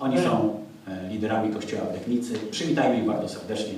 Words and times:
Oni 0.00 0.18
są 0.18 0.60
e, 0.88 1.08
liderami 1.08 1.54
Kościoła 1.54 1.82
w 1.90 1.92
Legnicy. 1.92 2.34
Przywitajmy 2.50 2.98
ich 2.98 3.04
bardzo 3.04 3.28
serdecznie. 3.28 3.74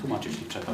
Tłumacz, 0.00 0.26
jeśli 0.26 0.46
trzeba. 0.46 0.72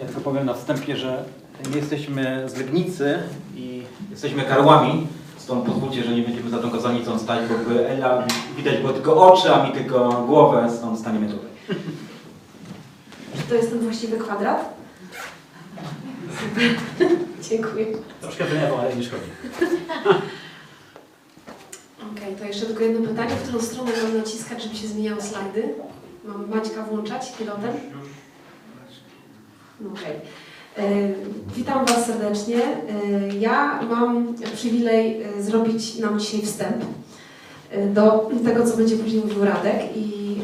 Ja 0.00 0.06
tylko 0.06 0.20
powiem 0.20 0.46
na 0.46 0.54
wstępie, 0.54 0.96
że 0.96 1.24
nie 1.70 1.76
jesteśmy 1.76 2.48
z 2.48 2.56
Legnicy 2.56 3.18
i 3.56 3.82
jesteśmy 4.10 4.42
karłami, 4.42 5.06
stąd 5.36 5.64
pozwólcie, 5.64 6.04
że 6.04 6.14
nie 6.14 6.22
będziemy 6.22 6.50
za 6.50 6.58
tą 6.58 6.70
kazanicą 6.70 7.18
stać, 7.18 7.40
bo 7.48 7.70
by 7.70 7.88
Ela 7.88 8.26
widać 8.56 8.78
było 8.78 8.92
tylko 8.92 9.32
oczy, 9.32 9.54
a 9.54 9.66
mi 9.66 9.72
tylko 9.72 10.24
głowę, 10.26 10.68
stąd 10.78 10.98
staniemy 10.98 11.26
tutaj. 11.26 11.48
Czy 13.36 13.42
to 13.42 13.54
jest 13.54 13.70
ten 13.70 13.78
właściwy 13.78 14.18
kwadrat? 14.18 14.77
Dziękuję. 17.50 17.86
Troszkę 18.20 18.44
wylewo, 18.44 18.80
ale 18.80 18.96
nie 18.96 19.02
szkodzi. 19.02 19.22
Okej, 22.12 22.34
to 22.38 22.44
jeszcze 22.44 22.66
tylko 22.66 22.82
jedno 22.84 23.08
pytanie. 23.08 23.30
W 23.30 23.42
którą 23.42 23.62
stronę 23.62 23.90
mam 24.02 24.16
naciskać, 24.18 24.62
żeby 24.62 24.76
się 24.76 24.86
zmieniały 24.88 25.22
slajdy? 25.22 25.74
Mam 26.24 26.48
Maćka 26.50 26.82
włączać 26.82 27.32
pilotem? 27.38 27.72
Okej. 29.92 30.14
E, 30.78 30.82
Witam 31.56 31.86
Was 31.86 32.06
serdecznie. 32.06 32.62
E, 32.62 33.36
Ja 33.38 33.82
mam 33.90 34.34
przywilej 34.54 35.22
e, 35.22 35.42
zrobić 35.42 35.98
nam 35.98 36.20
dzisiaj 36.20 36.42
wstęp 36.42 36.84
do 37.94 38.30
tego, 38.44 38.66
co 38.66 38.76
będzie 38.76 38.96
później 38.96 39.22
mówił 39.24 39.44
Radek 39.44 39.76
i 39.96 40.36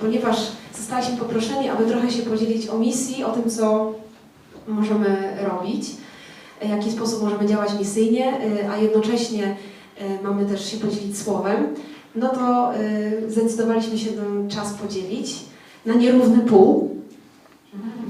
ponieważ 0.00 0.36
zostaliśmy 0.78 1.16
poproszeni, 1.16 1.68
aby 1.68 1.84
trochę 1.86 2.10
się 2.10 2.22
podzielić 2.22 2.68
o 2.68 2.78
misji, 2.78 3.24
o 3.24 3.30
tym, 3.32 3.50
co 3.50 3.94
możemy 4.68 5.36
robić, 5.50 5.90
e, 6.60 6.66
w 6.66 6.70
jaki 6.70 6.90
sposób 6.90 7.22
możemy 7.22 7.46
działać 7.46 7.70
misyjnie, 7.78 8.26
e, 8.26 8.70
a 8.70 8.76
jednocześnie 8.76 9.56
e, 9.98 10.22
mamy 10.22 10.46
też 10.46 10.70
się 10.70 10.76
podzielić 10.76 11.18
słowem, 11.18 11.66
no 12.14 12.28
to 12.28 12.74
e, 12.74 12.80
zdecydowaliśmy 13.28 13.98
się 13.98 14.10
ten 14.10 14.50
czas 14.50 14.74
podzielić 14.74 15.34
na 15.86 15.94
nierówny 15.94 16.38
pół. 16.38 16.98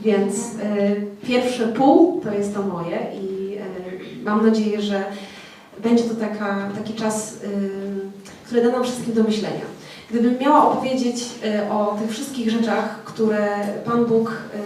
Więc 0.04 0.34
e, 0.62 0.96
pierwsze 1.26 1.68
pół 1.68 2.20
to 2.20 2.34
jest 2.34 2.54
to 2.54 2.62
moje 2.62 2.98
i 3.22 3.56
e, 3.56 4.24
mam 4.24 4.46
nadzieję, 4.46 4.82
że 4.82 5.04
będzie 5.82 6.04
to 6.04 6.14
taka, 6.14 6.70
taki 6.74 6.94
czas, 6.94 7.36
e, 7.44 7.48
który 8.46 8.62
da 8.62 8.68
nam 8.68 8.84
wszystkim 8.84 9.14
do 9.14 9.22
myślenia. 9.22 9.78
Gdybym 10.10 10.38
miała 10.38 10.72
opowiedzieć 10.72 11.24
e, 11.44 11.70
o 11.72 11.96
tych 12.00 12.10
wszystkich 12.10 12.50
rzeczach, 12.50 13.04
które 13.04 13.58
Pan 13.84 14.04
Bóg 14.04 14.30
e, 14.30 14.58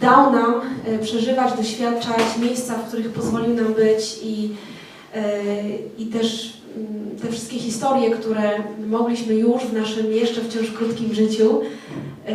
dał 0.00 0.32
nam 0.32 0.54
e, 0.86 0.98
przeżywać, 0.98 1.52
doświadczać, 1.52 2.38
miejsca, 2.42 2.74
w 2.74 2.88
których 2.88 3.12
pozwolił 3.12 3.54
nam 3.54 3.74
być 3.74 4.18
i, 4.22 4.50
e, 5.14 5.42
i 5.98 6.06
też 6.06 6.56
mm, 6.76 7.18
te 7.22 7.28
wszystkie 7.32 7.58
historie, 7.58 8.10
które 8.10 8.50
mogliśmy 8.86 9.34
już 9.34 9.62
w 9.62 9.72
naszym 9.72 10.12
jeszcze 10.12 10.40
wciąż 10.40 10.70
krótkim 10.70 11.14
życiu 11.14 11.60
e, 12.26 12.34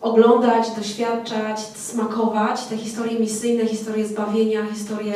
oglądać, 0.00 0.66
doświadczać, 0.76 1.60
smakować, 1.60 2.64
te 2.66 2.76
historie 2.76 3.18
misyjne, 3.18 3.66
historie 3.66 4.06
zbawienia, 4.06 4.66
historie 4.66 5.14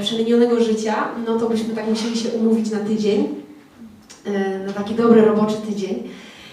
przemienionego 0.00 0.64
życia, 0.64 0.94
no 1.26 1.38
to 1.38 1.48
byśmy 1.48 1.74
tak 1.74 1.86
musieli 1.86 2.16
się 2.16 2.28
umówić 2.28 2.70
na 2.70 2.78
tydzień, 2.78 3.28
na 4.66 4.72
taki 4.72 4.94
dobry 4.94 5.22
roboczy 5.22 5.54
tydzień. 5.68 6.08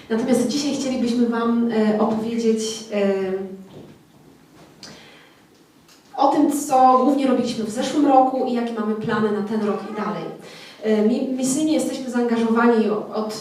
Natomiast 0.10 0.48
dzisiaj 0.48 0.76
chcielibyśmy 0.76 1.28
Wam 1.28 1.70
opowiedzieć 2.00 2.60
o 6.18 6.28
tym, 6.28 6.52
co 6.68 6.98
głównie 7.04 7.28
robiliśmy 7.28 7.64
w 7.66 7.70
zeszłym 7.70 8.08
roku 8.08 8.46
i 8.48 8.54
jakie 8.54 8.74
mamy 8.74 8.96
plany 8.96 9.32
na 9.32 9.42
ten 9.44 9.62
rok 9.68 9.78
i 9.92 9.96
dalej. 10.02 10.24
E, 10.84 11.02
mi- 11.08 11.28
Misyjnie 11.34 11.74
jesteśmy 11.74 12.10
zaangażowani 12.12 12.90
od 13.14 13.36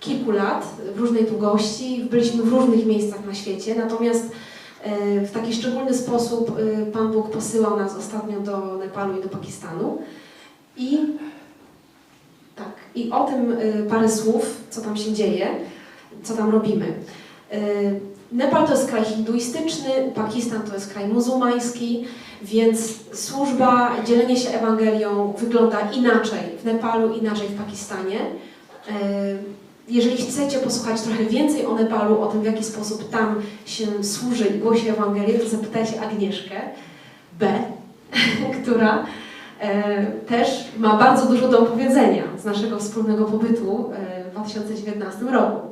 kilku 0.00 0.30
lat 0.30 0.66
w 0.94 0.98
różnej 1.00 1.24
długości, 1.24 2.04
byliśmy 2.10 2.42
w 2.42 2.48
różnych 2.52 2.86
miejscach 2.86 3.26
na 3.26 3.34
świecie, 3.34 3.74
natomiast 3.74 4.24
e, 4.82 5.20
w 5.20 5.30
taki 5.30 5.54
szczególny 5.54 5.94
sposób 5.94 6.58
e, 6.82 6.86
Pan 6.86 7.12
Bóg 7.12 7.30
posyłał 7.30 7.76
nas 7.76 7.96
ostatnio 7.96 8.40
do 8.40 8.76
Nepalu 8.78 9.18
i 9.18 9.22
do 9.22 9.28
Pakistanu. 9.28 9.98
I 10.76 10.98
tak, 12.56 12.72
i 12.94 13.10
o 13.10 13.24
tym 13.24 13.56
parę 13.88 14.08
słów, 14.08 14.60
co 14.70 14.80
tam 14.80 14.96
się 14.96 15.12
dzieje, 15.12 15.48
co 16.22 16.34
tam 16.34 16.50
robimy. 16.50 16.92
Nepal 18.32 18.66
to 18.66 18.72
jest 18.72 18.88
kraj 18.88 19.04
hinduistyczny, 19.04 19.90
Pakistan 20.14 20.62
to 20.62 20.74
jest 20.74 20.92
kraj 20.92 21.08
muzułmański, 21.08 22.04
więc 22.42 22.78
służba, 23.12 23.90
dzielenie 24.06 24.36
się 24.36 24.50
Ewangelią 24.50 25.34
wygląda 25.38 25.78
inaczej 25.90 26.40
w 26.62 26.64
Nepalu, 26.64 27.14
inaczej 27.14 27.48
w 27.48 27.58
Pakistanie. 27.64 28.18
E, 28.88 28.92
Jeżeli 29.88 30.16
chcecie 30.16 30.58
posłuchać 30.58 31.00
trochę 31.00 31.24
więcej 31.24 31.66
o 31.66 31.74
Nepalu, 31.74 32.22
o 32.22 32.26
tym 32.26 32.40
w 32.40 32.44
jaki 32.44 32.64
sposób 32.64 33.10
tam 33.10 33.42
się 33.66 34.04
służy 34.04 34.46
i 34.46 34.58
głosi 34.58 34.88
Ewangelię, 34.88 35.38
to 35.38 35.48
zapytajcie 35.48 36.00
Agnieszkę 36.02 36.54
B., 37.38 37.52
która 38.62 39.06
e, 39.60 40.06
też 40.06 40.48
ma 40.78 40.96
bardzo 40.96 41.26
dużo 41.26 41.48
do 41.48 41.60
opowiedzenia 41.60 42.22
z 42.38 42.44
naszego 42.44 42.78
wspólnego 42.78 43.24
pobytu 43.24 43.92
e, 43.94 44.24
w 44.24 44.30
2019 44.30 45.24
roku. 45.24 45.68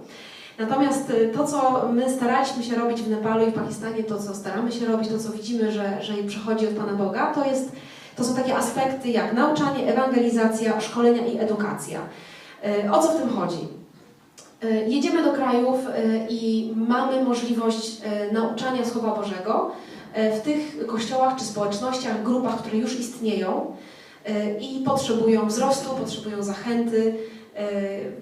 Natomiast 0.61 1.11
e, 1.11 1.29
to, 1.29 1.47
co 1.47 1.89
my 1.93 2.11
staraliśmy 2.11 2.63
się 2.63 2.75
robić 2.75 3.03
w 3.03 3.11
Nepalu 3.11 3.47
i 3.47 3.51
w 3.51 3.55
Pakistanie, 3.55 4.05
to, 4.05 4.19
co 4.19 4.35
staramy 4.35 4.73
się 4.73 4.87
robić, 4.87 5.09
to, 5.09 5.19
co 5.19 5.33
widzimy, 5.33 5.73
że, 5.73 6.03
że 6.03 6.15
przychodzi 6.15 6.69
od 6.69 6.75
Pana 6.75 6.93
Boga, 6.93 7.35
to, 7.35 7.45
jest, 7.45 7.73
to 8.17 8.25
są 8.25 8.35
takie 8.35 8.57
aspekty 8.57 9.09
jak 9.09 9.33
nauczanie, 9.33 9.93
ewangelizacja, 9.93 10.81
szkolenia 10.81 11.27
i 11.27 11.39
edukacja. 11.39 12.01
E, 12.65 12.93
O 12.93 13.03
co 13.03 13.09
w 13.09 13.17
tym 13.21 13.29
chodzi? 13.29 13.69
E, 14.63 14.89
Jedziemy 14.89 15.25
do 15.25 15.33
krajów 15.33 15.79
i 16.29 16.73
mamy 16.77 17.25
możliwość 17.25 18.01
nauczania 18.33 18.85
Słowa 18.85 19.15
Bożego 19.17 19.71
w 20.15 20.41
tych 20.41 20.87
kościołach 20.87 21.37
czy 21.37 21.45
społecznościach, 21.45 22.23
grupach, 22.23 22.59
które 22.59 22.77
już 22.77 23.01
istnieją 23.01 23.77
i 24.61 24.83
potrzebują 24.87 25.47
wzrostu, 25.47 25.91
potrzebują 25.95 26.43
zachęty, 26.43 27.15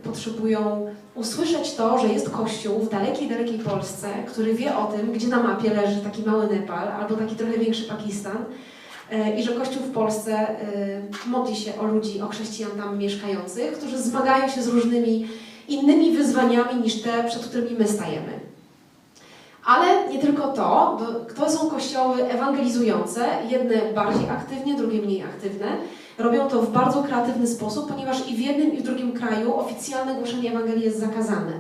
potrzebują 0.03 0.87
usłyszeć 1.19 1.75
to, 1.75 1.99
że 1.99 2.09
jest 2.09 2.31
kościół 2.31 2.81
w 2.81 2.91
dalekiej, 2.91 3.29
dalekiej 3.29 3.59
Polsce, 3.59 4.09
który 4.27 4.55
wie 4.55 4.77
o 4.77 4.85
tym, 4.85 5.13
gdzie 5.13 5.29
na 5.29 5.43
mapie 5.43 5.75
leży 5.75 6.01
taki 6.01 6.23
mały 6.23 6.47
Nepal 6.47 6.89
albo 6.89 7.17
taki 7.17 7.37
trochę 7.37 7.59
większy 7.59 7.83
Pakistan 7.83 8.37
e, 9.11 9.41
i 9.41 9.43
że 9.43 9.53
Kościół 9.53 9.83
w 9.83 9.93
Polsce 9.93 10.33
e, 10.33 10.57
modli 11.27 11.57
się 11.57 11.79
o 11.81 11.85
ludzi, 11.85 12.21
o 12.21 12.29
chrześcijan 12.29 12.71
tam 12.71 12.99
mieszkających, 12.99 13.73
którzy 13.73 13.99
zmagają 13.99 14.49
się 14.49 14.63
z 14.63 14.69
różnymi 14.69 15.29
innymi 15.69 16.17
wyzwaniami 16.17 16.81
niż 16.83 17.03
te, 17.03 17.25
przed 17.25 17.47
którymi 17.47 17.77
my 17.79 17.89
stajemy. 17.89 18.41
Ale 19.65 20.09
nie 20.09 20.19
tylko 20.19 20.53
to, 20.53 20.99
to 21.37 21.51
są 21.51 21.71
kościoły 21.71 22.25
ewangelizujące, 22.25 23.27
jedne 23.51 23.93
bardziej 23.95 24.29
aktywnie, 24.31 24.75
drugie 24.75 25.03
mniej 25.03 25.23
aktywne. 25.23 25.67
Robią 26.19 26.49
to 26.49 26.63
w 26.63 26.73
bardzo 26.73 27.03
kreatywny 27.03 27.47
sposób, 27.47 27.89
ponieważ 27.89 28.29
i 28.29 28.37
w 28.37 28.41
jednym, 28.41 28.73
i 28.73 28.77
w 28.79 28.83
drugim 28.83 29.13
kraju 29.13 29.55
oficjalne 29.55 30.15
głoszenie 30.15 30.51
Ewangelii 30.51 30.85
jest 30.85 31.01
zakazane. 31.01 31.53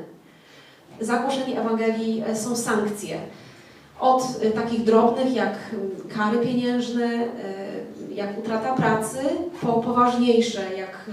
Za 1.00 1.18
głoszenie 1.18 1.60
Ewangelii 1.60 2.22
e, 2.26 2.36
są 2.36 2.56
sankcje. 2.56 3.18
Od 4.00 4.22
e, 4.42 4.50
takich 4.50 4.84
drobnych 4.84 5.34
jak 5.34 5.54
kary 6.16 6.38
pieniężne, 6.38 7.04
e, 7.04 7.28
jak 8.14 8.38
utrata 8.38 8.74
pracy, 8.74 9.18
po 9.60 9.72
poważniejsze 9.72 10.60
jak 10.76 11.10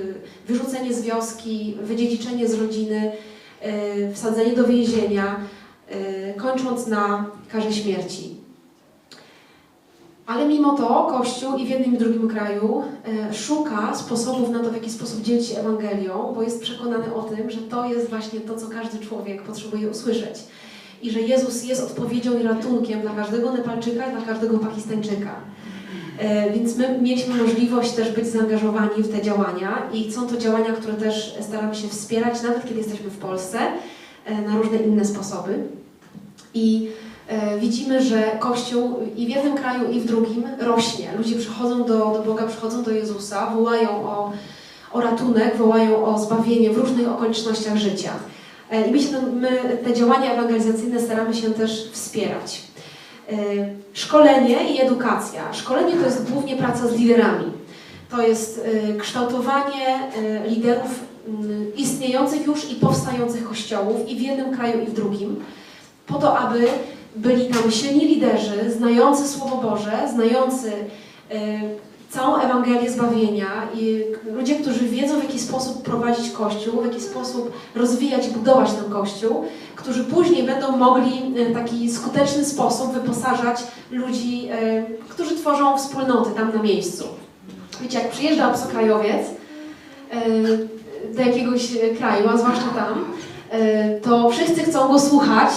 wyrzucenie 0.47 0.93
z 0.93 1.01
wioski, 1.01 1.77
wydziedziczenie 1.81 2.47
z 2.47 2.53
rodziny, 2.53 3.11
wsadzenie 4.13 4.53
do 4.53 4.63
więzienia, 4.67 5.39
kończąc 6.37 6.87
na 6.87 7.25
karze 7.51 7.73
śmierci. 7.73 8.34
Ale 10.25 10.47
mimo 10.47 10.77
to 10.77 11.07
Kościół 11.17 11.57
i 11.57 11.65
w 11.65 11.69
jednym 11.69 11.93
i 11.93 11.97
w 11.97 11.99
drugim 11.99 12.29
kraju 12.29 12.83
e, 13.29 13.33
szuka 13.33 13.95
sposobów 13.95 14.49
na 14.49 14.59
to, 14.59 14.69
w 14.69 14.73
jaki 14.73 14.89
sposób 14.89 15.21
dzielić 15.21 15.47
się 15.47 15.59
Ewangelią, 15.59 16.31
bo 16.35 16.43
jest 16.43 16.61
przekonany 16.61 17.15
o 17.15 17.23
tym, 17.23 17.51
że 17.51 17.57
to 17.57 17.85
jest 17.85 18.09
właśnie 18.09 18.39
to, 18.39 18.55
co 18.55 18.67
każdy 18.67 19.05
człowiek 19.05 19.43
potrzebuje 19.43 19.89
usłyszeć. 19.89 20.35
I 21.01 21.11
że 21.11 21.21
Jezus 21.21 21.63
jest 21.63 21.83
odpowiedzią 21.83 22.39
i 22.39 22.43
ratunkiem 22.43 23.01
dla 23.01 23.11
każdego 23.11 23.51
Nepalczyka 23.51 24.07
i 24.07 24.11
dla 24.11 24.21
każdego 24.21 24.59
Pakistańczyka. 24.59 25.35
E, 26.19 26.51
Więc 26.51 26.77
my 26.77 26.99
mieliśmy 27.01 27.43
możliwość 27.43 27.91
też 27.91 28.11
być 28.11 28.27
zaangażowani 28.27 29.03
w 29.03 29.11
te 29.11 29.21
działania 29.21 29.89
i 29.93 30.11
są 30.11 30.27
to 30.27 30.37
działania, 30.37 30.73
które 30.73 30.93
też 30.93 31.35
staramy 31.41 31.75
się 31.75 31.87
wspierać, 31.87 32.43
nawet 32.43 32.63
kiedy 32.63 32.79
jesteśmy 32.79 33.09
w 33.09 33.17
Polsce, 33.17 33.59
e, 34.25 34.41
na 34.41 34.57
różne 34.57 34.77
inne 34.77 35.05
sposoby. 35.05 35.59
I 36.53 36.89
widzimy, 37.59 38.03
że 38.03 38.23
Kościół 38.39 38.99
i 39.15 39.25
w 39.25 39.29
jednym 39.29 39.57
kraju, 39.57 39.91
i 39.91 39.99
w 39.99 40.05
drugim 40.05 40.43
rośnie. 40.59 41.09
Ludzie 41.17 41.35
przychodzą 41.35 41.83
do, 41.83 41.97
do 41.97 42.23
Boga, 42.25 42.47
przychodzą 42.47 42.83
do 42.83 42.91
Jezusa, 42.91 43.51
wołają 43.55 43.89
o, 43.89 44.31
o 44.93 45.01
ratunek, 45.01 45.57
wołają 45.57 46.05
o 46.05 46.19
zbawienie 46.19 46.69
w 46.69 46.77
różnych 46.77 47.09
okolicznościach 47.09 47.77
życia. 47.77 48.11
E, 48.71 48.87
I 48.87 48.91
my, 48.91 49.01
się, 49.01 49.21
my 49.33 49.79
te 49.83 49.93
działania 49.93 50.33
ewangelizacyjne 50.33 51.01
staramy 51.01 51.33
się 51.33 51.51
też 51.51 51.89
wspierać. 51.91 52.61
Szkolenie 53.93 54.73
i 54.73 54.81
edukacja. 54.81 55.53
Szkolenie 55.53 55.93
to 55.93 56.05
jest 56.05 56.31
głównie 56.31 56.55
praca 56.55 56.87
z 56.87 56.95
liderami. 56.95 57.45
To 58.09 58.21
jest 58.21 58.67
kształtowanie 58.99 59.99
liderów 60.47 60.99
y, 61.27 61.71
istniejących 61.75 62.45
już 62.45 62.71
i 62.71 62.75
powstających 62.75 63.47
kościołów 63.47 64.09
i 64.09 64.15
w 64.15 64.21
jednym 64.21 64.55
kraju 64.55 64.83
i 64.83 64.85
w 64.85 64.93
drugim, 64.93 65.43
po 66.07 66.13
to, 66.13 66.37
aby 66.37 66.67
byli 67.15 67.45
tam 67.45 67.71
silni 67.71 68.05
liderzy, 68.05 68.71
znający 68.77 69.27
Słowo 69.27 69.69
Boże, 69.69 69.91
znający 70.13 70.71
całą 72.09 72.37
Ewangelię 72.37 72.91
zbawienia 72.91 73.47
i 73.75 74.03
ludzie, 74.33 74.55
którzy 74.55 74.79
wiedzą 74.79 75.19
w 75.19 75.23
jaki 75.23 75.39
sposób 75.39 75.83
prowadzić 75.83 76.31
Kościół, 76.31 76.81
w 76.81 76.85
jaki 76.85 77.01
sposób 77.01 77.51
rozwijać 77.75 78.27
i 78.27 78.31
budować 78.31 78.73
ten 78.73 78.91
Kościół, 78.91 79.45
którzy 79.75 80.03
później 80.03 80.43
będą 80.43 80.77
mogli 80.77 81.21
w 81.35 81.53
taki 81.53 81.91
skuteczny 81.91 82.45
sposób 82.45 82.93
wyposażać 82.93 83.63
ludzi, 83.91 84.49
którzy 85.09 85.35
tworzą 85.35 85.77
wspólnoty 85.77 86.31
tam 86.31 86.53
na 86.55 86.63
miejscu. 86.63 87.03
Wiecie, 87.81 87.99
jak 87.99 88.11
przyjeżdża 88.11 88.51
obcokrajowiec 88.51 89.27
do 91.15 91.21
jakiegoś 91.21 91.67
kraju, 91.97 92.29
a 92.29 92.37
zwłaszcza 92.37 92.69
tam, 92.75 93.05
to 94.03 94.29
wszyscy 94.29 94.63
chcą 94.63 94.87
go 94.87 94.99
słuchać, 94.99 95.49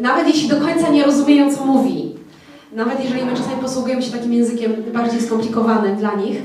nawet 0.00 0.26
jeśli 0.26 0.48
do 0.48 0.60
końca 0.60 0.90
nie 0.90 1.04
rozumieją, 1.04 1.56
co 1.56 1.64
mówi. 1.64 2.14
Nawet 2.72 3.04
jeżeli 3.04 3.24
my 3.24 3.36
czasami 3.36 3.62
posługujemy 3.62 4.02
się 4.02 4.12
takim 4.12 4.32
językiem 4.32 4.72
bardziej 4.92 5.20
skomplikowanym 5.20 5.96
dla 5.96 6.14
nich, 6.14 6.36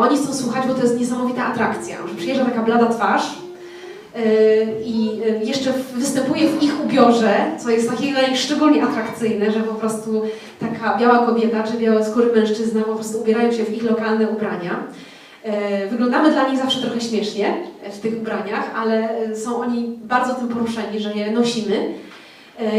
oni 0.00 0.16
chcą 0.16 0.34
słuchać, 0.34 0.66
bo 0.66 0.74
to 0.74 0.82
jest 0.82 1.00
niesamowita 1.00 1.46
atrakcja. 1.46 1.96
Że 2.08 2.14
przyjeżdża 2.14 2.44
taka 2.44 2.62
blada 2.62 2.86
twarz 2.86 3.22
i 4.84 5.10
jeszcze 5.44 5.72
występuje 5.94 6.48
w 6.48 6.62
ich 6.62 6.84
ubiorze, 6.84 7.34
co 7.58 7.70
jest 7.70 7.90
takiego 7.90 8.18
dla 8.18 8.28
nich 8.28 8.38
szczególnie 8.38 8.82
atrakcyjne, 8.82 9.52
że 9.52 9.60
po 9.60 9.74
prostu 9.74 10.22
taka 10.60 10.98
biała 10.98 11.26
kobieta 11.26 11.62
czy 11.62 11.78
białe 11.78 12.04
skóry 12.04 12.32
mężczyzna 12.34 12.82
po 12.82 12.94
prostu 12.94 13.20
ubierają 13.20 13.52
się 13.52 13.64
w 13.64 13.76
ich 13.76 13.82
lokalne 13.82 14.28
ubrania. 14.28 14.82
Wyglądamy 15.90 16.32
dla 16.32 16.48
nich 16.48 16.58
zawsze 16.58 16.80
trochę 16.80 17.00
śmiesznie 17.00 17.54
w 17.92 17.98
tych 17.98 18.16
ubraniach, 18.20 18.70
ale 18.76 19.08
są 19.36 19.56
oni 19.56 19.98
bardzo 20.02 20.34
tym 20.34 20.48
poruszeni, 20.48 21.00
że 21.00 21.14
je 21.14 21.30
nosimy. 21.30 21.94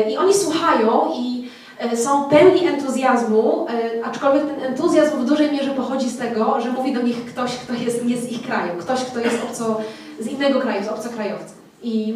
I 0.10 0.18
oni 0.18 0.34
słuchają 0.34 1.12
i 1.16 1.50
są 1.96 2.30
pełni 2.30 2.68
entuzjazmu, 2.68 3.68
aczkolwiek 4.04 4.44
ten 4.46 4.64
entuzjazm 4.64 5.18
w 5.18 5.26
dużej 5.26 5.52
mierze 5.52 5.72
pochodzi 5.72 6.10
z 6.10 6.18
tego, 6.18 6.62
że 6.62 6.72
mówi 6.72 6.94
do 6.94 7.02
nich 7.02 7.26
ktoś, 7.26 7.52
kto 7.52 7.74
jest 7.74 8.06
nie 8.06 8.18
z 8.18 8.32
ich 8.32 8.42
kraju, 8.42 8.72
ktoś, 8.80 9.00
kto 9.00 9.20
jest 9.20 9.44
obco, 9.44 9.82
z 10.20 10.28
innego 10.28 10.60
kraju, 10.60 10.84
z 10.84 10.88
obcokrajowcem. 10.88 11.58
I 11.84 12.14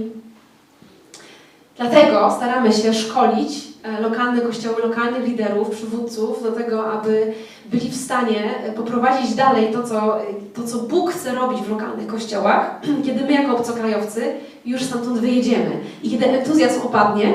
dlatego 1.77 2.31
staramy 2.37 2.73
się 2.73 2.93
szkolić 2.93 3.75
lokalne 4.01 4.41
kościoły, 4.41 4.81
lokalnych 4.81 5.27
liderów, 5.27 5.69
przywódców 5.69 6.43
do 6.43 6.51
tego, 6.51 6.91
aby 6.91 7.33
byli 7.65 7.89
w 7.89 7.95
stanie 7.95 8.53
poprowadzić 8.75 9.35
dalej 9.35 9.73
to 9.73 9.83
co, 9.83 10.17
to, 10.53 10.63
co 10.63 10.77
Bóg 10.77 11.11
chce 11.11 11.35
robić 11.35 11.61
w 11.61 11.69
lokalnych 11.69 12.07
kościołach, 12.07 12.81
kiedy 13.05 13.23
my 13.23 13.33
jako 13.33 13.57
obcokrajowcy 13.57 14.33
już 14.65 14.83
stamtąd 14.83 15.19
wyjedziemy. 15.19 15.71
I 16.03 16.11
kiedy 16.11 16.25
entuzjazm 16.25 16.81
opadnie, 16.81 17.33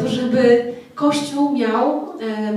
to 0.00 0.08
żeby 0.08 0.72
Kościół 0.94 1.52
miał 1.52 2.08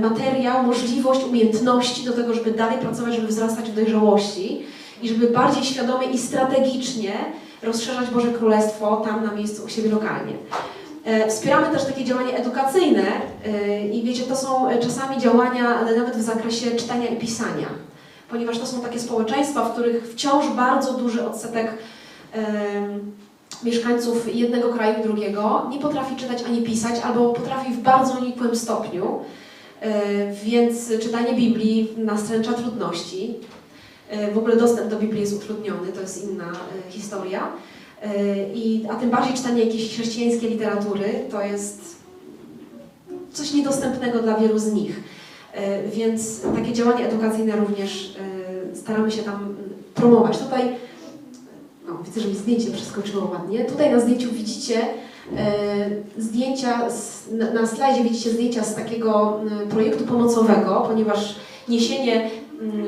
materiał, 0.02 0.62
możliwość, 0.62 1.24
umiejętności 1.24 2.04
do 2.04 2.12
tego, 2.12 2.34
żeby 2.34 2.50
dalej 2.50 2.78
pracować, 2.78 3.14
żeby 3.14 3.26
wzrastać 3.26 3.70
w 3.70 3.74
dojrzałości 3.74 4.62
i 5.02 5.08
żeby 5.08 5.26
bardziej 5.26 5.64
świadomie 5.64 6.06
i 6.06 6.18
strategicznie 6.18 7.12
rozszerzać 7.62 8.10
Boże 8.10 8.32
Królestwo 8.32 8.96
tam 8.96 9.24
na 9.24 9.32
miejscu 9.32 9.64
u 9.64 9.68
siebie 9.68 9.90
lokalnie. 9.90 10.32
Wspieramy 11.28 11.66
też 11.66 11.84
takie 11.84 12.04
działania 12.04 12.36
edukacyjne 12.36 13.04
i 13.92 14.02
wiecie, 14.02 14.22
to 14.22 14.36
są 14.36 14.66
czasami 14.82 15.18
działania 15.18 15.82
nawet 15.96 16.16
w 16.16 16.22
zakresie 16.22 16.70
czytania 16.70 17.06
i 17.06 17.16
pisania, 17.16 17.66
ponieważ 18.30 18.58
to 18.58 18.66
są 18.66 18.80
takie 18.80 19.00
społeczeństwa, 19.00 19.64
w 19.64 19.72
których 19.72 20.12
wciąż 20.12 20.48
bardzo 20.48 20.92
duży 20.92 21.26
odsetek 21.26 21.72
mieszkańców 23.62 24.34
jednego 24.34 24.68
kraju 24.68 25.02
drugiego 25.02 25.66
nie 25.70 25.78
potrafi 25.78 26.16
czytać 26.16 26.42
ani 26.42 26.62
pisać, 26.62 27.00
albo 27.04 27.32
potrafi 27.32 27.72
w 27.72 27.80
bardzo 27.80 28.20
nikłym 28.20 28.56
stopniu, 28.56 29.20
więc 30.44 30.92
czytanie 31.02 31.34
Biblii 31.34 31.88
nastręcza 31.96 32.52
trudności. 32.52 33.34
W 34.34 34.38
ogóle 34.38 34.56
dostęp 34.56 34.90
do 34.90 34.98
Biblii 34.98 35.20
jest 35.20 35.36
utrudniony, 35.36 35.92
to 35.92 36.00
jest 36.00 36.30
inna 36.30 36.52
historia. 36.88 37.48
I, 38.54 38.86
a 38.90 38.94
tym 38.94 39.10
bardziej 39.10 39.34
czytanie 39.34 39.64
jakiejś 39.64 39.92
chrześcijańskiej 39.92 40.50
literatury 40.50 41.08
to 41.30 41.42
jest 41.42 41.96
coś 43.32 43.52
niedostępnego 43.52 44.18
dla 44.18 44.36
wielu 44.36 44.58
z 44.58 44.72
nich. 44.72 45.00
Więc 45.92 46.40
takie 46.56 46.72
działania 46.72 47.06
edukacyjne 47.06 47.56
również 47.56 48.16
staramy 48.74 49.10
się 49.10 49.22
tam 49.22 49.54
promować. 49.94 50.38
Tutaj 50.38 50.76
no, 52.16 52.20
widzę, 52.20 52.20
że 52.20 52.28
mi 52.28 52.36
zdjęcie 52.36 52.70
przeskoczyło 52.70 53.30
ładnie. 53.30 53.64
Tutaj 53.64 53.90
na 53.90 54.00
zdjęciu 54.00 54.30
widzicie 54.32 54.80
zdjęcia, 56.18 56.90
z, 56.90 57.30
na, 57.32 57.50
na 57.50 57.66
slajdzie 57.66 58.02
widzicie 58.02 58.30
zdjęcia 58.30 58.64
z 58.64 58.74
takiego 58.74 59.40
projektu 59.70 60.04
pomocowego, 60.04 60.84
ponieważ 60.88 61.36
niesienie 61.68 62.30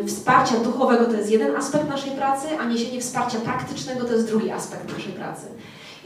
wsparcia 0.07 0.57
duchowego 0.57 1.05
to 1.05 1.13
jest 1.13 1.31
jeden 1.31 1.57
aspekt 1.57 1.89
naszej 1.89 2.11
pracy, 2.11 2.47
a 2.61 2.65
niesienie 2.65 3.01
wsparcia 3.01 3.39
praktycznego 3.39 4.05
to 4.05 4.13
jest 4.13 4.27
drugi 4.27 4.51
aspekt 4.51 4.93
naszej 4.93 5.13
pracy. 5.13 5.47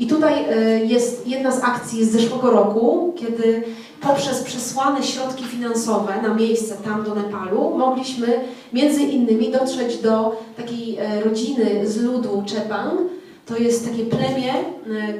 I 0.01 0.07
tutaj 0.07 0.45
jest 0.89 1.27
jedna 1.27 1.51
z 1.53 1.65
akcji 1.65 2.05
z 2.05 2.13
zeszłego 2.13 2.51
roku, 2.51 3.15
kiedy 3.17 3.63
poprzez 4.01 4.43
przesłane 4.43 5.03
środki 5.03 5.45
finansowe 5.45 6.23
na 6.23 6.35
miejsce 6.35 6.75
tam 6.75 7.05
do 7.05 7.15
Nepalu 7.15 7.79
mogliśmy 7.79 8.41
między 8.73 9.03
innymi 9.03 9.53
dotrzeć 9.53 9.97
do 9.97 10.43
takiej 10.57 10.99
rodziny 11.25 11.89
z 11.89 11.97
ludu 11.97 12.43
Czepang. 12.47 13.01
To 13.47 13.57
jest 13.57 13.91
takie 13.91 14.05
plemię, 14.05 14.53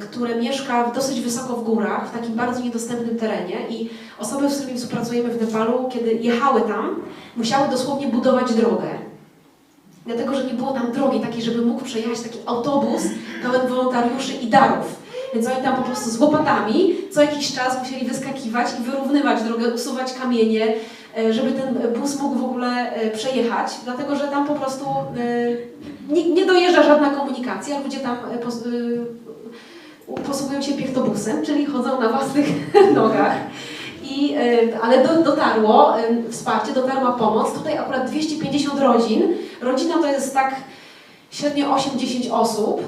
które 0.01 0.35
mieszka 0.35 0.91
dosyć 0.95 1.21
wysoko 1.21 1.55
w 1.55 1.63
górach, 1.63 2.09
w 2.09 2.13
takim 2.13 2.33
bardzo 2.33 2.61
niedostępnym 2.61 3.17
terenie 3.17 3.57
i 3.69 3.89
osoby, 4.19 4.49
z 4.49 4.57
którymi 4.57 4.79
współpracujemy 4.79 5.29
w 5.29 5.41
Nepalu, 5.41 5.89
kiedy 5.93 6.13
jechały 6.13 6.61
tam, 6.61 6.95
musiały 7.37 7.69
dosłownie 7.69 8.07
budować 8.07 8.53
drogę. 8.53 8.87
Dlatego, 10.05 10.35
że 10.35 10.43
nie 10.43 10.53
było 10.53 10.71
tam 10.71 10.91
drogi 10.91 11.19
takiej, 11.19 11.41
żeby 11.41 11.65
mógł 11.65 11.83
przejechać 11.83 12.19
taki 12.19 12.39
autobus 12.45 13.01
pełen 13.41 13.67
wolontariuszy 13.67 14.33
i 14.33 14.47
darów. 14.47 15.01
Więc 15.33 15.47
oni 15.47 15.63
tam 15.63 15.75
po 15.75 15.81
prostu 15.81 16.09
z 16.09 16.19
łopatami 16.19 16.95
co 17.11 17.21
jakiś 17.21 17.55
czas 17.55 17.79
musieli 17.79 18.07
wyskakiwać 18.07 18.67
i 18.79 18.83
wyrównywać 18.83 19.43
drogę, 19.43 19.73
usuwać 19.73 20.13
kamienie, 20.13 20.73
żeby 21.29 21.51
ten 21.51 21.93
bus 21.99 22.19
mógł 22.19 22.35
w 22.35 22.43
ogóle 22.43 22.91
przejechać, 23.13 23.71
dlatego 23.83 24.15
że 24.15 24.27
tam 24.27 24.47
po 24.47 24.53
prostu 24.53 24.85
nie, 26.09 26.29
nie 26.29 26.45
dojeżdża 26.45 26.83
żadna 26.83 27.09
komunikacja, 27.09 27.79
ludzie 27.79 27.99
tam 27.99 28.17
posługują 30.27 30.61
się 30.61 30.73
piechtobusem, 30.73 31.45
czyli 31.45 31.65
chodzą 31.65 32.01
na 32.01 32.09
własnych 32.09 32.47
nogach. 32.95 33.35
I, 34.03 34.35
ale 34.81 35.07
do, 35.07 35.23
dotarło 35.23 35.93
wsparcie, 36.29 36.73
dotarła 36.73 37.11
pomoc. 37.11 37.53
Tutaj 37.53 37.77
akurat 37.77 38.09
250 38.09 38.79
rodzin. 38.79 39.23
Rodzina 39.61 39.93
to 39.93 40.07
jest 40.07 40.33
tak 40.33 40.55
średnio 41.31 41.75
8-10 41.75 42.31
osób 42.31 42.81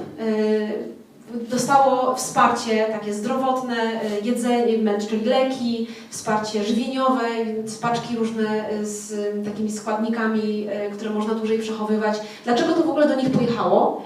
dostało 1.49 2.15
wsparcie 2.15 2.85
takie 2.91 3.13
zdrowotne, 3.13 3.75
jedzenie, 4.23 4.97
czyli 5.09 5.25
leki, 5.25 5.87
wsparcie 6.09 6.63
żywieniowe, 6.63 7.23
spaczki 7.65 8.15
różne 8.15 8.65
z 8.81 9.13
takimi 9.45 9.71
składnikami, 9.71 10.67
które 10.93 11.09
można 11.09 11.33
dłużej 11.33 11.59
przechowywać. 11.59 12.19
Dlaczego 12.45 12.73
to 12.73 12.83
w 12.83 12.89
ogóle 12.89 13.07
do 13.07 13.15
nich 13.15 13.31
pojechało? 13.31 14.03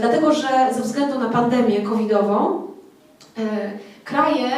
Dlatego, 0.00 0.32
że 0.32 0.48
ze 0.74 0.82
względu 0.82 1.18
na 1.18 1.28
pandemię 1.28 1.82
covidową 1.82 2.62
kraje 4.10 4.50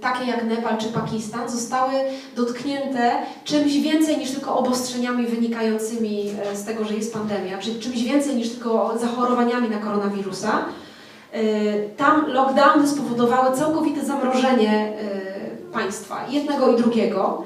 takie 0.00 0.30
jak 0.30 0.44
Nepal 0.44 0.78
czy 0.78 0.88
Pakistan 0.88 1.48
zostały 1.50 1.92
dotknięte 2.36 3.12
czymś 3.44 3.78
więcej 3.78 4.18
niż 4.18 4.30
tylko 4.30 4.58
obostrzeniami 4.58 5.26
wynikającymi 5.26 6.30
z 6.54 6.64
tego, 6.64 6.84
że 6.84 6.94
jest 6.94 7.14
pandemia, 7.14 7.58
czyli 7.58 7.80
czymś 7.80 8.02
więcej 8.02 8.36
niż 8.36 8.50
tylko 8.50 8.98
zachorowaniami 8.98 9.68
na 9.68 9.78
koronawirusa. 9.78 10.64
Tam 11.96 12.26
lockdowny 12.26 12.88
spowodowały 12.88 13.56
całkowite 13.56 14.04
zamrożenie 14.04 14.92
państwa, 15.72 16.26
jednego 16.28 16.72
i 16.72 16.76
drugiego. 16.76 17.44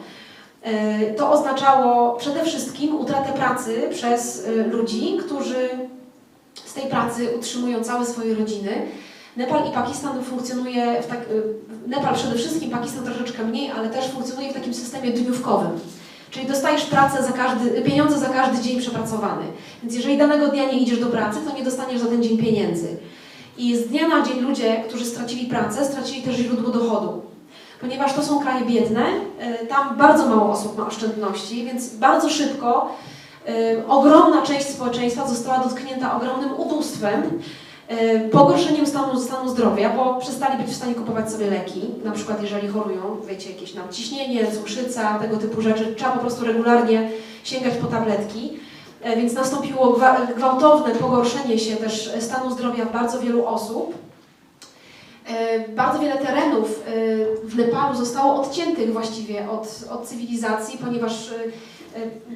To 1.17 1.31
oznaczało 1.33 2.17
przede 2.17 2.45
wszystkim 2.45 2.97
utratę 2.97 3.33
pracy 3.33 3.89
przez 3.91 4.47
ludzi, 4.71 5.17
którzy 5.27 5.69
z 6.65 6.75
tej 6.75 6.91
pracy 6.91 7.29
utrzymują 7.39 7.85
całe 7.85 8.07
swoje 8.07 8.35
rodziny. 8.35 8.87
Nepal 9.37 9.69
i 9.69 9.73
Pakistan 9.73 10.25
funkcjonuje, 10.25 11.03
w 11.03 11.07
tak, 11.07 11.19
Nepal 11.87 12.15
przede 12.15 12.35
wszystkim, 12.35 12.71
Pakistan 12.71 13.05
troszeczkę 13.05 13.45
mniej, 13.45 13.71
ale 13.71 13.89
też 13.89 14.07
funkcjonuje 14.07 14.51
w 14.51 14.55
takim 14.55 14.75
systemie 14.75 15.11
dniówkowym. 15.11 15.71
Czyli 16.31 16.47
dostajesz 16.47 16.85
pracę 16.85 17.23
za 17.23 17.33
każdy, 17.33 17.83
pieniądze 17.83 18.19
za 18.19 18.29
każdy 18.29 18.63
dzień 18.63 18.81
przepracowany. 18.81 19.43
Więc 19.83 19.95
jeżeli 19.95 20.19
danego 20.19 20.49
dnia 20.49 20.65
nie 20.65 20.79
idziesz 20.79 21.01
do 21.01 21.07
pracy, 21.07 21.39
to 21.49 21.57
nie 21.57 21.65
dostaniesz 21.65 22.01
za 22.01 22.07
ten 22.07 22.23
dzień 22.23 22.39
pieniędzy. 22.39 22.97
I 23.59 23.77
z 23.77 23.87
dnia 23.89 24.09
na 24.09 24.23
dzień 24.23 24.41
ludzie, 24.41 24.85
którzy 24.89 25.05
stracili 25.05 25.47
pracę, 25.47 25.85
stracili 25.85 26.23
też 26.23 26.37
źródło 26.37 26.71
dochodu. 26.71 27.23
ponieważ 27.81 28.15
to 28.15 28.23
są 28.23 28.41
kraje 28.41 28.65
biedne, 28.65 29.07
e, 29.39 29.67
tam 29.67 29.97
bardzo 29.97 30.29
mało 30.29 30.53
osób 30.53 30.79
ma 30.79 30.87
oszczędności, 30.87 31.65
więc 31.65 31.97
bardzo 31.97 32.31
szybko 32.31 32.97
ogromna 33.89 34.43
część 34.43 34.67
społeczeństwa 34.67 35.29
została 35.29 35.59
dotknięta 35.59 36.17
ogromnym 36.17 36.53
ubóstwem, 36.53 37.23
pogorszeniem 38.33 38.87
stanu, 38.87 39.21
stanu 39.21 39.49
zdrowia, 39.49 39.91
bo 39.97 40.15
przestali 40.15 40.63
być 40.63 40.73
w 40.73 40.77
stanie 40.77 40.95
kupować 40.95 41.33
sobie 41.33 41.51
leki, 41.51 41.81
na 42.05 42.13
przykład 42.13 42.43
jeżeli 42.43 42.69
chorują, 42.69 43.01
wiecie, 43.29 43.51
jakieś 43.51 43.75
nadciśnienie, 43.75 44.53
cukrzyca, 44.53 45.19
tego 45.19 45.37
typu 45.37 45.63
rzeczy, 45.63 45.95
trzeba 45.97 46.13
po 46.13 46.19
prostu 46.19 46.45
regularnie 46.45 47.11
sięgać 47.45 47.75
po 47.75 47.87
tabletki. 47.87 48.53
E, 49.03 49.17
Więc 49.17 49.33
nastąpiło 49.33 49.93
gwa- 49.93 50.35
gwałtowne 50.37 50.95
pogorszenie 50.95 51.59
się 51.59 51.77
też 51.77 52.13
stanu 52.21 52.51
zdrowia 52.51 52.85
bardzo 52.87 53.21
wielu 53.21 53.47
osób. 53.47 53.95
E, 55.29 55.69
Bardzo 55.69 55.99
wiele 55.99 56.17
terenów 56.19 56.69
e, 56.87 56.91
w 57.47 57.57
Nepalu 57.57 57.97
zostało 57.97 58.35
odciętych 58.43 58.93
właściwie 58.93 59.51
od, 59.51 59.69
od 59.91 60.07
cywilizacji, 60.07 60.79
ponieważ 60.85 61.31
e, 61.33 61.35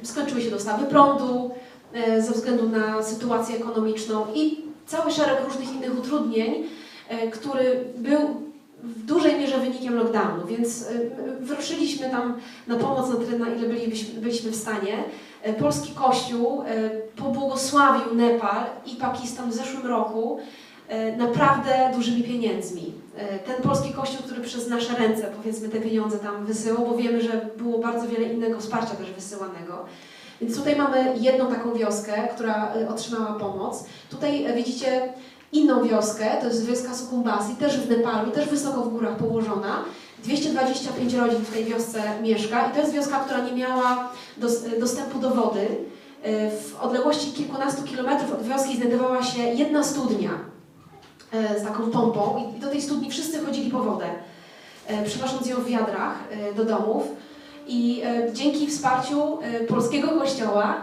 e, 0.01 0.05
skończyły 0.05 0.41
się 0.41 0.49
dostawy 0.51 0.85
prądu 0.85 1.51
e, 1.93 2.21
ze 2.21 2.31
względu 2.31 2.69
na 2.69 3.03
sytuację 3.03 3.55
ekonomiczną 3.55 4.25
i 4.35 4.68
cały 4.89 5.11
szereg 5.11 5.45
różnych 5.45 5.73
innych 5.73 5.99
utrudnień, 5.99 6.63
e, 7.09 7.27
który 7.27 7.83
był 7.97 8.49
w 8.83 9.05
dużej 9.05 9.39
mierze 9.39 9.57
wynikiem 9.57 9.95
lockdownu, 9.95 10.45
więc 10.47 10.81
e, 10.81 10.85
wyruszyliśmy 11.39 12.09
tam 12.09 12.37
na 12.67 12.75
pomoc 12.75 13.09
na 13.09 13.15
tyle, 13.15 13.39
na 13.39 13.49
ile 13.49 13.67
byliśmy 14.21 14.51
w 14.51 14.55
stanie. 14.55 15.03
E, 15.41 15.53
Polski 15.53 15.93
Kościół 15.93 16.63
pobłogosławił 17.15 18.15
Nepal 18.15 18.65
i 18.85 18.95
Pakistan 18.95 19.51
w 19.51 19.53
zeszłym 19.53 19.85
roku 19.87 20.39
naprawdę 21.17 21.91
dużymi 21.95 22.23
pieniędzmi. 22.23 22.93
Ten 23.45 23.61
polski 23.61 23.93
kościół, 23.93 24.21
który 24.25 24.41
przez 24.41 24.67
nasze 24.67 24.95
ręce, 24.95 25.31
powiedzmy, 25.37 25.69
te 25.69 25.81
pieniądze 25.81 26.19
tam 26.19 26.45
wysyłał, 26.45 26.85
bo 26.85 26.97
wiemy, 26.97 27.21
że 27.21 27.49
było 27.57 27.79
bardzo 27.79 28.07
wiele 28.07 28.33
innego 28.33 28.59
wsparcia 28.59 28.95
też 28.95 29.11
wysyłanego. 29.11 29.85
Więc 30.41 30.57
tutaj 30.57 30.75
mamy 30.75 31.15
jedną 31.19 31.47
taką 31.47 31.73
wioskę, 31.73 32.27
która 32.35 32.73
e, 32.73 32.89
otrzymała 32.89 33.39
pomoc. 33.39 33.85
Tutaj 34.09 34.45
e, 34.45 34.53
widzicie 34.53 35.13
inną 35.51 35.83
wioskę, 35.83 36.25
to 36.41 36.47
jest 36.47 36.65
wioska 36.65 36.95
Sukumbasi, 36.95 37.55
też 37.55 37.77
w 37.77 37.89
Nepalu, 37.89 38.31
też 38.31 38.49
wysoko 38.49 38.81
w 38.81 38.89
górach 38.89 39.17
położona. 39.17 39.83
225 40.23 41.13
rodzin 41.13 41.39
w 41.39 41.53
tej 41.53 41.65
wiosce 41.65 42.01
mieszka 42.21 42.69
i 42.69 42.73
to 42.73 42.79
jest 42.79 42.93
wioska, 42.93 43.19
która 43.19 43.39
nie 43.39 43.51
miała 43.51 44.09
dos 44.37 44.63
dostępu 44.79 45.19
do 45.19 45.29
wody. 45.29 45.67
W 46.51 46.81
odległości 46.81 47.31
kilkunastu 47.31 47.83
kilometrów 47.83 48.33
od 48.33 48.43
wioski 48.43 48.77
znajdowała 48.77 49.23
się 49.23 49.41
jedna 49.41 49.83
studnia 49.83 50.29
z 51.59 51.63
taką 51.63 51.91
pompą 51.91 52.51
i 52.57 52.59
do 52.59 52.67
tej 52.67 52.81
studni 52.81 53.11
wszyscy 53.11 53.45
chodzili 53.45 53.71
po 53.71 53.79
wodę, 53.79 54.05
przynosząc 55.05 55.47
ją 55.47 55.55
w 55.55 55.65
wiadrach 55.65 56.15
do 56.55 56.65
domów. 56.65 57.03
I 57.69 58.01
e, 58.05 58.33
dzięki 58.33 58.67
wsparciu 58.67 59.37
e, 59.41 59.59
polskiego 59.59 60.07
kościoła, 60.07 60.75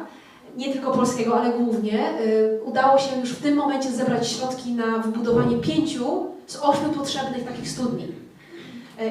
nie 0.56 0.72
tylko 0.72 0.92
polskiego, 0.92 1.40
ale 1.40 1.50
głównie, 1.50 2.08
e, 2.08 2.62
udało 2.64 2.98
się 2.98 3.20
już 3.20 3.30
w 3.30 3.42
tym 3.42 3.56
momencie 3.56 3.90
zebrać 3.90 4.28
środki 4.28 4.72
na 4.72 4.98
wybudowanie 4.98 5.56
pięciu 5.56 6.26
z 6.46 6.56
ośmiu 6.56 6.88
potrzebnych 6.88 7.44
takich 7.44 7.68
studni. 7.68 8.06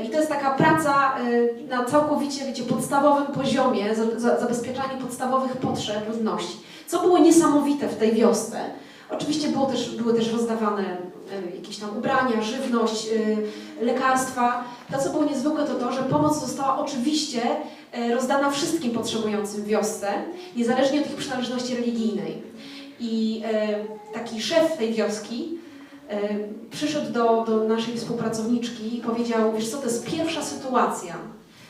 I 0.05 0.09
to 0.09 0.17
jest 0.17 0.29
taka 0.29 0.51
praca 0.51 1.13
na 1.69 1.85
całkowicie, 1.85 2.45
wiecie, 2.45 2.63
podstawowym 2.63 3.27
poziomie, 3.27 3.95
za, 3.95 4.19
za, 4.19 4.39
zabezpieczanie 4.39 5.01
podstawowych 5.01 5.57
potrzeb 5.57 6.09
ludności. 6.09 6.57
Co 6.87 7.01
było 7.01 7.17
niesamowite 7.17 7.87
w 7.87 7.97
tej 7.97 8.11
wiosce, 8.11 8.57
oczywiście 9.09 9.47
było 9.47 9.65
też, 9.65 9.95
były 9.95 10.13
też 10.13 10.33
rozdawane 10.33 10.97
jakieś 11.55 11.77
tam 11.77 11.97
ubrania, 11.97 12.41
żywność, 12.41 13.07
e, 13.81 13.85
lekarstwa. 13.85 14.63
To, 14.91 14.99
co 14.99 15.09
było 15.09 15.25
niezwykłe, 15.25 15.63
to 15.63 15.75
to, 15.75 15.91
że 15.91 16.03
pomoc 16.03 16.39
została 16.39 16.77
oczywiście 16.77 17.41
e, 17.91 18.15
rozdana 18.15 18.51
wszystkim 18.51 18.91
potrzebującym 18.91 19.61
w 19.61 19.67
wiosce, 19.67 20.13
niezależnie 20.55 21.01
od 21.01 21.07
ich 21.07 21.15
przynależności 21.15 21.75
religijnej. 21.75 22.41
I 22.99 23.41
e, 23.45 23.85
taki 24.13 24.41
szef 24.41 24.77
tej 24.77 24.93
wioski 24.93 25.57
e, 26.09 26.19
przyszedł 26.71 27.13
do, 27.13 27.43
do 27.47 27.63
naszej 27.63 27.97
współpracowniczki 27.97 28.97
i 28.97 29.01
powiedział, 29.01 29.53
wiesz 29.53 29.69
co, 29.69 29.77
to 29.77 29.83
jest 29.83 30.11
pierwsza 30.11 30.41
sytuacja, 30.41 31.15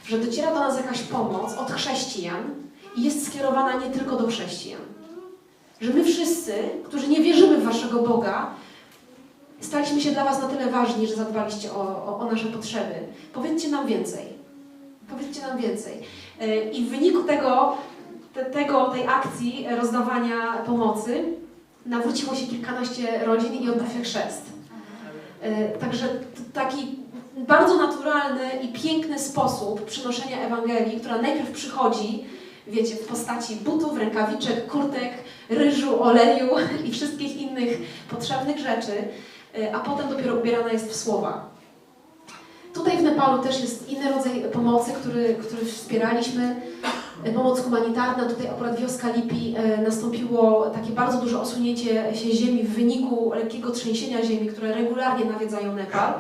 że 0.08 0.18
dociera 0.18 0.54
do 0.54 0.60
nas 0.60 0.78
jakaś 0.78 1.02
pomoc 1.02 1.54
od 1.54 1.72
chrześcijan 1.72 2.44
i 2.98 3.04
jest 3.04 3.28
skierowana 3.28 3.74
nie 3.74 3.92
tylko 3.92 4.16
do 4.16 4.28
chrześcijan. 4.28 4.82
Że 5.82 5.94
my 5.94 6.04
wszyscy, 6.04 6.54
którzy 6.84 7.08
nie 7.08 7.22
wierzymy 7.22 7.58
w 7.58 7.64
waszego 7.64 8.00
Boga, 8.00 8.52
staliśmy 9.66 10.02
się 10.02 10.12
dla 10.12 10.26
was 10.26 10.42
na 10.42 10.48
tyle 10.48 10.72
ważni, 10.72 11.08
że 11.08 11.16
zadbaliście 11.16 11.72
o, 11.72 11.82
o, 11.82 12.20
o 12.20 12.32
nasze 12.32 12.46
potrzeby. 12.46 12.96
Powiedzcie 13.34 13.70
nam 13.70 13.88
więcej. 13.88 14.26
Powiedzcie 15.10 15.42
nam 15.42 15.58
więcej. 15.58 15.94
E, 16.42 16.70
I 16.70 16.86
w 16.86 16.90
wyniku 16.90 17.24
tego, 17.24 17.78
te, 18.34 18.46
tego 18.46 18.86
tej 18.86 19.08
akcji 19.08 19.68
rozdawania 19.82 20.58
pomocy 20.66 21.24
nawróciło 21.86 22.36
się 22.36 22.48
kilkanaście 22.48 23.26
rodzin 23.26 23.54
i 23.54 23.70
oddawia 23.70 24.02
chrzest. 24.04 24.42
E, 25.42 25.70
Także 25.70 26.08
taki 26.54 26.96
bardzo 27.38 27.78
naturalny 27.78 28.50
i 28.62 28.68
piękny 28.68 29.20
sposób 29.20 29.86
przynoszenia 29.86 30.42
Ewangelii, 30.42 31.00
która 31.00 31.22
najpierw 31.22 31.52
przychodzi, 31.52 32.24
wiecie, 32.68 32.96
w 32.96 33.08
postaci 33.08 33.56
butów, 33.56 33.98
rękawiczek, 33.98 34.68
kurtek, 34.68 35.14
ryżu, 35.50 36.04
oleju 36.04 36.50
i 36.86 36.92
wszystkich 36.92 37.38
innych 37.38 37.78
potrzebnych 38.10 38.60
rzeczy, 38.60 38.92
a 39.74 39.80
potem 39.80 40.10
dopiero 40.10 40.36
ubierana 40.36 40.72
jest 40.72 40.92
w 40.92 40.96
słowa. 40.96 41.56
Tutaj 42.74 42.98
w 42.98 43.04
Nepalu 43.04 43.44
też 43.44 43.62
jest 43.62 43.90
inny 43.90 44.12
rodzaj 44.12 44.44
pomocy, 44.54 44.92
który, 44.92 45.36
który 45.36 45.66
wspieraliśmy. 45.66 46.56
E, 47.24 47.32
Pomoc 47.32 47.62
humanitarna, 47.62 48.26
tutaj 48.26 48.48
akurat 48.48 48.80
wioska 48.80 49.08
Lipi 49.12 49.56
e, 49.58 49.82
nastąpiło 49.82 50.70
takie 50.70 50.92
bardzo 50.92 51.18
duże 51.22 51.42
osunięcie 51.42 52.16
się 52.16 52.32
ziemi 52.32 52.64
w 52.64 52.76
wyniku 52.76 53.32
lekkiego 53.36 53.72
trzęsienia 53.72 54.26
ziemi, 54.26 54.48
które 54.48 54.74
regularnie 54.74 55.26
nawiedzają 55.26 55.76
Nepal. 55.76 56.14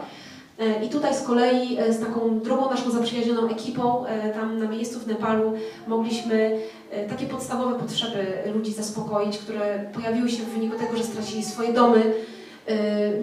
E, 0.59 0.85
I 0.85 0.89
tutaj 0.89 1.15
z 1.15 1.21
kolei 1.21 1.77
e, 1.79 1.93
z 1.93 1.99
taką 1.99 2.39
drugą 2.39 2.69
naszą 2.69 2.91
zaprzyjaźnioną 2.91 3.49
ekipą 3.49 4.05
e, 4.05 4.29
tam 4.33 4.59
na 4.59 4.67
miejscu 4.67 4.99
w 4.99 5.07
Nepalu 5.07 5.53
mogliśmy 5.87 6.59
e, 6.91 7.09
takie 7.09 7.25
podstawowe 7.25 7.79
potrzeby 7.79 8.25
ludzi 8.53 8.73
zaspokoić, 8.73 9.37
które 9.37 9.85
pojawiły 9.93 10.29
się 10.29 10.43
w 10.43 10.49
wyniku 10.49 10.77
tego, 10.77 10.97
że 10.97 11.03
stracili 11.03 11.43
swoje 11.43 11.73
domy, 11.73 11.99
e, 11.99 12.34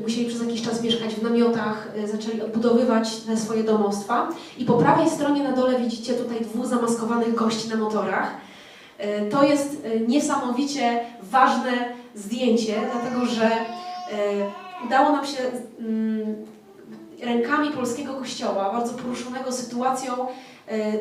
musieli 0.02 0.26
przez 0.28 0.42
jakiś 0.42 0.62
czas 0.62 0.82
mieszkać 0.82 1.14
w 1.14 1.22
namiotach, 1.22 1.88
e, 1.96 2.08
zaczęli 2.08 2.40
odbudowywać 2.42 3.16
te 3.16 3.37
swoje 3.37 3.64
domostwa. 3.64 4.28
I 4.58 4.64
po 4.64 4.75
prawej 4.75 5.11
stronie 5.11 5.42
na 5.42 5.52
dole 5.52 5.80
widzicie 5.80 6.14
tutaj 6.14 6.40
dwóch 6.40 6.66
zamaskowanych 6.66 7.34
gości 7.34 7.68
na 7.68 7.76
motorach. 7.76 8.30
E, 8.99 9.26
To 9.30 9.42
jest 9.44 9.87
niesamowicie 10.08 11.00
ważne 11.22 11.72
zdjęcie, 12.14 12.75
dlatego 12.92 13.26
że 13.26 13.50
udało 14.87 15.12
nam 15.12 15.26
się 15.26 15.38
mm, 15.78 16.34
rękami 17.22 17.70
polskiego 17.70 18.14
kościoła, 18.14 18.72
bardzo 18.72 18.94
poruszonego 18.94 19.52
sytuacją 19.52 20.12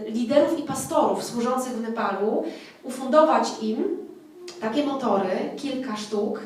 liderów 0.07 0.59
i 0.59 0.63
pastorów 0.63 1.23
służących 1.23 1.73
w 1.73 1.81
Nepalu, 1.81 2.43
ufundować 2.83 3.47
im 3.61 3.83
takie 4.61 4.83
motory, 4.85 5.29
kilka 5.57 5.95
sztuk, 5.97 6.39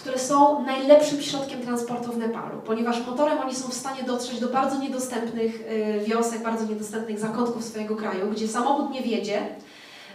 które 0.00 0.18
są 0.18 0.64
najlepszym 0.64 1.22
środkiem 1.22 1.60
transportu 1.60 2.12
w 2.12 2.18
Nepalu, 2.18 2.60
ponieważ 2.66 3.06
motorem 3.06 3.38
oni 3.38 3.54
są 3.54 3.68
w 3.68 3.74
stanie 3.74 4.02
dotrzeć 4.02 4.40
do 4.40 4.48
bardzo 4.48 4.78
niedostępnych 4.78 5.62
e, 5.68 6.00
wiosek, 6.00 6.42
bardzo 6.42 6.66
niedostępnych 6.66 7.18
zakątków 7.18 7.64
swojego 7.64 7.96
kraju, 7.96 8.30
gdzie 8.30 8.48
samochód 8.48 8.90
nie 8.90 9.02
wiedzie, 9.02 9.38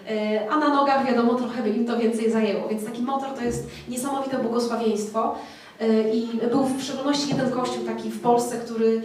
e, 0.09 0.49
a 0.49 0.57
na 0.57 0.69
nogach 0.69 1.07
wiadomo 1.07 1.33
trochę 1.33 1.63
by 1.63 1.69
im 1.69 1.85
to 1.85 1.97
więcej 1.97 2.31
zajęło, 2.31 2.67
więc 2.67 2.85
taki 2.85 3.01
motor 3.01 3.29
to 3.29 3.43
jest 3.43 3.67
niesamowite 3.89 4.37
błogosławieństwo. 4.37 5.35
E, 5.81 6.13
I 6.13 6.27
był 6.51 6.63
w 6.63 6.83
szczególności 6.83 7.29
jeden 7.29 7.51
kościół 7.51 7.85
taki 7.85 8.09
w 8.09 8.21
Polsce, 8.21 8.57
który 8.57 9.01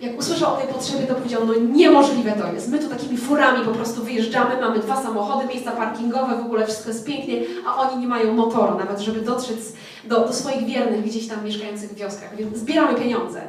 jak 0.00 0.18
usłyszał 0.18 0.54
o 0.54 0.56
tej 0.56 0.68
potrzebie, 0.68 1.06
to 1.06 1.14
powiedział, 1.14 1.46
no 1.46 1.54
niemożliwe 1.54 2.32
to 2.32 2.52
jest. 2.52 2.68
My 2.68 2.78
tu 2.78 2.88
takimi 2.88 3.16
furami 3.16 3.64
po 3.64 3.72
prostu 3.72 4.04
wyjeżdżamy, 4.04 4.60
mamy 4.60 4.78
dwa 4.78 5.02
samochody, 5.02 5.48
miejsca 5.48 5.72
parkingowe, 5.72 6.36
w 6.36 6.46
ogóle 6.46 6.66
wszystko 6.66 6.88
jest 6.88 7.06
pięknie, 7.06 7.40
a 7.66 7.76
oni 7.76 8.00
nie 8.00 8.08
mają 8.08 8.34
motoru 8.34 8.78
nawet, 8.78 9.00
żeby 9.00 9.20
dotrzeć 9.20 9.58
do, 10.08 10.26
do 10.26 10.32
swoich 10.32 10.66
wiernych 10.66 11.04
gdzieś 11.04 11.28
tam 11.28 11.44
mieszkających 11.44 11.90
w 11.90 11.94
wioskach, 11.94 12.36
więc 12.36 12.58
zbieramy 12.58 12.98
pieniądze. 12.98 13.40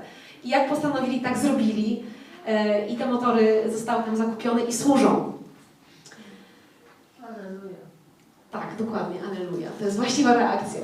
I 0.43 0.49
jak 0.49 0.69
postanowili, 0.69 1.21
tak 1.21 1.37
zrobili 1.37 2.03
e, 2.47 2.87
i 2.87 2.95
te 2.97 3.05
motory 3.05 3.63
zostały 3.71 4.03
tam 4.03 4.17
zakupione 4.17 4.63
i 4.63 4.73
służą. 4.73 5.33
Tak, 8.51 8.67
dokładnie, 8.79 9.19
aleluja. 9.31 9.69
To 9.79 9.85
jest 9.85 9.97
właściwa 9.97 10.33
reakcja. 10.33 10.81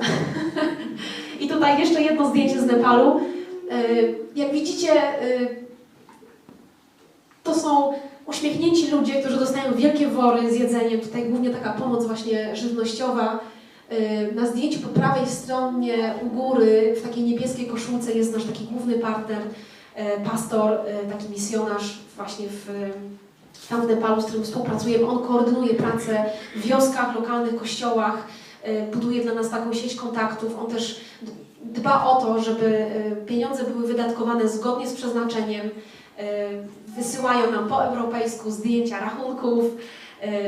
I 1.40 1.48
tutaj 1.48 1.80
jeszcze 1.80 2.02
jedno 2.02 2.30
zdjęcie 2.30 2.60
z 2.60 2.66
Nepalu. 2.66 3.20
E, 3.70 3.82
Jak 4.36 4.52
widzicie, 4.52 4.92
e, 4.92 5.48
to 7.44 7.54
są 7.54 7.92
uśmiechnięci 8.26 8.90
ludzie, 8.90 9.14
którzy 9.20 9.38
dostają 9.38 9.74
wielkie 9.74 10.08
wory 10.08 10.52
z 10.52 10.60
jedzeniem. 10.60 11.00
Tutaj 11.00 11.24
głównie 11.24 11.50
taka 11.50 11.72
pomoc 11.72 12.06
właśnie 12.06 12.56
żywnościowa. 12.56 13.40
Na 14.34 14.46
zdjęciu 14.46 14.80
po 14.80 14.88
prawej 14.88 15.26
stronie 15.26 16.14
u 16.22 16.26
góry 16.26 16.94
w 16.96 17.02
takiej 17.02 17.22
niebieskiej 17.22 17.66
koszulce 17.66 18.12
jest 18.12 18.32
nasz 18.32 18.44
taki 18.44 18.64
główny 18.64 18.94
partner, 18.94 19.38
e, 19.94 20.20
pastor, 20.20 20.72
e, 20.72 21.12
taki 21.12 21.28
misjonarz 21.30 21.98
właśnie 22.16 22.46
w, 22.48 22.90
tam 23.68 23.82
w 23.82 23.88
Nepalu, 23.88 24.22
z 24.22 24.24
którym 24.24 24.44
współpracujemy. 24.44 25.06
On 25.06 25.26
koordynuje 25.26 25.74
pracę 25.74 26.24
w 26.56 26.60
wioskach, 26.60 27.14
lokalnych 27.14 27.56
kościołach, 27.56 28.26
e, 28.62 28.86
buduje 28.86 29.22
dla 29.22 29.34
nas 29.34 29.50
taką 29.50 29.72
sieć 29.72 29.94
kontaktów. 29.94 30.58
On 30.58 30.70
też 30.70 31.00
dba 31.62 32.04
o 32.04 32.20
to, 32.20 32.42
żeby 32.42 32.86
pieniądze 33.26 33.64
były 33.64 33.86
wydatkowane 33.86 34.48
zgodnie 34.48 34.88
z 34.88 34.94
przeznaczeniem. 34.94 35.70
Wysyłają 36.96 37.50
nam 37.50 37.68
po 37.68 37.84
europejsku 37.84 38.50
zdjęcia 38.50 39.00
rachunków, 39.00 39.64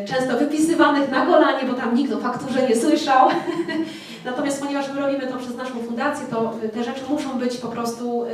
często 0.09 0.37
wypisywanych 0.39 1.11
na 1.11 1.27
golanie, 1.27 1.69
bo 1.69 1.75
tam 1.75 1.95
nikt 1.95 2.13
o 2.13 2.21
fakturze 2.21 2.69
nie 2.69 2.77
słyszał. 2.77 3.29
Natomiast 4.25 4.63
ponieważ 4.63 4.93
my 4.95 5.01
robimy 5.01 5.27
to 5.27 5.37
przez 5.37 5.57
naszą 5.57 5.75
fundację, 5.87 6.27
to 6.31 6.53
te 6.75 6.85
rzeczy 6.85 7.01
muszą 7.09 7.39
być 7.39 7.57
po 7.57 7.69
prostu 7.69 8.27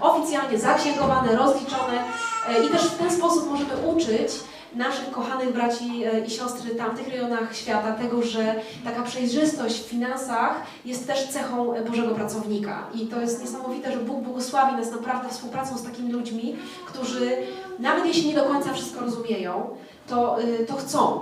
oficjalnie 0.00 0.58
zaksięgowane, 0.58 1.36
rozliczone 1.36 2.04
e, 2.48 2.66
i 2.66 2.68
też 2.68 2.82
w 2.82 2.98
ten 2.98 3.10
sposób 3.10 3.50
możemy 3.50 3.72
uczyć 3.86 4.32
naszych 4.74 5.10
kochanych 5.10 5.52
braci 5.52 6.04
e, 6.04 6.20
i 6.26 6.30
siostry 6.30 6.74
w 6.74 6.78
tamtych 6.78 7.08
rejonach 7.08 7.56
świata 7.56 7.92
tego, 7.92 8.22
że 8.22 8.54
taka 8.84 9.02
przejrzystość 9.02 9.80
w 9.80 9.88
finansach 9.88 10.62
jest 10.84 11.06
też 11.06 11.28
cechą 11.28 11.74
e, 11.74 11.84
Bożego 11.84 12.14
pracownika. 12.14 12.86
I 12.94 13.06
to 13.06 13.20
jest 13.20 13.40
niesamowite, 13.40 13.92
że 13.92 13.98
Bóg 13.98 14.20
błogosławi 14.20 14.76
nas 14.76 14.90
naprawdę 14.90 15.28
współpracą 15.28 15.78
z 15.78 15.82
takimi 15.82 16.12
ludźmi, 16.12 16.56
którzy 16.86 17.30
nawet 17.78 18.06
jeśli 18.06 18.28
nie 18.28 18.34
do 18.34 18.44
końca 18.44 18.72
wszystko 18.72 19.00
rozumieją, 19.00 19.76
to, 20.10 20.40
y, 20.42 20.66
to 20.66 20.76
chcą. 20.76 21.20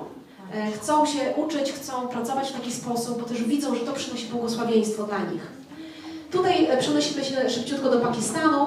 E, 0.55 0.73
Chcą 0.73 1.07
się 1.07 1.19
uczyć, 1.37 1.73
chcą 1.73 2.09
pracować 2.09 2.49
w 2.49 2.53
taki 2.53 2.73
sposób, 2.73 3.21
bo 3.21 3.27
też 3.27 3.45
widzą, 3.45 3.75
że 3.75 3.81
to 3.81 3.93
przynosi 3.93 4.27
błogosławieństwo 4.27 5.03
dla 5.05 5.19
nich. 5.19 5.43
Tutaj 6.31 6.67
e, 6.67 6.77
przenosimy 6.77 7.25
się 7.25 7.51
szybciutko 7.51 7.91
do 7.91 7.99
Pakistanu. 8.01 8.67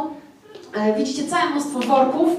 E, 0.74 0.98
Widzicie 0.98 1.28
całe 1.28 1.50
mnóstwo 1.50 1.80
worków. 1.80 2.30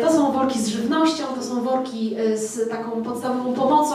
To 0.00 0.12
są 0.12 0.32
worki 0.32 0.58
z 0.60 0.68
żywnością, 0.68 1.24
to 1.36 1.42
są 1.42 1.62
worki 1.62 2.16
z 2.34 2.70
taką 2.70 3.02
podstawową 3.02 3.52
pomocą, 3.52 3.94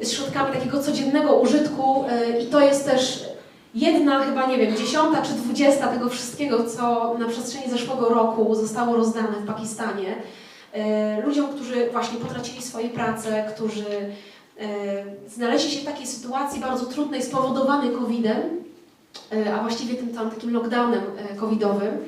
z 0.00 0.10
środkami 0.12 0.52
takiego 0.52 0.82
codziennego 0.82 1.36
użytku 1.36 2.04
i 2.42 2.46
to 2.46 2.60
jest 2.60 2.84
też 2.84 3.24
jedna, 3.74 4.24
chyba 4.24 4.46
nie 4.46 4.58
wiem, 4.58 4.76
dziesiąta 4.76 5.22
czy 5.22 5.32
dwudziesta 5.32 5.86
tego 5.88 6.08
wszystkiego, 6.08 6.64
co 6.64 7.14
na 7.18 7.26
przestrzeni 7.28 7.70
zeszłego 7.70 8.08
roku 8.08 8.54
zostało 8.54 8.96
rozdane 8.96 9.32
w 9.42 9.46
Pakistanie 9.46 10.14
ludziom, 11.24 11.48
którzy 11.48 11.90
właśnie 11.92 12.18
potracili 12.18 12.62
swoje 12.62 12.88
prace, 12.88 13.44
którzy 13.54 13.84
e, 13.86 14.66
znaleźli 15.28 15.70
się 15.70 15.80
w 15.80 15.84
takiej 15.84 16.06
sytuacji 16.06 16.60
bardzo 16.60 16.86
trudnej, 16.86 17.22
spowodowanej 17.22 17.90
COVID-em, 17.90 18.42
e, 19.32 19.54
a 19.54 19.62
właściwie 19.62 19.94
tym 19.94 20.14
całym 20.14 20.30
takim 20.30 20.52
lockdownem 20.52 21.02
e, 21.30 21.36
covidowym. 21.36 21.98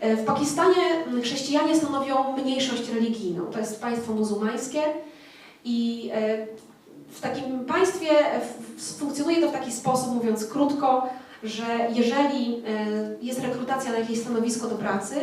E, 0.00 0.16
W 0.16 0.24
Pakistanie 0.24 0.82
chrześcijanie 1.22 1.76
stanowią 1.76 2.36
mniejszość 2.36 2.88
religijną. 2.88 3.44
To 3.46 3.58
jest 3.58 3.80
państwo 3.80 4.12
muzułmańskie 4.12 4.80
i 5.64 6.10
e, 6.14 6.46
w 7.10 7.20
takim 7.20 7.64
państwie 7.64 8.10
e, 8.10 8.40
funkcjonuje 8.98 9.40
to 9.40 9.48
w 9.48 9.52
taki 9.52 9.72
sposób, 9.72 10.14
mówiąc 10.14 10.46
krótko, 10.46 11.08
że 11.42 11.64
jeżeli 11.94 12.54
e, 12.54 12.60
jest 13.22 13.40
rekrutacja 13.40 13.92
na 13.92 13.98
jakieś 13.98 14.20
stanowisko 14.20 14.68
do 14.68 14.74
pracy 14.74 15.14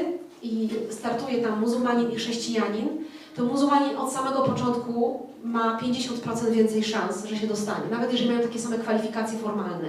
i 0.44 0.70
startuje 0.90 1.38
tam 1.42 1.60
muzułmanin 1.60 2.12
i 2.12 2.16
chrześcijanin, 2.16 2.90
to 3.36 3.44
muzułmanin 3.44 3.98
od 3.98 4.14
samego 4.14 4.42
początku 4.42 5.28
ma 5.44 5.80
50% 5.80 6.52
więcej 6.52 6.84
szans, 6.84 7.26
że 7.26 7.38
się 7.38 7.48
dostanie, 7.48 7.90
nawet 7.92 8.12
jeżeli 8.12 8.30
mają 8.30 8.42
takie 8.48 8.60
same 8.60 8.78
kwalifikacje 8.78 9.40
formalne. 9.40 9.88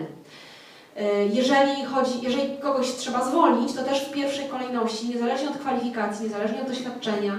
E, 0.97 1.27
Jeżeli, 1.27 1.85
chodzi, 1.85 2.21
jeżeli 2.23 2.59
kogoś 2.59 2.93
trzeba 2.93 3.25
zwolnić, 3.29 3.73
to 3.73 3.83
też 3.83 4.01
w 4.05 4.13
pierwszej 4.13 4.49
kolejności, 4.49 5.09
niezależnie 5.09 5.49
od 5.51 5.57
kwalifikacji, 5.57 6.25
niezależnie 6.25 6.61
od 6.63 6.69
doświadczenia, 6.69 7.39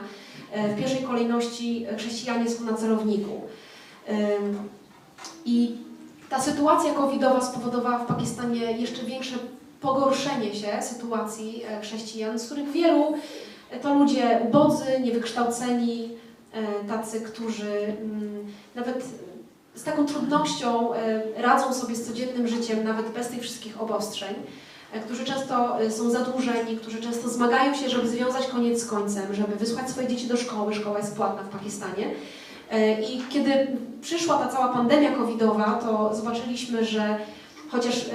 e, 0.51 0.75
w 0.75 0.79
pierwszej 0.79 1.03
kolejności 1.03 1.85
chrześcijanie 1.97 2.49
są 2.49 2.63
na 2.63 2.73
celowniku. 2.73 3.41
Ym, 4.09 4.69
I 5.45 5.75
ta 6.29 6.41
sytuacja 6.41 6.93
covidowa 6.93 7.41
spowodowała 7.41 7.97
w 7.99 8.05
Pakistanie 8.05 8.71
jeszcze 8.71 9.03
większe 9.03 9.35
pogorszenie 9.83 10.55
się 10.55 10.81
sytuacji 10.81 11.63
e, 11.67 11.81
chrześcijan, 11.81 12.39
z 12.39 12.45
których 12.45 12.71
wielu 12.71 13.13
e, 13.71 13.79
to 13.79 13.93
ludzie 13.93 14.39
ubodzy, 14.47 14.99
niewykształceni, 15.01 16.09
e, 16.53 16.87
tacy, 16.87 17.21
którzy 17.21 17.71
mm, 17.71 18.45
nawet 18.75 19.05
z 19.75 19.83
taką 19.83 20.05
trudnością 20.05 20.89
radzą 21.37 21.73
sobie 21.73 21.95
z 21.95 22.07
codziennym 22.07 22.47
życiem, 22.47 22.83
nawet 22.83 23.09
bez 23.09 23.27
tych 23.27 23.41
wszystkich 23.41 23.81
obostrzeń, 23.81 24.35
którzy 25.05 25.25
często 25.25 25.77
są 25.89 26.09
zadłużeni, 26.09 26.77
którzy 26.77 27.01
często 27.01 27.29
zmagają 27.29 27.73
się, 27.73 27.89
żeby 27.89 28.07
związać 28.07 28.47
koniec 28.47 28.81
z 28.81 28.85
końcem, 28.85 29.35
żeby 29.35 29.55
wysłać 29.55 29.89
swoje 29.89 30.07
dzieci 30.07 30.27
do 30.27 30.37
szkoły. 30.37 30.75
Szkoła 30.75 30.97
jest 30.97 31.15
płatna 31.15 31.43
w 31.43 31.49
Pakistanie. 31.49 32.09
I 33.13 33.21
kiedy 33.29 33.67
przyszła 34.01 34.37
ta 34.37 34.47
cała 34.47 34.67
pandemia 34.67 35.11
covidowa, 35.11 35.79
to 35.83 36.15
zobaczyliśmy, 36.15 36.85
że 36.85 37.17
chociaż 37.71 38.05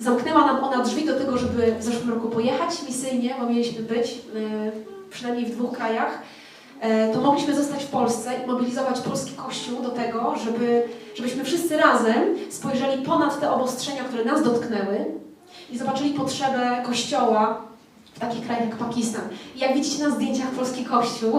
zamknęła 0.00 0.46
nam 0.46 0.64
ona 0.64 0.84
drzwi 0.84 1.04
do 1.04 1.18
tego, 1.18 1.38
żeby 1.38 1.74
w 1.78 1.82
zeszłym 1.82 2.10
roku 2.10 2.28
pojechać 2.28 2.82
misyjnie, 2.88 3.34
bo 3.40 3.46
mieliśmy 3.46 3.82
być 3.82 4.10
e, 4.10 4.16
przynajmniej 5.10 5.46
w 5.46 5.56
dwóch 5.56 5.76
krajach, 5.76 6.22
e, 6.80 7.12
to 7.12 7.20
mogliśmy 7.20 7.54
zostać 7.54 7.84
w 7.84 7.88
Polsce 7.88 8.30
i 8.44 8.46
mobilizować 8.46 9.00
polski 9.00 9.32
kościół 9.32 9.82
do 9.82 9.90
tego, 9.90 10.34
żeby, 10.44 10.82
żebyśmy 11.14 11.44
wszyscy 11.44 11.76
razem 11.76 12.22
spojrzeli 12.50 13.02
ponad 13.02 13.40
te 13.40 13.50
obostrzenia, 13.50 14.04
które 14.04 14.24
nas 14.24 14.42
dotknęły 14.42 15.04
i 15.70 15.78
zobaczyli 15.78 16.10
potrzebę 16.10 16.82
kościoła 16.86 17.62
w 18.14 18.18
takich 18.18 18.44
krajach 18.46 18.68
jak 18.68 18.76
Pakistan. 18.76 19.22
I 19.56 19.58
jak 19.58 19.74
widzicie 19.74 20.04
na 20.04 20.10
zdjęciach, 20.10 20.50
polski 20.50 20.84
kościół 20.84 21.38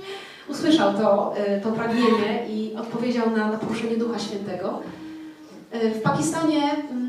usłyszał 0.52 0.94
to, 0.94 1.34
y, 1.56 1.60
to 1.60 1.72
pragnienie 1.72 2.46
i 2.48 2.76
odpowiedział 2.76 3.30
na, 3.30 3.50
na 3.50 3.58
poruszenie 3.58 3.96
Ducha 3.96 4.18
Świętego. 4.18 4.80
W 5.72 6.02
Pakistanie 6.02 6.62
mm, 6.90 7.07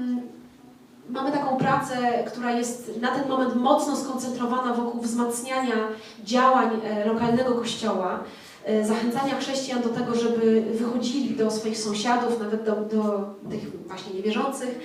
mamy 1.09 1.31
taką 1.31 1.57
pracę, 1.57 2.23
która 2.27 2.51
jest 2.51 2.91
na 3.01 3.11
ten 3.11 3.29
moment 3.29 3.55
mocno 3.55 3.95
skoncentrowana 3.95 4.73
wokół 4.73 5.01
wzmacniania 5.01 5.75
działań 6.23 6.69
e, 6.83 7.05
lokalnego 7.05 7.55
kościoła, 7.55 8.23
e, 8.65 8.85
zachęcania 8.85 9.35
chrześcijan 9.35 9.81
do 9.81 9.89
tego, 9.89 10.15
żeby 10.15 10.61
wychodzili 10.61 11.35
do 11.35 11.51
swoich 11.51 11.77
sąsiadów, 11.77 12.39
nawet 12.39 12.63
do, 12.63 12.75
do 12.75 13.29
tych 13.49 13.87
właśnie 13.87 14.13
niewierzących, 14.13 14.79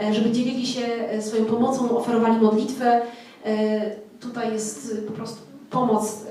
e, 0.00 0.14
żeby 0.14 0.30
dzielili 0.30 0.66
się 0.66 0.82
swoją 1.20 1.44
pomocą, 1.44 1.96
oferowali 1.98 2.40
modlitwę. 2.40 3.00
Tutaj 4.20 4.52
jest 4.52 4.96
po 5.06 5.12
prostu 5.12 5.40
pomoc 5.70 6.24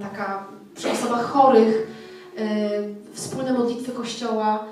taka 0.00 0.46
przy 0.74 0.90
osobach 0.90 1.24
chorych, 1.24 1.86
wspólne 3.12 3.52
modlitwy 3.52 3.92
kościoła, 3.92 4.64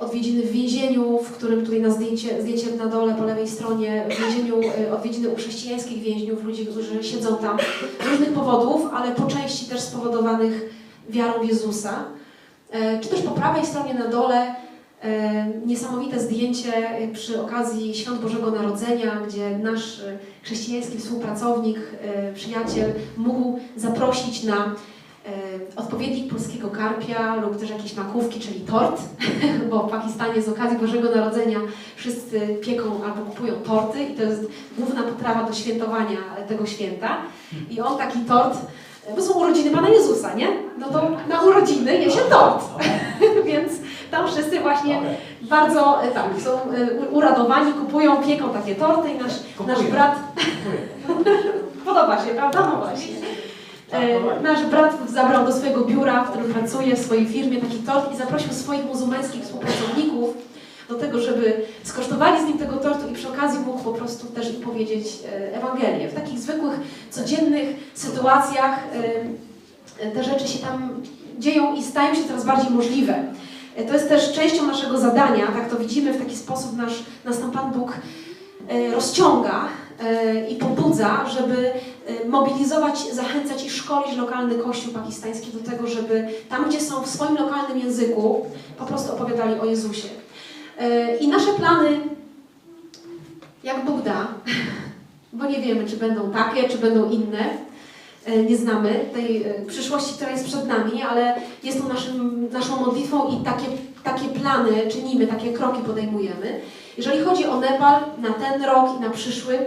odwiedziny 0.00 0.42
w 0.42 0.52
więzieniu, 0.52 1.18
w 1.18 1.30
którym 1.30 1.64
tutaj 1.64 1.80
na 1.80 1.90
zdjęcie, 1.90 2.76
na 2.78 2.86
dole 2.86 3.14
po 3.14 3.24
lewej 3.24 3.48
stronie, 3.48 4.04
w 4.10 4.20
więzieniu 4.20 4.60
e, 4.88 4.94
odwiedziny 4.94 5.28
u 5.28 5.36
chrześcijańskich 5.36 6.02
więźniów, 6.02 6.44
ludzi, 6.44 6.66
którzy 6.66 7.04
siedzą 7.04 7.36
tam 7.36 7.58
z 8.04 8.06
różnych 8.06 8.32
powodów, 8.32 8.90
ale 8.94 9.12
po 9.12 9.26
części 9.26 9.66
też 9.66 9.80
spowodowanych 9.80 10.74
wiarą 11.08 11.42
Jezusa. 11.42 12.04
E, 12.70 13.00
Czy 13.00 13.08
też 13.08 13.22
po 13.22 13.30
prawej 13.30 13.66
stronie 13.66 13.94
na 13.94 14.08
dole 14.08 14.54
e, 15.02 15.46
niesamowite 15.66 16.20
zdjęcie 16.20 16.72
przy 17.12 17.42
okazji 17.42 17.94
Świąt 17.94 18.20
Bożego 18.20 18.50
Narodzenia, 18.50 19.20
gdzie 19.28 19.58
nasz 19.58 20.00
chrześcijański 20.42 20.98
współpracownik, 20.98 21.78
przyjaciel 22.34 22.92
mógł 23.16 23.58
zaprosić 23.76 24.42
na 24.42 24.74
odpowiednik 25.76 26.32
polskiego 26.32 26.68
karpia 26.68 27.34
lub 27.34 27.56
też 27.60 27.70
jakieś 27.70 27.96
makówki, 27.96 28.40
czyli 28.40 28.60
tort, 28.60 29.02
bo 29.70 29.82
w 29.82 29.90
Pakistanie 29.90 30.42
z 30.42 30.48
okazji 30.48 30.78
Bożego 30.78 31.10
Narodzenia 31.10 31.58
wszyscy 31.96 32.58
pieką 32.62 33.04
albo 33.04 33.30
kupują 33.30 33.54
torty 33.54 34.02
i 34.02 34.14
to 34.14 34.22
jest 34.22 34.46
główna 34.78 35.02
potrawa 35.02 35.44
do 35.44 35.54
świętowania 35.54 36.18
tego 36.48 36.66
święta. 36.66 37.16
I 37.70 37.80
on 37.80 37.98
taki 37.98 38.18
tort, 38.18 38.58
bo 39.16 39.22
są 39.22 39.34
urodziny 39.34 39.70
Pana 39.70 39.88
Jezusa, 39.88 40.34
nie? 40.34 40.48
No 40.78 40.88
to 40.88 41.10
na 41.28 41.42
urodziny 41.42 41.98
je 41.98 42.10
się 42.10 42.20
tort. 42.20 42.64
Więc 43.46 43.72
tam 44.10 44.28
wszyscy 44.28 44.60
właśnie 44.60 45.00
bardzo 45.42 46.02
e, 46.02 46.08
tak, 46.08 46.24
są 46.44 46.50
e, 46.50 47.08
uradowani, 47.10 47.72
kupują, 47.72 48.16
pieką 48.16 48.48
takie 48.48 48.74
torty 48.74 49.10
i 49.10 49.18
nasz, 49.18 49.32
nasz 49.66 49.78
Kupuję. 49.78 49.92
brat 49.92 50.18
Podoba 51.84 52.24
się, 52.24 52.30
prawda? 52.34 52.60
No 52.60 52.76
właśnie. 52.76 53.14
E, 53.94 54.42
nasz 54.42 54.64
brat 54.64 54.96
zabrał 55.10 55.46
do 55.46 55.52
swojego 55.52 55.84
biura, 55.84 56.24
w 56.24 56.30
którym 56.30 56.54
pracuje, 56.54 56.96
w 56.96 56.98
swojej 56.98 57.26
firmie 57.26 57.60
taki 57.60 57.76
tort 57.76 58.14
i 58.14 58.16
zaprosił 58.16 58.52
swoich 58.52 58.84
muzułmańskich 58.84 59.42
współpracowników 59.42 60.34
do 60.88 60.94
tego, 60.94 61.20
żeby 61.20 61.62
skosztowali 61.84 62.44
z 62.44 62.48
nim 62.48 62.58
tego 62.58 62.76
tortu 62.76 63.08
i 63.08 63.14
przy 63.14 63.28
okazji 63.28 63.60
mógł 63.60 63.84
po 63.84 63.92
prostu 63.92 64.26
też 64.26 64.54
im 64.54 64.60
powiedzieć 64.60 65.06
e, 65.32 65.56
Ewangelię. 65.56 66.08
W 66.08 66.14
takich 66.14 66.38
zwykłych, 66.38 66.80
codziennych 67.10 67.68
sytuacjach 67.94 68.78
e, 70.00 70.10
te 70.10 70.24
rzeczy 70.24 70.48
się 70.48 70.58
tam 70.58 71.02
dzieją 71.38 71.74
i 71.74 71.82
stają 71.82 72.14
się 72.14 72.24
coraz 72.24 72.44
bardziej 72.44 72.70
możliwe. 72.70 73.14
To 73.88 73.94
jest 73.94 74.08
też 74.08 74.32
częścią 74.32 74.66
naszego 74.66 74.98
zadania, 74.98 75.46
tak 75.46 75.70
to 75.70 75.76
widzimy 75.76 76.12
w 76.12 76.18
taki 76.18 76.36
sposób 76.36 76.76
nasz, 76.76 77.02
nas 77.24 77.40
tam 77.40 77.50
Pan 77.50 77.72
Bóg 77.72 77.92
rozciąga 78.92 79.68
i 80.48 80.54
pobudza, 80.54 81.24
żeby 81.28 81.70
mobilizować, 82.28 82.98
zachęcać 83.12 83.64
i 83.64 83.70
szkolić 83.70 84.16
lokalny 84.16 84.54
kościół 84.54 84.92
pakistański 84.92 85.50
do 85.52 85.70
tego, 85.70 85.86
żeby 85.86 86.28
tam, 86.48 86.68
gdzie 86.68 86.80
są 86.80 87.02
w 87.02 87.08
swoim 87.08 87.36
lokalnym 87.36 87.78
języku, 87.78 88.46
po 88.78 88.84
prostu 88.84 89.12
opowiadali 89.12 89.60
o 89.60 89.64
Jezusie. 89.64 90.08
E, 90.78 91.16
I 91.16 91.28
nasze 91.28 91.52
plany, 91.52 92.00
jak 93.64 93.84
Bóg 93.84 94.02
da, 94.02 94.28
bo 95.32 95.46
nie 95.46 95.60
wiemy, 95.60 95.86
czy 95.86 95.96
będą 95.96 96.30
takie, 96.30 96.68
czy 96.68 96.78
będą 96.78 97.10
inne, 97.10 97.50
e, 98.24 98.42
nie 98.42 98.56
znamy 98.56 99.04
tej 99.14 99.44
przyszłości, 99.66 100.14
która 100.14 100.30
jest 100.30 100.44
przed 100.44 100.66
nami, 100.68 101.02
ale 101.02 101.34
jest 101.62 101.82
to 101.82 101.88
naszym, 101.88 102.48
naszą 102.52 102.80
modlitwą 102.80 103.28
i 103.28 103.44
takie, 103.44 103.66
takie 104.04 104.28
plany 104.28 104.90
czynimy, 104.90 105.26
takie 105.26 105.52
kroki 105.52 105.82
podejmujemy. 105.82 106.60
Jeżeli 106.96 107.24
chodzi 107.24 107.46
o 107.46 107.60
Nepal 107.60 108.00
na 108.18 108.30
ten 108.30 108.64
rok 108.64 108.88
i 108.98 109.00
na 109.00 109.10
przyszły, 109.10 109.54
y, 109.54 109.66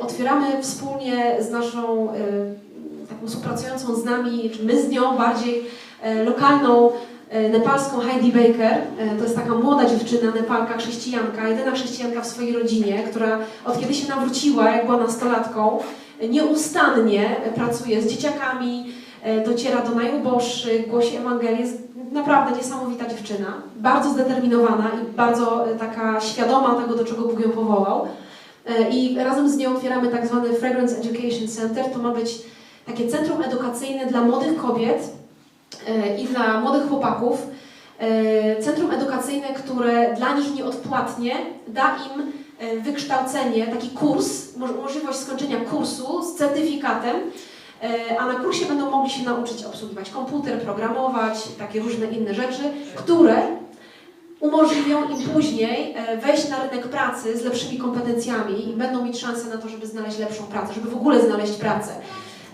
otwieramy 0.00 0.62
wspólnie 0.62 1.36
z 1.40 1.50
naszą 1.50 2.08
y, 2.14 3.08
taką 3.08 3.26
współpracującą 3.26 3.94
z 3.94 4.04
nami, 4.04 4.50
czy 4.56 4.64
my 4.64 4.82
z 4.82 4.88
nią 4.88 5.16
bardziej 5.18 5.64
y, 6.20 6.24
lokalną 6.24 6.90
y, 6.90 7.48
nepalską 7.48 8.00
Heidi 8.00 8.32
Baker. 8.32 8.72
Y, 9.14 9.18
To 9.18 9.24
jest 9.24 9.36
taka 9.36 9.54
młoda 9.54 9.84
dziewczyna, 9.86 10.32
Nepalka, 10.34 10.78
chrześcijanka, 10.78 11.48
jedyna 11.48 11.70
chrześcijanka 11.72 12.20
w 12.20 12.26
swojej 12.26 12.52
rodzinie, 12.52 13.02
która 13.10 13.38
od 13.64 13.80
kiedy 13.80 13.94
się 13.94 14.08
nawróciła, 14.08 14.70
jak 14.70 14.86
była 14.86 14.98
nastolatką, 14.98 15.78
y, 16.22 16.28
nieustannie 16.28 17.36
pracuje 17.54 18.02
z 18.02 18.06
dzieciakami, 18.10 18.92
y, 19.26 19.44
dociera 19.44 19.80
do 19.82 19.94
najuboższych, 19.94 20.88
głosi 20.88 21.16
Ewangelię. 21.16 21.60
Jest 21.60 21.78
naprawdę 22.12 22.56
niesamowita 22.56 23.06
dziewczyna, 23.08 23.54
bardzo 23.76 24.10
zdeterminowana 24.10 24.90
i 25.02 25.16
bardzo 25.16 25.70
y, 25.72 25.78
taka 25.78 26.20
świadoma 26.20 26.74
tego, 26.74 26.94
do 26.94 27.04
czego 27.04 27.22
Bóg 27.22 27.40
ją 27.40 27.50
powołał. 27.50 28.06
Y, 28.68 28.88
I 28.90 29.18
razem 29.18 29.48
z 29.50 29.56
nią 29.56 29.74
otwieramy 29.76 30.08
tak 30.08 30.26
zwany 30.26 30.52
Fragrance 30.54 30.96
Education 30.96 31.48
Center. 31.48 31.84
To 31.92 31.98
ma 31.98 32.10
być 32.14 32.38
takie 32.86 33.08
centrum 33.08 33.42
edukacyjne 33.42 34.06
dla 34.06 34.20
młodych 34.22 34.56
kobiet 34.56 35.12
y, 35.88 36.20
i 36.22 36.24
dla 36.26 36.60
młodych 36.60 36.88
chłopaków. 36.88 37.46
Y, 38.58 38.62
Centrum 38.62 38.90
edukacyjne, 38.90 39.48
które 39.48 40.14
dla 40.16 40.36
nich 40.36 40.54
nieodpłatnie 40.54 41.36
da 41.68 41.96
im 41.96 42.32
wykształcenie, 42.82 43.66
taki 43.66 43.88
kurs, 43.90 44.56
mo- 44.56 44.66
możliwość 44.82 45.18
skończenia 45.18 45.56
kursu 45.60 46.22
z 46.22 46.34
certyfikatem, 46.36 47.16
a 48.18 48.26
na 48.26 48.34
kursie 48.34 48.64
będą 48.66 48.90
mogli 48.90 49.10
się 49.10 49.24
nauczyć 49.24 49.64
obsługiwać 49.64 50.10
komputer, 50.10 50.60
programować, 50.60 51.48
takie 51.58 51.80
różne 51.80 52.06
inne 52.06 52.34
rzeczy, 52.34 52.62
które 52.94 53.42
umożliwią 54.40 55.08
im 55.08 55.28
później 55.28 55.94
e, 55.96 56.16
wejść 56.16 56.48
na 56.48 56.62
rynek 56.62 56.88
pracy 56.88 57.38
z 57.38 57.44
lepszymi 57.44 57.78
kompetencjami 57.78 58.68
i 58.68 58.72
będą 58.72 59.04
mieć 59.04 59.20
szansę 59.20 59.48
na 59.48 59.56
to, 59.58 59.68
żeby 59.68 59.86
znaleźć 59.86 60.18
lepszą 60.18 60.44
pracę, 60.44 60.74
żeby 60.74 60.90
w 60.90 60.96
ogóle 60.96 61.26
znaleźć 61.26 61.52
pracę. 61.52 61.90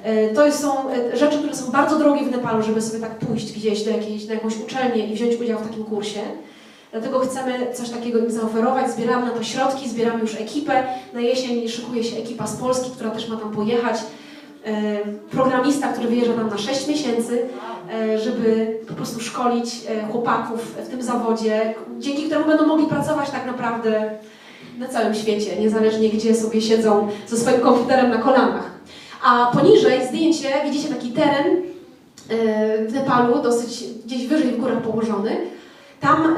E, 0.03 0.29
To 0.35 0.53
są 0.53 0.91
e, 0.91 1.17
rzeczy, 1.17 1.39
które 1.39 1.55
są 1.57 1.71
bardzo 1.73 1.99
drogie 1.99 2.25
w 2.25 2.31
Nepalu, 2.31 2.63
żeby 2.63 2.83
sobie 2.83 3.01
tak 3.01 3.19
pójść 3.19 3.53
gdzieś 3.53 3.85
do 3.85 3.91
jakiejś, 3.91 4.27
na 4.27 4.35
jakąś 4.35 4.59
uczelnię 4.59 5.07
i 5.07 5.15
wziąć 5.15 5.41
udział 5.41 5.59
w 5.59 5.69
takim 5.69 5.85
kursie. 5.85 6.21
Dlatego 6.93 7.21
chcemy 7.21 7.75
coś 7.75 7.91
takiego 7.91 8.19
im 8.19 8.31
zaoferować, 8.31 8.91
zbieramy 8.91 9.27
na 9.27 9.33
to 9.33 9.43
środki, 9.43 9.89
zbieramy 9.89 10.21
już 10.21 10.35
ekipę. 10.35 10.85
Na 11.15 11.21
jesień 11.21 11.69
szykuje 11.69 12.05
się 12.05 12.17
ekipa 12.17 12.47
z 12.47 12.57
Polski, 12.57 12.91
która 12.91 13.11
też 13.11 13.29
ma 13.29 13.37
tam 13.37 13.51
pojechać. 13.53 13.97
E, 14.67 14.99
Programista, 15.31 15.89
który 15.93 16.09
wyjeżdża 16.09 16.33
tam 16.33 16.49
na 16.49 16.59
6 16.59 16.89
miesięcy, 16.89 17.47
e, 17.93 18.19
żeby 18.19 18.79
po 18.89 18.95
prostu 18.95 19.21
szkolić 19.21 19.69
e, 19.89 20.07
chłopaków 20.07 20.75
w 20.87 20.89
tym 20.89 21.03
zawodzie, 21.03 21.75
dzięki 21.99 22.23
któremu 22.23 22.47
będą 22.47 22.67
mogli 22.67 22.87
pracować 22.87 23.31
tak 23.31 23.47
naprawdę 23.47 24.11
na 24.79 24.89
całym 24.89 25.15
świecie, 25.15 25.57
niezależnie 25.61 26.09
gdzie 26.09 26.35
sobie 26.35 26.63
siedzą 26.63 27.09
ze 27.27 27.37
swoim 27.37 27.61
komputerem 27.61 28.11
na 28.11 28.19
kolanach. 28.19 28.71
A 29.25 29.51
poniżej 29.55 30.07
zdjęcie, 30.09 30.49
widzicie 30.65 30.89
taki 30.89 31.11
teren 31.11 31.63
w 32.89 32.93
Nepalu, 32.95 33.43
dosyć 33.43 33.85
gdzieś 34.07 34.27
wyżej 34.27 34.53
w 34.53 34.61
górach 34.61 34.83
położony. 34.83 35.37
Tam 36.01 36.37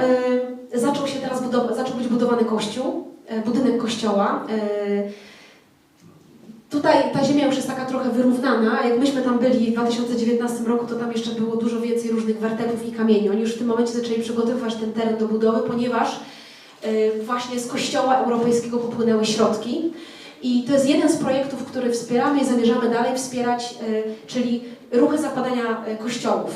zaczął 0.74 1.06
się 1.06 1.20
teraz 1.20 1.42
zaczął 1.76 1.96
być 1.96 2.08
budowany 2.08 2.44
kościół, 2.44 3.08
budynek 3.44 3.78
kościoła. 3.78 4.46
Tutaj 6.70 7.12
ta 7.12 7.24
ziemia 7.24 7.46
już 7.46 7.56
jest 7.56 7.68
taka 7.68 7.86
trochę 7.86 8.10
wyrównana. 8.10 8.86
Jak 8.86 8.98
myśmy 8.98 9.22
tam 9.22 9.38
byli 9.38 9.70
w 9.70 9.72
2019 9.72 10.64
roku, 10.64 10.86
to 10.86 10.94
tam 10.94 11.12
jeszcze 11.12 11.30
było 11.30 11.56
dużo 11.56 11.80
więcej 11.80 12.10
różnych 12.10 12.38
wertepów 12.38 12.86
i 12.86 12.92
kamieni. 12.92 13.30
Oni 13.30 13.40
już 13.40 13.54
w 13.54 13.58
tym 13.58 13.66
momencie 13.66 13.92
zaczęli 13.92 14.22
przygotowywać 14.22 14.74
ten 14.74 14.92
teren 14.92 15.16
do 15.16 15.28
budowy, 15.28 15.60
ponieważ 15.68 16.20
y, 16.86 17.12
właśnie 17.22 17.60
z 17.60 17.66
Kościoła 17.66 18.16
Europejskiego 18.16 18.78
popłynęły 18.78 19.26
środki. 19.26 19.92
I 20.42 20.64
to 20.64 20.72
jest 20.72 20.88
jeden 20.88 21.08
z 21.12 21.16
projektów, 21.16 21.64
który 21.64 21.92
wspieramy 21.92 22.40
i 22.40 22.44
zamierzamy 22.44 22.90
dalej 22.90 23.16
wspierać, 23.16 23.74
y, 23.82 24.02
czyli 24.26 24.64
ruchy 24.92 25.18
zakładania 25.18 25.84
y, 25.88 25.96
kościołów. 25.96 26.50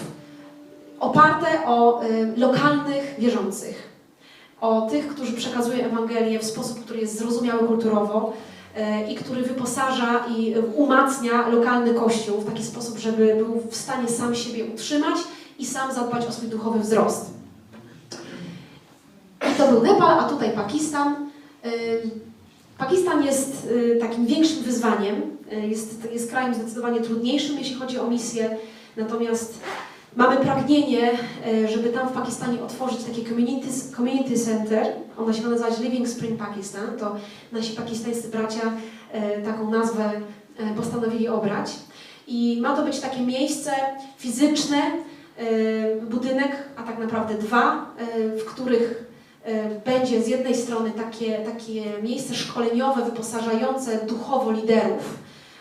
Oparte 1.01 1.46
o 1.66 2.01
lokalnych 2.37 3.14
wierzących. 3.18 3.92
O 4.61 4.81
tych, 4.81 5.09
którzy 5.09 5.33
przekazują 5.33 5.85
Ewangelię 5.85 6.38
w 6.38 6.44
sposób, 6.44 6.85
który 6.85 7.01
jest 7.01 7.18
zrozumiały 7.18 7.68
kulturowo, 7.68 8.33
i 9.08 9.14
który 9.14 9.42
wyposaża 9.42 10.24
i 10.37 10.54
umacnia 10.74 11.48
lokalny 11.48 11.94
kościół 11.94 12.40
w 12.40 12.46
taki 12.46 12.64
sposób, 12.64 12.98
żeby 12.98 13.35
był 13.35 13.62
w 13.70 13.76
stanie 13.76 14.08
sam 14.08 14.35
siebie 14.35 14.64
utrzymać 14.64 15.16
i 15.58 15.66
sam 15.66 15.92
zadbać 15.92 16.26
o 16.26 16.32
swój 16.32 16.48
duchowy 16.48 16.80
wzrost. 16.80 17.30
I 19.52 19.54
to 19.58 19.68
był 19.68 19.82
Nepal, 19.82 20.18
a 20.18 20.24
tutaj 20.28 20.50
Pakistan. 20.50 21.14
Ym, 21.14 22.11
Pakistan 22.78 23.24
jest 23.24 23.66
y, 23.70 23.98
takim 24.00 24.26
większym 24.26 24.62
wyzwaniem, 24.62 25.22
jest, 25.68 26.08
jest 26.12 26.30
krajem 26.30 26.54
zdecydowanie 26.54 27.00
trudniejszym, 27.00 27.58
jeśli 27.58 27.74
chodzi 27.74 27.98
o 27.98 28.06
misję, 28.06 28.56
natomiast 28.96 29.58
mamy 30.16 30.37
pragnienie, 30.37 31.11
y, 31.46 31.68
żeby 31.68 31.88
tam 31.90 32.09
w 32.09 32.12
Pakistanie 32.12 32.62
otworzyć 32.62 33.05
takie 33.05 33.25
community, 33.25 33.68
community 33.96 34.38
center, 34.38 34.87
ona 35.18 35.33
się 35.33 35.42
ma 35.42 35.48
nazywać 35.48 35.81
Living 35.81 36.09
Spring 36.09 36.38
Pakistan, 36.38 36.98
to 36.98 37.16
nasi 37.53 37.77
pakistańscy 37.77 38.29
bracia 38.29 38.72
e, 39.12 39.42
taką 39.42 39.70
nazwę 39.70 40.11
e, 40.59 40.75
postanowili 40.75 41.29
obrać. 41.29 41.72
I 42.27 42.59
ma 42.61 42.77
to 42.77 42.85
być 42.85 43.01
takie 43.01 43.20
miejsce 43.20 43.72
fizyczne, 44.16 44.77
e, 44.77 45.96
budynek, 45.96 46.57
a 46.77 46.83
tak 46.83 46.98
naprawdę 46.98 47.35
dwa, 47.35 47.87
e, 47.98 48.38
w 48.38 48.44
których 48.44 49.05
e, 49.44 49.81
będzie 49.81 50.22
z 50.22 50.29
jednej 50.29 50.57
strony 50.57 50.90
takie, 50.90 51.38
takie 51.38 52.03
miejsce 52.03 52.35
szkoleniowe, 52.35 53.05
wyposażające 53.05 54.07
duchowo 54.07 54.51
liderów, 54.51 55.18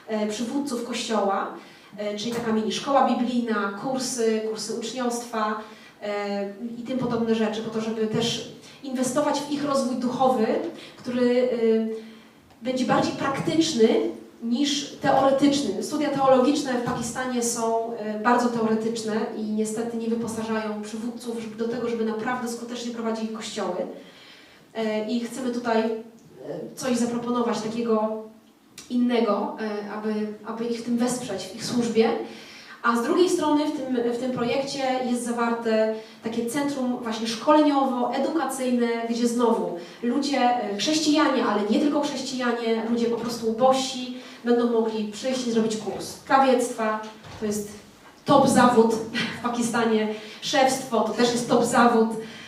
e, 0.08 0.28
przywódców 0.28 0.86
kościoła, 0.86 1.48
e, 1.48 1.71
czyli 2.18 2.32
taka 2.32 2.54
mini 2.54 2.72
szkoła 2.72 3.10
biblijna, 3.10 3.80
kursy, 3.84 4.42
kursy 4.50 4.74
uczniostwa 4.80 5.60
e, 6.02 6.54
i 6.78 6.84
tym 6.84 6.98
podobne 6.98 7.36
rzeczy, 7.36 7.62
po 7.62 7.70
to, 7.70 7.82
żeby 7.82 8.08
też 8.08 8.52
inwestować 8.84 9.40
w 9.40 9.52
ich 9.52 9.66
rozwój 9.66 9.96
duchowy, 9.96 10.46
który 10.98 11.26
y, 11.32 11.96
będzie 12.62 12.86
bardziej 12.86 13.14
praktyczny 13.14 13.88
niż 14.44 14.92
teoretyczny. 15.02 15.84
Studia 15.84 16.10
teologiczne 16.10 16.74
w 16.74 16.84
Pakistanie 16.84 17.44
są 17.44 17.92
bardzo 18.24 18.50
teoretyczne 18.50 19.16
i 19.38 19.42
niestety 19.44 19.98
nie 19.98 20.08
wyposażają 20.08 20.82
przywódców 20.82 21.58
do 21.58 21.68
tego, 21.68 21.90
żeby 21.90 22.06
naprawdę 22.06 22.48
skutecznie 22.48 22.94
prowadzili 22.94 23.28
kościoły. 23.28 23.76
I 25.08 25.20
chcemy 25.20 25.52
tutaj 25.52 25.84
coś 26.76 26.98
zaproponować 26.98 27.62
takiego 27.62 28.24
innego, 28.92 29.58
y, 29.62 29.92
aby, 29.92 30.14
aby 30.46 30.66
ich 30.66 30.80
w 30.80 30.84
tym 30.84 30.98
wesprzeć, 30.98 31.44
w 31.44 31.56
ich 31.56 31.66
służbie. 31.66 32.10
A 32.84 32.96
z 32.96 33.04
drugiej 33.04 33.30
strony 33.30 33.66
w 33.66 33.72
tym, 33.72 34.14
w 34.14 34.18
tym 34.18 34.32
projekcie 34.32 34.84
jest 35.10 35.26
zawarte 35.26 35.96
takie 36.24 36.46
centrum 36.46 36.98
właśnie 37.04 37.28
szkoleniowo-edukacyjne, 37.28 38.88
gdzie 39.10 39.28
znowu 39.28 39.78
ludzie, 40.04 40.40
e, 40.40 40.78
chrześcijanie, 40.78 41.46
ale 41.46 41.62
nie 41.70 41.80
tylko 41.80 42.02
chrześcijanie, 42.02 42.84
ludzie 42.90 43.06
po 43.06 43.18
prostu 43.18 43.50
ubożsi 43.50 44.18
będą 44.44 44.72
mogli 44.72 45.12
przyjść 45.12 45.48
i 45.48 45.52
zrobić 45.52 45.78
kurs. 45.78 46.24
Krawiectwa, 46.24 47.02
to 47.40 47.46
jest 47.46 47.72
top 48.26 48.48
zawód 48.48 48.96
w 49.40 49.44
Pakistanie, 49.44 50.08
szewstwo 50.42 51.00
to 51.00 51.14
też 51.14 51.32
jest 51.32 51.50
top 51.50 51.64
zawód, 51.64 52.10
E, 52.10 52.41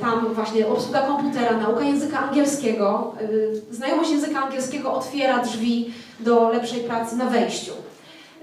tam 0.00 0.34
właśnie 0.34 0.66
obsługa 0.66 1.00
komputera, 1.00 1.56
nauka 1.56 1.84
języka 1.84 2.18
angielskiego, 2.18 3.14
e, 3.70 3.74
znajomość 3.74 4.10
języka 4.10 4.42
angielskiego 4.42 4.92
otwiera 4.92 5.38
drzwi 5.42 5.94
do 6.20 6.48
lepszej 6.48 6.80
pracy 6.80 7.16
na 7.16 7.26
wejściu. 7.26 7.72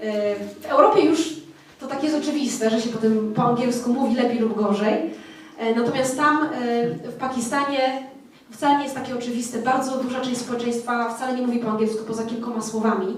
E, 0.00 0.34
W 0.60 0.66
Europie 0.66 1.00
już 1.04 1.34
to 1.80 1.86
tak 1.86 2.04
jest 2.04 2.16
oczywiste, 2.16 2.70
że 2.70 2.80
się 2.80 2.88
potem 2.88 3.32
po 3.34 3.42
angielsku 3.42 3.92
mówi 3.92 4.14
lepiej 4.14 4.38
lub 4.38 4.56
gorzej. 4.62 5.10
E, 5.58 5.74
Natomiast 5.74 6.16
tam 6.16 6.42
e, 6.44 6.48
w 6.88 7.14
Pakistanie 7.14 8.02
wcale 8.50 8.76
nie 8.78 8.82
jest 8.82 8.94
takie 8.94 9.14
oczywiste. 9.18 9.58
Bardzo 9.58 9.98
duża 9.98 10.20
część 10.20 10.40
społeczeństwa 10.40 11.14
wcale 11.14 11.36
nie 11.40 11.46
mówi 11.46 11.58
po 11.58 11.68
angielsku 11.70 12.04
poza 12.04 12.22
kilkoma 12.22 12.62
słowami. 12.62 13.16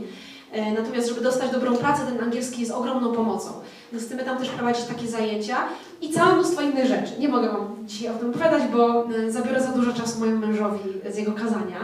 E, 0.52 0.72
Natomiast, 0.72 1.08
żeby 1.08 1.20
dostać 1.20 1.50
dobrą 1.50 1.76
pracę, 1.76 2.02
ten 2.08 2.24
angielski 2.24 2.60
jest 2.60 2.72
ogromną 2.72 3.12
pomocą. 3.12 3.48
Więc 3.92 4.04
chcemy 4.04 4.24
tam 4.24 4.38
też 4.38 4.48
prowadzić 4.48 4.84
takie 4.84 5.08
zajęcia 5.08 5.56
i 6.00 6.12
całe 6.12 6.34
mnóstwo 6.34 6.62
innych 6.62 6.86
rzeczy. 6.86 7.12
Nie 7.18 7.28
mogę 7.28 7.48
Wam 7.48 7.76
dzisiaj 7.84 8.08
o 8.14 8.18
tym 8.18 8.30
opowiadać, 8.30 8.62
bo 8.72 9.08
e, 9.10 9.30
zabiorę 9.32 9.62
za 9.62 9.68
dużo 9.72 9.92
czasu 9.92 10.18
mojemu 10.20 10.46
mężowi 10.46 10.78
z 11.10 11.16
jego 11.16 11.32
kazania. 11.32 11.80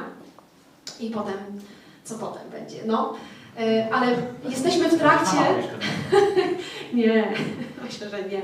I 1.01 1.11
potem 1.11 1.35
co 2.05 2.15
potem 2.15 2.43
będzie. 2.51 2.77
No, 2.87 3.15
e, 3.61 3.89
ale 3.93 4.07
jesteśmy 4.49 4.89
w 4.89 4.99
trakcie. 4.99 5.37
Nie, 6.95 7.33
myślę, 7.85 8.11
że 8.11 8.23
nie. 8.23 8.43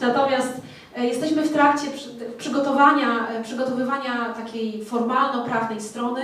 Natomiast 0.00 0.52
e, 0.96 1.06
jesteśmy 1.06 1.42
w 1.42 1.52
trakcie 1.52 1.90
przy- 1.90 2.10
przygotowania, 2.38 3.28
przygotowywania 3.42 4.34
takiej 4.34 4.84
formalno-prawnej 4.84 5.80
strony 5.80 6.22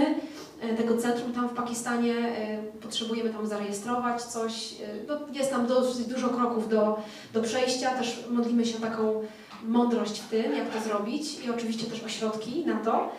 tego 0.77 0.97
centrum 0.99 1.33
tam 1.33 1.49
w 1.49 1.53
Pakistanie. 1.53 2.15
E, 2.15 2.63
Potrzebujemy 2.83 3.31
tam 3.31 3.47
zarejestrować 3.47 4.23
coś. 4.23 4.73
E, 4.73 4.77
No, 5.09 5.15
jest 5.33 5.51
tam 5.51 5.67
dosyć 5.67 6.07
dużo 6.07 6.29
kroków 6.29 6.69
do, 6.69 7.03
do 7.33 7.43
przejścia. 7.43 7.91
Też 7.91 8.25
modlimy 8.31 8.67
się 8.67 8.79
taką 8.81 9.23
mądrość 9.65 10.21
w 10.21 10.29
tym, 10.29 10.57
jak 10.57 10.69
to 10.71 10.81
zrobić 10.89 11.45
i 11.45 11.51
oczywiście 11.51 11.87
też 11.87 12.05
ośrodki 12.05 12.67
na 12.67 12.77
to. 12.77 13.11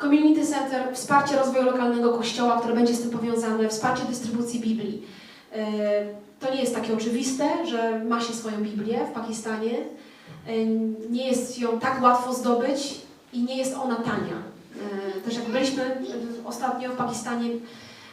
Community 0.00 0.46
Center, 0.46 0.94
wsparcie 0.94 1.36
rozwoju 1.36 1.64
lokalnego 1.64 2.12
kościoła, 2.18 2.58
które 2.60 2.74
będzie 2.74 2.94
z 2.94 3.00
tym 3.00 3.10
powiązane, 3.10 3.68
wsparcie 3.68 4.04
dystrybucji 4.04 4.60
Biblii. 4.60 5.02
To 6.40 6.54
nie 6.54 6.60
jest 6.60 6.74
takie 6.74 6.94
oczywiste, 6.94 7.66
że 7.66 8.04
ma 8.04 8.20
się 8.20 8.32
swoją 8.32 8.56
Biblię 8.62 9.06
w 9.10 9.12
Pakistanie. 9.12 9.78
Nie 11.10 11.26
jest 11.26 11.58
ją 11.58 11.80
tak 11.80 12.02
łatwo 12.02 12.34
zdobyć 12.34 13.00
i 13.32 13.42
nie 13.42 13.56
jest 13.56 13.74
ona 13.76 13.96
tania. 13.96 14.42
Yy, 15.14 15.20
Też 15.20 15.34
jak 15.34 15.44
byliśmy 15.44 16.02
ostatnio 16.44 16.92
w 16.92 16.96
Pakistanie, 16.96 17.50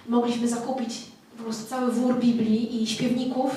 mogliśmy 0.09 0.47
zakupić 0.47 1.01
po 1.37 1.43
prostu 1.43 1.69
cały 1.69 1.91
wór 1.91 2.19
Biblii 2.19 2.83
i 2.83 2.87
śpiewników 2.87 3.51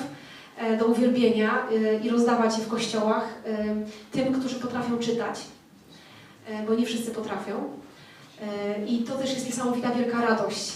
e, 0.57 0.77
do 0.77 0.85
uwielbienia 0.85 1.67
yy, 1.71 1.99
i 2.03 2.09
rozdawać 2.09 2.57
je 2.57 2.63
w 2.63 2.67
kościołach 2.67 3.43
tym, 4.11 4.33
którzy 4.39 4.55
potrafią 4.55 4.97
czytać, 4.97 5.39
bo 6.67 6.75
nie 6.75 6.85
wszyscy 6.85 7.11
potrafią. 7.11 7.63
I 8.87 8.97
to 8.97 9.15
też 9.15 9.33
jest 9.33 9.45
niesamowita 9.45 9.91
wielka 9.91 10.21
radość 10.21 10.71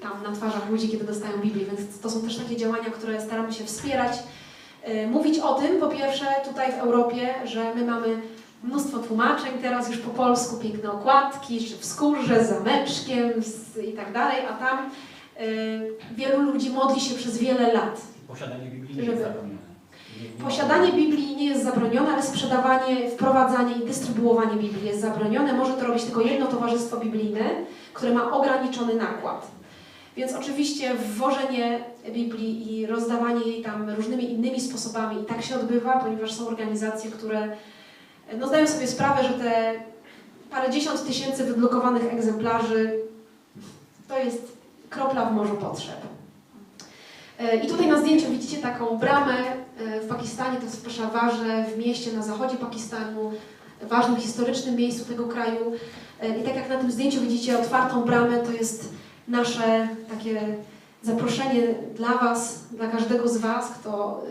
tam 0.00 0.22
na 0.22 0.32
twarzach 0.32 0.70
ludzi, 0.70 0.88
kiedy 0.88 1.04
dostają 1.04 1.38
Biblię, 1.38 1.66
więc 1.66 1.98
to 2.00 2.10
są 2.10 2.22
też 2.22 2.36
takie 2.36 2.56
działania, 2.56 2.90
które 2.90 3.22
staramy 3.22 3.52
się 3.52 3.64
wspierać. 3.64 4.12
Mówić 5.10 5.38
o 5.38 5.54
tym, 5.54 5.80
po 5.80 5.88
pierwsze, 5.88 6.26
tutaj 6.44 6.72
w 6.72 6.78
Europie, 6.78 7.34
że 7.44 7.74
my 7.74 7.84
mamy 7.84 8.22
mnóstwo 8.64 8.98
tłumaczeń 8.98 9.52
teraz 9.62 9.88
już 9.88 9.98
po 9.98 10.10
polsku, 10.10 10.56
piękne 10.56 10.92
okładki, 10.92 11.64
czy 11.64 11.76
w 11.76 11.84
skórze, 11.84 12.44
z 12.44 12.48
zameczkiem 12.48 13.42
z, 13.42 13.78
i 13.78 13.92
tak 13.92 14.12
dalej, 14.12 14.36
a 14.50 14.52
tam 14.52 14.90
yy, 15.40 15.46
wielu 16.16 16.42
ludzi 16.42 16.70
modli 16.70 17.00
się 17.00 17.14
przez 17.14 17.38
wiele 17.38 17.72
lat. 17.72 18.00
Posiadanie 18.28 18.70
Biblii 18.70 18.96
nie 18.96 19.02
Żeby- 19.02 19.12
jest 19.12 19.22
zabronione. 19.24 19.54
Nie- 20.22 20.28
nie 20.28 20.44
Posiadanie 20.44 20.92
Biblii 20.92 21.36
nie 21.36 21.44
jest 21.46 21.64
zabronione, 21.64 22.12
ale 22.12 22.22
sprzedawanie, 22.22 23.10
wprowadzanie 23.10 23.74
i 23.76 23.86
dystrybuowanie 23.86 24.56
Biblii 24.56 24.86
jest 24.86 25.00
zabronione. 25.00 25.52
Może 25.52 25.72
to 25.72 25.86
robić 25.86 26.04
tylko 26.04 26.20
jedno 26.20 26.46
towarzystwo 26.46 26.96
biblijne, 26.96 27.40
które 27.94 28.14
ma 28.14 28.32
ograniczony 28.32 28.94
nakład. 28.94 29.46
Więc 30.16 30.32
oczywiście 30.34 30.94
wwożenie 30.94 31.84
Biblii 32.12 32.78
i 32.78 32.86
rozdawanie 32.86 33.44
jej 33.46 33.62
tam 33.62 33.90
różnymi 33.90 34.32
innymi 34.32 34.60
sposobami 34.60 35.22
i 35.22 35.24
tak 35.24 35.42
się 35.42 35.54
odbywa, 35.54 35.98
ponieważ 35.98 36.32
są 36.32 36.46
organizacje, 36.48 37.10
które 37.10 37.56
no, 38.38 38.48
zdają 38.48 38.66
sobie 38.66 38.86
sprawę, 38.86 39.22
że 39.22 39.28
te 39.28 39.72
parę 40.50 40.70
dziesiąt 40.70 41.06
tysięcy 41.06 41.44
wydrukowanych 41.44 42.12
egzemplarzy 42.12 42.92
to 44.08 44.18
jest 44.18 44.52
kropla 44.90 45.26
w 45.26 45.32
morzu 45.32 45.54
potrzeb. 45.54 45.96
E, 47.38 47.56
I 47.56 47.66
tutaj 47.66 47.86
na 47.86 48.00
zdjęciu 48.00 48.30
widzicie 48.30 48.56
taką 48.56 48.98
bramę 48.98 49.34
e, 49.36 50.00
w 50.00 50.08
Pakistanie, 50.08 50.56
to 50.56 50.64
jest 50.64 50.86
w 50.86 51.74
w 51.74 51.78
mieście 51.78 52.12
na 52.12 52.22
zachodzie 52.22 52.56
Pakistanu, 52.56 53.32
ważnym 53.82 54.16
historycznym 54.16 54.76
miejscu 54.76 55.04
tego 55.04 55.24
kraju. 55.24 55.72
E, 56.20 56.38
I 56.38 56.42
tak 56.42 56.56
jak 56.56 56.68
na 56.68 56.78
tym 56.78 56.90
zdjęciu 56.90 57.20
widzicie 57.20 57.58
otwartą 57.58 58.02
bramę, 58.02 58.38
to 58.38 58.52
jest 58.52 58.88
nasze 59.28 59.88
takie 60.10 60.56
zaproszenie 61.02 61.62
dla 61.96 62.18
Was, 62.18 62.58
dla 62.70 62.88
każdego 62.88 63.28
z 63.28 63.36
Was, 63.36 63.70
kto, 63.80 64.22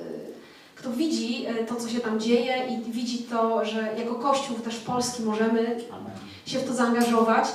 kto 0.84 0.91
widzi 0.91 1.46
e, 1.46 1.63
to, 1.65 1.76
co 1.76 1.89
się 1.89 2.00
tam 2.00 2.19
dzieje 2.19 2.67
i 2.67 2.91
widzi 2.91 3.17
to, 3.17 3.65
że 3.65 3.89
jako 3.98 4.15
Kościół 4.15 4.60
też 4.60 4.76
polski 4.76 5.24
możemy 5.24 5.62
Amen. 5.91 6.12
się 6.46 6.60
w 6.60 6.67
to 6.67 6.74
zaangażować 6.74 7.46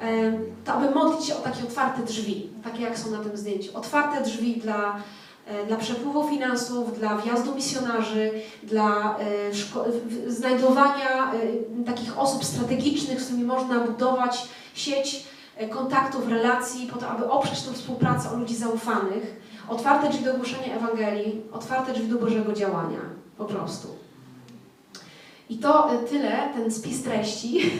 Amen. 0.00 0.24
em, 0.24 0.44
to 0.64 0.72
aby 0.72 0.90
modlić 0.90 1.26
się 1.26 1.36
o 1.36 1.40
takie 1.40 1.62
otwarte 1.64 2.02
drzwi, 2.02 2.48
takie 2.64 2.82
jak 2.82 2.98
są 2.98 3.10
na 3.10 3.18
tym 3.18 3.36
zdjęciu. 3.36 3.76
Otwarte 3.76 4.24
drzwi 4.24 4.56
dla, 4.56 4.96
e, 5.46 5.66
dla 5.66 5.76
przepływu 5.76 6.28
finansów, 6.28 6.98
dla 6.98 7.16
wjazdu 7.16 7.54
misjonarzy, 7.54 8.30
dla 8.62 9.18
e, 9.18 10.30
znajdowania 10.30 11.32
e, 11.32 11.84
takich 11.84 12.18
osób 12.18 12.44
strategicznych, 12.44 13.20
z 13.20 13.24
którymi 13.24 13.44
można 13.44 13.80
budować 13.80 14.48
sieć 14.74 15.24
e, 15.56 15.68
kontaktów, 15.68 16.28
relacji, 16.28 16.86
po 16.86 16.98
to, 16.98 17.08
aby 17.08 17.30
oprzeć 17.30 17.62
tę 17.62 17.72
współpracę 17.72 18.30
o 18.30 18.36
ludzi 18.36 18.56
zaufanych. 18.56 19.45
Otwarte 19.68 20.08
drzwi 20.08 20.24
do 20.24 20.34
głoszenia 20.34 20.74
Ewangelii, 20.74 21.42
otwarte 21.52 21.92
drzwi 21.92 22.08
do 22.08 22.18
Bożego 22.18 22.52
działania, 22.52 22.98
po 23.38 23.44
prostu. 23.44 23.88
I 25.50 25.58
to 25.58 25.92
e, 25.92 25.98
tyle, 25.98 26.48
ten 26.54 26.72
spis 26.72 27.02
treści 27.02 27.70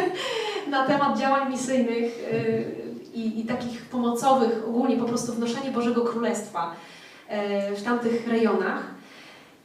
na 0.70 0.86
temat 0.86 1.18
działań 1.18 1.52
misyjnych 1.52 2.18
y, 2.32 2.84
i, 3.14 3.40
i 3.40 3.44
takich 3.44 3.82
pomocowych, 3.82 4.68
ogólnie 4.68 4.96
po 4.96 5.04
prostu 5.04 5.32
wnoszenie 5.32 5.70
Bożego 5.70 6.00
Królestwa 6.00 6.74
y, 7.72 7.76
w 7.76 7.82
tamtych 7.82 8.28
rejonach. 8.28 8.82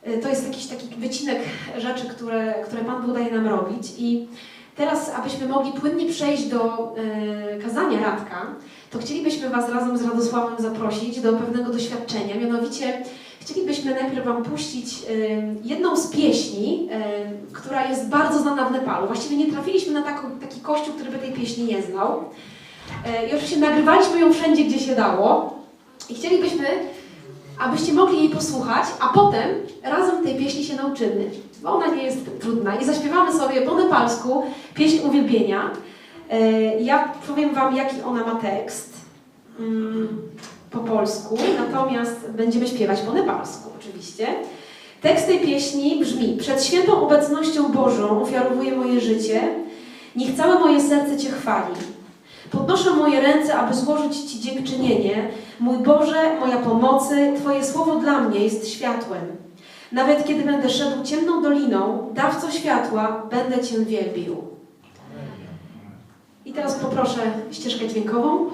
Y, 0.07 0.17
To 0.17 0.29
jest 0.29 0.47
jakiś 0.47 0.67
taki 0.67 0.95
wycinek 0.95 1.37
rzeczy, 1.77 2.09
które, 2.09 2.53
które 2.67 2.83
Pan 2.83 3.01
Bóg 3.01 3.13
daje 3.15 3.31
nam 3.31 3.47
robić. 3.47 3.93
I 3.97 4.27
teraz, 4.75 5.11
abyśmy 5.15 5.47
mogli 5.47 5.71
płynnie 5.71 6.09
przejść 6.09 6.47
do 6.47 6.93
y, 7.57 7.63
kazania 7.63 7.99
Radka, 7.99 8.45
to 8.91 8.99
chcielibyśmy 8.99 9.49
Was 9.49 9.69
razem 9.69 9.97
z 9.97 10.05
Radosławem 10.05 10.55
zaprosić 10.59 11.21
do 11.21 11.33
pewnego 11.33 11.73
doświadczenia. 11.73 12.35
Mianowicie 12.35 13.03
chcielibyśmy 13.41 13.91
najpierw 14.01 14.25
Wam 14.25 14.43
puścić 14.43 14.95
jedną 15.63 15.97
z 15.97 16.07
pieśni, 16.07 16.89
która 17.53 17.89
jest 17.89 18.09
bardzo 18.09 18.39
znana 18.39 18.65
w 18.65 18.71
Nepalu. 18.71 19.07
Właściwie 19.07 19.37
nie 19.37 19.51
trafiliśmy 19.51 19.93
na 19.93 20.01
taki 20.41 20.61
kościół, 20.61 20.93
który 20.93 21.11
by 21.11 21.17
tej 21.17 21.31
pieśni 21.31 21.63
nie 21.63 21.81
znał. 21.81 22.23
Y, 23.23 23.29
I 23.29 23.33
oczywiście 23.33 23.59
nagrywaliśmy 23.59 24.19
ją 24.19 24.33
wszędzie, 24.33 24.63
gdzie 24.63 24.79
się 24.79 24.95
dało. 24.95 25.53
I 26.09 26.15
chcielibyśmy, 26.15 26.67
abyście 27.59 27.93
mogli 27.93 28.17
jej 28.17 28.29
posłuchać, 28.29 28.85
a 28.99 29.13
potem 29.13 29.49
razem 29.83 30.23
tej 30.23 30.35
pieśni 30.35 30.63
się 30.63 30.75
nauczymy, 30.75 31.29
bo 31.63 31.69
ona 31.69 31.87
nie 31.87 32.03
jest 32.03 32.39
trudna. 32.39 32.75
I 32.75 32.85
zaśpiewamy 32.85 33.33
sobie 33.33 33.61
po 33.61 33.75
nepalsku 33.75 34.43
pieśń 34.73 34.99
uwielbienia. 35.07 35.71
Y, 36.33 36.81
Ja 36.81 37.13
powiem 37.27 37.53
Wam, 37.53 37.75
jaki 37.75 38.01
ona 38.01 38.25
ma 38.25 38.35
tekst 38.35 38.93
mm, 39.59 40.07
po 40.71 40.79
polsku, 40.79 41.37
natomiast 41.57 42.31
będziemy 42.31 42.67
śpiewać 42.67 43.01
po 43.01 43.13
nepalsku 43.13 43.69
oczywiście. 43.79 44.27
Tekst 45.01 45.27
tej 45.27 45.39
pieśni 45.39 45.99
brzmi 45.99 46.37
Przed 46.37 46.63
świętą 46.63 47.01
obecnością 47.01 47.71
Bożą 47.71 48.21
ofiarowuję 48.21 48.75
moje 48.75 49.01
życie, 49.01 49.41
niech 50.15 50.35
całe 50.37 50.59
moje 50.59 50.81
serce 50.81 51.17
Cię 51.17 51.29
chwali. 51.29 51.75
Podnoszę 52.51 52.89
moje 52.91 53.21
ręce, 53.21 53.55
aby 53.55 53.75
złożyć 53.75 54.17
Ci 54.17 54.39
dziękczynienie. 54.39 55.27
Mój 55.59 55.77
Boże, 55.77 56.39
moja 56.39 56.57
pomocy, 56.57 57.33
Twoje 57.37 57.65
słowo 57.65 57.95
dla 57.95 58.19
mnie 58.19 58.39
jest 58.39 58.67
światłem. 58.67 59.21
Nawet 59.91 60.25
kiedy 60.25 60.43
będę 60.43 60.69
szedł 60.69 61.03
ciemną 61.03 61.41
doliną, 61.41 62.09
dawco 62.13 62.51
światła, 62.51 63.23
będę 63.31 63.63
Cię 63.63 63.85
wielbił. 63.85 64.58
I 66.49 66.53
teraz 66.53 66.75
poproszę 66.75 67.31
ścieżkę 67.51 67.87
dźwiękową. 67.87 68.49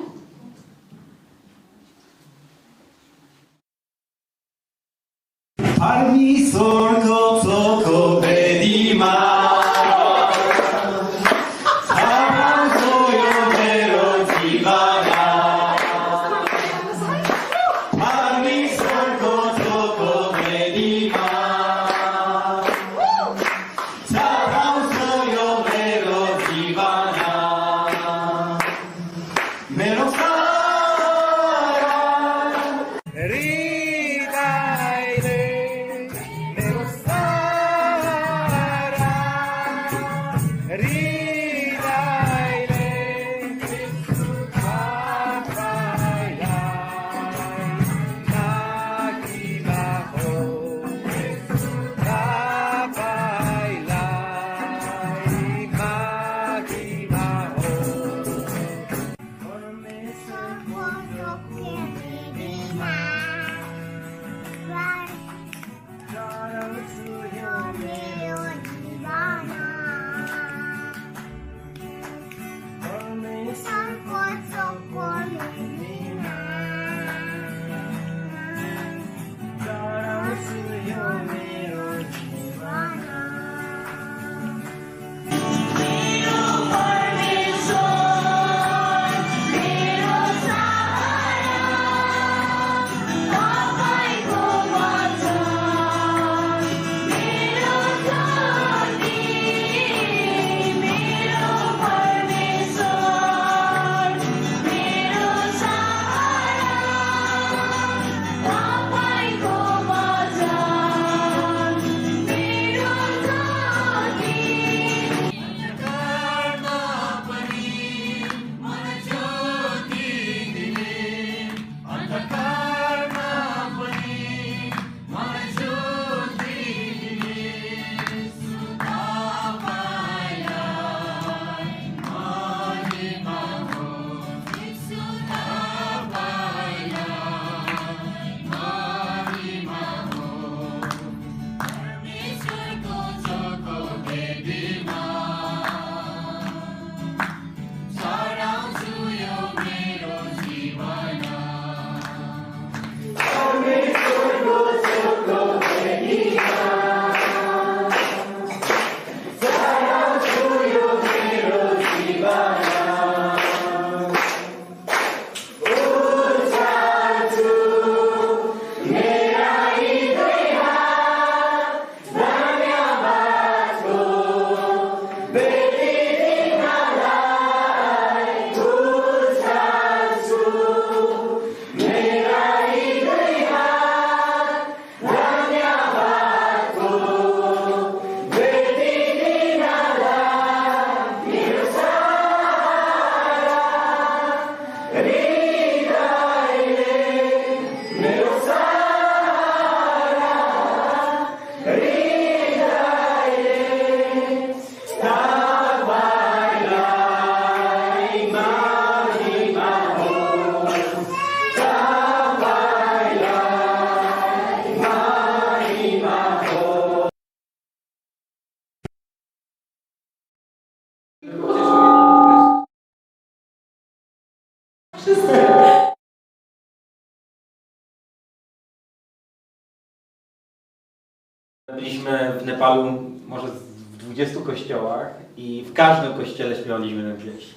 W 232.46 232.48
Nepalu 232.48 232.94
może 233.28 233.48
w 233.48 233.98
20 233.98 234.40
kościołach 234.46 235.08
i 235.38 235.66
w 235.68 235.74
każdym 235.74 236.14
kościele 236.14 236.56
śpiewaliśmy 236.56 237.14
tę 237.14 237.24
pieśń. 237.24 237.54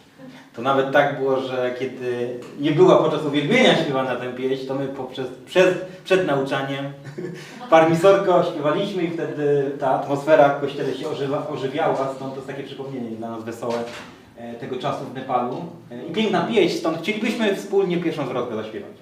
To 0.57 0.63
nawet 0.63 0.93
tak 0.93 1.19
było, 1.19 1.41
że 1.41 1.75
kiedy 1.79 2.41
nie 2.61 2.73
była 2.73 2.97
podczas 2.97 3.25
uwielbienia 3.25 3.77
śpiewana 3.77 4.17
tę 4.17 4.33
pieśń, 4.33 4.67
to 4.67 4.75
my 4.75 4.87
poprzez, 4.87 5.27
przed, 5.47 5.87
przed 6.05 6.27
nauczaniem 6.27 6.85
parmisorko 7.71 8.45
śpiewaliśmy 8.45 9.03
i 9.03 9.11
wtedy 9.11 9.71
ta 9.81 9.91
atmosfera 9.91 10.49
w 10.49 10.61
kościele 10.61 10.95
się 10.95 11.09
ożywa, 11.09 11.49
ożywiała, 11.49 12.15
stąd 12.17 12.31
to 12.31 12.37
jest 12.37 12.47
takie 12.47 12.63
przypomnienie 12.63 13.11
dla 13.11 13.31
nas 13.31 13.45
wesołe 13.45 13.79
e, 14.37 14.55
tego 14.55 14.77
czasu 14.77 15.05
w 15.05 15.15
Nepalu. 15.15 15.65
E, 15.91 16.07
I 16.07 16.13
piękna 16.13 16.43
pieśń, 16.43 16.79
stąd 16.79 16.99
chcielibyśmy 16.99 17.57
wspólnie 17.57 17.97
pierwszą 17.97 18.27
zwrotkę 18.27 18.57
zaśpiewać. 18.57 18.93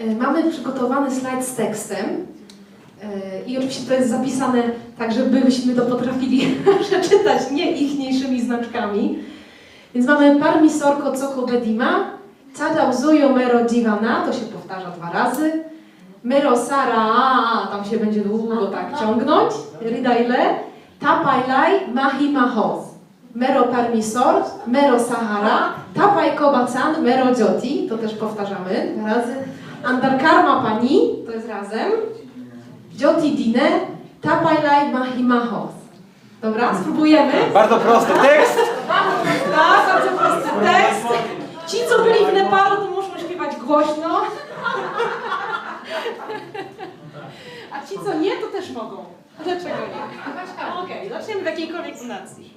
Y, 0.00 0.14
Mamy 0.14 0.50
przygotowany 0.50 1.10
slajd 1.20 1.44
z 1.44 1.54
tekstem. 1.54 2.26
Y, 3.02 3.44
I 3.46 3.58
oczywiście 3.58 3.88
to 3.88 3.94
jest 3.94 4.10
zapisane 4.10 4.62
tak, 4.98 5.12
żebyśmy 5.12 5.74
to 5.74 5.82
potrafili 5.82 6.56
przeczytać 6.88 7.50
nie 7.50 7.72
ichniejszymi 7.72 8.40
znaczkami. 8.40 9.18
Więc 9.94 10.06
mamy 10.06 10.40
parmi 10.40 10.70
sorko 10.70 11.12
coko 11.12 11.46
bedima, 11.46 12.10
uzuyo 12.90 13.28
mero 13.28 13.64
divana, 13.64 14.22
to 14.26 14.32
się 14.32 14.44
powtarza 14.44 14.90
dwa 14.90 15.10
razy. 15.12 15.64
Mero 16.24 16.56
sara, 16.56 17.12
tam 17.70 17.84
się 17.84 17.98
będzie 17.98 18.20
długo 18.20 18.66
tak 18.66 18.98
ciągnąć. 19.00 19.52
Ridaile, 19.80 20.54
tapailai 21.00 21.94
mahi 21.94 22.30
mahos. 22.30 22.84
Mero 23.34 23.64
parmisor, 23.64 24.34
mero 24.66 25.00
sahara, 25.00 25.72
tapaj 25.94 26.36
kobacan, 26.36 27.02
mero 27.02 27.26
joti, 27.38 27.86
to 27.88 27.98
też 27.98 28.14
powtarzamy 28.14 28.94
dwa 28.96 29.06
razy. 29.06 29.34
Andarkarma 29.84 30.62
pani, 30.62 31.00
to 31.26 31.32
jest 31.32 31.48
razem. 31.48 31.92
Joti 32.98 33.30
dine, 33.30 33.86
tapailai 34.20 34.90
mahi 34.92 35.22
mahos. 35.22 35.70
Dobra, 36.42 36.74
spróbujemy. 36.74 37.32
Bardzo 37.54 37.78
prosty 37.78 38.12
tekst! 38.12 38.58
Tak, 38.88 39.06
bardzo 39.56 40.18
prosty 40.18 40.48
tekst. 40.62 41.06
Ci, 41.66 41.76
co 41.88 42.02
byli 42.02 42.26
w 42.26 42.32
Nepalu, 42.32 42.76
to 42.76 42.90
muszą 42.90 43.18
śpiewać 43.18 43.56
głośno. 43.56 44.20
A 47.72 47.86
ci, 47.86 47.94
co 48.04 48.14
nie, 48.14 48.30
to 48.36 48.46
też 48.46 48.70
mogą. 48.70 49.04
Dlaczego 49.44 49.68
nie? 49.68 50.82
Okej, 50.84 51.08
zaczniemy 51.08 51.42
w 51.42 51.44
jakiejkolwiek 51.44 51.98
tonacji. 51.98 52.54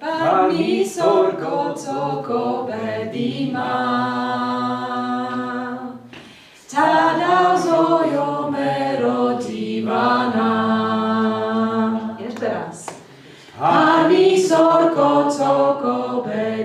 Parmi 0.00 0.88
sorko 0.88 1.74
coko 1.74 2.66
bedima 2.70 3.70
Tada 6.70 7.09
protivná. 9.00 10.52
Ešte 12.20 12.46
raz. 12.48 12.92
Ani 13.60 14.40
sorko, 14.40 15.28
co 15.28 15.80
kobe, 15.80 16.59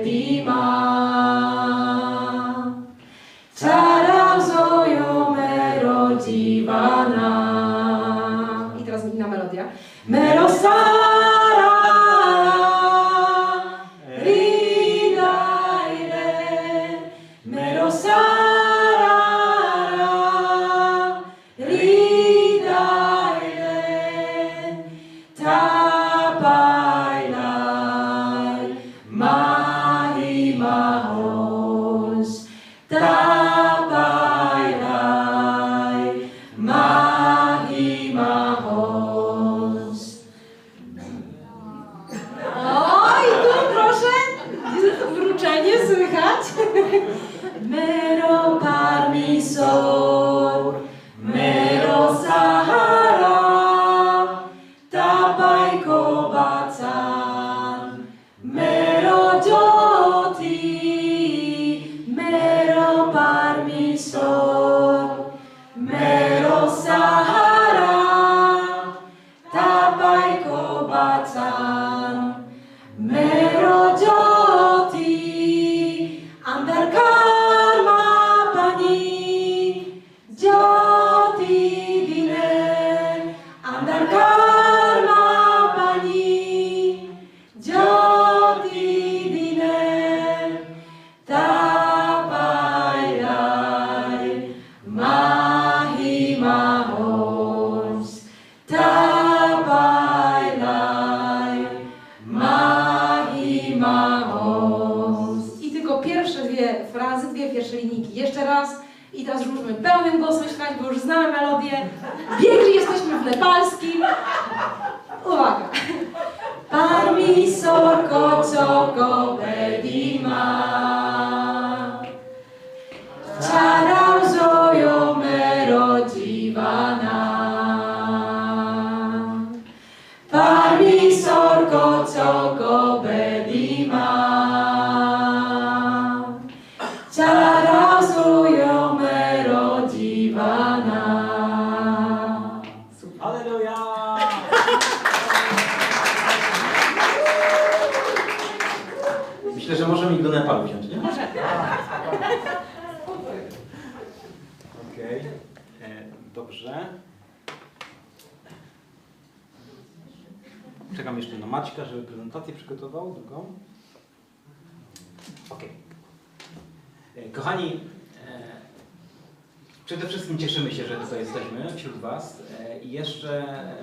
przede 169.86 170.07
wszystkim 170.07 170.38
cieszymy 170.38 170.71
się, 170.71 170.86
że 170.86 170.95
tutaj 170.95 171.19
jesteśmy 171.19 171.77
wśród 171.77 171.97
Was 171.97 172.41
e, 172.59 172.79
i 172.79 172.91
jeszcze 172.91 173.38
e, 173.38 173.75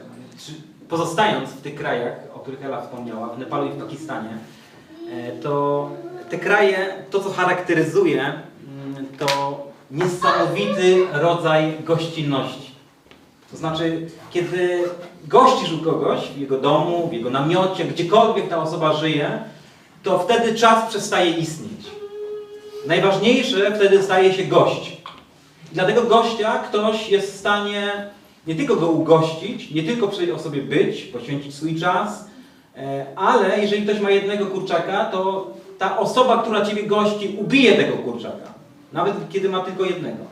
pozostając 0.88 1.50
w 1.50 1.60
tych 1.60 1.74
krajach, 1.74 2.16
o 2.34 2.38
których 2.38 2.64
Ela 2.64 2.82
wspomniała, 2.82 3.28
w 3.28 3.38
Nepalu 3.38 3.66
i 3.66 3.70
w 3.70 3.76
Pakistanie, 3.76 4.38
e, 5.12 5.32
to 5.32 5.90
te 6.30 6.38
kraje, 6.38 6.94
to 7.10 7.20
co 7.20 7.30
charakteryzuje, 7.30 8.22
mm, 8.22 9.06
to 9.18 9.26
niesamowity 9.90 11.06
rodzaj 11.12 11.72
gościnności. 11.84 12.72
To 13.50 13.56
znaczy, 13.56 14.06
kiedy 14.30 14.84
gościsz 15.24 15.72
u 15.72 15.78
kogoś 15.84 16.20
w 16.20 16.38
jego 16.38 16.58
domu, 16.58 17.08
w 17.08 17.12
jego 17.12 17.30
namiocie, 17.30 17.84
gdziekolwiek 17.84 18.48
ta 18.48 18.62
osoba 18.62 18.92
żyje, 18.92 19.42
to 20.02 20.18
wtedy 20.18 20.54
czas 20.54 20.88
przestaje 20.88 21.30
istnieć. 21.30 21.86
Najważniejsze 22.86 23.74
wtedy 23.76 24.02
staje 24.02 24.32
się 24.32 24.44
gość. 24.44 24.91
I 25.72 25.74
dla 25.74 25.84
tego 25.84 26.02
gościa 26.02 26.58
ktoś 26.58 27.08
jest 27.08 27.32
w 27.32 27.38
stanie 27.38 28.06
nie 28.46 28.54
tylko 28.54 28.76
go 28.76 28.88
ugościć, 28.88 29.70
nie 29.70 29.82
tylko 29.82 30.08
przy 30.08 30.34
osobie 30.34 30.62
być, 30.62 31.02
poświęcić 31.02 31.54
swój 31.54 31.80
czas, 31.80 32.28
e, 32.76 33.06
ale 33.16 33.60
jeżeli 33.60 33.82
ktoś 33.82 34.00
ma 34.00 34.10
jednego 34.10 34.46
kurczaka, 34.46 35.04
to 35.04 35.50
ta 35.78 35.98
osoba, 35.98 36.42
która 36.42 36.66
Ciebie 36.66 36.82
gości, 36.82 37.36
ubije 37.40 37.72
tego 37.72 37.96
kurczaka. 37.96 38.52
Nawet 38.92 39.14
kiedy 39.32 39.48
ma 39.48 39.60
tylko 39.60 39.84
jednego. 39.84 40.24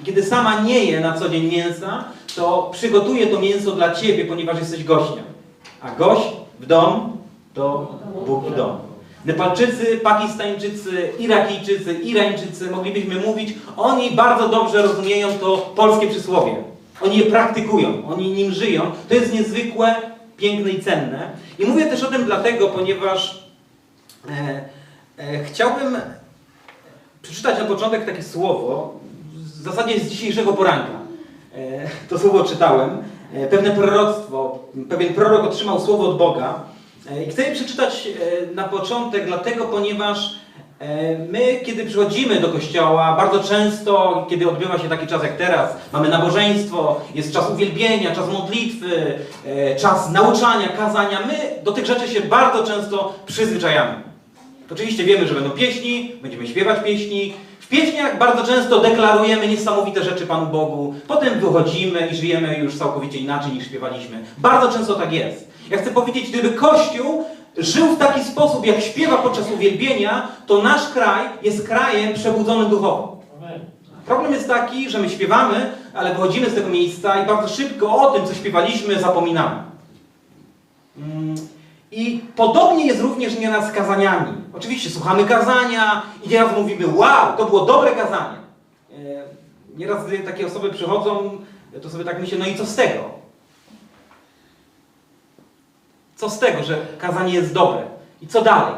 I 0.00 0.04
kiedy 0.04 0.22
sama 0.22 0.60
nie 0.60 0.84
je 0.84 1.00
na 1.00 1.18
co 1.18 1.28
dzień 1.28 1.50
mięsa, 1.50 2.04
to 2.36 2.70
przygotuje 2.72 3.26
to 3.26 3.40
mięso 3.40 3.70
dla 3.70 3.94
Ciebie, 3.94 4.24
ponieważ 4.24 4.58
jesteś 4.58 4.84
gościem. 4.84 5.24
A 5.80 5.90
gość 5.90 6.28
w 6.60 6.66
dom 6.66 7.16
to 7.54 7.98
Bóg 8.26 8.44
w 8.44 8.56
dom. 8.56 8.91
Nepalczycy, 9.24 10.00
Pakistańczycy, 10.02 11.12
Irakijczycy, 11.18 11.94
Irańczycy, 11.94 12.70
moglibyśmy 12.70 13.20
mówić, 13.20 13.54
oni 13.76 14.10
bardzo 14.10 14.48
dobrze 14.48 14.82
rozumieją 14.82 15.28
to 15.40 15.72
polskie 15.76 16.08
przysłowie. 16.08 16.54
Oni 17.00 17.18
je 17.18 17.24
praktykują, 17.24 18.08
oni 18.08 18.32
nim 18.32 18.52
żyją. 18.52 18.90
To 19.08 19.14
jest 19.14 19.32
niezwykłe, 19.32 19.94
piękne 20.36 20.70
i 20.70 20.82
cenne. 20.82 21.30
I 21.58 21.66
mówię 21.66 21.86
też 21.86 22.02
o 22.02 22.10
tym 22.10 22.24
dlatego, 22.24 22.68
ponieważ 22.68 23.44
e, 24.28 24.64
e, 25.18 25.44
chciałbym 25.44 25.96
przeczytać 27.22 27.58
na 27.58 27.64
początek 27.64 28.06
takie 28.06 28.22
słowo, 28.22 28.94
w 29.34 29.62
zasadzie 29.62 30.00
z 30.00 30.08
dzisiejszego 30.08 30.52
poranka. 30.52 30.98
E, 31.54 31.88
to 32.08 32.18
słowo 32.18 32.44
czytałem, 32.44 33.02
e, 33.34 33.46
pewne 33.46 33.70
proroctwo, 33.70 34.58
pewien 34.88 35.14
prorok 35.14 35.44
otrzymał 35.44 35.80
słowo 35.80 36.08
od 36.08 36.18
Boga. 36.18 36.71
E, 37.10 37.24
I 37.24 37.30
chcę 37.30 37.42
je 37.42 37.54
przeczytać 37.54 38.08
e, 38.08 38.54
na 38.54 38.64
początek, 38.64 39.26
dlatego, 39.26 39.64
ponieważ 39.64 40.34
e, 40.78 41.18
my, 41.18 41.60
kiedy 41.64 41.86
przychodzimy 41.86 42.40
do 42.40 42.48
kościoła, 42.48 43.16
bardzo 43.16 43.48
często, 43.48 44.26
kiedy 44.30 44.48
odbywa 44.48 44.78
się 44.78 44.88
taki 44.88 45.06
czas 45.06 45.22
jak 45.22 45.36
teraz, 45.36 45.76
mamy 45.92 46.08
nabożeństwo, 46.08 47.00
jest 47.14 47.32
czas 47.32 47.50
uwielbienia, 47.50 48.14
czas 48.14 48.28
modlitwy, 48.28 49.18
czas 49.78 50.10
nauczania, 50.10 50.68
kazania, 50.68 51.18
my 51.26 51.62
do 51.64 51.72
tych 51.72 51.86
rzeczy 51.86 52.08
się 52.08 52.20
bardzo 52.20 52.66
często 52.66 53.14
przyzwyczajamy. 53.26 53.94
Oczywiście 54.72 55.04
wiemy, 55.04 55.28
że 55.28 55.34
będą 55.34 55.50
pieśni, 55.50 56.12
będziemy 56.22 56.46
śpiewać 56.46 56.84
pieśni. 56.84 57.34
W 57.60 57.68
pieśniach 57.68 58.18
bardzo 58.18 58.46
często 58.46 58.80
deklarujemy 58.80 59.48
niesamowite 59.48 60.04
rzeczy 60.04 60.26
Panu 60.26 60.46
Bogu. 60.46 60.94
Potem 61.08 61.40
wychodzimy 61.40 62.08
i 62.12 62.16
żyjemy 62.16 62.58
już 62.58 62.74
całkowicie 62.74 63.18
inaczej 63.18 63.52
niż 63.52 63.64
śpiewaliśmy. 63.64 64.24
Bardzo 64.38 64.78
często 64.78 64.94
tak 64.94 65.12
jest. 65.12 65.51
Ja 65.70 65.78
chcę 65.78 65.90
powiedzieć, 65.90 66.30
gdyby 66.30 66.50
Kościół 66.50 67.24
żył 67.56 67.86
w 67.86 67.98
taki 67.98 68.24
sposób, 68.24 68.66
jak 68.66 68.80
śpiewa 68.80 69.16
podczas 69.16 69.50
uwielbienia, 69.50 70.28
to 70.46 70.62
nasz 70.62 70.88
kraj 70.88 71.28
jest 71.42 71.66
krajem 71.68 72.14
przebudzonym 72.14 72.70
duchowo. 72.70 73.20
Problem 74.06 74.32
jest 74.32 74.48
taki, 74.48 74.90
że 74.90 74.98
my 74.98 75.10
śpiewamy, 75.10 75.72
ale 75.94 76.10
wychodzimy 76.14 76.50
z 76.50 76.54
tego 76.54 76.68
miejsca 76.68 77.22
i 77.22 77.26
bardzo 77.26 77.48
szybko 77.48 77.96
o 77.96 78.10
tym, 78.10 78.26
co 78.26 78.34
śpiewaliśmy, 78.34 79.00
zapominamy. 79.00 79.56
Mm, 80.98 81.34
I 81.92 82.20
podobnie 82.36 82.86
jest 82.86 83.00
również 83.00 83.38
nieraz 83.38 83.68
z 83.68 83.72
kazaniami. 83.72 84.32
Oczywiście 84.54 84.90
słuchamy 84.90 85.24
kazania 85.24 86.02
i 86.24 86.28
nieraz 86.28 86.56
mówimy, 86.56 86.86
wow, 86.96 87.36
to 87.36 87.44
było 87.44 87.64
dobre 87.64 87.90
kazanie. 87.90 88.36
E, 88.92 89.22
Nieraz 89.76 90.06
gdy 90.06 90.18
takie 90.18 90.46
osoby 90.46 90.70
przychodzą, 90.70 91.38
to 91.82 91.90
sobie 91.90 92.04
tak 92.04 92.20
myślę, 92.20 92.38
no 92.38 92.46
i 92.46 92.54
co 92.54 92.66
z 92.66 92.74
tego? 92.74 93.21
Co 96.22 96.30
z 96.30 96.38
tego, 96.38 96.62
że 96.62 96.78
kazanie 96.98 97.34
jest 97.34 97.52
dobre? 97.52 97.82
I 98.20 98.26
co 98.26 98.42
dalej? 98.42 98.74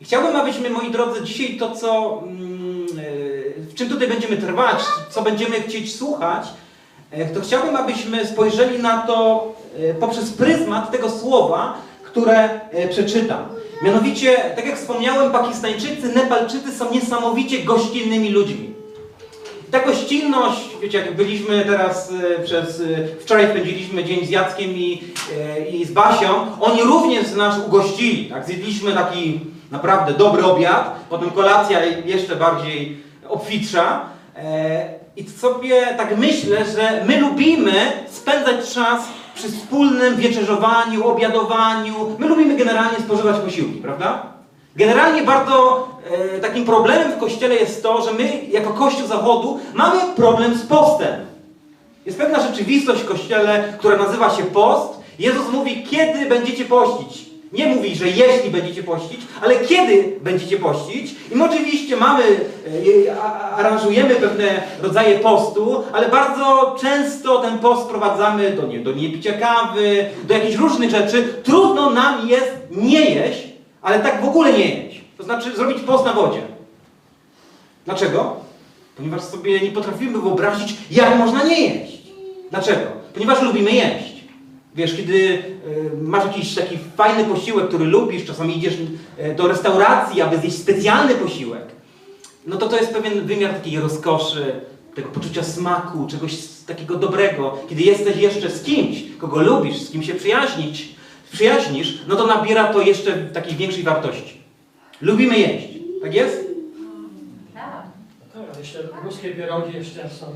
I 0.00 0.04
chciałbym, 0.04 0.36
abyśmy, 0.36 0.70
moi 0.70 0.90
drodzy, 0.90 1.22
dzisiaj 1.24 1.56
to, 1.56 1.70
co, 1.70 2.22
mm, 2.22 2.86
e, 2.98 3.60
w 3.60 3.74
czym 3.74 3.88
tutaj 3.88 4.08
będziemy 4.08 4.36
trwać, 4.36 4.82
co 5.10 5.22
będziemy 5.22 5.60
chcieć 5.60 5.96
słuchać, 5.96 6.46
e, 7.10 7.26
to 7.26 7.40
chciałbym, 7.40 7.76
abyśmy 7.76 8.26
spojrzeli 8.26 8.78
na 8.78 8.98
to 8.98 9.46
e, 9.78 9.94
poprzez 9.94 10.30
pryzmat 10.30 10.90
tego 10.90 11.10
słowa, 11.10 11.78
które 12.04 12.60
przeczytam. 12.90 13.44
Mianowicie, 13.82 14.36
tak 14.56 14.66
jak 14.66 14.78
wspomniałem, 14.78 15.32
Pakistańczycy, 15.32 16.12
Nepalczycy 16.14 16.72
są 16.72 16.92
niesamowicie 16.92 17.64
gościnnymi 17.64 18.30
ludźmi. 18.30 18.74
Ta 19.70 19.80
gościnność, 19.80 20.60
wiecie, 20.82 20.98
jak 20.98 21.16
byliśmy 21.16 21.64
teraz 21.64 22.12
e, 22.38 22.42
przez, 22.42 22.80
e, 22.80 22.84
wczoraj 23.20 23.50
spędziliśmy 23.50 24.04
dzień 24.04 24.26
z 24.26 24.30
Jackiem 24.30 24.70
i, 24.70 25.02
e, 25.38 25.68
i 25.68 25.84
z 25.84 25.92
Basią, 25.92 26.46
oni 26.60 26.82
również 26.82 27.32
nas 27.32 27.66
ugościli, 27.66 28.26
tak? 28.26 28.46
Zjedliśmy 28.46 28.92
taki 28.92 29.40
naprawdę 29.70 30.12
dobry 30.12 30.44
obiad, 30.44 30.94
potem 31.10 31.30
kolacja 31.30 31.84
jeszcze 31.84 32.36
bardziej 32.36 32.96
obfitsza. 33.28 34.00
I 35.16 35.30
sobie 35.30 35.86
tak 35.96 36.18
myślę, 36.18 36.64
że 36.64 37.04
my 37.06 37.20
lubimy 37.20 37.72
spędzać 38.10 38.74
czas 38.74 39.04
przy 39.34 39.48
wspólnym 39.48 40.16
wieczerzowaniu, 40.16 41.08
obiadowaniu. 41.08 41.94
My 42.18 42.28
lubimy 42.28 42.56
generalnie 42.56 42.98
spożywać 42.98 43.36
posiłki, 43.36 43.78
prawda? 43.78 44.26
Generalnie 44.76 45.22
bardzo 45.22 45.88
e, 46.36 46.38
takim 46.38 46.64
problemem 46.64 47.12
w 47.12 47.18
Kościele 47.18 47.54
jest 47.54 47.82
to, 47.82 48.02
że 48.02 48.12
my 48.12 48.40
jako 48.50 48.70
Kościół 48.70 49.06
Zachodu 49.06 49.60
mamy 49.74 50.00
problem 50.16 50.54
z 50.54 50.66
postem. 50.66 51.26
Jest 52.06 52.18
pewna 52.18 52.40
rzeczywistość 52.40 53.02
w 53.02 53.08
Kościele, 53.08 53.74
która 53.78 53.96
nazywa 53.96 54.30
się 54.30 54.42
post. 54.42 55.00
Jezus 55.18 55.52
mówi, 55.52 55.82
kiedy 55.90 56.26
będziecie 56.26 56.64
pościć. 56.64 57.30
Nie 57.52 57.66
mówi, 57.66 57.94
że 57.94 58.08
jeśli 58.08 58.50
będziecie 58.50 58.82
pościć, 58.82 59.20
ale 59.42 59.56
kiedy 59.56 60.18
będziecie 60.20 60.56
pościć. 60.56 61.14
I 61.32 61.36
my 61.36 61.44
oczywiście 61.44 61.96
mamy, 61.96 62.22
e, 63.06 63.22
aranżujemy 63.56 64.14
pewne 64.14 64.62
rodzaje 64.82 65.18
postu, 65.18 65.82
ale 65.92 66.08
bardzo 66.08 66.76
często 66.80 67.38
ten 67.38 67.58
post 67.58 67.82
sprowadzamy 67.82 68.50
do, 68.50 68.66
nie, 68.66 68.78
do 68.78 68.92
niepicia 68.92 69.32
kawy, 69.32 70.06
do 70.24 70.34
jakichś 70.34 70.56
różnych 70.56 70.90
rzeczy. 70.90 71.34
Trudno 71.44 71.90
nam 71.90 72.28
jest 72.28 72.52
nie 72.70 73.04
jeść, 73.04 73.49
ale 73.82 74.00
tak 74.00 74.22
w 74.22 74.28
ogóle 74.28 74.52
nie 74.52 74.74
jeść. 74.74 75.00
To 75.18 75.24
znaczy 75.24 75.56
zrobić 75.56 75.78
post 75.78 76.04
na 76.04 76.12
wodzie. 76.12 76.42
Dlaczego? 77.84 78.36
Ponieważ 78.96 79.22
sobie 79.22 79.60
nie 79.60 79.70
potrafimy 79.70 80.20
wyobrazić, 80.20 80.74
jak 80.90 81.18
można 81.18 81.44
nie 81.44 81.60
jeść. 81.60 81.98
Dlaczego? 82.50 82.86
Ponieważ 83.14 83.42
lubimy 83.42 83.70
jeść. 83.70 84.20
Wiesz, 84.74 84.96
kiedy 84.96 85.14
y, 85.14 85.42
masz 86.02 86.24
jakiś 86.24 86.54
taki 86.54 86.78
fajny 86.96 87.24
posiłek, 87.24 87.68
który 87.68 87.84
lubisz, 87.84 88.24
czasami 88.24 88.58
idziesz 88.58 88.74
y, 88.74 89.34
do 89.34 89.48
restauracji, 89.48 90.22
aby 90.22 90.38
zjeść 90.38 90.58
specjalny 90.58 91.14
posiłek, 91.14 91.62
no 92.46 92.56
to 92.56 92.68
to 92.68 92.76
jest 92.76 92.92
pewien 92.92 93.26
wymiar 93.26 93.54
takiej 93.54 93.80
rozkoszy, 93.80 94.60
tego 94.94 95.08
poczucia 95.08 95.44
smaku, 95.44 96.06
czegoś 96.06 96.36
takiego 96.66 96.96
dobrego. 96.96 97.58
Kiedy 97.68 97.82
jesteś 97.82 98.16
jeszcze 98.16 98.50
z 98.50 98.62
kimś, 98.62 99.02
kogo 99.18 99.42
lubisz, 99.42 99.82
z 99.82 99.90
kim 99.90 100.02
się 100.02 100.14
przyjaźnić, 100.14 100.94
przyjaźnisz, 101.32 101.98
no 102.08 102.16
to 102.16 102.26
nabiera 102.26 102.72
to 102.72 102.80
jeszcze 102.80 103.12
takiej 103.12 103.56
większej 103.56 103.82
wartości. 103.82 104.40
Lubimy 105.00 105.38
jeść. 105.38 105.68
Tak 106.02 106.14
jest? 106.14 106.50
Tak, 107.54 108.58
jeszcze 108.58 108.88
ruskie 109.04 109.30
pierogi 109.30 109.74
jeszcze 109.74 110.08
są. 110.08 110.26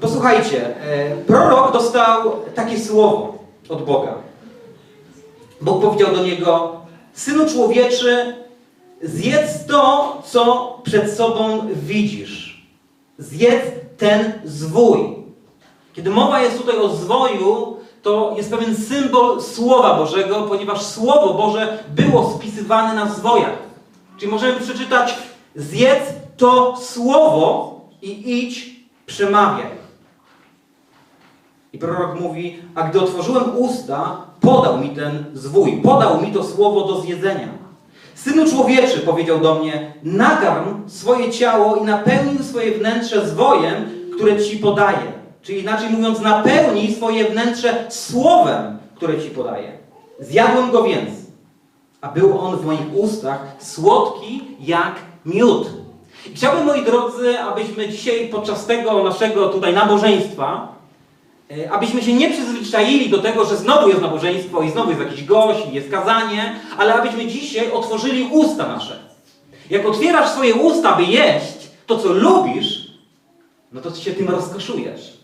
Posłuchajcie, 0.00 0.76
e, 0.76 1.16
prorok 1.16 1.72
dostał 1.72 2.36
takie 2.54 2.80
słowo 2.80 3.38
od 3.68 3.84
Boga. 3.84 4.14
Bóg 5.60 5.82
powiedział 5.82 6.14
do 6.14 6.24
niego: 6.24 6.80
Synu 7.12 7.48
człowieczy, 7.48 8.34
zjedz 9.02 9.66
to, 9.66 10.22
co 10.26 10.78
przed 10.84 11.12
sobą 11.12 11.68
widzisz. 11.72 12.66
Zjedz 13.18 13.64
ten 13.98 14.32
zwój. 14.44 15.16
Kiedy 15.92 16.10
mowa 16.10 16.42
jest 16.42 16.58
tutaj 16.58 16.78
o 16.78 16.88
zwoju, 16.88 17.76
to 18.02 18.34
jest 18.36 18.50
pewien 18.50 18.76
symbol 18.76 19.42
Słowa 19.42 19.94
Bożego, 19.98 20.42
ponieważ 20.42 20.82
Słowo 20.82 21.34
Boże 21.34 21.84
było 21.94 22.30
spisywane 22.38 22.94
na 22.94 23.14
zwojach. 23.14 23.58
Czyli 24.18 24.32
możemy 24.32 24.60
przeczytać: 24.60 25.14
Zjedz 25.54 26.02
to 26.36 26.76
słowo 26.76 27.80
i 28.02 28.38
idź, 28.38 28.70
przemawiaj. 29.06 29.80
I 31.72 31.78
prorok 31.78 32.20
mówi, 32.20 32.62
a 32.74 32.82
gdy 32.82 33.00
otworzyłem 33.00 33.44
usta, 33.56 34.16
podał 34.40 34.78
mi 34.78 34.90
ten 34.90 35.24
zwój, 35.34 35.72
podał 35.72 36.22
mi 36.22 36.32
to 36.32 36.44
słowo 36.44 36.84
do 36.84 37.00
zjedzenia. 37.00 37.48
Synu 38.14 38.50
człowieczy, 38.50 39.00
powiedział 39.00 39.40
do 39.40 39.54
mnie, 39.54 39.92
nakarm 40.02 40.88
swoje 40.88 41.32
ciało 41.32 41.76
i 41.76 41.82
napełnij 41.82 42.38
swoje 42.38 42.78
wnętrze 42.78 43.28
zwojem, 43.28 43.74
które 44.14 44.42
ci 44.42 44.56
podaję. 44.56 45.19
Czyli 45.42 45.60
inaczej 45.60 45.90
mówiąc, 45.90 46.20
napełnij 46.20 46.94
swoje 46.94 47.24
wnętrze 47.24 47.86
słowem, 47.88 48.78
które 48.94 49.22
ci 49.22 49.30
podaję. 49.30 49.72
Zjadłem 50.20 50.70
go 50.70 50.82
więc, 50.82 51.10
a 52.00 52.08
był 52.08 52.38
on 52.38 52.56
w 52.56 52.64
moich 52.64 52.94
ustach 52.94 53.40
słodki 53.58 54.42
jak 54.60 54.94
miód. 55.26 55.68
I 56.26 56.34
chciałbym, 56.34 56.64
moi 56.64 56.84
drodzy, 56.84 57.40
abyśmy 57.40 57.88
dzisiaj 57.88 58.28
podczas 58.28 58.66
tego 58.66 59.02
naszego 59.02 59.48
tutaj 59.48 59.74
nabożeństwa 59.74 60.80
E, 61.50 61.70
abyśmy 61.70 62.02
się 62.02 62.12
nie 62.12 62.30
przyzwyczaili 62.30 63.10
do 63.10 63.18
tego, 63.18 63.44
że 63.44 63.56
znowu 63.56 63.88
jest 63.88 64.00
nabożeństwo 64.00 64.62
i 64.62 64.70
znowu 64.70 64.90
jest 64.90 65.02
jakiś 65.02 65.24
gość 65.24 65.60
i 65.70 65.74
jest 65.74 65.90
kazanie, 65.90 66.54
ale 66.78 66.94
abyśmy 66.94 67.26
dzisiaj 67.26 67.72
otworzyli 67.72 68.28
usta 68.32 68.68
nasze. 68.68 68.98
Jak 69.70 69.86
otwierasz 69.86 70.30
swoje 70.30 70.54
usta, 70.54 70.96
by 70.96 71.02
jeść 71.02 71.70
to, 71.86 71.98
co 71.98 72.12
lubisz, 72.12 72.90
no 73.72 73.80
to 73.80 73.94
się 73.94 74.12
tym 74.12 74.28
rozkoszujesz. 74.28 75.19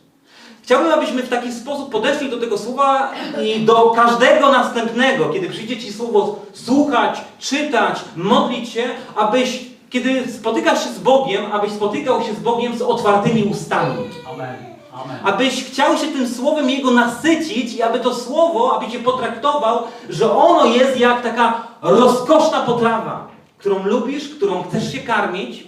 Chciałbym, 0.67 0.93
abyśmy 0.93 1.23
w 1.23 1.29
taki 1.29 1.53
sposób 1.53 1.91
podeszli 1.91 2.31
do 2.31 2.41
tego 2.41 2.59
słowa 2.59 3.13
i 3.43 3.61
do 3.61 3.91
każdego 3.91 4.53
następnego, 4.53 5.29
kiedy 5.29 5.49
przyjdzie 5.49 5.77
Ci 5.77 5.93
słowo 5.93 6.39
słuchać, 6.53 7.21
czytać, 7.39 8.01
modlić 8.17 8.69
się, 8.69 8.85
abyś, 9.17 9.67
kiedy 9.91 10.33
spotykasz 10.33 10.85
się 10.85 10.91
z 10.91 10.99
Bogiem, 10.99 11.53
abyś 11.53 11.73
spotykał 11.73 12.23
się 12.23 12.35
z 12.35 12.39
Bogiem 12.39 12.79
z 12.79 12.83
otwartymi 12.83 13.45
ustami. 13.45 13.95
Amen. 14.35 14.57
Amen. 14.93 15.19
Abyś 15.25 15.65
chciał 15.65 15.99
się 15.99 16.07
tym 16.07 16.29
słowem 16.29 16.71
Jego 16.71 16.91
nasycić 16.91 17.75
i 17.75 17.83
aby 17.83 18.01
to 18.01 18.15
słowo, 18.15 18.77
aby 18.77 18.93
Cię 18.93 18.99
potraktował, 18.99 19.83
że 20.09 20.37
ono 20.37 20.65
jest 20.65 21.01
jak 21.01 21.23
taka 21.23 21.67
rozkoszna 21.83 22.61
potrawa, 22.61 23.29
którą 23.59 23.85
lubisz, 23.85 24.29
którą 24.29 24.63
chcesz 24.63 24.93
się 24.93 24.99
karmić 24.99 25.65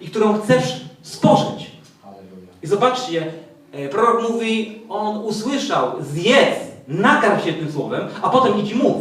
i 0.00 0.08
którą 0.08 0.40
chcesz 0.40 0.80
spożyć. 1.02 1.70
I 2.62 2.66
zobaczcie, 2.66 3.32
prorok 3.90 4.30
mówi, 4.30 4.82
on 4.88 5.16
usłyszał, 5.16 5.92
zjedz, 6.00 6.58
nakarm 6.88 7.40
się 7.40 7.52
tym 7.52 7.72
słowem, 7.72 8.08
a 8.22 8.28
potem 8.30 8.58
idź 8.58 8.70
i 8.70 8.74
mów. 8.74 8.96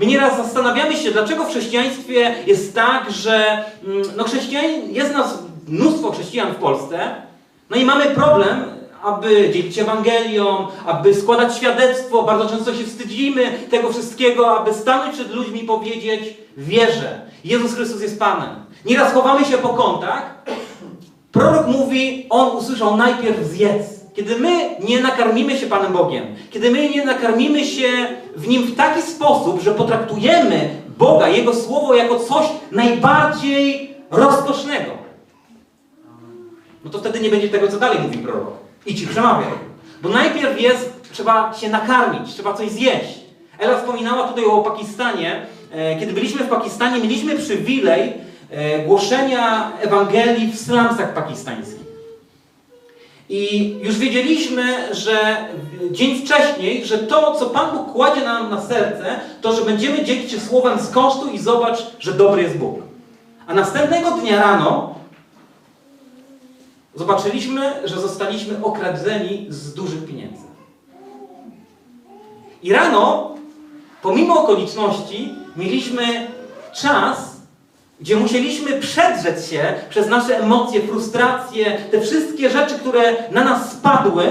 My 0.00 0.06
nieraz 0.06 0.36
zastanawiamy 0.36 0.96
się, 0.96 1.10
dlaczego 1.10 1.44
w 1.44 1.48
chrześcijaństwie 1.48 2.34
jest 2.46 2.74
tak, 2.74 3.10
że 3.10 3.64
mm, 3.84 4.02
no 4.16 4.24
chrześcijan, 4.24 4.64
jest 4.90 5.12
nas 5.12 5.38
mnóstwo 5.68 6.12
chrześcijan 6.12 6.52
w 6.52 6.56
Polsce, 6.56 7.14
no 7.70 7.76
i 7.76 7.84
mamy 7.84 8.04
problem, 8.04 8.64
aby 9.02 9.50
dzielić 9.54 9.78
Ewangelią, 9.78 10.68
aby 10.86 11.14
składać 11.14 11.56
świadectwo, 11.56 12.22
bardzo 12.22 12.48
często 12.48 12.74
się 12.74 12.84
wstydzimy 12.84 13.58
tego 13.70 13.92
wszystkiego, 13.92 14.60
aby 14.60 14.74
stanąć 14.74 15.14
przed 15.14 15.34
ludźmi 15.34 15.64
i 15.64 15.66
powiedzieć, 15.66 16.36
wierzę, 16.56 17.20
Jezus 17.44 17.74
Chrystus 17.74 18.02
jest 18.02 18.18
Panem. 18.18 18.50
Nieraz 18.84 19.12
chowamy 19.12 19.44
się 19.44 19.58
po 19.58 19.68
kątach, 19.68 20.42
Prorok 21.32 21.66
mówi, 21.66 22.26
on 22.30 22.56
usłyszał 22.56 22.96
najpierw 22.96 23.46
zjedz. 23.46 23.86
Kiedy 24.14 24.36
my 24.38 24.76
nie 24.80 25.00
nakarmimy 25.00 25.58
się 25.58 25.66
Panem 25.66 25.92
Bogiem, 25.92 26.24
kiedy 26.50 26.70
my 26.70 26.90
nie 26.90 27.04
nakarmimy 27.04 27.64
się 27.64 27.88
w 28.36 28.48
Nim 28.48 28.62
w 28.62 28.76
taki 28.76 29.02
sposób, 29.02 29.60
że 29.62 29.74
potraktujemy 29.74 30.68
Boga, 30.98 31.28
Jego 31.28 31.54
Słowo 31.54 31.94
jako 31.94 32.18
coś 32.18 32.46
najbardziej 32.72 33.94
rozkosznego, 34.10 34.90
no 36.84 36.90
to 36.90 36.98
wtedy 36.98 37.20
nie 37.20 37.30
będzie 37.30 37.48
tego, 37.48 37.68
co 37.68 37.78
dalej 37.78 37.98
mówi 37.98 38.18
prorok. 38.18 38.52
I 38.86 38.94
przemawiaj. 38.94 39.52
Bo 40.02 40.08
najpierw 40.08 40.60
jest, 40.60 41.02
trzeba 41.12 41.54
się 41.54 41.68
nakarmić, 41.68 42.34
trzeba 42.34 42.54
coś 42.54 42.70
zjeść. 42.70 43.20
Ela 43.58 43.78
wspominała 43.78 44.28
tutaj 44.28 44.44
o 44.44 44.62
Pakistanie. 44.62 45.46
E, 45.72 46.00
Kiedy 46.00 46.12
byliśmy 46.12 46.44
w 46.44 46.48
Pakistanie, 46.48 47.00
mieliśmy 47.00 47.38
przywilej 47.38 48.12
głoszenia 48.86 49.72
Ewangelii 49.80 50.52
w 50.52 50.60
slumsach 50.60 51.14
pakistańskich. 51.14 51.82
I 53.28 53.74
już 53.82 53.98
wiedzieliśmy, 53.98 54.94
że 54.94 55.48
dzień 55.90 56.26
wcześniej, 56.26 56.84
że 56.84 56.98
to, 56.98 57.34
co 57.34 57.46
Pan 57.46 57.76
Bóg 57.76 57.92
kładzie 57.92 58.24
nam 58.24 58.50
na 58.50 58.60
serce, 58.60 59.20
to, 59.40 59.52
że 59.52 59.64
będziemy 59.64 60.04
dzielić 60.04 60.30
się 60.30 60.40
słowem 60.40 60.80
skosztuj 60.80 61.34
i 61.34 61.38
zobacz, 61.38 61.78
że 61.98 62.12
dobry 62.12 62.42
jest 62.42 62.56
Bóg. 62.56 62.78
A 63.46 63.54
następnego 63.54 64.10
dnia 64.10 64.42
rano 64.42 64.94
zobaczyliśmy, 66.94 67.72
że 67.84 68.00
zostaliśmy 68.00 68.64
okradzeni 68.64 69.46
z 69.48 69.74
dużych 69.74 70.06
pieniędzy. 70.06 70.42
I 72.62 72.72
rano, 72.72 73.34
pomimo 74.02 74.42
okoliczności, 74.42 75.34
mieliśmy 75.56 76.26
czas, 76.74 77.31
gdzie 78.02 78.16
musieliśmy 78.16 78.80
przedrzeć 78.80 79.46
się 79.46 79.74
przez 79.90 80.08
nasze 80.08 80.38
emocje, 80.38 80.80
frustracje, 80.80 81.78
te 81.90 82.00
wszystkie 82.00 82.50
rzeczy, 82.50 82.74
które 82.74 83.30
na 83.30 83.44
nas 83.44 83.72
spadły, 83.72 84.24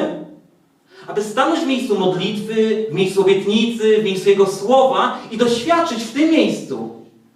aby 1.08 1.24
stanąć 1.24 1.60
w 1.60 1.68
miejscu 1.68 2.00
modlitwy, 2.00 2.86
w 2.92 2.94
miejscu 2.94 3.22
obietnicy, 3.22 3.98
w 3.98 4.04
miejscu 4.04 4.30
Jego 4.30 4.46
słowa 4.46 5.18
i 5.32 5.38
doświadczyć 5.38 6.04
w 6.04 6.14
tym 6.14 6.32
miejscu, 6.32 6.90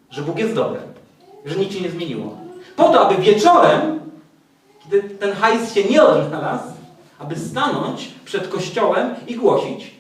że 0.10 0.22
Bóg 0.22 0.40
jest 0.40 0.54
dobry, 0.54 0.80
że 1.46 1.56
nic 1.56 1.74
się 1.74 1.82
nie 1.82 1.90
zmieniło. 1.90 2.38
Po 2.76 2.84
to, 2.84 3.08
aby 3.08 3.22
wieczorem, 3.22 4.00
kiedy 4.84 5.02
ten 5.02 5.34
hajs 5.34 5.74
się 5.74 5.84
nie 5.84 6.04
odnalazł, 6.04 6.74
aby 7.20 7.36
stanąć 7.36 8.10
przed 8.26 8.48
Kościołem 8.48 9.16
i 9.28 9.36
głosić 9.36 9.92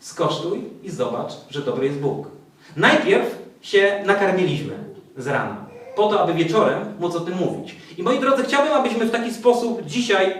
skosztuj 0.00 0.64
i 0.82 0.90
zobacz, 0.90 1.32
że 1.50 1.60
dobry 1.60 1.86
jest 1.86 1.98
Bóg. 1.98 2.28
Najpierw 2.76 3.38
się 3.62 4.02
nakarmiliśmy 4.06 4.74
z 5.16 5.26
rana, 5.26 5.61
po 5.96 6.08
to, 6.08 6.20
aby 6.20 6.34
wieczorem 6.34 6.94
móc 7.00 7.14
o 7.14 7.20
tym 7.20 7.34
mówić. 7.38 7.76
I 7.98 8.02
moi 8.02 8.20
drodzy, 8.20 8.42
chciałbym, 8.42 8.72
abyśmy 8.72 9.04
w 9.04 9.10
taki 9.10 9.34
sposób 9.34 9.86
dzisiaj 9.86 10.34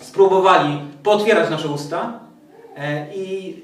spróbowali 0.00 0.80
pootwierać 1.02 1.50
nasze 1.50 1.68
usta 1.68 2.20
e, 2.76 3.14
i 3.14 3.56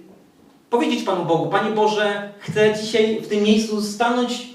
powiedzieć 0.70 1.02
Panu 1.02 1.24
Bogu, 1.24 1.46
Panie 1.46 1.70
Boże, 1.70 2.30
chcę 2.38 2.74
dzisiaj 2.74 3.20
w 3.20 3.28
tym 3.28 3.42
miejscu 3.42 3.82
stanąć 3.82 4.48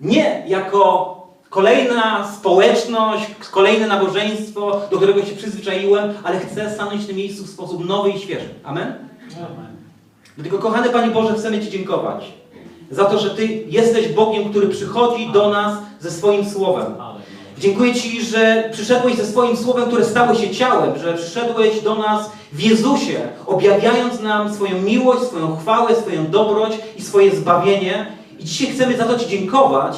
nie 0.00 0.44
jako 0.46 1.12
kolejna 1.50 2.32
społeczność, 2.32 3.26
kolejne 3.50 3.86
nabożeństwo, 3.86 4.80
do 4.90 4.96
którego 4.96 5.24
się 5.24 5.36
przyzwyczaiłem, 5.36 6.14
ale 6.24 6.40
chcę 6.40 6.74
stanąć 6.74 7.02
w 7.02 7.06
tym 7.06 7.16
miejscu 7.16 7.44
w 7.44 7.50
sposób 7.50 7.88
nowy 7.88 8.10
i 8.10 8.18
świeży. 8.18 8.48
Amen? 8.64 8.94
Amen. 9.36 9.76
Dlatego, 10.36 10.58
kochany 10.58 10.90
Panie 10.90 11.10
Boże, 11.14 11.34
chcemy 11.34 11.60
Ci 11.60 11.70
dziękować 11.70 12.41
za 12.92 13.04
to, 13.04 13.18
że 13.18 13.30
Ty 13.30 13.64
jesteś 13.68 14.08
Bogiem, 14.08 14.50
który 14.50 14.68
przychodzi 14.68 15.30
do 15.32 15.50
nas 15.50 15.78
ze 16.00 16.10
swoim 16.10 16.50
słowem. 16.50 16.94
Dziękuję 17.58 17.94
Ci, 17.94 18.22
że 18.22 18.70
przyszedłeś 18.72 19.16
ze 19.16 19.26
swoim 19.26 19.56
słowem, 19.56 19.86
które 19.86 20.04
stało 20.04 20.34
się 20.34 20.50
ciałem, 20.50 20.98
że 20.98 21.14
przyszedłeś 21.14 21.80
do 21.80 21.94
nas 21.94 22.30
w 22.52 22.60
Jezusie, 22.60 23.28
objawiając 23.46 24.20
nam 24.20 24.54
swoją 24.54 24.82
miłość, 24.82 25.22
swoją 25.22 25.56
chwałę, 25.56 25.96
swoją 25.96 26.26
dobroć 26.30 26.72
i 26.96 27.02
swoje 27.02 27.36
zbawienie. 27.36 28.06
I 28.38 28.44
dzisiaj 28.44 28.74
chcemy 28.74 28.96
za 28.96 29.04
to 29.04 29.18
Ci 29.18 29.28
dziękować, 29.28 29.96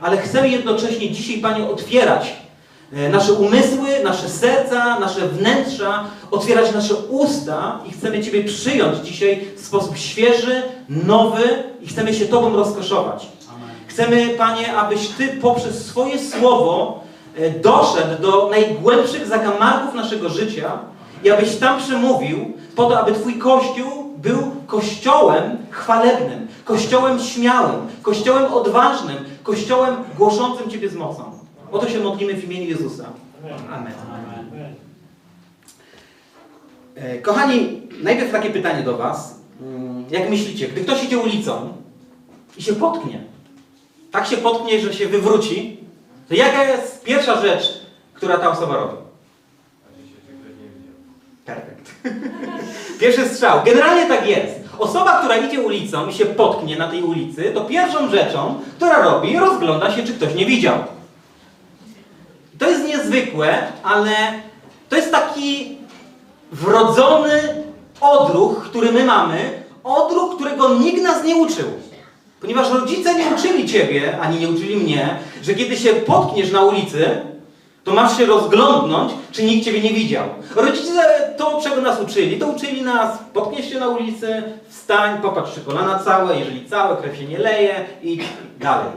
ale 0.00 0.16
chcemy 0.16 0.48
jednocześnie 0.48 1.10
dzisiaj, 1.10 1.38
Panie, 1.38 1.68
otwierać 1.68 2.32
nasze 2.92 3.32
umysły, 3.32 3.88
nasze 4.04 4.28
serca, 4.28 5.00
nasze 5.00 5.28
wnętrza, 5.28 6.04
otwierać 6.30 6.74
nasze 6.74 6.94
usta 6.94 7.80
i 7.86 7.92
chcemy 7.92 8.24
Ciebie 8.24 8.44
przyjąć 8.44 8.98
dzisiaj 8.98 9.44
w 9.56 9.66
sposób 9.66 9.96
świeży, 9.96 10.62
nowy 10.88 11.64
i 11.82 11.86
chcemy 11.86 12.14
się 12.14 12.26
Tobą 12.26 12.56
rozkoszować. 12.56 13.26
Amen. 13.54 13.76
Chcemy, 13.86 14.28
Panie, 14.38 14.76
abyś 14.76 15.08
Ty 15.08 15.28
poprzez 15.28 15.86
swoje 15.86 16.18
słowo 16.18 17.00
e, 17.36 17.50
doszedł 17.50 18.22
do 18.22 18.48
najgłębszych 18.50 19.26
zakamarków 19.26 19.94
naszego 19.94 20.28
życia 20.28 20.78
i 21.24 21.30
abyś 21.30 21.56
tam 21.56 21.78
przemówił 21.78 22.52
po 22.76 22.84
to, 22.84 23.00
aby 23.00 23.12
Twój 23.12 23.38
Kościół 23.38 24.14
był 24.16 24.50
kościołem 24.66 25.58
chwalebnym, 25.70 26.48
kościołem 26.64 27.20
śmiałym, 27.20 27.86
kościołem 28.02 28.54
odważnym, 28.54 29.16
kościołem 29.42 29.96
głoszącym 30.18 30.70
Ciebie 30.70 30.88
z 30.88 30.94
mocą. 30.94 31.25
O 31.72 31.78
to 31.78 31.88
się 31.88 31.98
modlimy 32.00 32.34
w 32.34 32.44
imieniu 32.44 32.68
Jezusa. 32.68 33.04
Amen. 33.72 33.92
Amen. 34.12 34.74
Kochani, 37.22 37.82
najpierw 38.02 38.32
takie 38.32 38.50
pytanie 38.50 38.82
do 38.82 38.96
Was. 38.96 39.38
Mm, 39.60 40.04
Jak 40.10 40.30
myślicie, 40.30 40.68
gdy 40.68 40.80
ktoś 40.80 41.04
idzie 41.04 41.18
ulicą 41.18 41.72
i 42.56 42.62
się 42.62 42.72
potknie, 42.72 43.20
tak 44.10 44.26
się 44.26 44.36
potknie, 44.36 44.80
że 44.80 44.94
się 44.94 45.08
wywróci, 45.08 45.76
to 46.28 46.34
jaka 46.34 46.64
jest 46.64 47.04
pierwsza 47.04 47.40
rzecz, 47.40 47.80
która 48.14 48.38
ta 48.38 48.50
osoba 48.50 48.76
robi? 48.76 48.96
Perfekt. 51.44 51.90
Pierwszy 53.00 53.28
strzał. 53.28 53.60
Generalnie 53.64 54.06
tak 54.08 54.28
jest. 54.28 54.54
Osoba, 54.78 55.18
która 55.18 55.36
idzie 55.36 55.60
ulicą 55.60 56.08
i 56.08 56.12
się 56.12 56.26
potknie 56.26 56.76
na 56.76 56.88
tej 56.88 57.02
ulicy, 57.02 57.50
to 57.54 57.64
pierwszą 57.64 58.08
rzeczą, 58.10 58.60
która 58.76 59.02
robi, 59.02 59.38
rozgląda 59.38 59.90
się, 59.90 60.04
czy 60.04 60.14
ktoś 60.14 60.34
nie 60.34 60.46
widział. 60.46 60.78
To 62.58 62.70
jest 62.70 62.84
niezwykłe, 62.84 63.58
ale 63.82 64.10
to 64.88 64.96
jest 64.96 65.12
taki 65.12 65.78
wrodzony 66.52 67.64
odruch, 68.00 68.64
który 68.64 68.92
my 68.92 69.04
mamy, 69.04 69.62
odruch, 69.84 70.36
którego 70.36 70.74
nikt 70.74 71.02
nas 71.02 71.24
nie 71.24 71.36
uczył. 71.36 71.66
Ponieważ 72.40 72.70
rodzice 72.70 73.14
nie 73.14 73.24
uczyli 73.36 73.68
ciebie, 73.68 74.18
ani 74.20 74.38
nie 74.38 74.48
uczyli 74.48 74.76
mnie, 74.76 75.18
że 75.42 75.54
kiedy 75.54 75.76
się 75.76 75.92
potkniesz 75.92 76.52
na 76.52 76.62
ulicy, 76.62 77.20
to 77.84 77.94
masz 77.94 78.16
się 78.16 78.26
rozglądnąć, 78.26 79.12
czy 79.32 79.42
nikt 79.42 79.64
ciebie 79.64 79.80
nie 79.80 79.90
widział. 79.90 80.24
Rodzice 80.54 81.34
to, 81.36 81.60
czego 81.62 81.80
nas 81.80 82.00
uczyli, 82.00 82.38
to 82.38 82.46
uczyli 82.46 82.82
nas, 82.82 83.18
potkniesz 83.32 83.70
się 83.70 83.78
na 83.78 83.88
ulicy, 83.88 84.42
wstań, 84.68 85.22
popatrz, 85.22 85.54
czy 85.54 85.60
kolana 85.60 85.98
całe, 85.98 86.38
jeżeli 86.38 86.68
całe, 86.68 86.96
krew 86.96 87.16
się 87.16 87.24
nie 87.24 87.38
leje 87.38 87.84
i 88.02 88.20
dalej. 88.60 88.92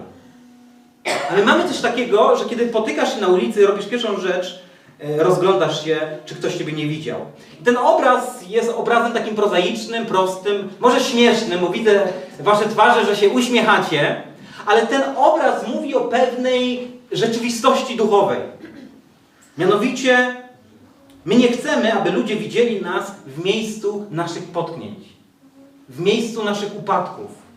Ale 1.31 1.45
mamy 1.45 1.67
coś 1.67 1.81
takiego, 1.81 2.37
że 2.37 2.45
kiedy 2.45 2.67
potykasz 2.67 3.15
się 3.15 3.21
na 3.21 3.27
ulicy, 3.27 3.67
robisz 3.67 3.85
pierwszą 3.85 4.19
rzecz, 4.19 4.59
e, 4.99 5.23
rozglądasz 5.23 5.85
się, 5.85 5.99
czy 6.25 6.35
ktoś 6.35 6.55
ciebie 6.55 6.73
nie 6.73 6.87
widział. 6.87 7.19
I 7.61 7.63
ten 7.63 7.77
obraz 7.77 8.47
jest 8.47 8.69
obrazem 8.69 9.13
takim 9.13 9.35
prozaicznym, 9.35 10.05
prostym, 10.05 10.69
może 10.79 10.99
śmiesznym, 10.99 11.59
bo 11.59 11.69
widzę 11.69 12.07
wasze 12.39 12.69
twarze, 12.69 13.05
że 13.05 13.15
się 13.15 13.29
uśmiechacie, 13.29 14.23
ale 14.65 14.87
ten 14.87 15.01
obraz 15.15 15.67
mówi 15.67 15.95
o 15.95 16.01
pewnej 16.01 16.91
rzeczywistości 17.11 17.95
duchowej. 17.95 18.39
Mianowicie 19.57 20.35
My 21.25 21.35
nie 21.35 21.47
chcemy, 21.47 21.93
aby 21.93 22.11
ludzie 22.11 22.35
widzieli 22.35 22.81
nas 22.81 23.11
w 23.25 23.45
miejscu 23.45 24.05
naszych 24.11 24.43
potknięć, 24.43 24.99
w 25.89 25.99
miejscu 25.99 26.43
naszych 26.43 26.75
upadków. 26.79 27.48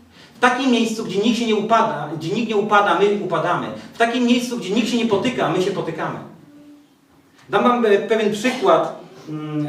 Takim 0.43 0.71
miejscu, 0.71 1.05
gdzie 1.05 1.19
nikt 1.19 1.39
się 1.39 1.47
nie 1.47 1.57
upada, 1.57 2.09
gdzie 2.19 2.35
nikt 2.35 2.49
nie 2.49 2.57
upada, 2.57 2.99
my 2.99 3.25
upadamy. 3.25 3.67
W 3.95 3.99
takim 3.99 4.25
miejscu, 4.25 4.59
gdzie 4.59 4.71
nikt 4.71 4.89
się 4.89 4.97
nie 4.97 5.07
potyka, 5.07 5.49
my 5.49 5.63
się 5.63 5.71
potykamy. 5.71 6.19
Dam 7.49 7.63
wam 7.65 7.87
e, 7.87 7.99
pewien 7.99 8.33
przykład. 8.33 9.01
Mm, 9.29 9.67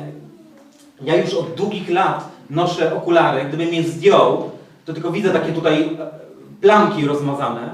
Ja 1.02 1.16
już 1.16 1.34
od 1.34 1.54
długich 1.54 1.90
lat 1.90 2.30
noszę 2.50 2.96
okulary. 2.96 3.46
Gdybym 3.46 3.74
je 3.74 3.84
zdjął, 3.84 4.52
to 4.86 4.94
tylko 4.94 5.12
widzę 5.12 5.30
takie 5.30 5.52
tutaj 5.54 5.84
e, 5.84 6.10
plamki 6.62 7.06
rozmazane. 7.06 7.72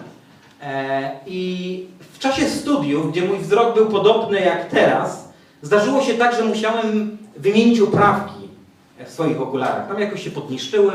E, 0.61 1.11
I 1.27 1.85
w 2.13 2.19
czasie 2.19 2.49
studiów, 2.49 3.11
gdzie 3.11 3.21
mój 3.21 3.37
wzrok 3.37 3.75
był 3.75 3.85
podobny 3.85 4.39
jak 4.39 4.65
teraz, 4.69 5.29
zdarzyło 5.61 6.01
się 6.01 6.13
tak, 6.13 6.35
że 6.35 6.45
musiałem 6.45 7.17
wymienić 7.37 7.79
oprawki 7.79 8.39
w 9.05 9.09
swoich 9.09 9.41
okularach. 9.41 9.87
Tam 9.87 9.99
jakoś 9.99 10.23
się 10.23 10.31
podniszczyły 10.31 10.91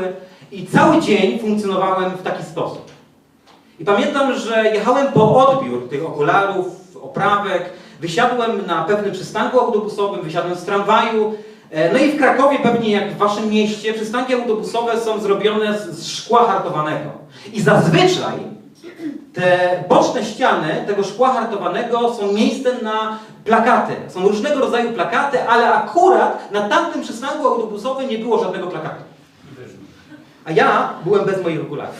i 0.51 0.67
cały 0.67 1.01
dzień 1.01 1.39
funkcjonowałem 1.39 2.11
w 2.11 2.21
taki 2.21 2.43
sposób. 2.43 2.91
I 3.79 3.85
pamiętam, 3.85 4.33
że 4.33 4.63
jechałem 4.63 5.11
po 5.11 5.47
odbiór 5.47 5.89
tych 5.89 6.05
okularów, 6.05 6.65
oprawek, 7.01 7.69
wysiadłem 7.99 8.65
na 8.67 8.83
pewnym 8.83 9.11
przystanku 9.11 9.59
autobusowym, 9.59 10.21
wysiadłem 10.21 10.55
z 10.55 10.63
tramwaju. 10.65 11.33
e, 11.71 11.93
No 11.93 11.99
i 11.99 12.11
w 12.11 12.17
Krakowie, 12.17 12.59
pewnie 12.59 12.91
jak 12.91 13.11
w 13.11 13.17
waszym 13.17 13.49
mieście, 13.49 13.93
przystanki 13.93 14.33
autobusowe 14.33 14.99
są 14.99 15.19
zrobione 15.19 15.79
z, 15.79 15.89
z 15.89 16.07
szkła 16.07 16.47
hartowanego. 16.47 17.09
I 17.53 17.61
zazwyczaj 17.61 18.55
te 19.33 19.83
boczne 19.89 20.25
ściany 20.25 20.83
tego 20.87 21.03
szkła 21.03 21.33
hartowanego 21.33 22.13
są 22.13 22.31
miejscem 22.31 22.77
na 22.81 23.19
plakaty. 23.45 23.93
Są 24.07 24.27
różnego 24.27 24.59
rodzaju 24.59 24.91
plakaty, 24.93 25.43
ale 25.49 25.73
akurat 25.73 26.51
na 26.51 26.69
tamtym 26.69 27.01
przystanku 27.01 27.47
autobusowym 27.47 28.09
nie 28.09 28.17
było 28.17 28.43
żadnego 28.43 28.67
plakatu. 28.67 29.03
A 30.45 30.51
ja 30.51 30.93
byłem 31.05 31.25
bez 31.25 31.43
moich 31.43 31.61
okularów. 31.61 31.95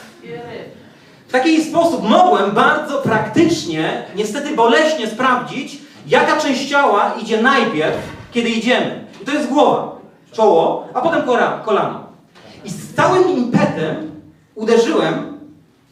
W 1.28 1.32
taki 1.32 1.64
sposób 1.64 2.10
mogłem 2.10 2.52
bardzo 2.52 2.98
praktycznie, 2.98 4.04
niestety 4.16 4.56
boleśnie 4.56 5.08
sprawdzić, 5.08 5.78
jaka 6.08 6.38
część 6.38 6.70
ciała 6.70 7.14
idzie 7.22 7.42
najpierw, 7.42 7.96
kiedy 8.32 8.50
idziemy. 8.50 9.06
I 9.22 9.26
to 9.26 9.32
jest 9.32 9.50
głowa, 9.50 9.96
czoło, 10.32 10.88
a 10.94 11.02
potem 11.02 11.22
kolano. 11.66 12.06
I 12.66 12.70
z 12.70 12.94
całym 12.94 13.30
impetem 13.30 14.12
uderzyłem 14.56 15.40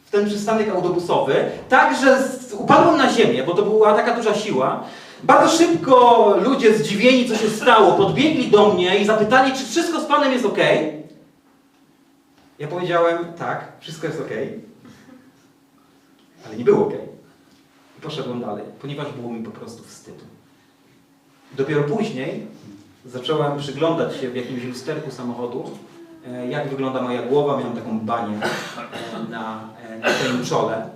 w 0.06 0.10
ten 0.10 0.26
przystanek 0.26 0.68
autobusowy, 0.68 1.34
tak, 1.68 1.96
że 2.00 2.18
upadłem 2.58 2.96
na 2.96 3.12
ziemię, 3.12 3.42
bo 3.46 3.54
to 3.54 3.62
była 3.62 3.94
taka 3.94 4.14
duża 4.14 4.34
siła. 4.34 4.80
Bardzo 5.22 5.58
szybko 5.58 6.34
ludzie 6.42 6.74
zdziwieni, 6.74 7.28
co 7.28 7.36
się 7.36 7.50
stało, 7.50 7.92
podbiegli 7.92 8.48
do 8.48 8.68
mnie 8.68 8.98
i 8.98 9.04
zapytali, 9.04 9.52
czy 9.52 9.64
wszystko 9.64 10.00
z 10.00 10.04
panem 10.04 10.32
jest 10.32 10.44
ok. 10.44 10.58
Ja 12.58 12.68
powiedziałem, 12.68 13.32
tak, 13.38 13.72
wszystko 13.80 14.06
jest 14.06 14.20
ok. 14.20 14.30
Ale 16.46 16.56
nie 16.56 16.64
było 16.64 16.86
ok. 16.86 16.92
I 17.98 18.00
poszedłem 18.00 18.40
dalej, 18.40 18.64
ponieważ 18.80 19.12
było 19.12 19.32
mi 19.32 19.44
po 19.44 19.50
prostu 19.50 19.82
wstyd. 19.82 20.24
Dopiero 21.56 21.82
później 21.82 22.46
zacząłem 23.06 23.58
przyglądać 23.58 24.16
się 24.16 24.30
w 24.30 24.36
jakimś 24.36 24.64
lusterku 24.64 25.10
samochodu, 25.10 25.70
e, 26.26 26.48
jak 26.48 26.68
wygląda 26.68 27.02
moja 27.02 27.22
głowa. 27.22 27.58
Miałem 27.58 27.76
taką 27.76 28.00
banię 28.00 28.38
e, 29.14 29.30
na, 29.30 29.68
e, 29.88 29.98
na 29.98 30.12
swoim 30.12 30.44
czole. 30.44 30.88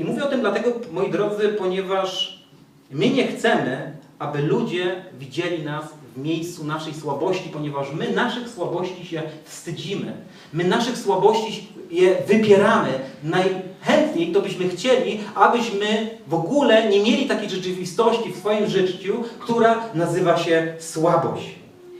I 0.00 0.04
mówię 0.04 0.24
o 0.24 0.28
tym 0.28 0.40
dlatego, 0.40 0.72
moi 0.92 1.10
drodzy, 1.10 1.48
ponieważ 1.48 2.42
my 2.90 3.10
nie 3.10 3.26
chcemy, 3.26 3.96
aby 4.18 4.42
ludzie 4.42 5.04
widzieli 5.18 5.64
nas 5.64 5.84
miejscu 6.22 6.64
naszej 6.64 6.94
słabości, 6.94 7.50
ponieważ 7.52 7.92
my 7.92 8.10
naszych 8.10 8.48
słabości 8.48 9.06
się 9.06 9.22
wstydzimy. 9.44 10.12
My 10.52 10.64
naszych 10.64 10.98
słabości 10.98 11.68
je 11.90 12.16
wypieramy. 12.28 12.88
Najchętniej 13.22 14.32
to 14.32 14.40
byśmy 14.40 14.68
chcieli, 14.68 15.20
abyśmy 15.34 16.10
w 16.26 16.34
ogóle 16.34 16.88
nie 16.88 17.02
mieli 17.02 17.26
takiej 17.26 17.50
rzeczywistości 17.50 18.32
w 18.32 18.38
swoim 18.38 18.66
życiu, 18.66 19.24
która 19.38 19.84
nazywa 19.94 20.36
się 20.36 20.74
słabość. 20.78 21.58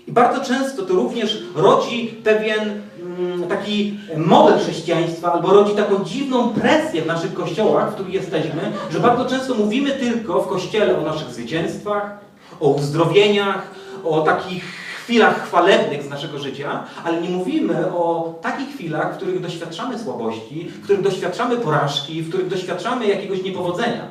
I 0.08 0.12
bardzo 0.12 0.44
często 0.44 0.82
to 0.82 0.94
również 0.94 1.42
rodzi 1.54 2.14
pewien 2.24 2.82
mm, 3.00 3.48
taki 3.48 3.98
model 4.16 4.58
chrześcijaństwa, 4.58 5.32
albo 5.32 5.52
rodzi 5.52 5.74
taką 5.74 6.04
dziwną 6.04 6.48
presję 6.48 7.02
w 7.02 7.06
naszych 7.06 7.34
kościołach, 7.34 7.90
w 7.90 7.94
których 7.94 8.14
jesteśmy, 8.14 8.72
że 8.90 9.00
bardzo 9.00 9.24
często 9.24 9.54
mówimy 9.54 9.90
tylko 9.90 10.42
w 10.42 10.48
kościele 10.48 10.98
o 10.98 11.02
naszych 11.02 11.28
zwycięstwach, 11.28 12.18
o 12.60 12.68
uzdrowieniach, 12.68 13.70
o 14.04 14.20
takich 14.20 14.64
chwilach 15.08 15.46
chwalebnych 15.46 16.02
z 16.02 16.08
naszego 16.08 16.38
życia, 16.38 16.84
ale 17.04 17.20
nie 17.20 17.28
mówimy 17.28 17.92
o 17.92 18.34
takich 18.42 18.68
chwilach, 18.68 19.12
w 19.12 19.16
których 19.16 19.40
doświadczamy 19.40 19.98
słabości, 19.98 20.68
w 20.68 20.84
których 20.84 21.02
doświadczamy 21.02 21.56
porażki, 21.56 22.22
w 22.22 22.28
których 22.28 22.48
doświadczamy 22.48 23.06
jakiegoś 23.06 23.42
niepowodzenia. 23.42 24.04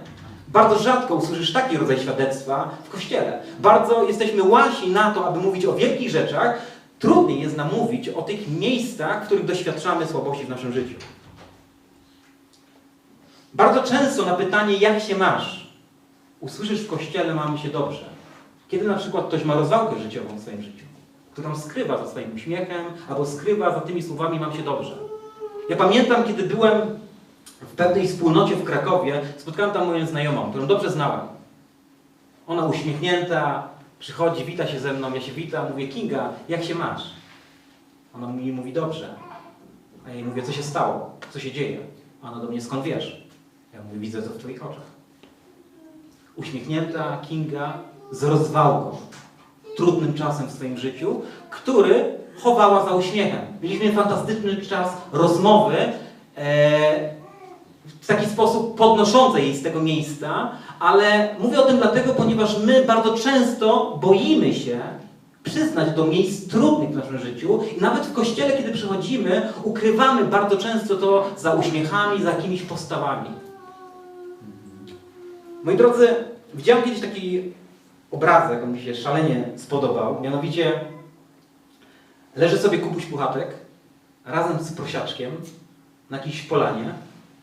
Bardzo 0.47 0.79
rzadko 0.79 1.15
usłyszysz 1.15 1.53
taki 1.53 1.77
rodzaj 1.77 1.99
świadectwa 1.99 2.69
w 2.83 2.89
kościele. 2.89 3.41
Bardzo 3.59 4.03
jesteśmy 4.03 4.43
łasi 4.43 4.91
na 4.91 5.11
to, 5.11 5.27
aby 5.27 5.39
mówić 5.39 5.65
o 5.65 5.73
wielkich 5.73 6.09
rzeczach. 6.09 6.61
Trudniej 6.99 7.41
jest 7.41 7.57
nam 7.57 7.69
mówić 7.71 8.09
o 8.09 8.21
tych 8.21 8.59
miejscach, 8.59 9.23
w 9.23 9.25
których 9.25 9.45
doświadczamy 9.45 10.07
słabości 10.07 10.45
w 10.45 10.49
naszym 10.49 10.73
życiu. 10.73 10.95
Bardzo 13.53 13.83
często 13.83 14.25
na 14.25 14.33
pytanie, 14.33 14.77
jak 14.77 15.01
się 15.03 15.17
masz, 15.17 15.67
usłyszysz 16.39 16.81
w 16.81 16.89
kościele, 16.89 17.35
mamy 17.35 17.57
się 17.57 17.69
dobrze. 17.69 18.16
Kiedy 18.67 18.87
na 18.87 18.95
przykład 18.97 19.27
ktoś 19.27 19.43
ma 19.43 19.53
rozwałkę 19.53 19.99
życiową 19.99 20.37
w 20.37 20.41
swoim 20.41 20.61
życiu, 20.61 20.85
którą 21.33 21.55
skrywa 21.55 21.97
za 21.97 22.11
swoim 22.11 22.35
uśmiechem, 22.35 22.85
albo 23.09 23.25
skrywa 23.25 23.73
za 23.73 23.81
tymi 23.81 24.03
słowami, 24.03 24.39
mam 24.39 24.53
się 24.53 24.63
dobrze. 24.63 24.97
Ja 25.69 25.75
pamiętam, 25.75 26.23
kiedy 26.23 26.43
byłem 26.43 26.81
w 27.61 27.75
pewnej 27.75 28.07
wspólnocie 28.07 28.55
w 28.55 28.63
Krakowie, 28.63 29.21
spotkałem 29.37 29.71
tam 29.71 29.87
moją 29.87 30.05
znajomą, 30.05 30.49
którą 30.49 30.67
dobrze 30.67 30.89
znałem. 30.91 31.27
Ona 32.47 32.65
uśmiechnięta, 32.65 33.67
przychodzi, 33.99 34.45
wita 34.45 34.67
się 34.67 34.79
ze 34.79 34.93
mną, 34.93 35.13
ja 35.13 35.21
się 35.21 35.31
witam, 35.31 35.71
mówię, 35.71 35.87
Kinga, 35.87 36.29
jak 36.49 36.63
się 36.63 36.75
masz? 36.75 37.03
Ona 38.13 38.27
mi 38.27 38.51
mówi, 38.51 38.73
dobrze. 38.73 39.15
A 40.05 40.09
ja 40.09 40.15
jej 40.15 40.23
mówię, 40.23 40.43
co 40.43 40.51
się 40.51 40.63
stało? 40.63 41.11
Co 41.29 41.39
się 41.39 41.51
dzieje? 41.51 41.79
A 42.21 42.31
ona 42.31 42.41
do 42.41 42.47
mnie, 42.47 42.61
skąd 42.61 42.83
wiesz? 42.83 43.27
Ja 43.73 43.83
mówię, 43.83 43.99
widzę 43.99 44.21
to 44.21 44.29
w 44.29 44.37
twoich 44.37 44.65
oczach. 44.65 44.97
Uśmiechnięta 46.35 47.17
Kinga 47.29 47.79
z 48.11 48.23
rozwałką, 48.23 48.97
trudnym 49.77 50.13
czasem 50.13 50.47
w 50.47 50.51
swoim 50.51 50.77
życiu, 50.77 51.21
który 51.49 52.17
chowała 52.39 52.85
za 52.85 52.95
uśmiechem. 52.95 53.41
Mieliśmy 53.61 53.91
fantastyczny 53.91 54.57
czas 54.57 54.89
rozmowy, 55.13 55.77
e, 56.37 57.17
w 58.01 58.07
taki 58.07 58.25
sposób 58.25 58.77
podnoszący 58.77 59.41
jej 59.41 59.55
z 59.55 59.63
tego 59.63 59.81
miejsca, 59.81 60.51
ale 60.79 61.35
mówię 61.39 61.59
o 61.59 61.67
tym 61.67 61.77
dlatego, 61.77 62.13
ponieważ 62.13 62.59
my 62.59 62.83
bardzo 62.83 63.17
często 63.17 63.97
boimy 64.01 64.53
się 64.53 64.79
przyznać 65.43 65.91
do 65.91 66.05
miejsc 66.05 66.47
trudnych 66.47 66.89
w 66.89 66.95
naszym 66.95 67.19
życiu 67.19 67.59
i 67.77 67.81
nawet 67.81 68.05
w 68.05 68.13
kościele, 68.13 68.57
kiedy 68.57 68.71
przychodzimy, 68.71 69.53
ukrywamy 69.63 70.25
bardzo 70.25 70.57
często 70.57 70.95
to 70.95 71.25
za 71.37 71.53
uśmiechami, 71.53 72.23
za 72.23 72.29
jakimiś 72.29 72.61
postawami. 72.61 73.29
Moi 75.63 75.77
drodzy, 75.77 76.15
widziałem 76.53 76.83
kiedyś 76.83 77.01
taki 77.01 77.41
obrazek, 78.11 78.63
on 78.63 78.71
mi 78.71 78.81
się 78.81 78.95
szalenie 78.95 79.43
spodobał, 79.55 80.21
mianowicie 80.21 80.81
leży 82.35 82.57
sobie 82.57 82.77
Kubuś 82.77 83.05
Puchatek 83.05 83.47
razem 84.25 84.63
z 84.63 84.73
prosiaczkiem 84.73 85.31
na 86.09 86.17
jakiejś 86.17 86.41
polanie 86.41 86.93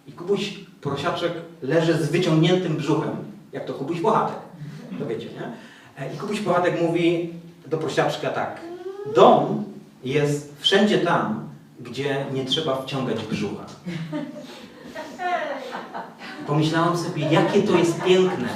i 0.08 0.12
Kubuś 0.12 0.54
Prosiaczek 0.80 1.32
leży 1.62 1.94
z 1.94 2.10
wyciągniętym 2.10 2.76
brzuchem, 2.76 3.16
jak 3.52 3.64
to 3.64 3.74
Kubuś 3.74 4.00
Puchatek, 4.00 4.36
to 4.98 5.06
wiecie, 5.06 5.26
nie? 5.26 5.52
E, 6.04 6.14
I 6.14 6.18
Kubuś 6.18 6.40
Puchatek 6.40 6.82
mówi 6.82 7.32
do 7.66 7.78
Prosiaczka 7.78 8.30
tak, 8.30 8.60
dom 9.14 9.64
jest 10.04 10.54
wszędzie 10.58 10.98
tam, 10.98 11.48
gdzie 11.80 12.26
nie 12.32 12.44
trzeba 12.44 12.82
wciągać 12.82 13.24
brzucha. 13.24 13.64
Pomyślałam 16.46 16.98
sobie, 16.98 17.22
jakie 17.30 17.62
to 17.62 17.78
jest 17.78 18.02
piękne. 18.02 18.48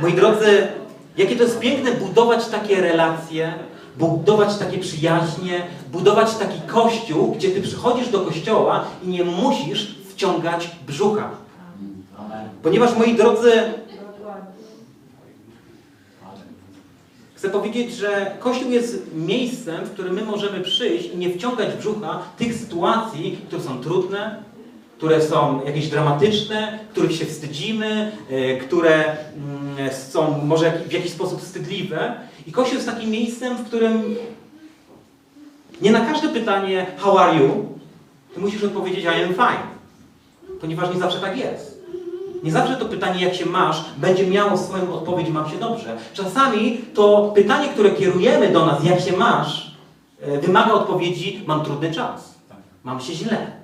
Moi 0.00 0.12
drodzy, 0.12 0.68
jakie 1.16 1.36
to 1.36 1.42
jest 1.42 1.58
piękne 1.58 1.92
budować 1.92 2.46
takie 2.46 2.80
relacje, 2.80 3.54
budować 3.98 4.56
takie 4.56 4.78
przyjaźnie, 4.78 5.62
budować 5.92 6.34
taki 6.34 6.60
kościół, 6.60 7.34
gdzie 7.34 7.50
ty 7.50 7.62
przychodzisz 7.62 8.08
do 8.08 8.20
kościoła 8.20 8.84
i 9.04 9.08
nie 9.08 9.24
musisz 9.24 9.96
wciągać 10.10 10.70
brzucha. 10.86 11.30
Ponieważ, 12.62 12.96
moi 12.96 13.16
drodzy, 13.16 13.52
chcę 17.34 17.50
powiedzieć, 17.50 17.94
że 17.94 18.36
Kościół 18.40 18.70
jest 18.70 19.14
miejscem, 19.14 19.84
w 19.84 19.90
którym 19.90 20.14
my 20.14 20.24
możemy 20.24 20.60
przyjść 20.60 21.10
i 21.14 21.16
nie 21.16 21.30
wciągać 21.30 21.74
brzucha 21.74 22.22
tych 22.38 22.54
sytuacji, 22.54 23.38
które 23.48 23.62
są 23.62 23.80
trudne, 23.80 24.42
które 24.96 25.22
są 25.22 25.60
jakieś 25.66 25.88
dramatyczne, 25.88 26.78
których 26.92 27.16
się 27.16 27.26
wstydzimy, 27.26 28.12
e, 28.30 28.56
które 28.56 29.04
mm, 29.04 29.94
są 30.12 30.44
może 30.44 30.72
w 30.88 30.92
jakiś 30.92 31.12
sposób 31.12 31.40
wstydliwe. 31.40 32.14
I 32.46 32.52
Kościół 32.52 32.74
jest 32.74 32.90
takim 32.90 33.10
miejscem, 33.10 33.56
w 33.56 33.64
którym 33.64 34.16
nie 35.80 35.90
na 35.90 36.00
każde 36.00 36.28
pytanie 36.28 36.86
how 36.96 37.18
are 37.18 37.36
you, 37.38 37.66
ty 38.34 38.40
musisz 38.40 38.64
odpowiedzieć 38.64 39.04
I 39.04 39.08
am 39.08 39.34
fine. 39.34 39.76
Ponieważ 40.60 40.94
nie 40.94 41.00
zawsze 41.00 41.20
tak 41.20 41.36
jest. 41.36 41.76
Nie 42.42 42.52
zawsze 42.52 42.76
to 42.76 42.84
pytanie, 42.84 43.24
jak 43.24 43.34
się 43.34 43.46
masz, 43.46 43.84
będzie 43.96 44.26
miało 44.26 44.58
swoją 44.58 44.94
odpowiedź, 44.94 45.28
mam 45.28 45.50
się 45.50 45.56
dobrze. 45.56 45.96
Czasami 46.14 46.78
to 46.94 47.32
pytanie, 47.34 47.68
które 47.68 47.90
kierujemy 47.90 48.52
do 48.52 48.66
nas, 48.66 48.84
jak 48.84 49.00
się 49.00 49.16
masz, 49.16 49.76
e, 50.20 50.40
wymaga 50.40 50.72
odpowiedzi, 50.72 51.44
mam 51.46 51.64
trudny 51.64 51.92
czas, 51.92 52.34
mam 52.84 53.00
się 53.00 53.12
źle. 53.12 53.55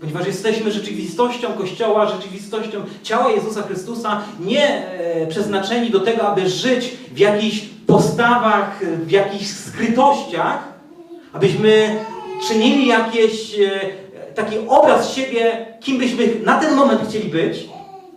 Ponieważ 0.00 0.26
jesteśmy 0.26 0.72
rzeczywistością 0.72 1.52
Kościoła, 1.52 2.06
rzeczywistością 2.06 2.84
ciała 3.02 3.30
Jezusa 3.30 3.62
Chrystusa, 3.62 4.22
nie 4.40 4.90
e, 4.90 5.26
przeznaczeni 5.26 5.90
do 5.90 6.00
tego, 6.00 6.22
aby 6.22 6.48
żyć 6.48 6.96
w 7.14 7.18
jakichś 7.18 7.60
postawach, 7.86 8.80
w 9.06 9.10
jakichś 9.10 9.46
skrytościach, 9.46 10.58
abyśmy 11.32 11.98
czynili 12.48 12.86
jakieś, 12.86 13.58
e, 13.58 13.80
taki 14.34 14.58
obraz 14.68 15.14
siebie, 15.14 15.66
kim 15.80 15.98
byśmy 15.98 16.28
na 16.44 16.60
ten 16.60 16.74
moment 16.74 17.08
chcieli 17.08 17.28
być, 17.28 17.68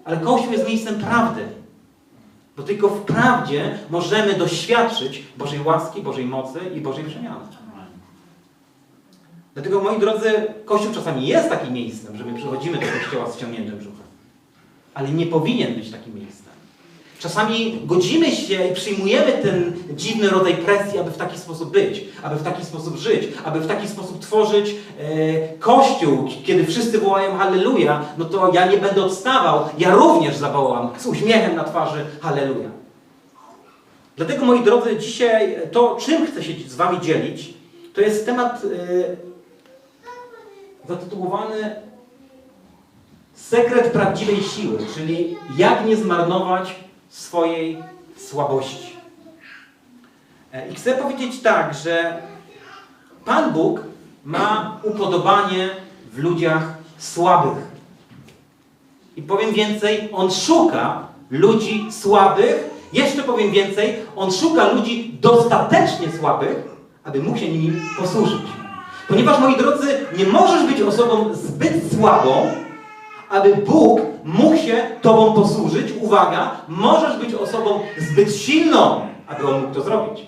ale 0.05 0.17
Kościół 0.17 0.51
jest 0.51 0.67
miejscem 0.67 0.95
prawdy. 0.95 1.41
Bo 2.57 2.63
tylko 2.63 2.87
w 2.87 3.01
prawdzie 3.01 3.77
możemy 3.89 4.33
doświadczyć 4.33 5.23
Bożej 5.37 5.59
łaski, 5.65 6.01
Bożej 6.01 6.25
mocy 6.25 6.59
i 6.75 6.81
Bożej 6.81 7.03
przemiany. 7.03 7.62
Dlatego, 9.53 9.81
moi 9.81 9.99
drodzy, 9.99 10.31
Kościół 10.65 10.93
czasami 10.93 11.27
jest 11.27 11.49
takim 11.49 11.73
miejscem, 11.73 12.17
że 12.17 12.25
my 12.25 12.37
przychodzimy 12.37 12.77
do 12.77 12.85
Kościoła 12.99 13.31
z 13.31 13.35
ściągniętym 13.35 13.77
brzuchem. 13.77 14.05
Ale 14.93 15.09
nie 15.09 15.25
powinien 15.25 15.75
być 15.75 15.91
takim 15.91 16.15
miejscem. 16.15 16.53
Czasami 17.19 17.81
godzimy 17.85 18.31
się 18.31 18.67
i 18.67 18.73
przyjmujemy 18.73 19.31
ten 19.31 19.73
dziwny 19.95 20.29
rodzaj 20.29 20.53
presji, 20.57 20.99
aby 20.99 21.11
w 21.11 21.17
taki 21.17 21.37
sposób 21.37 21.71
być, 21.71 22.05
aby 22.23 22.35
w 22.35 22.43
taki 22.43 22.65
sposób 22.65 22.97
żyć, 22.97 23.27
aby 23.45 23.59
w 23.59 23.67
taki 23.67 23.87
sposób 23.87 24.19
tworzyć 24.19 24.69
e, 24.69 25.57
Kościół. 25.57 26.27
Kiedy 26.45 26.65
wszyscy 26.65 26.99
wołają 26.99 27.37
Halleluja, 27.37 28.05
no 28.17 28.25
to 28.25 28.51
ja 28.53 28.65
nie 28.65 28.77
będę 28.77 29.03
odstawał, 29.03 29.65
ja 29.77 29.95
również 29.95 30.35
zawołam 30.35 30.89
z 30.97 31.05
uśmiechem 31.05 31.55
na 31.55 31.63
twarzy 31.63 32.05
Halleluja. 32.21 32.69
Dlatego, 34.15 34.45
moi 34.45 34.63
drodzy, 34.63 34.97
dzisiaj 34.97 35.57
to, 35.71 35.97
czym 35.99 36.27
chcę 36.27 36.43
się 36.43 36.53
z 36.67 36.75
Wami 36.75 37.01
dzielić, 37.01 37.53
to 37.93 38.01
jest 38.01 38.25
temat 38.25 38.61
e, 38.65 39.32
zatytułowany 40.87 41.75
Sekret 43.33 43.91
prawdziwej 43.91 44.43
siły, 44.43 44.77
czyli 44.95 45.37
jak 45.57 45.85
nie 45.85 45.95
zmarnować 45.97 46.75
swojej 47.09 47.83
słabości. 48.17 48.95
E, 50.53 50.69
I 50.69 50.75
chcę 50.75 50.95
powiedzieć 50.95 51.41
tak, 51.41 51.73
że 51.73 52.21
Pan 53.25 53.53
Bóg 53.53 53.81
ma 54.25 54.79
upodobanie 54.83 55.69
w 56.13 56.17
ludziach 56.17 56.73
słabych. 56.97 57.63
I 59.15 59.21
powiem 59.21 59.53
więcej, 59.53 60.09
On 60.13 60.31
szuka 60.31 61.07
ludzi 61.29 61.87
słabych. 61.91 62.69
Jeszcze 62.93 63.23
powiem 63.23 63.51
więcej, 63.51 63.95
On 64.15 64.31
szuka 64.31 64.71
ludzi 64.71 65.17
dostatecznie 65.21 66.11
słabych, 66.19 66.55
aby 67.03 67.23
mu 67.23 67.37
się 67.37 67.49
nimi 67.49 67.81
posłużyć. 67.99 68.62
Ponieważ, 69.07 69.39
moi 69.39 69.57
drodzy, 69.57 70.05
nie 70.17 70.25
możesz 70.25 70.71
być 70.71 70.81
osobą 70.81 71.33
zbyt 71.33 71.73
słabą, 71.93 72.47
aby 73.29 73.55
Bóg 73.55 74.01
mógł 74.23 74.57
się 74.57 74.83
Tobą 75.01 75.33
posłużyć. 75.33 75.91
Uwaga, 76.01 76.51
możesz 76.67 77.17
być 77.17 77.33
osobą 77.33 77.79
zbyt 77.97 78.35
silną, 78.35 79.07
aby 79.27 79.47
On 79.47 79.61
mógł 79.61 79.73
to 79.73 79.81
zrobić. 79.81 80.25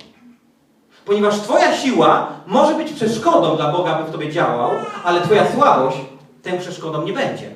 Ponieważ 1.06 1.40
Twoja 1.40 1.78
siła 1.78 2.28
może 2.48 2.76
być 2.76 2.92
przeszkodą 2.92 3.56
dla 3.56 3.72
Boga, 3.72 3.96
aby 3.96 4.10
w 4.10 4.12
Tobie 4.12 4.32
działał, 4.32 4.72
ale 5.04 5.22
Twoja 5.22 5.52
słabość 5.52 5.98
tą 6.44 6.58
przeszkodą 6.58 7.04
nie 7.04 7.14
będzie. 7.14 7.52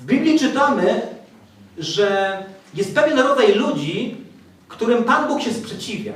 W 0.00 0.04
Biblii 0.04 0.38
czytamy, 0.38 1.00
że 1.78 2.38
jest 2.74 2.94
pewien 2.94 3.18
rodzaj 3.18 3.54
ludzi, 3.54 4.16
którym 4.68 5.04
Pan 5.04 5.28
Bóg 5.28 5.40
się 5.40 5.52
sprzeciwia. 5.52 6.12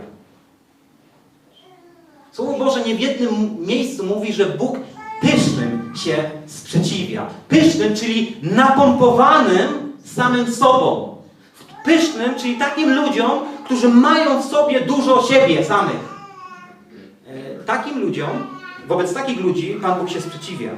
Słowo 2.35 2.59
Boże 2.59 2.81
nie 2.85 2.95
w 2.95 3.01
jednym 3.01 3.57
miejscu 3.67 4.05
mówi, 4.05 4.33
że 4.33 4.47
Bóg 4.47 4.77
pysznym 5.21 5.93
się 5.97 6.31
sprzeciwia. 6.47 7.27
Pysznym, 7.49 7.97
czyli 7.97 8.37
napompowanym 8.43 9.93
samym 10.05 10.53
sobą. 10.53 11.17
Pysznym, 11.85 12.35
czyli 12.35 12.57
takim 12.59 12.95
ludziom, 12.95 13.31
którzy 13.65 13.89
mają 13.89 14.43
w 14.43 14.45
sobie 14.45 14.81
dużo 14.81 15.23
siebie 15.23 15.65
samych. 15.65 16.15
E, 17.27 17.65
Takim 17.65 18.01
ludziom, 18.01 18.47
wobec 18.89 19.15
takich 19.15 19.41
ludzi 19.41 19.79
Pan 19.83 20.01
Bóg 20.01 20.11
się 20.11 20.21
sprzeciwia. 20.21 20.71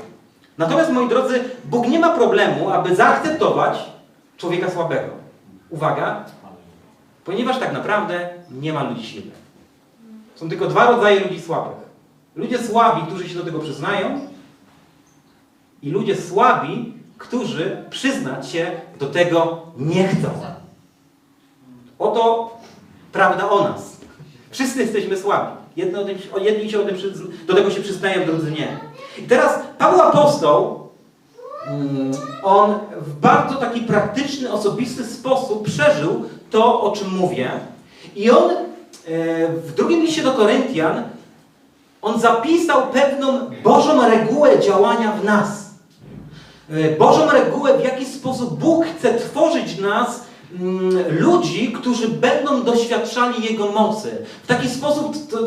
Natomiast, 0.59 0.91
moi 0.93 1.09
drodzy, 1.09 1.45
Bóg 1.65 1.89
nie 1.89 1.99
ma 1.99 2.09
problemu, 2.09 2.71
aby 2.71 2.97
zaakceptować 2.97 3.79
człowieka 4.37 4.71
słabego. 4.71 5.13
Uwaga, 5.71 6.25
ponieważ 7.25 7.59
tak 7.59 7.73
naprawdę 7.73 8.29
nie 8.51 8.73
ma 8.73 8.83
ludzi 8.83 9.07
silnych. 9.07 9.45
Są 10.37 10.49
tylko 10.49 10.66
dwa 10.66 10.91
rodzaje 10.91 11.20
ludzi 11.20 11.41
słabych. 11.41 11.76
Ludzie 12.34 12.59
słabi, 12.59 13.07
którzy 13.07 13.28
się 13.28 13.34
do 13.34 13.45
tego 13.45 13.59
przyznają 13.59 14.20
i 15.82 15.91
ludzie 15.91 16.16
słabi, 16.16 16.93
którzy 17.18 17.84
przyznać 17.91 18.51
się 18.51 18.80
do 18.99 19.07
tego 19.07 19.62
nie 19.76 20.09
chcą. 20.09 20.28
Oto 21.99 22.57
prawda 23.12 23.51
o 23.51 23.68
nas. 23.68 23.97
Wszyscy 24.51 24.80
jesteśmy 24.80 25.16
słabi. 25.16 25.57
Jedni, 25.76 25.97
o 25.99 26.05
tym, 26.05 26.18
jedni 26.41 26.70
się 26.70 26.80
o 26.80 26.84
tym, 26.84 26.97
do 27.47 27.55
tego 27.55 27.70
się 27.70 27.80
przyznają, 27.80 28.26
drudzy 28.26 28.51
nie. 28.51 28.80
I 29.18 29.22
teraz 29.22 29.59
Paweł 29.78 30.01
Apostoł, 30.01 30.89
mm, 31.66 32.12
on 32.43 32.78
w 32.97 33.14
bardzo 33.14 33.55
taki 33.55 33.80
praktyczny, 33.80 34.53
osobisty 34.53 35.05
sposób 35.05 35.64
przeżył 35.64 36.24
to, 36.51 36.80
o 36.80 36.93
czym 36.93 37.16
mówię. 37.16 37.51
I 38.16 38.30
on 38.30 38.66
w 39.65 39.73
drugim 39.77 40.01
liście 40.01 40.23
do 40.23 40.33
Koryntian 40.33 41.03
on 42.03 42.21
zapisał 42.21 42.87
pewną 42.87 43.51
Bożą 43.65 44.09
regułę 44.11 44.61
działania 44.61 45.13
w 45.13 45.25
nas. 45.25 45.71
E, 46.71 46.97
Bożą 46.97 47.31
regułę, 47.31 47.79
w 47.79 47.85
jaki 47.85 48.05
sposób 48.05 48.59
Bóg 48.59 48.87
chce 48.87 49.15
tworzyć 49.15 49.79
nas 49.79 50.25
mm, 50.61 51.19
ludzi, 51.19 51.73
którzy 51.73 52.09
będą 52.09 52.63
doświadczali 52.63 53.45
Jego 53.45 53.67
mocy. 53.67 54.25
W 54.43 54.47
taki 54.47 54.69
sposób, 54.69 55.17
to, 55.31 55.39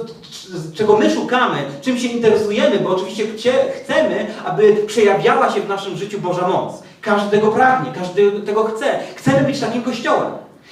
czego 0.74 0.98
my 0.98 1.10
szukamy, 1.10 1.58
czym 1.82 1.98
się 1.98 2.08
interesujemy, 2.08 2.80
bo 2.80 2.90
oczywiście 2.90 3.54
chcemy, 3.72 4.28
aby 4.46 4.76
przejawiała 4.88 5.52
się 5.52 5.62
w 5.62 5.70
naszym 5.70 5.98
życiu 5.98 6.20
Boża 6.20 6.48
moc. 6.48 6.74
Każdy 7.02 7.38
tego 7.38 7.52
pragnie, 7.52 7.92
każdy 7.92 8.32
tego 8.32 8.64
chce. 8.64 9.00
Chcemy 9.16 9.48
być 9.48 9.60
takim 9.60 9.84
kościołem. 9.84 10.32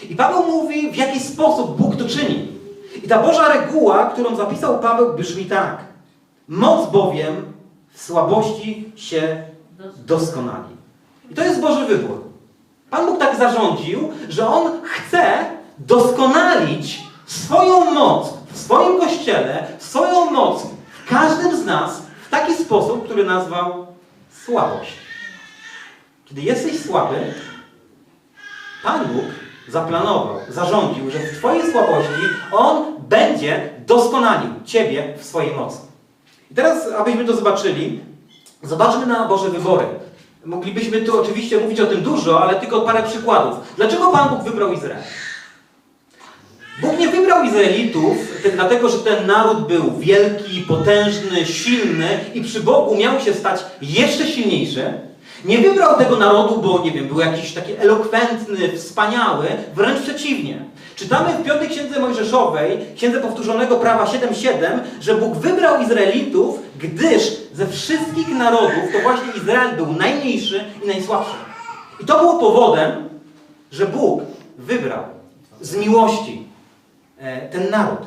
I 0.09 0.15
Paweł 0.15 0.43
mówi, 0.47 0.91
w 0.91 0.95
jaki 0.95 1.19
sposób 1.19 1.77
Bóg 1.77 1.95
to 1.95 2.05
czyni. 2.05 2.56
I 3.07 3.09
ta 3.09 3.23
Boża 3.23 3.47
reguła, 3.47 4.05
którą 4.05 4.35
zapisał 4.35 4.79
Paweł, 4.79 5.13
brzmi 5.13 5.45
tak. 5.45 5.77
Moc 6.47 6.91
bowiem 6.91 7.53
w 7.91 8.01
słabości 8.01 8.91
się 8.95 9.43
doskonali. 10.05 10.75
I 11.31 11.35
to 11.35 11.43
jest 11.43 11.61
Boży 11.61 11.85
wybór. 11.85 12.23
Pan 12.89 13.05
Bóg 13.05 13.19
tak 13.19 13.37
zarządził, 13.37 14.11
że 14.29 14.47
On 14.47 14.81
chce 14.83 15.45
doskonalić 15.77 17.03
swoją 17.25 17.91
moc 17.91 18.33
w 18.51 18.57
swoim 18.57 18.99
Kościele, 18.99 19.67
swoją 19.79 20.31
moc 20.31 20.63
w 21.05 21.09
każdym 21.09 21.57
z 21.57 21.65
nas 21.65 22.01
w 22.27 22.29
taki 22.29 22.53
sposób, 22.53 23.05
który 23.05 23.25
nazwał 23.25 23.87
słabość. 24.45 24.93
Kiedy 26.25 26.41
jesteś 26.41 26.85
słaby, 26.85 27.33
Pan 28.83 29.05
Bóg 29.05 29.25
zaplanował, 29.67 30.39
zarządził, 30.49 31.11
że 31.11 31.19
w 31.19 31.37
Twojej 31.37 31.71
słabości 31.71 32.21
On 32.51 32.96
będzie 33.09 33.69
doskonalił 33.85 34.49
Ciebie 34.65 35.13
w 35.17 35.25
swojej 35.25 35.55
mocy. 35.55 35.77
I 36.51 36.55
teraz, 36.55 36.87
abyśmy 36.97 37.25
to 37.25 37.35
zobaczyli, 37.35 37.99
zobaczmy 38.63 39.05
na 39.05 39.27
Boże 39.27 39.49
wybory. 39.49 39.85
Moglibyśmy 40.45 41.01
tu 41.01 41.21
oczywiście 41.21 41.57
mówić 41.57 41.79
o 41.79 41.85
tym 41.85 42.01
dużo, 42.01 42.41
ale 42.43 42.55
tylko 42.55 42.81
parę 42.81 43.03
przykładów. 43.03 43.57
Dlaczego 43.75 44.11
Pan 44.11 44.29
Bóg 44.29 44.43
wybrał 44.43 44.73
Izrael? 44.73 45.03
Bóg 46.81 46.99
nie 46.99 47.07
wybrał 47.07 47.43
Izraelitów 47.43 48.17
dlatego, 48.55 48.89
że 48.89 48.97
ten 48.97 49.27
naród 49.27 49.67
był 49.67 49.97
wielki, 49.99 50.61
potężny, 50.61 51.45
silny 51.45 52.19
i 52.33 52.41
przy 52.41 52.59
Bogu 52.59 52.95
miał 52.95 53.19
się 53.19 53.33
stać 53.33 53.65
jeszcze 53.81 54.25
silniejszy. 54.25 54.93
Nie 55.45 55.57
wybrał 55.57 55.97
tego 55.97 56.15
narodu, 56.15 56.61
bo 56.61 56.83
nie 56.83 56.91
wiem, 56.91 57.07
był 57.07 57.19
jakiś 57.19 57.53
taki 57.53 57.73
elokwentny, 57.73 58.77
wspaniały, 58.77 59.47
wręcz 59.75 60.01
przeciwnie. 60.01 60.65
Czytamy 60.97 61.33
w 61.33 61.43
piątej 61.43 61.69
księdze 61.69 61.99
Mojżeszowej, 61.99 62.79
księdze 62.95 63.19
powtórzonego 63.19 63.75
prawa 63.75 64.05
7:7, 64.05 64.79
że 65.01 65.15
Bóg 65.15 65.35
wybrał 65.35 65.81
Izraelitów, 65.81 66.59
gdyż 66.79 67.37
ze 67.53 67.67
wszystkich 67.67 68.29
narodów 68.29 68.83
to 68.93 68.99
właśnie 68.99 69.33
Izrael 69.37 69.75
był 69.75 69.93
najmniejszy 69.93 70.65
i 70.83 70.87
najsłabszy. 70.87 71.35
I 71.99 72.05
to 72.05 72.19
było 72.19 72.39
powodem, 72.39 73.09
że 73.71 73.85
Bóg 73.85 74.21
wybrał 74.57 75.03
z 75.61 75.75
miłości 75.75 76.43
e, 77.17 77.49
ten 77.49 77.69
naród. 77.69 77.99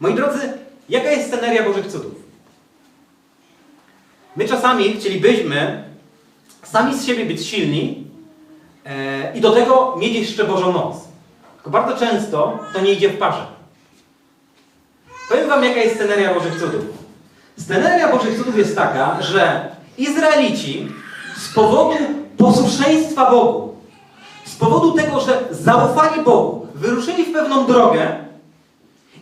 Moi 0.00 0.14
drodzy, 0.14 0.52
jaka 0.88 1.10
jest 1.10 1.28
sceneria 1.28 1.62
Bożych 1.62 1.86
cudów? 1.86 2.14
My 4.36 4.48
czasami 4.48 4.92
chcielibyśmy 4.92 5.84
sami 6.62 6.98
z 6.98 7.06
siebie 7.06 7.26
być 7.26 7.46
silni 7.46 8.06
e, 8.86 9.36
i 9.36 9.40
do 9.40 9.50
tego 9.50 9.96
mieć 9.98 10.14
jeszcze 10.14 10.44
Bożą 10.44 10.72
moc. 10.72 11.13
Tylko 11.64 11.78
bardzo 11.78 12.06
często 12.06 12.58
to 12.72 12.80
nie 12.80 12.92
idzie 12.92 13.08
w 13.08 13.18
parze. 13.18 13.46
Powiem 15.28 15.48
Wam, 15.48 15.64
jaka 15.64 15.80
jest 15.80 15.94
sceneria 15.94 16.34
Bożych 16.34 16.60
cudów. 16.60 16.84
Sceneria 17.58 18.12
Bożych 18.12 18.38
cudów 18.38 18.58
jest 18.58 18.76
taka, 18.76 19.22
że 19.22 19.68
Izraelici 19.98 20.88
z 21.36 21.54
powodu 21.54 21.94
posłuszeństwa 22.36 23.30
Bogu, 23.30 23.74
z 24.44 24.56
powodu 24.56 24.92
tego, 24.92 25.20
że 25.20 25.40
zaufali 25.50 26.22
Bogu, 26.22 26.66
wyruszyli 26.74 27.24
w 27.24 27.32
pewną 27.32 27.66
drogę 27.66 28.16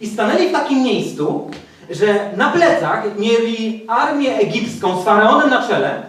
i 0.01 0.07
stanęli 0.07 0.49
w 0.49 0.53
takim 0.53 0.83
miejscu, 0.83 1.51
że 1.91 2.31
na 2.37 2.51
plecach 2.51 3.19
mieli 3.19 3.85
armię 3.89 4.39
egipską 4.39 5.01
z 5.01 5.05
faraonem 5.05 5.51
na 5.51 5.69
czele, 5.69 6.03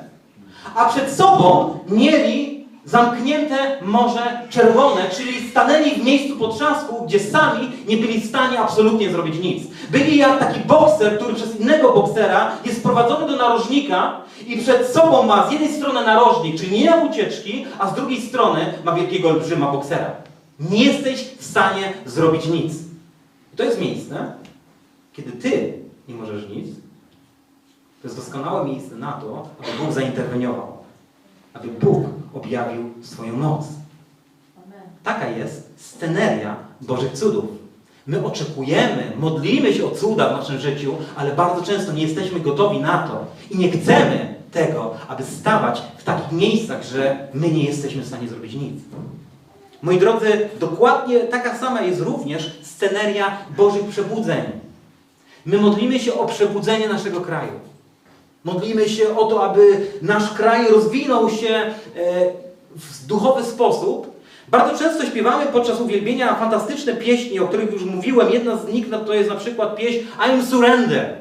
a 0.76 0.86
przed 0.86 1.12
sobą 1.12 1.80
mieli 1.90 2.53
zamknięte 2.86 3.82
Morze 3.82 4.42
Czerwone, 4.50 5.10
czyli 5.10 5.50
stanęli 5.50 5.92
w 5.92 6.06
miejscu 6.06 6.38
potrzasku, 6.38 7.06
gdzie 7.06 7.20
sami 7.20 7.72
nie 7.88 7.98
byli 7.98 8.22
w 8.22 8.30
stanie 8.30 8.60
absolutnie 8.60 9.12
zrobić 9.12 9.40
nic. 9.40 9.64
Byli 9.90 10.18
jak 10.18 10.40
taki 10.40 10.60
bokser, 10.60 11.18
który 11.18 11.34
przez 11.34 11.60
innego 11.60 11.94
boksera 11.94 12.52
jest 12.66 12.84
prowadzony 12.84 13.28
do 13.28 13.38
narożnika 13.38 14.22
i 14.48 14.58
przed 14.58 14.88
sobą 14.88 15.24
ma 15.24 15.50
z 15.50 15.52
jednej 15.52 15.74
strony 15.74 16.06
narożnik, 16.06 16.58
czyli 16.58 16.80
nie 16.80 16.90
ma 16.90 17.04
ucieczki, 17.04 17.66
a 17.80 17.90
z 17.90 17.96
drugiej 17.96 18.22
strony 18.22 18.74
ma 18.84 18.92
wielkiego 18.92 19.30
olbrzyma 19.30 19.72
boksera. 19.72 20.12
Nie 20.60 20.86
jesteś 20.86 21.28
w 21.40 21.44
stanie 21.44 21.94
zrobić 22.06 22.46
nic. 22.46 22.74
I 23.54 23.58
to 23.58 23.64
jest 23.64 23.82
miejsce, 23.82 24.34
kiedy 25.14 25.32
ty 25.32 25.80
nie 26.08 26.16
możesz 26.16 26.50
nic, 26.50 26.68
to 28.02 28.08
jest 28.08 28.18
doskonałe 28.18 28.66
miejsce 28.66 28.96
na 28.96 29.12
to, 29.12 29.48
aby 29.60 29.84
Bóg 29.84 29.94
zainterweniował. 29.94 30.78
Aby 31.54 31.68
Bóg 31.68 32.06
objawił 32.34 32.90
swoją 33.02 33.38
moc. 33.38 33.66
Taka 35.04 35.28
jest 35.28 35.74
sceneria 35.78 36.56
Bożych 36.82 37.12
cudów. 37.12 37.46
My 38.08 38.26
oczekujemy, 38.26 39.12
modlimy 39.20 39.74
się 39.74 39.86
o 39.86 39.92
cuda 39.92 40.30
w 40.30 40.38
naszym 40.38 40.60
życiu, 40.60 40.96
ale 41.16 41.32
bardzo 41.32 41.64
często 41.64 41.94
nie 41.94 42.04
jesteśmy 42.04 42.40
gotowi 42.40 42.80
na 42.80 43.08
to 43.08 43.26
i 43.52 43.58
nie 43.58 43.72
chcemy 43.72 44.36
tego, 44.52 44.94
aby 45.08 45.24
stawać 45.24 45.82
w 45.98 46.04
takich 46.04 46.32
miejscach, 46.32 46.84
że 46.84 47.28
my 47.34 47.52
nie 47.52 47.64
jesteśmy 47.64 48.02
w 48.02 48.08
stanie 48.08 48.28
zrobić 48.28 48.54
nic. 48.54 48.82
Moi 49.82 50.00
drodzy, 50.00 50.50
dokładnie 50.60 51.20
taka 51.20 51.58
sama 51.58 51.82
jest 51.82 52.02
również 52.02 52.60
sceneria 52.64 53.38
Bożych 53.58 53.86
przebudzeń. 53.86 54.44
My 55.46 55.58
modlimy 55.58 56.00
się 56.00 56.14
o 56.14 56.26
przebudzenie 56.26 56.90
naszego 56.90 57.22
kraju. 57.22 57.73
Modlimy 58.44 58.90
się 58.90 59.18
o 59.18 59.26
to, 59.26 59.44
aby 59.44 59.88
nasz 60.02 60.34
kraj 60.34 60.68
rozwinął 60.68 61.30
się 61.30 61.50
e, 61.50 61.74
w 62.76 63.06
duchowy 63.06 63.44
sposób. 63.44 64.14
Bardzo 64.48 64.80
często 64.84 65.06
śpiewamy 65.06 65.46
podczas 65.46 65.82
uwielbienia 65.82 66.36
fantastyczne 66.36 66.94
pieśni, 66.94 67.40
o 67.40 67.48
których 67.48 67.72
już 67.72 67.84
mówiłem. 67.84 68.30
Jedna 68.30 68.58
z 68.58 68.68
nich 68.68 68.90
no, 68.90 69.00
to 69.00 69.14
jest 69.14 69.30
na 69.30 69.36
przykład 69.36 69.76
pieśń 69.76 70.00
I'm 70.20 70.46
surrender. 70.46 71.16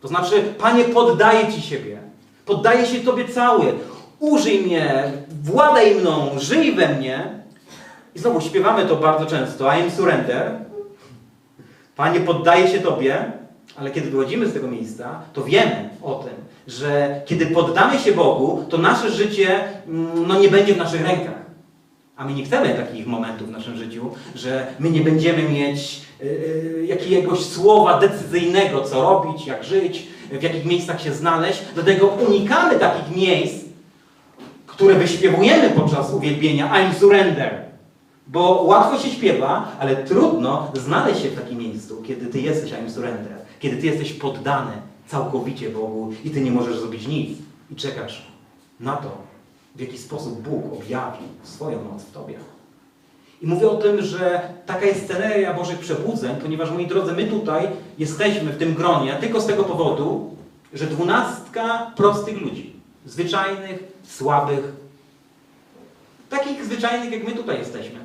To 0.00 0.08
znaczy, 0.08 0.42
Panie, 0.58 0.84
poddaję 0.84 1.52
Ci 1.52 1.62
siebie. 1.62 1.98
Poddaję 2.46 2.86
się 2.86 3.00
Tobie 3.00 3.28
cały. 3.28 3.72
Użyj 4.18 4.62
mnie, 4.62 5.12
władaj 5.42 5.94
mną, 5.94 6.30
żyj 6.38 6.72
we 6.72 6.88
mnie. 6.88 7.40
I 8.14 8.18
znowu 8.18 8.40
śpiewamy 8.40 8.86
to 8.86 8.96
bardzo 8.96 9.26
często. 9.26 9.64
I'm 9.64 9.90
surrender. 9.90 10.52
Panie, 11.96 12.20
poddaję 12.20 12.68
się 12.68 12.78
Tobie, 12.78 13.32
ale 13.80 13.90
kiedy 13.90 14.10
wychodzimy 14.10 14.46
z 14.46 14.52
tego 14.52 14.68
miejsca, 14.68 15.20
to 15.32 15.44
wiemy 15.44 15.88
o 16.02 16.14
tym, 16.14 16.32
że 16.66 17.20
kiedy 17.26 17.46
poddamy 17.46 17.98
się 17.98 18.12
Bogu, 18.12 18.64
to 18.68 18.78
nasze 18.78 19.10
życie 19.10 19.60
mm, 19.88 20.26
no, 20.28 20.40
nie 20.40 20.48
będzie 20.48 20.74
w 20.74 20.78
naszych 20.78 21.06
rękach. 21.06 21.40
A 22.16 22.24
my 22.24 22.34
nie 22.34 22.44
chcemy 22.44 22.74
takich 22.74 23.06
momentów 23.06 23.48
w 23.48 23.50
naszym 23.50 23.76
życiu, 23.76 24.10
że 24.34 24.66
my 24.78 24.90
nie 24.90 25.00
będziemy 25.00 25.42
mieć 25.42 26.00
yy, 26.20 26.86
jakiegoś 26.86 27.44
słowa 27.44 28.00
decyzyjnego, 28.00 28.82
co 28.82 29.02
robić, 29.02 29.46
jak 29.46 29.64
żyć, 29.64 30.06
w 30.32 30.42
jakich 30.42 30.64
miejscach 30.64 31.02
się 31.02 31.12
znaleźć. 31.12 31.62
Dlatego 31.74 32.06
unikamy 32.06 32.78
takich 32.78 33.16
miejsc, 33.16 33.64
które 34.66 34.94
wyśpiewujemy 34.94 35.70
podczas 35.70 36.12
uwielbienia 36.12 36.70
I'm 36.74 36.94
surrender. 36.98 37.62
Bo 38.26 38.62
łatwo 38.62 38.98
się 38.98 39.10
śpiewa, 39.10 39.76
ale 39.80 39.96
trudno 39.96 40.72
znaleźć 40.74 41.22
się 41.22 41.28
w 41.28 41.40
takim 41.40 41.58
miejscu, 41.58 42.02
kiedy 42.06 42.26
ty 42.26 42.40
jesteś 42.40 42.72
I'm 42.72 42.90
surrender. 42.90 43.39
Kiedy 43.60 43.76
ty 43.76 43.86
jesteś 43.86 44.12
poddany 44.12 44.72
całkowicie 45.06 45.70
Bogu 45.70 46.12
i 46.24 46.30
ty 46.30 46.40
nie 46.40 46.50
możesz 46.50 46.78
zrobić 46.78 47.06
nic. 47.06 47.38
I 47.70 47.76
czekasz 47.76 48.26
na 48.80 48.96
to, 48.96 49.10
w 49.76 49.80
jaki 49.80 49.98
sposób 49.98 50.42
Bóg 50.42 50.72
objawi 50.72 51.24
swoją 51.42 51.84
moc 51.84 52.02
w 52.02 52.12
tobie. 52.12 52.34
I 53.42 53.46
mówię 53.46 53.70
o 53.70 53.76
tym, 53.76 54.02
że 54.02 54.40
taka 54.66 54.86
jest 54.86 55.04
sceneria 55.04 55.54
Bożych 55.54 55.78
przebudzeń, 55.78 56.36
ponieważ, 56.42 56.70
moi 56.70 56.86
drodzy, 56.86 57.12
my 57.12 57.24
tutaj 57.24 57.68
jesteśmy 57.98 58.52
w 58.52 58.58
tym 58.58 58.74
gronie 58.74 59.14
tylko 59.20 59.40
z 59.40 59.46
tego 59.46 59.64
powodu, 59.64 60.36
że 60.72 60.86
dwunastka 60.86 61.92
prostych 61.96 62.40
ludzi, 62.40 62.72
zwyczajnych, 63.06 63.84
słabych, 64.02 64.72
takich 66.30 66.64
zwyczajnych, 66.64 67.12
jak 67.12 67.24
my 67.24 67.32
tutaj 67.32 67.58
jesteśmy. 67.58 67.98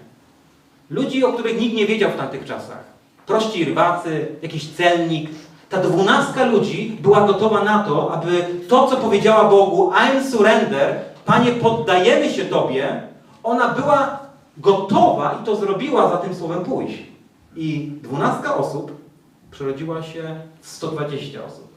Ludzi, 0.90 1.24
o 1.24 1.34
których 1.34 1.60
nikt 1.60 1.76
nie 1.76 1.86
wiedział 1.86 2.12
w 2.12 2.18
tamtych 2.18 2.46
czasach. 2.46 2.84
Prości 3.26 3.66
rybacy, 3.66 4.28
jakiś 4.42 4.70
celnik. 4.70 5.30
Ta 5.76 5.82
dwunastka 5.82 6.46
ludzi 6.46 6.98
była 7.02 7.28
gotowa 7.28 7.64
na 7.64 7.84
to, 7.84 8.14
aby 8.14 8.46
to, 8.68 8.88
co 8.88 8.98
powiedziała 8.98 9.50
Bogu, 9.50 9.92
I'm 9.92 10.32
surrender, 10.32 11.00
Panie, 11.26 11.52
poddajemy 11.52 12.34
się 12.34 12.46
Tobie, 12.46 13.02
ona 13.44 13.70
była 13.70 14.20
gotowa 14.58 15.40
i 15.42 15.46
to 15.46 15.56
zrobiła 15.56 16.10
za 16.10 16.18
tym 16.18 16.36
słowem 16.36 16.66
pójść. 16.66 17.04
I 17.56 17.92
dwunastka 18.02 18.58
osób 18.58 18.92
przerodziła 19.52 20.04
się 20.04 20.36
w 20.62 20.68
120 20.68 21.46
osób. 21.46 21.68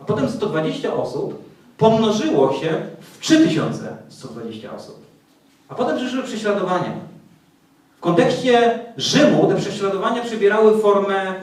A 0.00 0.04
potem 0.04 0.28
120 0.28 0.94
osób 0.94 1.44
pomnożyło 1.78 2.52
się 2.52 2.86
w 3.00 3.20
3120 3.20 4.74
osób. 4.74 5.06
A 5.68 5.74
potem 5.74 5.96
przyszły 5.96 6.22
prześladowania. 6.22 6.92
W 7.96 8.00
kontekście 8.00 8.78
Rzymu 8.96 9.46
te 9.46 9.56
prześladowania 9.56 10.22
przybierały 10.22 10.78
formę 10.78 11.34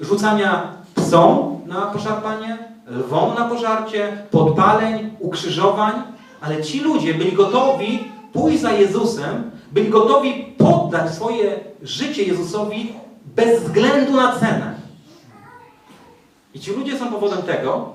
rzucania 0.00 0.83
psom 1.04 1.60
na 1.66 1.80
poszarpanie, 1.86 2.58
lwom 2.86 3.34
na 3.34 3.48
pożarcie, 3.48 4.26
podpaleń, 4.30 5.10
ukrzyżowań, 5.20 5.92
ale 6.40 6.62
ci 6.62 6.80
ludzie 6.80 7.14
byli 7.14 7.32
gotowi 7.32 8.04
pójść 8.32 8.60
za 8.60 8.72
Jezusem, 8.72 9.50
byli 9.72 9.90
gotowi 9.90 10.54
poddać 10.58 11.14
swoje 11.14 11.60
życie 11.82 12.22
Jezusowi 12.22 12.92
bez 13.36 13.62
względu 13.62 14.12
na 14.12 14.36
cenę. 14.36 14.74
I 16.54 16.60
ci 16.60 16.70
ludzie 16.70 16.98
są 16.98 17.12
powodem 17.12 17.42
tego, 17.42 17.92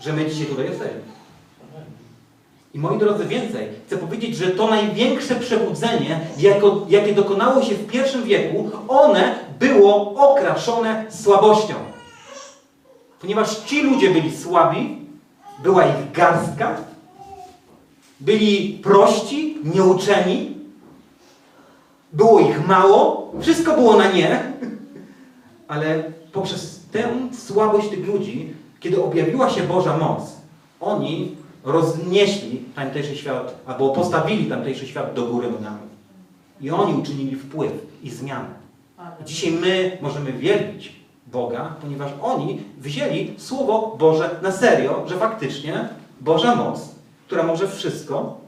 że 0.00 0.12
my 0.12 0.26
dzisiaj 0.26 0.46
tutaj 0.46 0.64
jesteśmy. 0.64 1.00
I 2.74 2.78
moi 2.78 2.98
drodzy, 2.98 3.24
więcej, 3.24 3.68
chcę 3.86 3.96
powiedzieć, 3.96 4.36
że 4.36 4.46
to 4.46 4.68
największe 4.68 5.34
przebudzenie, 5.34 6.20
jako, 6.38 6.86
jakie 6.88 7.14
dokonało 7.14 7.62
się 7.62 7.74
w 7.74 7.86
pierwszym 7.86 8.24
wieku, 8.24 8.70
one 8.88 9.34
było 9.58 10.14
okraszone 10.14 11.04
słabością. 11.08 11.74
Ponieważ 13.20 13.56
ci 13.64 13.82
ludzie 13.82 14.10
byli 14.10 14.36
słabi, 14.36 14.98
była 15.62 15.84
ich 15.84 16.12
garstka, 16.12 16.76
byli 18.20 18.78
prości, 18.82 19.58
nieuczeni, 19.74 20.56
było 22.12 22.40
ich 22.40 22.66
mało, 22.66 23.32
wszystko 23.40 23.74
było 23.74 23.96
na 23.96 24.12
nie, 24.12 24.52
ale 25.68 26.02
poprzez 26.32 26.80
tę 26.92 27.08
słabość 27.46 27.88
tych 27.88 28.06
ludzi, 28.06 28.54
kiedy 28.80 29.02
objawiła 29.02 29.50
się 29.50 29.62
Boża 29.62 29.96
moc, 29.96 30.22
oni 30.80 31.36
roznieśli 31.64 32.64
tamtejszy 32.74 33.16
świat, 33.16 33.54
albo 33.66 33.88
postawili 33.88 34.46
tamtejszy 34.46 34.86
świat 34.86 35.14
do 35.14 35.26
góry 35.26 35.50
nogami. 35.50 35.90
I 36.60 36.70
oni 36.70 36.94
uczynili 36.94 37.36
wpływ 37.36 37.72
i 38.02 38.10
zmianę. 38.10 38.60
Dzisiaj 39.26 39.52
my 39.52 39.98
możemy 40.02 40.32
wielbić 40.32 40.99
Boga, 41.32 41.74
ponieważ 41.80 42.10
oni 42.22 42.62
wzięli 42.78 43.34
Słowo 43.38 43.96
Boże 43.98 44.30
na 44.42 44.52
serio, 44.52 45.04
że 45.08 45.16
faktycznie 45.16 45.88
Boża 46.20 46.54
moc, 46.54 46.88
która 47.26 47.42
może 47.42 47.68
wszystko, 47.68 48.38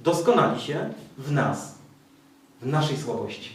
doskonali 0.00 0.60
się 0.60 0.90
w 1.18 1.32
nas, 1.32 1.74
w 2.62 2.66
naszej 2.66 2.96
słabości. 2.96 3.50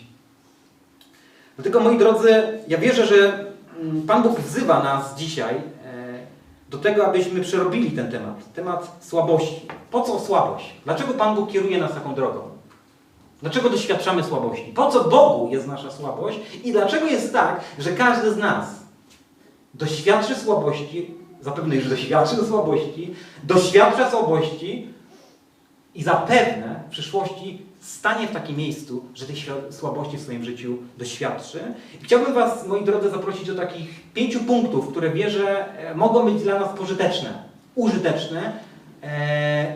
Dlatego, 1.55 1.79
moi 1.79 1.97
drodzy, 1.97 2.59
ja 2.67 2.77
wierzę, 2.77 3.05
że 3.05 3.45
mm, 3.79 4.01
Pan 4.01 4.23
Bóg 4.23 4.39
wzywa 4.39 4.84
nas 4.84 5.15
dzisiaj 5.15 5.55
e, 5.55 5.61
do 6.69 6.77
tego, 6.77 7.07
abyśmy 7.07 7.41
przerobili 7.41 7.91
ten 7.91 8.11
temat. 8.11 8.53
Temat 8.53 8.97
słabości. 9.01 9.67
Po 9.91 10.01
co 10.01 10.19
słabość? 10.19 10.73
Dlaczego 10.86 11.13
Pan 11.13 11.36
Bóg 11.36 11.51
kieruje 11.51 11.77
nas 11.77 11.93
taką 11.93 12.15
drogą? 12.15 12.51
Dlaczego 13.41 13.69
doświadczamy 13.69 14.23
słabości? 14.23 14.73
Po 14.75 14.91
co 14.91 15.03
Bogu 15.03 15.49
jest 15.51 15.67
nasza 15.67 15.91
słabość? 15.91 16.39
I 16.63 16.71
dlaczego 16.71 17.05
jest 17.05 17.33
tak, 17.33 17.61
że 17.79 17.91
każdy 17.91 18.33
z 18.33 18.37
nas 18.37 18.67
doświadczy 19.73 20.35
słabości, 20.35 21.13
zapewne 21.41 21.75
już 21.75 21.89
doświadczy 21.89 22.35
słabości, 22.49 23.13
doświadcza 23.43 24.11
słabości 24.11 24.87
i 25.95 26.03
zapewne 26.03 26.83
w 26.87 26.91
przyszłości 26.91 27.65
stanie 27.81 28.27
w 28.27 28.31
takim 28.31 28.57
miejscu, 28.57 29.05
że 29.13 29.25
tej 29.25 29.35
słabości 29.69 30.17
w 30.17 30.21
swoim 30.21 30.43
życiu 30.43 30.77
doświadczy. 30.97 31.59
Chciałbym 32.01 32.33
Was, 32.33 32.67
moi 32.67 32.85
drodzy, 32.85 33.09
zaprosić 33.09 33.47
do 33.47 33.55
takich 33.55 34.13
pięciu 34.13 34.39
punktów, 34.39 34.87
które 34.87 35.09
wierzę 35.09 35.77
e, 35.77 35.95
mogą 35.95 36.25
być 36.25 36.43
dla 36.43 36.59
nas 36.59 36.77
pożyteczne, 36.77 37.43
użyteczne 37.75 38.53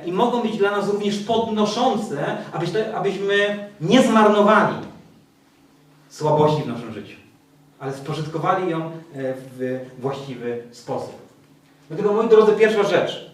i 0.06 0.12
mogą 0.12 0.42
być 0.42 0.58
dla 0.58 0.72
nas 0.72 0.90
również 0.90 1.20
podnoszące, 1.20 2.38
abyś- 2.54 2.94
abyśmy 2.96 3.70
nie 3.82 4.04
zmarnowali 4.04 4.76
słabości 6.10 6.62
w 6.64 6.68
naszym 6.68 6.94
życiu, 6.94 7.16
ale 7.80 7.94
spożytkowali 7.94 8.70
ją 8.72 8.82
e, 8.86 8.92
w 9.14 9.80
właściwy 10.00 10.64
sposób. 10.72 11.16
Dlatego, 11.88 12.14
moi 12.14 12.30
drodzy, 12.30 12.52
pierwsza 12.54 12.84
rzecz. 12.84 13.32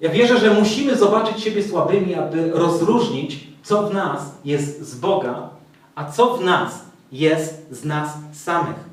Ja 0.00 0.10
wierzę, 0.10 0.38
że 0.38 0.54
musimy 0.54 0.96
zobaczyć 0.96 1.42
siebie 1.42 1.62
słabymi, 1.68 2.14
aby 2.14 2.50
rozróżnić, 2.54 3.48
co 3.62 3.82
w 3.82 3.94
nas 3.94 4.22
jest 4.44 4.80
z 4.82 4.94
Boga, 4.94 5.48
a 5.94 6.10
co 6.10 6.34
w 6.36 6.44
nas 6.44 6.80
jest 7.12 7.66
z 7.70 7.84
nas 7.84 8.08
samych. 8.32 8.87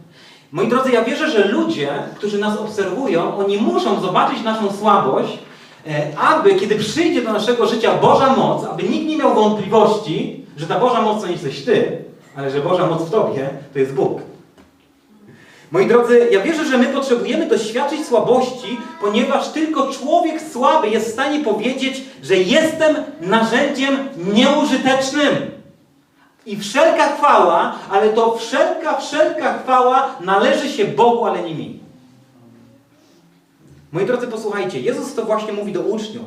Moi 0.56 0.68
drodzy, 0.68 0.92
ja 0.92 1.04
wierzę, 1.04 1.30
że 1.30 1.48
ludzie, 1.48 1.90
którzy 2.16 2.38
nas 2.38 2.58
obserwują, 2.58 3.38
oni 3.38 3.58
muszą 3.58 4.02
zobaczyć 4.02 4.44
naszą 4.44 4.72
słabość, 4.72 5.40
e, 5.88 6.18
aby 6.18 6.56
kiedy 6.56 6.76
przyjdzie 6.76 7.22
do 7.22 7.34
naszego 7.34 7.68
życia 7.68 7.98
Boża 7.98 8.36
moc, 8.36 8.64
aby 8.64 8.84
nikt 8.84 9.08
nie 9.08 9.18
miał 9.18 9.34
wątpliwości, 9.34 10.46
że 10.58 10.68
ta 10.68 10.80
Boża 10.80 11.02
moc 11.02 11.22
to 11.22 11.28
nie 11.28 11.34
jesteś 11.34 11.66
Ty, 11.66 11.98
ale 12.38 12.52
że 12.52 12.62
Boża 12.62 12.88
moc 12.88 13.04
w 13.04 13.12
Tobie 13.12 13.50
to 13.74 13.80
jest 13.80 13.94
Bóg. 13.94 14.22
Moi 15.72 15.88
drodzy, 15.88 16.28
ja 16.32 16.42
wierzę, 16.42 16.66
że 16.66 16.78
my 16.78 16.86
potrzebujemy 16.86 17.48
doświadczyć 17.48 18.06
słabości, 18.06 18.78
ponieważ 19.02 19.50
tylko 19.50 19.92
człowiek 19.92 20.42
słaby 20.54 20.90
jest 20.90 21.10
w 21.10 21.14
stanie 21.14 21.44
powiedzieć, 21.44 22.04
że 22.24 22.36
jestem 22.36 22.96
narzędziem 23.22 23.98
nieużytecznym. 24.34 25.55
I 26.46 26.58
wszelka 26.58 27.16
chwała, 27.16 27.76
ale 27.90 28.10
to 28.10 28.36
wszelka, 28.36 28.98
wszelka 28.98 29.58
chwała 29.58 30.16
należy 30.22 30.70
się 30.70 30.86
Bogu, 30.86 31.26
ale 31.26 31.44
nie 31.44 31.56
mi. 31.56 31.80
Moi 33.92 34.06
drodzy, 34.06 34.28
posłuchajcie, 34.28 34.82
Jezus 34.82 35.14
to 35.14 35.26
właśnie 35.26 35.54
mówi 35.54 35.72
do 35.72 35.82
uczniów. 35.82 36.26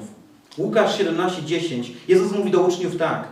Łukasz 0.58 0.98
17:10. 0.98 1.90
Jezus 2.08 2.32
mówi 2.32 2.50
do 2.50 2.60
uczniów 2.60 2.96
tak. 2.96 3.24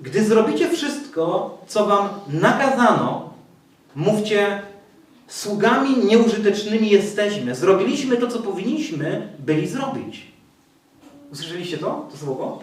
Gdy 0.00 0.24
zrobicie 0.24 0.68
wszystko, 0.68 1.58
co 1.66 1.86
wam 1.86 2.08
nakazano, 2.28 3.30
mówcie, 3.96 4.62
sługami 5.28 5.96
nieużytecznymi 5.96 6.90
jesteśmy. 6.90 7.54
Zrobiliśmy 7.54 8.16
to, 8.16 8.28
co 8.28 8.38
powinniśmy 8.38 9.28
byli 9.38 9.68
zrobić. 9.68 10.26
Usłyszeliście 11.32 11.78
to? 11.78 12.08
To 12.10 12.16
słowo? 12.16 12.62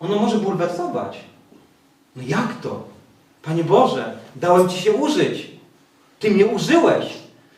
Ono 0.00 0.16
może 0.16 0.38
bulwersować. 0.38 1.20
No 2.20 2.26
jak 2.28 2.60
to? 2.62 2.82
Panie 3.42 3.64
Boże, 3.64 4.16
dałem 4.36 4.68
Ci 4.68 4.82
się 4.82 4.92
użyć. 4.92 5.50
Ty 6.20 6.30
mnie 6.30 6.46
użyłeś. 6.46 7.04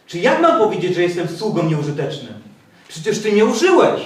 Czy 0.07 0.19
jak 0.19 0.41
mam 0.41 0.59
powiedzieć, 0.59 0.95
że 0.95 1.03
jestem 1.03 1.29
sługą 1.29 1.63
nieużytecznym? 1.63 2.35
Przecież 2.89 3.23
Ty 3.23 3.33
mnie 3.33 3.45
użyłeś. 3.45 4.03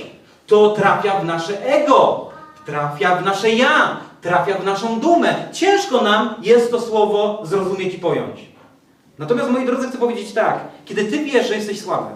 To 0.46 0.70
trafia 0.70 1.20
w 1.20 1.24
nasze 1.24 1.66
ego, 1.66 2.30
trafia 2.66 3.16
w 3.16 3.24
nasze 3.24 3.50
ja, 3.50 4.00
trafia 4.22 4.58
w 4.58 4.64
naszą 4.64 5.00
dumę. 5.00 5.48
Ciężko 5.52 6.00
nam 6.00 6.34
jest 6.42 6.70
to 6.70 6.80
słowo 6.80 7.40
zrozumieć 7.44 7.94
i 7.94 7.98
pojąć. 7.98 8.40
Natomiast, 9.18 9.50
moi 9.50 9.66
drodzy, 9.66 9.88
chcę 9.88 9.98
powiedzieć 9.98 10.32
tak. 10.32 10.60
Kiedy 10.84 11.04
Ty 11.04 11.24
wiesz, 11.24 11.48
że 11.48 11.54
jesteś 11.54 11.80
słaby, 11.80 12.10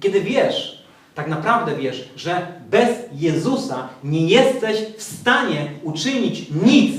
kiedy 0.00 0.20
wiesz, 0.20 0.84
tak 1.14 1.28
naprawdę 1.28 1.76
wiesz, 1.76 2.08
że 2.16 2.46
bez 2.70 2.88
Jezusa 3.12 3.88
nie 4.04 4.26
jesteś 4.26 4.78
w 4.96 5.02
stanie 5.02 5.70
uczynić 5.82 6.50
nic, 6.50 6.96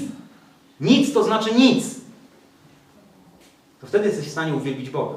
nic 0.79 1.13
to 1.13 1.23
znaczy 1.23 1.55
nic, 1.55 1.95
to 3.81 3.87
wtedy 3.87 4.07
jesteś 4.07 4.27
w 4.27 4.31
stanie 4.31 4.55
uwielbić 4.55 4.89
Boga. 4.89 5.15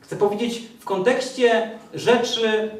Chcę 0.00 0.16
powiedzieć 0.16 0.62
w 0.80 0.84
kontekście 0.84 1.70
rzeczy, 1.94 2.70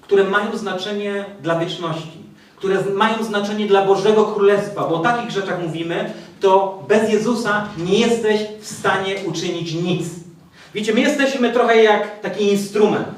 które 0.00 0.24
mają 0.24 0.56
znaczenie 0.56 1.24
dla 1.42 1.58
wieczności, 1.58 2.18
które 2.56 2.82
mają 2.94 3.24
znaczenie 3.24 3.66
dla 3.66 3.86
Bożego 3.86 4.24
Królestwa, 4.24 4.88
bo 4.88 4.94
o 4.94 4.98
takich 4.98 5.30
rzeczach 5.30 5.62
mówimy, 5.62 6.12
to 6.40 6.84
bez 6.88 7.12
Jezusa 7.12 7.68
nie 7.78 7.98
jesteś 7.98 8.40
w 8.60 8.66
stanie 8.66 9.14
uczynić 9.26 9.74
nic. 9.74 10.04
Wiecie, 10.74 10.94
my 10.94 11.00
jesteśmy 11.00 11.52
trochę 11.52 11.82
jak 11.82 12.20
taki 12.20 12.44
instrument. 12.44 13.08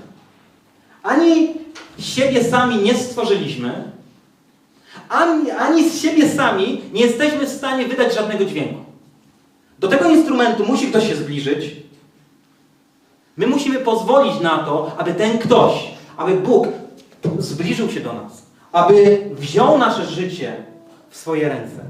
Ani 1.03 1.55
siebie 1.99 2.45
sami 2.45 2.77
nie 2.77 2.95
stworzyliśmy, 2.95 3.93
ani, 5.09 5.51
ani 5.51 5.91
z 5.91 6.03
siebie 6.03 6.29
sami 6.29 6.81
nie 6.93 7.01
jesteśmy 7.01 7.47
w 7.47 7.49
stanie 7.49 7.87
wydać 7.87 8.15
żadnego 8.15 8.45
dźwięku. 8.45 8.81
Do 9.79 9.89
tego 9.89 10.11
instrumentu 10.11 10.65
musi 10.67 10.87
ktoś 10.87 11.09
się 11.09 11.17
zbliżyć. 11.17 11.77
My 13.37 13.47
musimy 13.47 13.79
pozwolić 13.79 14.41
na 14.41 14.59
to, 14.59 14.93
aby 14.99 15.15
ten 15.15 15.39
ktoś, 15.39 15.73
aby 16.17 16.35
Bóg 16.35 16.69
zbliżył 17.39 17.91
się 17.91 18.01
do 18.01 18.13
nas, 18.13 18.47
aby 18.73 19.29
wziął 19.33 19.79
nasze 19.79 20.07
życie 20.07 20.57
w 21.11 21.17
swoje 21.17 21.49
ręce. 21.49 21.85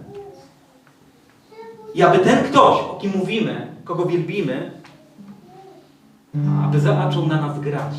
I 1.94 2.02
aby 2.02 2.18
ten 2.18 2.44
ktoś, 2.44 2.80
o 2.80 2.98
kim 3.00 3.12
mówimy, 3.16 3.66
kogo 3.84 4.04
wielbimy, 4.04 4.70
aby 6.64 6.80
zaczął 6.80 7.26
na 7.26 7.40
nas 7.40 7.60
grać, 7.60 7.94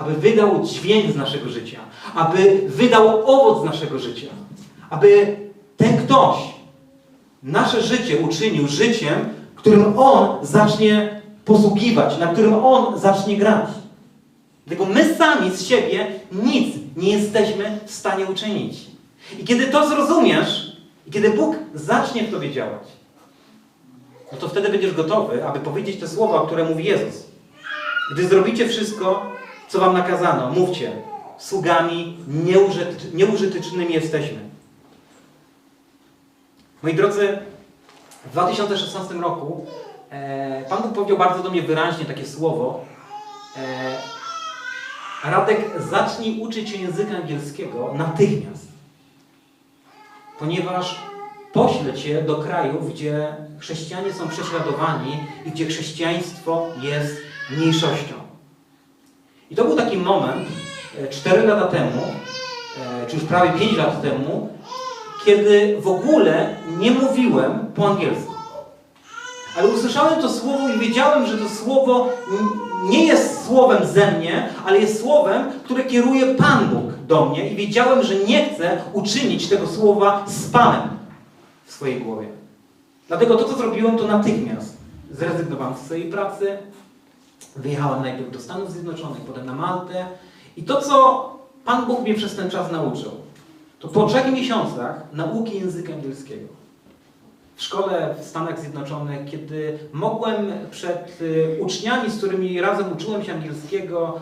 aby 0.00 0.14
wydał 0.14 0.64
dźwięk 0.64 1.12
z 1.12 1.16
naszego 1.16 1.48
życia, 1.48 1.78
aby 2.14 2.60
wydał 2.66 3.26
owoc 3.26 3.62
z 3.62 3.64
naszego 3.64 3.98
życia, 3.98 4.26
aby 4.90 5.36
ten 5.76 5.96
ktoś 5.96 6.36
nasze 7.42 7.82
życie 7.82 8.18
uczynił 8.18 8.68
życiem, 8.68 9.28
którym 9.54 9.98
On 9.98 10.46
zacznie 10.46 11.20
posługiwać, 11.44 12.18
na 12.18 12.26
którym 12.26 12.54
On 12.54 12.98
zacznie 12.98 13.36
grać. 13.36 13.68
Dlatego 14.66 14.92
my 14.92 15.14
sami 15.14 15.50
z 15.50 15.66
siebie 15.66 16.06
nic 16.32 16.76
nie 16.96 17.12
jesteśmy 17.12 17.78
w 17.86 17.90
stanie 17.90 18.26
uczynić. 18.26 18.78
I 19.38 19.44
kiedy 19.44 19.66
to 19.66 19.88
zrozumiesz, 19.88 20.76
i 21.06 21.10
kiedy 21.10 21.30
Bóg 21.30 21.56
zacznie 21.74 22.22
w 22.22 22.30
Tobie 22.30 22.52
działać, 22.52 22.82
no 24.32 24.38
to 24.38 24.48
wtedy 24.48 24.68
będziesz 24.68 24.94
gotowy, 24.94 25.46
aby 25.46 25.60
powiedzieć 25.60 26.00
te 26.00 26.08
słowa, 26.08 26.46
które 26.46 26.64
mówi 26.64 26.84
Jezus. 26.84 27.26
Gdy 28.14 28.28
zrobicie 28.28 28.68
wszystko, 28.68 29.32
co 29.70 29.80
wam 29.80 29.92
nakazano, 29.94 30.50
mówcie, 30.50 30.92
sługami 31.38 32.18
nieużyt- 32.28 33.14
nieużytecznymi 33.14 33.94
jesteśmy. 33.94 34.38
Moi 36.82 36.94
drodzy, 36.94 37.38
w 38.26 38.30
2016 38.32 39.14
roku 39.14 39.66
e, 40.10 40.64
Pan 40.68 40.82
Bóg 40.82 40.92
powiedział 40.92 41.18
bardzo 41.18 41.42
do 41.42 41.50
mnie 41.50 41.62
wyraźnie 41.62 42.04
takie 42.04 42.26
słowo. 42.26 42.84
E, 43.56 45.30
Radek, 45.30 45.70
zacznij 45.90 46.40
uczyć 46.40 46.70
się 46.70 46.76
języka 46.76 47.16
angielskiego 47.16 47.94
natychmiast. 47.94 48.66
Ponieważ 50.38 51.00
poślę 51.52 51.94
Cię 51.94 52.22
do 52.22 52.36
krajów, 52.36 52.92
gdzie 52.94 53.36
chrześcijanie 53.58 54.12
są 54.12 54.28
prześladowani 54.28 55.18
i 55.46 55.50
gdzie 55.50 55.66
chrześcijaństwo 55.66 56.66
jest 56.82 57.16
mniejszością. 57.50 58.19
I 59.50 59.56
to 59.56 59.64
był 59.64 59.76
taki 59.76 59.96
moment, 59.96 60.48
e, 60.98 61.08
4 61.08 61.46
lata 61.46 61.66
temu, 61.66 62.02
e, 63.02 63.06
czy 63.06 63.16
już 63.16 63.24
prawie 63.24 63.58
5 63.58 63.76
lat 63.76 64.02
temu, 64.02 64.48
kiedy 65.24 65.76
w 65.80 65.88
ogóle 65.88 66.56
nie 66.78 66.90
mówiłem 66.90 67.58
po 67.74 67.88
angielsku. 67.88 68.34
Ale 69.58 69.68
usłyszałem 69.68 70.22
to 70.22 70.28
słowo 70.28 70.68
i 70.68 70.78
wiedziałem, 70.78 71.26
że 71.26 71.38
to 71.38 71.48
słowo 71.48 72.08
nie 72.88 73.06
jest 73.06 73.46
słowem 73.46 73.86
ze 73.86 74.10
mnie, 74.10 74.48
ale 74.66 74.78
jest 74.78 75.00
słowem, 75.00 75.50
które 75.64 75.84
kieruje 75.84 76.34
Pan 76.34 76.68
Bóg 76.68 76.92
do 77.06 77.24
mnie 77.24 77.50
i 77.50 77.56
wiedziałem, 77.56 78.02
że 78.02 78.14
nie 78.14 78.44
chcę 78.44 78.82
uczynić 78.92 79.48
tego 79.48 79.66
słowa 79.66 80.24
spamem 80.28 80.88
w 81.66 81.72
swojej 81.72 82.00
głowie. 82.00 82.26
Dlatego 83.08 83.36
to, 83.36 83.44
co 83.44 83.56
zrobiłem, 83.56 83.98
to 83.98 84.06
natychmiast 84.06 84.76
zrezygnowałem 85.10 85.74
z 85.74 85.84
swojej 85.84 86.10
pracy, 86.10 86.58
wyjechałem 87.56 88.02
najpierw 88.02 88.30
do 88.30 88.40
Stanów 88.40 88.72
Zjednoczonych, 88.72 89.20
potem 89.20 89.46
na 89.46 89.54
Maltę 89.54 90.06
i 90.56 90.62
to, 90.62 90.82
co 90.82 91.30
Pan 91.64 91.86
Bóg 91.86 92.00
mnie 92.00 92.14
przez 92.14 92.36
ten 92.36 92.50
czas 92.50 92.72
nauczył, 92.72 93.10
to 93.78 93.88
po 93.88 94.06
trzech 94.06 94.32
miesiącach 94.32 95.02
nauki 95.12 95.60
języka 95.60 95.92
angielskiego 95.94 96.60
w 97.60 97.62
szkole 97.62 98.14
w 98.20 98.24
Stanach 98.24 98.60
Zjednoczonych, 98.60 99.30
kiedy 99.30 99.78
mogłem 99.92 100.52
przed 100.70 101.18
y, 101.20 101.58
uczniami, 101.60 102.10
z 102.10 102.18
którymi 102.18 102.60
razem 102.60 102.92
uczyłem 102.92 103.24
się 103.24 103.32
angielskiego, 103.32 104.20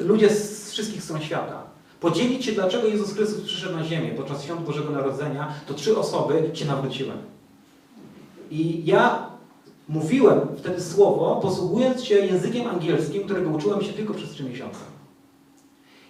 y, 0.00 0.04
ludzie 0.04 0.30
z 0.30 0.70
wszystkich 0.70 1.02
stron 1.02 1.20
świata, 1.20 1.62
podzielić 2.00 2.44
się, 2.44 2.52
dlaczego 2.52 2.88
Jezus 2.88 3.14
Chrystus 3.14 3.44
przyszedł 3.44 3.76
na 3.76 3.84
ziemię 3.84 4.10
podczas 4.16 4.44
świąt 4.44 4.60
Bożego 4.60 4.90
Narodzenia, 4.90 5.48
to 5.66 5.74
trzy 5.74 5.98
osoby 5.98 6.50
się 6.54 6.64
nawróciłem. 6.64 7.18
I 8.50 8.82
ja 8.84 9.26
mówiłem 9.88 10.40
wtedy 10.56 10.80
słowo, 10.80 11.40
posługując 11.42 12.04
się 12.04 12.14
językiem 12.14 12.66
angielskim, 12.66 13.24
którego 13.24 13.50
uczyłem 13.50 13.82
się 13.82 13.92
tylko 13.92 14.14
przez 14.14 14.30
trzy 14.30 14.44
miesiące. 14.44 14.78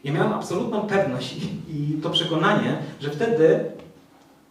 Ja 0.04 0.12
miałem 0.12 0.32
absolutną 0.32 0.80
pewność 0.80 1.36
i, 1.68 2.00
to 2.02 2.10
przekonanie, 2.10 2.78
że 3.00 3.10
wtedy 3.10 3.64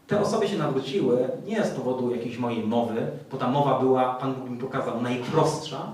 te 0.07 0.21
osoby 0.21 0.47
się 0.47 0.57
nawróciły 0.57 1.27
nie 1.45 1.65
z 1.65 1.69
powodu 1.69 2.11
jakiejś 2.11 2.37
mojej 2.37 2.63
mowy, 2.63 3.07
bo 3.31 3.37
ta 3.37 3.47
mowa 3.51 3.79
była, 3.79 4.13
Pan 4.13 4.33
Bóg 4.33 4.49
mi 4.49 4.57
pokazał, 4.57 5.01
najprostsza, 5.01 5.91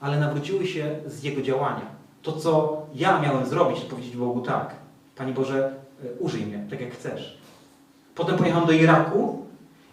ale 0.00 0.20
nawróciły 0.20 0.66
się 0.66 0.96
z 1.06 1.22
Jego 1.22 1.42
działania. 1.42 1.86
To, 2.22 2.32
co 2.32 2.82
ja 2.94 3.20
miałem 3.20 3.46
zrobić, 3.46 3.80
to 3.80 3.90
powiedzieć 3.90 4.16
Bogu 4.16 4.40
tak. 4.40 4.74
Panie 5.16 5.32
Boże, 5.32 5.74
y, 6.04 6.16
użyj 6.20 6.46
mnie, 6.46 6.66
tak 6.70 6.80
jak 6.80 6.92
chcesz. 6.92 7.38
Potem 8.14 8.36
pojechałem 8.36 8.66
do 8.66 8.72
Iraku 8.72 9.46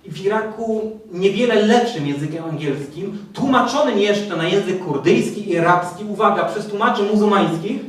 w 0.06 0.26
Iraku 0.26 0.92
niewiele 1.12 1.56
lepszym 1.56 2.08
językiem 2.08 2.44
angielskim, 2.44 3.18
tłumaczonym 3.34 4.00
jeszcze 4.00 4.38
na 4.38 4.48
język 4.48 4.86
kurdyjski 4.86 5.50
i 5.50 5.58
arabski, 5.58 6.06
uwaga, 6.06 6.46
przez 6.46 6.68
tłumaczy 6.68 7.04
muzułmańskich, 7.04 7.82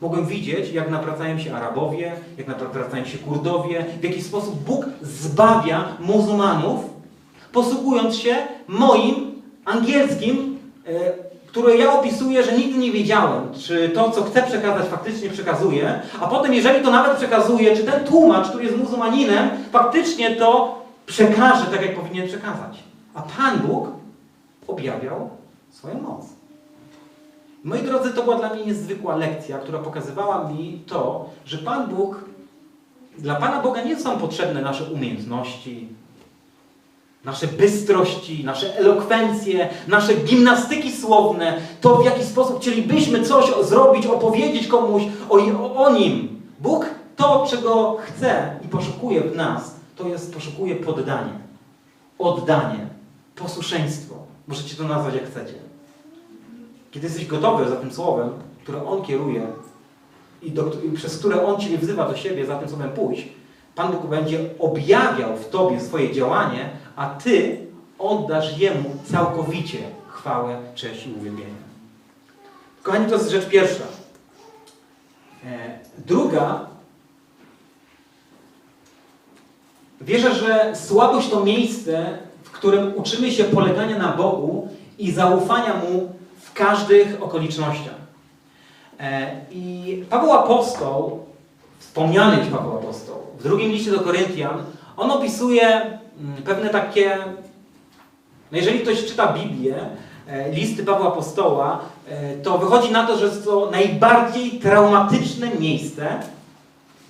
mogłem 0.00 0.26
widzieć, 0.26 0.72
jak 0.72 0.90
nawracają 0.90 1.38
się 1.38 1.54
Arabowie, 1.56 2.12
jak 2.38 2.46
nawracają 2.46 3.04
się 3.04 3.18
Kurdowie, 3.18 3.84
w 4.00 4.04
jaki 4.04 4.22
sposób 4.22 4.64
Bóg 4.64 4.86
zbawia 5.02 5.84
muzułmanów, 6.00 6.80
posługując 7.52 8.16
się 8.16 8.36
moim 8.68 9.14
angielskim, 9.64 10.58
e, 10.86 10.90
które 11.46 11.76
ja 11.76 11.92
opisuję, 11.92 12.42
że 12.42 12.52
nigdy 12.52 12.78
nie 12.78 12.92
wiedziałem, 12.92 13.42
czy 13.58 13.88
to, 13.88 14.10
co 14.10 14.22
chcę 14.22 14.42
przekazać, 14.42 14.86
faktycznie 14.86 15.30
przekazuję, 15.30 16.00
a 16.20 16.26
potem, 16.26 16.54
jeżeli 16.54 16.84
to 16.84 16.90
nawet 16.90 17.16
przekazuję, 17.16 17.76
czy 17.76 17.84
ten 17.84 18.04
tłumacz, 18.04 18.48
który 18.48 18.64
jest 18.64 18.76
muzułmaninem, 18.76 19.48
faktycznie 19.72 20.36
to 20.36 20.77
przekaże 21.08 21.66
tak, 21.66 21.82
jak 21.82 21.96
powinien 21.96 22.28
przekazać. 22.28 22.82
A 23.14 23.22
Pan 23.22 23.58
Bóg 23.58 23.88
objawiał 24.66 25.30
swoją 25.70 26.00
moc. 26.02 26.26
Moi 27.64 27.82
drodzy, 27.82 28.12
to 28.12 28.22
była 28.22 28.36
dla 28.36 28.54
mnie 28.54 28.64
niezwykła 28.64 29.16
lekcja, 29.16 29.58
która 29.58 29.78
pokazywała 29.78 30.48
mi 30.48 30.82
to, 30.86 31.30
że 31.44 31.58
Pan 31.58 31.88
Bóg, 31.88 32.24
dla 33.18 33.34
Pana 33.34 33.62
Boga 33.62 33.82
nie 33.84 34.00
są 34.00 34.18
potrzebne 34.18 34.62
nasze 34.62 34.84
umiejętności, 34.84 35.88
nasze 37.24 37.46
bystrości, 37.46 38.44
nasze 38.44 38.78
elokwencje, 38.78 39.68
nasze 39.88 40.14
gimnastyki 40.14 40.92
słowne, 40.92 41.58
to 41.80 41.96
w 41.96 42.04
jaki 42.04 42.24
sposób 42.24 42.60
chcielibyśmy 42.60 43.24
coś 43.24 43.66
zrobić, 43.66 44.06
opowiedzieć 44.06 44.66
komuś 44.66 45.02
o, 45.28 45.34
o, 45.34 45.74
o 45.74 45.92
Nim. 45.92 46.40
Bóg 46.60 46.86
to, 47.16 47.46
czego 47.50 47.96
chce 47.96 48.56
i 48.64 48.68
poszukuje 48.68 49.20
w 49.20 49.36
nas, 49.36 49.77
to 49.98 50.08
jest 50.08 50.34
poszukuje 50.34 50.76
poddanie, 50.76 51.32
oddanie, 52.18 52.86
posłuszeństwo. 53.34 54.14
Możecie 54.48 54.76
to 54.76 54.84
nazwać 54.84 55.14
jak 55.14 55.26
chcecie. 55.26 55.54
Kiedy 56.90 57.06
jesteś 57.06 57.26
gotowy 57.26 57.68
za 57.68 57.76
tym 57.76 57.92
słowem, 57.92 58.30
które 58.62 58.86
On 58.86 59.02
kieruje 59.02 59.46
i, 60.42 60.50
do, 60.50 60.72
i 60.84 60.96
przez 60.96 61.18
które 61.18 61.46
On 61.46 61.60
Ciebie 61.60 61.78
wzywa 61.78 62.08
do 62.08 62.16
siebie, 62.16 62.46
za 62.46 62.58
tym 62.58 62.68
słowem 62.68 62.90
pójść, 62.90 63.28
Pan 63.74 63.92
Bóg 63.92 64.06
będzie 64.06 64.50
objawiał 64.58 65.36
w 65.36 65.48
Tobie 65.48 65.80
swoje 65.80 66.12
działanie, 66.12 66.70
a 66.96 67.06
Ty 67.06 67.66
oddasz 67.98 68.58
Jemu 68.58 68.90
całkowicie 69.04 69.78
chwałę, 70.08 70.60
cześć 70.74 71.06
i 71.06 71.12
uwielbienie. 71.12 71.68
Kochani, 72.82 73.06
to 73.06 73.14
jest 73.14 73.30
rzecz 73.30 73.48
pierwsza. 73.48 73.84
E, 75.44 75.78
druga, 76.06 76.67
wierzę, 80.00 80.34
że 80.34 80.76
słabość 80.76 81.28
to 81.28 81.44
miejsce, 81.44 82.18
w 82.42 82.50
którym 82.50 82.92
uczymy 82.96 83.32
się 83.32 83.44
polegania 83.44 83.98
na 83.98 84.08
Bogu 84.08 84.68
i 84.98 85.12
zaufania 85.12 85.74
Mu 85.74 86.12
w 86.40 86.52
każdych 86.52 87.22
okolicznościach. 87.22 87.98
E, 89.00 89.30
I 89.50 90.04
Paweł 90.10 90.32
Apostoł, 90.32 91.24
wspomniany 91.78 92.36
już 92.36 92.46
Paweł 92.46 92.78
Apostoł, 92.78 93.16
w 93.38 93.42
drugim 93.42 93.70
liście 93.70 93.90
do 93.90 94.00
Koryntian, 94.00 94.62
on 94.96 95.10
opisuje 95.10 95.66
mm, 95.66 96.42
pewne 96.44 96.70
takie, 96.70 97.18
no 98.52 98.58
jeżeli 98.58 98.80
ktoś 98.80 99.04
czyta 99.04 99.32
Biblię, 99.32 99.76
e, 100.28 100.52
listy 100.52 100.84
Pawła 100.84 101.08
Apostoła, 101.08 101.80
e, 102.08 102.36
to 102.36 102.58
wychodzi 102.58 102.92
na 102.92 103.06
to, 103.06 103.18
że 103.18 103.26
jest 103.26 103.44
to 103.44 103.70
najbardziej 103.70 104.50
traumatyczne 104.50 105.50
miejsce, 105.60 106.20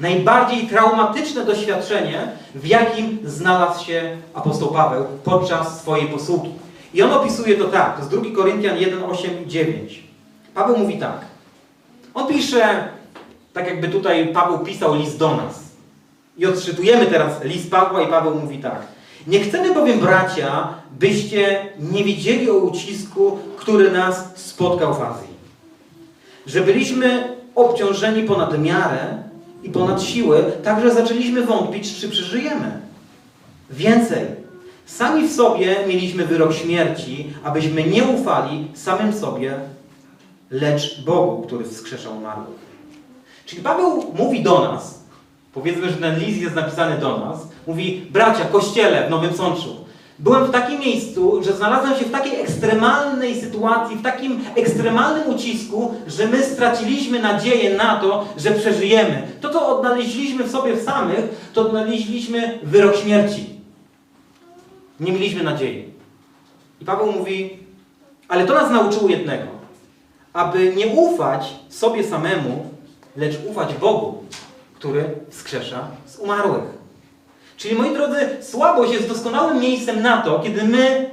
najbardziej 0.00 0.66
traumatyczne 0.66 1.44
doświadczenie, 1.44 2.28
w 2.54 2.66
jakim 2.66 3.18
znalazł 3.24 3.84
się 3.84 4.16
apostoł 4.34 4.68
Paweł 4.68 5.04
podczas 5.24 5.80
swojej 5.80 6.08
posługi. 6.08 6.50
I 6.94 7.02
on 7.02 7.12
opisuje 7.12 7.56
to 7.56 7.64
tak, 7.64 7.96
jest 7.98 8.10
2 8.10 8.36
Koryntian 8.36 8.78
1, 8.78 9.02
8 9.02 9.44
i 9.44 9.48
9. 9.48 10.02
Paweł 10.54 10.78
mówi 10.78 10.98
tak. 10.98 11.20
On 12.14 12.26
pisze, 12.26 12.88
tak 13.52 13.66
jakby 13.66 13.88
tutaj 13.88 14.28
Paweł 14.28 14.58
pisał 14.58 14.94
list 14.94 15.18
do 15.18 15.36
nas. 15.36 15.68
I 16.38 16.46
odczytujemy 16.46 17.06
teraz 17.06 17.44
list 17.44 17.70
Pawła 17.70 18.02
i 18.02 18.06
Paweł 18.06 18.34
mówi 18.34 18.58
tak. 18.58 18.82
Nie 19.26 19.40
chcemy 19.40 19.74
bowiem, 19.74 19.98
bracia, 19.98 20.68
byście 20.90 21.66
nie 21.78 22.04
wiedzieli 22.04 22.50
o 22.50 22.54
ucisku, 22.54 23.38
który 23.56 23.90
nas 23.90 24.24
spotkał 24.34 24.94
w 24.94 25.02
Azji. 25.02 25.28
Że 26.46 26.60
byliśmy 26.60 27.36
obciążeni 27.54 28.22
ponad 28.22 28.58
miarę 28.58 29.27
i 29.62 29.70
ponad 29.70 30.02
siły, 30.02 30.52
także 30.64 30.94
zaczęliśmy 30.94 31.47
wątpić, 31.47 32.01
czy 32.01 32.09
przeżyjemy. 32.09 32.80
Więcej, 33.70 34.26
sami 34.86 35.28
w 35.28 35.32
sobie 35.32 35.76
mieliśmy 35.89 36.26
wyrok 36.26 36.52
śmierci, 36.52 37.32
abyśmy 37.44 37.85
nie 37.85 38.05
ufali 38.05 38.68
samym 38.74 39.12
sobie, 39.12 39.55
lecz 40.51 41.01
Bogu, 41.05 41.43
który 41.43 41.64
wskrzeszał 41.64 42.16
umarłych. 42.16 42.68
Czyli 43.47 43.62
Paweł 43.62 44.14
mówi 44.14 44.43
do 44.43 44.72
nas, 44.72 45.05
powiedzmy, 45.52 45.90
że 45.90 45.97
ten 45.97 46.18
list 46.18 46.40
jest 46.40 46.55
napisany 46.55 46.98
do 46.98 47.18
nas, 47.18 47.48
mówi, 47.66 48.06
bracia, 48.10 48.44
kościele 48.44 49.06
w 49.06 49.10
Nowym 49.10 49.36
Sączu, 49.36 49.76
byłem 50.19 50.45
w 50.45 50.51
takim 50.51 50.81
miejscu, 50.81 51.43
że 51.43 51.53
znalazłem 51.53 51.99
się 51.99 52.05
w 52.05 52.11
takiej 52.11 52.40
ekstremalnej 52.40 53.40
sytuacji, 53.40 53.97
w 53.97 54.03
takim 54.03 54.40
ekstremalnym 54.57 55.35
ucisku, 55.35 55.95
że 56.07 56.27
my 56.27 56.45
straciliśmy 56.45 57.23
nadzieję 57.23 57.77
na 57.77 57.97
to, 57.97 58.28
że 58.36 58.51
przeżyjemy. 58.51 59.28
To, 59.40 59.51
co 59.51 59.78
odnaleźliśmy 59.78 60.45
w 60.45 60.51
sobie 60.51 60.81
samych, 60.81 61.51
to 61.53 61.61
odnaleźliśmy 61.61 62.59
wyrok 62.62 62.97
śmierci. 62.97 63.51
Nie 65.01 65.12
mieliśmy 65.12 65.43
nadziei. 65.43 65.85
I 66.81 66.85
Paweł 66.85 67.12
mówi, 67.12 67.59
ale 68.28 68.47
to 68.47 68.55
nas 68.55 68.70
nauczyło 68.70 69.09
jednego. 69.09 69.47
Aby 70.32 70.73
nie 70.77 70.86
ufać 70.86 71.55
sobie 71.69 72.05
samemu, 72.05 72.66
lecz 73.16 73.35
ufać 73.51 73.74
Bogu, 73.74 74.24
który 74.74 75.05
wskrzesza 75.31 75.89
z 76.07 76.19
umarłych. 76.19 76.77
Czyli 77.59 77.74
moi 77.74 77.94
drodzy, 77.94 78.16
słabość 78.40 78.93
jest 78.93 79.09
doskonałym 79.09 79.60
miejscem 79.60 80.02
na 80.02 80.22
to, 80.22 80.40
kiedy 80.40 80.64
my 80.64 81.10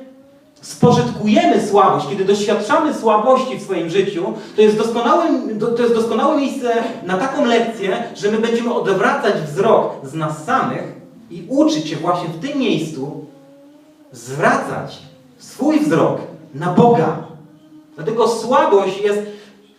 spożytkujemy 0.62 1.68
słabość, 1.68 2.08
kiedy 2.10 2.26
doświadczamy 2.26 2.94
słabości 2.94 3.58
w 3.58 3.62
swoim 3.62 3.90
życiu, 3.90 4.34
to 4.56 4.62
jest, 4.62 4.78
doskonałym, 4.78 5.60
to 5.60 5.82
jest 5.82 5.94
doskonałe 5.94 6.38
miejsce 6.38 6.84
na 7.06 7.18
taką 7.18 7.46
lekcję, 7.46 8.04
że 8.16 8.32
my 8.32 8.38
będziemy 8.38 8.74
odwracać 8.74 9.34
wzrok 9.34 9.94
z 10.04 10.14
nas 10.14 10.46
samych 10.46 10.84
i 11.32 11.44
uczyć 11.50 11.90
się 11.90 11.96
właśnie 11.96 12.28
w 12.28 12.40
tym 12.40 12.60
miejscu 12.60 13.26
zwracać 14.12 14.98
swój 15.38 15.80
wzrok 15.80 16.22
na 16.56 16.74
Boga. 16.74 17.18
Dlatego 17.96 18.28
słabość 18.28 19.02
jest 19.02 19.22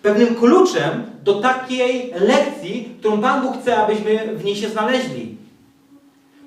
pewnym 0.02 0.34
kluczem 0.34 1.04
do 1.24 1.40
takiej 1.40 2.12
lekcji, 2.20 2.96
którą 2.98 3.20
Pan 3.20 3.42
Bóg 3.42 3.60
chce, 3.60 3.76
abyśmy 3.76 4.36
w 4.36 4.44
niej 4.44 4.56
się 4.56 4.68
znaleźli. 4.68 5.35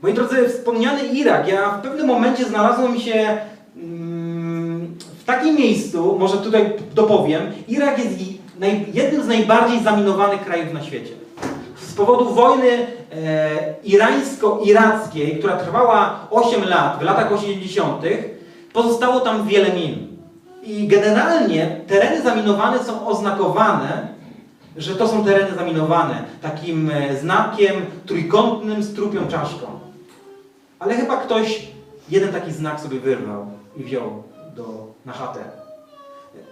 Moi 0.01 0.13
drodzy, 0.13 0.49
wspomniany 0.49 1.03
Irak, 1.03 1.47
ja 1.47 1.69
w 1.69 1.81
pewnym 1.81 2.07
momencie 2.07 2.45
znalazłem 2.45 2.99
się 2.99 3.37
mm, 3.75 4.97
w 5.19 5.23
takim 5.25 5.55
miejscu, 5.55 6.15
może 6.19 6.37
tutaj 6.37 6.73
dopowiem, 6.95 7.41
Irak 7.67 7.97
jest 7.97 8.19
jednym 8.93 9.23
z 9.23 9.27
najbardziej 9.27 9.83
zaminowanych 9.83 10.45
krajów 10.45 10.73
na 10.73 10.83
świecie. 10.83 11.13
Z 11.75 11.93
powodu 11.93 12.33
wojny 12.33 12.67
e, 12.67 13.49
irańsko-irackiej, 13.83 15.39
która 15.39 15.57
trwała 15.57 16.27
8 16.31 16.63
lat, 16.69 16.99
w 16.99 17.01
latach 17.01 17.33
80., 17.33 18.03
pozostało 18.73 19.19
tam 19.19 19.47
wiele 19.47 19.73
min. 19.73 20.07
I 20.63 20.87
generalnie 20.87 21.81
tereny 21.87 22.21
zaminowane 22.21 22.83
są 22.83 23.07
oznakowane, 23.07 24.07
że 24.77 24.95
to 24.95 25.07
są 25.07 25.25
tereny 25.25 25.55
zaminowane 25.55 26.23
takim 26.41 26.91
e, 26.91 27.17
znakiem 27.17 27.75
trójkątnym 28.05 28.83
z 28.83 28.95
trupią 28.95 29.27
czaszką. 29.27 29.78
Ale 30.79 30.95
chyba 30.95 31.17
ktoś 31.17 31.67
jeden 32.09 32.31
taki 32.31 32.51
znak 32.51 32.79
sobie 32.79 32.99
wyrwał 32.99 33.45
i 33.77 33.83
wziął 33.83 34.23
do, 34.55 34.93
na 35.05 35.13
chatę. 35.13 35.39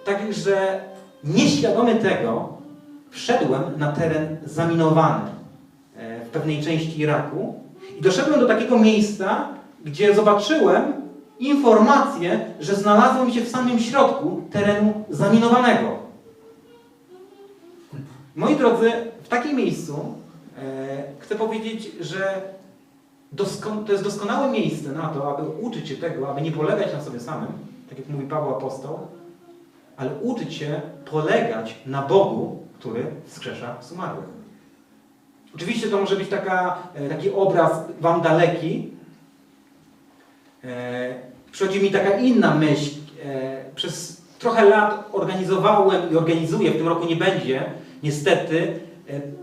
Także 0.05 0.81
nieświadomy 1.23 1.95
tego 1.95 2.57
wszedłem 3.09 3.63
na 3.77 3.91
teren 3.91 4.37
zaminowany 4.45 5.29
e, 5.97 6.25
w 6.25 6.29
pewnej 6.29 6.63
części 6.63 6.99
Iraku 6.99 7.59
i 7.99 8.01
doszedłem 8.01 8.39
do 8.39 8.47
takiego 8.47 8.77
miejsca, 8.77 9.47
gdzie 9.85 10.15
zobaczyłem 10.15 10.93
informację, 11.39 12.39
że 12.59 12.75
znalazłem 12.75 13.31
się 13.31 13.41
w 13.41 13.49
samym 13.49 13.79
środku 13.79 14.41
terenu 14.51 15.05
zaminowanego. 15.09 15.97
Moi 18.35 18.55
drodzy, 18.55 18.91
w 19.23 19.27
takim 19.27 19.57
miejscu 19.57 20.13
e, 20.57 21.03
chcę 21.19 21.35
powiedzieć, 21.35 21.91
że 22.01 22.41
to 23.85 23.91
jest 23.91 24.03
doskonałe 24.03 24.51
miejsce 24.51 24.91
na 24.91 25.07
to, 25.07 25.37
aby 25.37 25.49
uczyć 25.49 25.89
się 25.89 25.95
tego, 25.95 26.29
aby 26.29 26.41
nie 26.41 26.51
polegać 26.51 26.93
na 26.93 27.01
sobie 27.01 27.19
samym, 27.19 27.47
tak 27.89 27.97
jak 27.97 28.09
mówi 28.09 28.27
Paweł 28.27 28.49
Apostoł, 28.49 28.99
ale 29.97 30.09
uczyć 30.21 30.53
się 30.53 30.81
polegać 31.11 31.75
na 31.85 32.01
Bogu, 32.01 32.63
który 32.79 33.05
wskrzesza 33.25 33.75
z 33.81 33.91
umarłych. 33.91 34.25
Oczywiście 35.55 35.87
to 35.87 35.97
może 35.97 36.15
być 36.15 36.29
taka, 36.29 36.77
e, 36.95 37.09
taki 37.09 37.31
obraz 37.31 37.71
Wam 37.99 38.21
daleki. 38.21 38.89
E, 40.63 41.27
Przychodzi 41.51 41.81
mi 41.81 41.91
taka 41.91 42.17
inna 42.17 42.55
myśl. 42.55 42.95
E, 43.25 43.63
Przez 43.75 44.21
trochę 44.39 44.65
lat 44.65 45.09
organizowałem 45.13 46.11
i 46.11 46.15
organizuję, 46.15 46.71
w 46.71 46.77
tym 46.77 46.87
roku 46.87 47.05
nie 47.05 47.15
będzie, 47.15 47.63
niestety, 48.03 48.79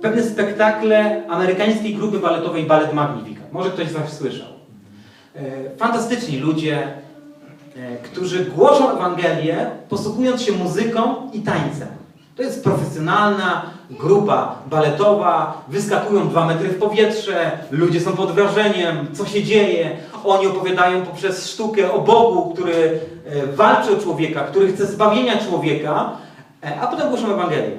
pewne 0.02 0.22
spektakle 0.22 1.26
amerykańskiej 1.28 1.94
grupy 1.94 2.18
baletowej 2.18 2.66
Ballet 2.66 2.92
Magnificat. 2.94 3.43
Może 3.54 3.70
ktoś 3.70 3.88
z 3.88 3.92
Was 3.92 4.16
słyszał. 4.16 4.48
E, 5.36 5.40
Fantastyczni 5.76 6.38
ludzie, 6.38 6.88
e, 7.76 7.96
którzy 7.96 8.44
głoszą 8.44 8.90
Ewangelię, 8.90 9.70
posługując 9.88 10.42
się 10.42 10.52
muzyką 10.52 11.30
i 11.32 11.40
tańcem. 11.40 11.88
To 12.36 12.42
jest 12.42 12.64
profesjonalna 12.64 13.62
grupa 13.90 14.58
baletowa, 14.70 15.64
wyskakują 15.68 16.28
dwa 16.28 16.46
metry 16.46 16.68
w 16.68 16.78
powietrze, 16.78 17.58
ludzie 17.70 18.00
są 18.00 18.12
pod 18.12 18.32
wrażeniem, 18.32 19.06
co 19.12 19.26
się 19.26 19.42
dzieje. 19.42 19.96
Oni 20.24 20.46
opowiadają 20.46 21.02
poprzez 21.02 21.50
sztukę 21.50 21.92
o 21.92 22.00
Bogu, 22.00 22.54
który 22.54 23.00
e, 23.26 23.46
walczy 23.46 23.96
o 23.96 24.00
człowieka, 24.00 24.40
który 24.40 24.72
chce 24.72 24.86
zbawienia 24.86 25.38
człowieka, 25.38 26.16
a 26.80 26.86
potem 26.86 27.08
głoszą 27.08 27.32
Ewangelię. 27.32 27.78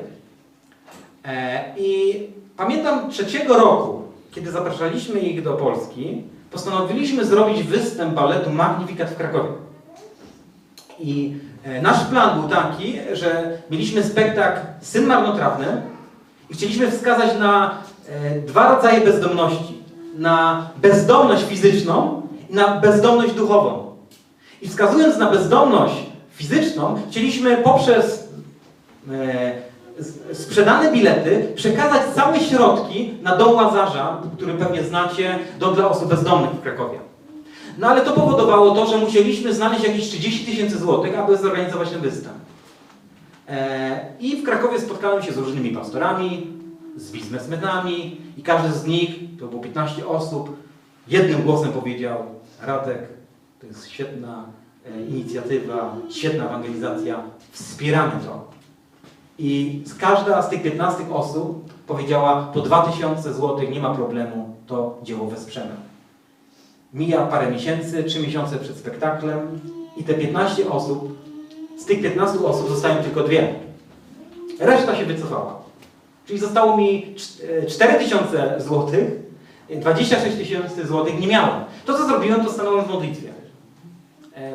I 1.78 2.20
pamiętam 2.58 3.10
trzeciego 3.12 3.58
roku, 3.58 4.05
kiedy 4.36 4.52
zapraszaliśmy 4.52 5.20
ich 5.20 5.44
do 5.44 5.54
Polski, 5.54 6.24
postanowiliśmy 6.52 7.26
zrobić 7.26 7.64
występ 7.64 8.14
baletu 8.14 8.50
Magnificat 8.50 9.10
w 9.10 9.18
Krakowie. 9.18 9.50
I 11.00 11.34
e, 11.64 11.82
nasz 11.82 12.06
plan 12.06 12.40
był 12.40 12.50
taki, 12.50 12.98
że 13.14 13.58
mieliśmy 13.72 14.04
spektakl 14.04 14.60
Syn 14.82 15.06
Marnotrawny 15.06 15.82
i 16.50 16.54
chcieliśmy 16.54 16.92
wskazać 16.92 17.40
na 17.40 17.78
e, 18.10 18.40
dwa 18.40 18.76
rodzaje 18.76 19.02
bezdomności. 19.02 19.82
Na 20.18 20.70
bezdomność 20.82 21.44
fizyczną 21.44 22.22
i 22.50 22.56
na 22.56 22.80
bezdomność 22.80 23.34
duchową. 23.34 23.96
I 24.62 24.68
wskazując 24.68 25.18
na 25.18 25.32
bezdomność 25.32 25.96
fizyczną, 26.32 26.96
chcieliśmy 27.10 27.58
poprzez 27.58 28.28
e, 29.12 29.54
sprzedane 30.34 30.92
bilety 30.92 31.52
przekazać 31.56 32.02
całe 32.16 32.40
środki 32.40 33.14
na 33.22 33.36
dom 33.36 33.56
Łazarza, 33.56 34.22
który 34.38 34.54
pewnie 34.54 34.84
znacie, 34.84 35.40
dom 35.60 35.76
dla 35.76 35.90
osób 35.90 36.10
bezdomnych 36.10 36.52
w 36.52 36.62
Krakowie. 36.62 37.00
No 37.78 37.88
ale 37.88 38.02
to 38.02 38.12
powodowało 38.12 38.76
to, 38.76 38.88
że 38.88 38.98
musieliśmy 38.98 39.54
znaleźć 39.54 39.84
jakieś 39.84 40.08
30 40.08 40.46
tysięcy 40.46 40.78
złotych, 40.78 41.20
aby 41.20 41.38
zorganizować 41.38 41.90
ten 41.90 42.02
występ. 42.02 42.36
E, 43.48 44.06
I 44.20 44.36
w 44.36 44.44
Krakowie 44.44 44.80
spotkałem 44.80 45.24
się 45.24 45.34
z 45.34 45.38
różnymi 45.38 45.70
pastorami, 45.70 46.48
z 46.96 47.12
biznesmenami 47.12 48.22
i 48.38 48.44
każdy 48.44 48.72
z 48.72 48.86
nich, 48.86 49.10
to 49.40 49.48
było 49.48 49.62
15 49.62 50.08
osób, 50.08 50.58
jednym 51.08 51.42
głosem 51.42 51.72
powiedział 51.72 52.26
Radek, 52.62 53.00
to 53.62 53.68
jest 53.68 53.90
świetna 53.90 54.46
e, 54.86 55.06
inicjatywa, 55.06 55.96
świetna 56.10 56.46
ewangelizacja, 56.46 57.24
wspieramy 57.52 58.12
to. 58.26 58.55
I 59.40 59.82
każda 60.00 60.42
z 60.42 60.50
tych 60.50 60.64
15 60.64 61.04
osób 61.14 61.74
powiedziała 61.88 62.52
po 62.54 62.62
2000 62.62 63.34
złotych, 63.34 63.70
nie 63.70 63.80
ma 63.80 63.96
problemu, 63.96 64.56
to 64.68 64.98
dzieło 65.04 65.28
wesprzemy. 65.28 65.76
Mija 66.94 67.26
parę 67.26 67.52
miesięcy, 67.52 68.04
3 68.04 68.20
miesiące 68.20 68.58
przed 68.58 68.78
spektaklem 68.78 69.60
i 69.98 70.04
te 70.04 70.14
15 70.14 70.70
osób, 70.70 71.18
z 71.78 71.86
tych 71.86 72.02
15 72.02 72.40
osób 72.40 72.70
zostają 72.70 73.04
tylko 73.04 73.24
dwie. 73.24 73.54
Reszta 74.60 74.96
się 74.96 75.06
wycofała. 75.06 75.60
Czyli 76.26 76.40
zostało 76.40 76.78
mi 76.78 77.16
4 77.70 78.00
tysiące 78.00 78.62
złotych, 78.62 79.10
26 79.70 80.38
tysięcy 80.38 80.88
złotych 80.88 81.20
nie 81.20 81.28
miałem. 81.28 81.64
To 81.86 81.98
co 81.98 82.08
zrobiłem, 82.08 82.46
to 82.46 82.52
stanąłem 82.52 82.86
w 82.86 82.90
modlitwie. 82.90 83.30
E, 84.38 84.54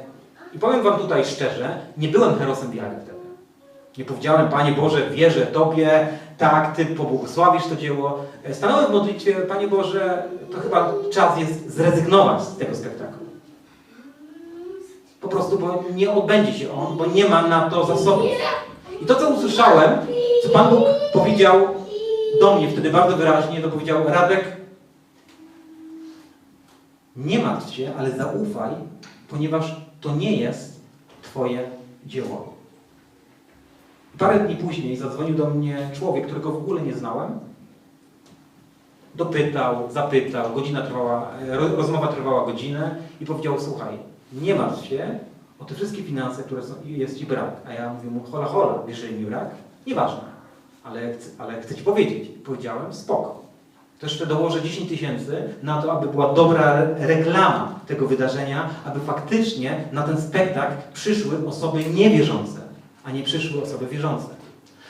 I 0.54 0.58
powiem 0.58 0.82
Wam 0.82 1.00
tutaj 1.00 1.24
szczerze, 1.24 1.78
nie 1.96 2.08
byłem 2.08 2.38
herosem 2.38 2.70
wiary. 2.70 2.96
Nie 3.98 4.04
powiedziałem, 4.04 4.48
Panie 4.48 4.72
Boże, 4.72 5.10
wierzę 5.10 5.46
Tobie, 5.46 6.08
tak, 6.38 6.76
Ty 6.76 6.86
pobłogosławisz 6.86 7.66
to 7.66 7.76
dzieło. 7.76 8.18
E, 8.44 8.54
Stanąłem 8.54 8.86
w 8.86 8.90
modlitwie, 8.90 9.34
Panie 9.34 9.68
Boże, 9.68 10.22
to 10.52 10.60
chyba 10.60 10.92
czas 11.12 11.38
jest 11.38 11.70
zrezygnować 11.70 12.42
z 12.42 12.56
tego 12.56 12.74
spektaklu. 12.76 13.26
Po 15.20 15.28
prostu, 15.28 15.58
bo 15.58 15.84
nie 15.94 16.10
odbędzie 16.10 16.52
się 16.52 16.72
on, 16.72 16.96
bo 16.96 17.06
nie 17.06 17.24
ma 17.28 17.42
na 17.42 17.70
to 17.70 17.86
zasobów. 17.86 18.30
I 19.02 19.06
to, 19.06 19.14
co 19.14 19.30
usłyszałem, 19.30 19.90
co 20.42 20.48
Pan 20.48 20.70
Bóg 20.70 20.84
powiedział 21.12 21.68
do 22.40 22.56
mnie 22.56 22.68
wtedy 22.68 22.90
bardzo 22.90 23.16
wyraźnie, 23.16 23.60
to 23.60 23.68
powiedział, 23.68 24.04
Radek, 24.06 24.56
nie 27.16 27.38
martw 27.38 27.74
się, 27.74 27.92
ale 27.98 28.10
zaufaj, 28.10 28.70
ponieważ 29.28 29.76
to 30.00 30.16
nie 30.16 30.36
jest 30.36 30.80
Twoje 31.22 31.70
dzieło. 32.06 32.49
Parę 34.20 34.38
dni 34.40 34.56
później 34.56 34.96
zadzwonił 34.96 35.34
do 35.34 35.50
mnie 35.50 35.76
człowiek, 35.92 36.26
którego 36.26 36.52
w 36.52 36.56
ogóle 36.56 36.82
nie 36.82 36.94
znałem. 36.94 37.30
Dopytał, 39.14 39.90
zapytał, 39.92 40.54
godzina 40.54 40.82
trwała, 40.82 41.28
e, 41.48 41.56
ro- 41.56 41.76
rozmowa 41.76 42.08
trwała 42.08 42.44
godzinę 42.46 42.94
i 43.20 43.26
powiedział, 43.26 43.60
słuchaj, 43.60 43.98
nie 44.32 44.54
martw 44.54 44.84
się 44.86 45.18
o 45.58 45.64
te 45.64 45.74
wszystkie 45.74 46.02
finanse, 46.02 46.42
które 46.42 46.62
są, 46.62 46.74
jest 46.84 47.18
Ci 47.18 47.26
brak. 47.26 47.50
A 47.68 47.72
ja 47.72 47.92
mówię 47.94 48.10
mu, 48.10 48.20
hola, 48.32 48.46
hola, 48.46 48.74
wiesz, 48.88 48.98
że 48.98 49.08
mi 49.12 49.26
brak? 49.26 49.48
Nieważne, 49.86 50.20
ale, 50.84 51.12
chcę- 51.14 51.30
ale 51.38 51.62
chcę 51.62 51.74
Ci 51.74 51.82
powiedzieć. 51.82 52.28
Powiedziałem, 52.44 52.94
spoko. 52.94 53.40
To 54.00 54.06
jeszcze 54.06 54.26
dołożę 54.26 54.62
10 54.62 54.88
tysięcy 54.88 55.42
na 55.62 55.82
to, 55.82 55.92
aby 55.92 56.08
była 56.08 56.32
dobra 56.34 56.72
re- 56.72 57.06
reklama 57.06 57.74
tego 57.86 58.06
wydarzenia, 58.06 58.70
aby 58.84 59.00
faktycznie 59.00 59.84
na 59.92 60.02
ten 60.02 60.20
spektakl 60.20 60.74
przyszły 60.92 61.46
osoby 61.48 61.84
niewierzące, 61.84 62.59
a 63.04 63.10
nie 63.10 63.22
przyszły 63.22 63.62
osoby 63.62 63.86
wierzące. 63.86 64.28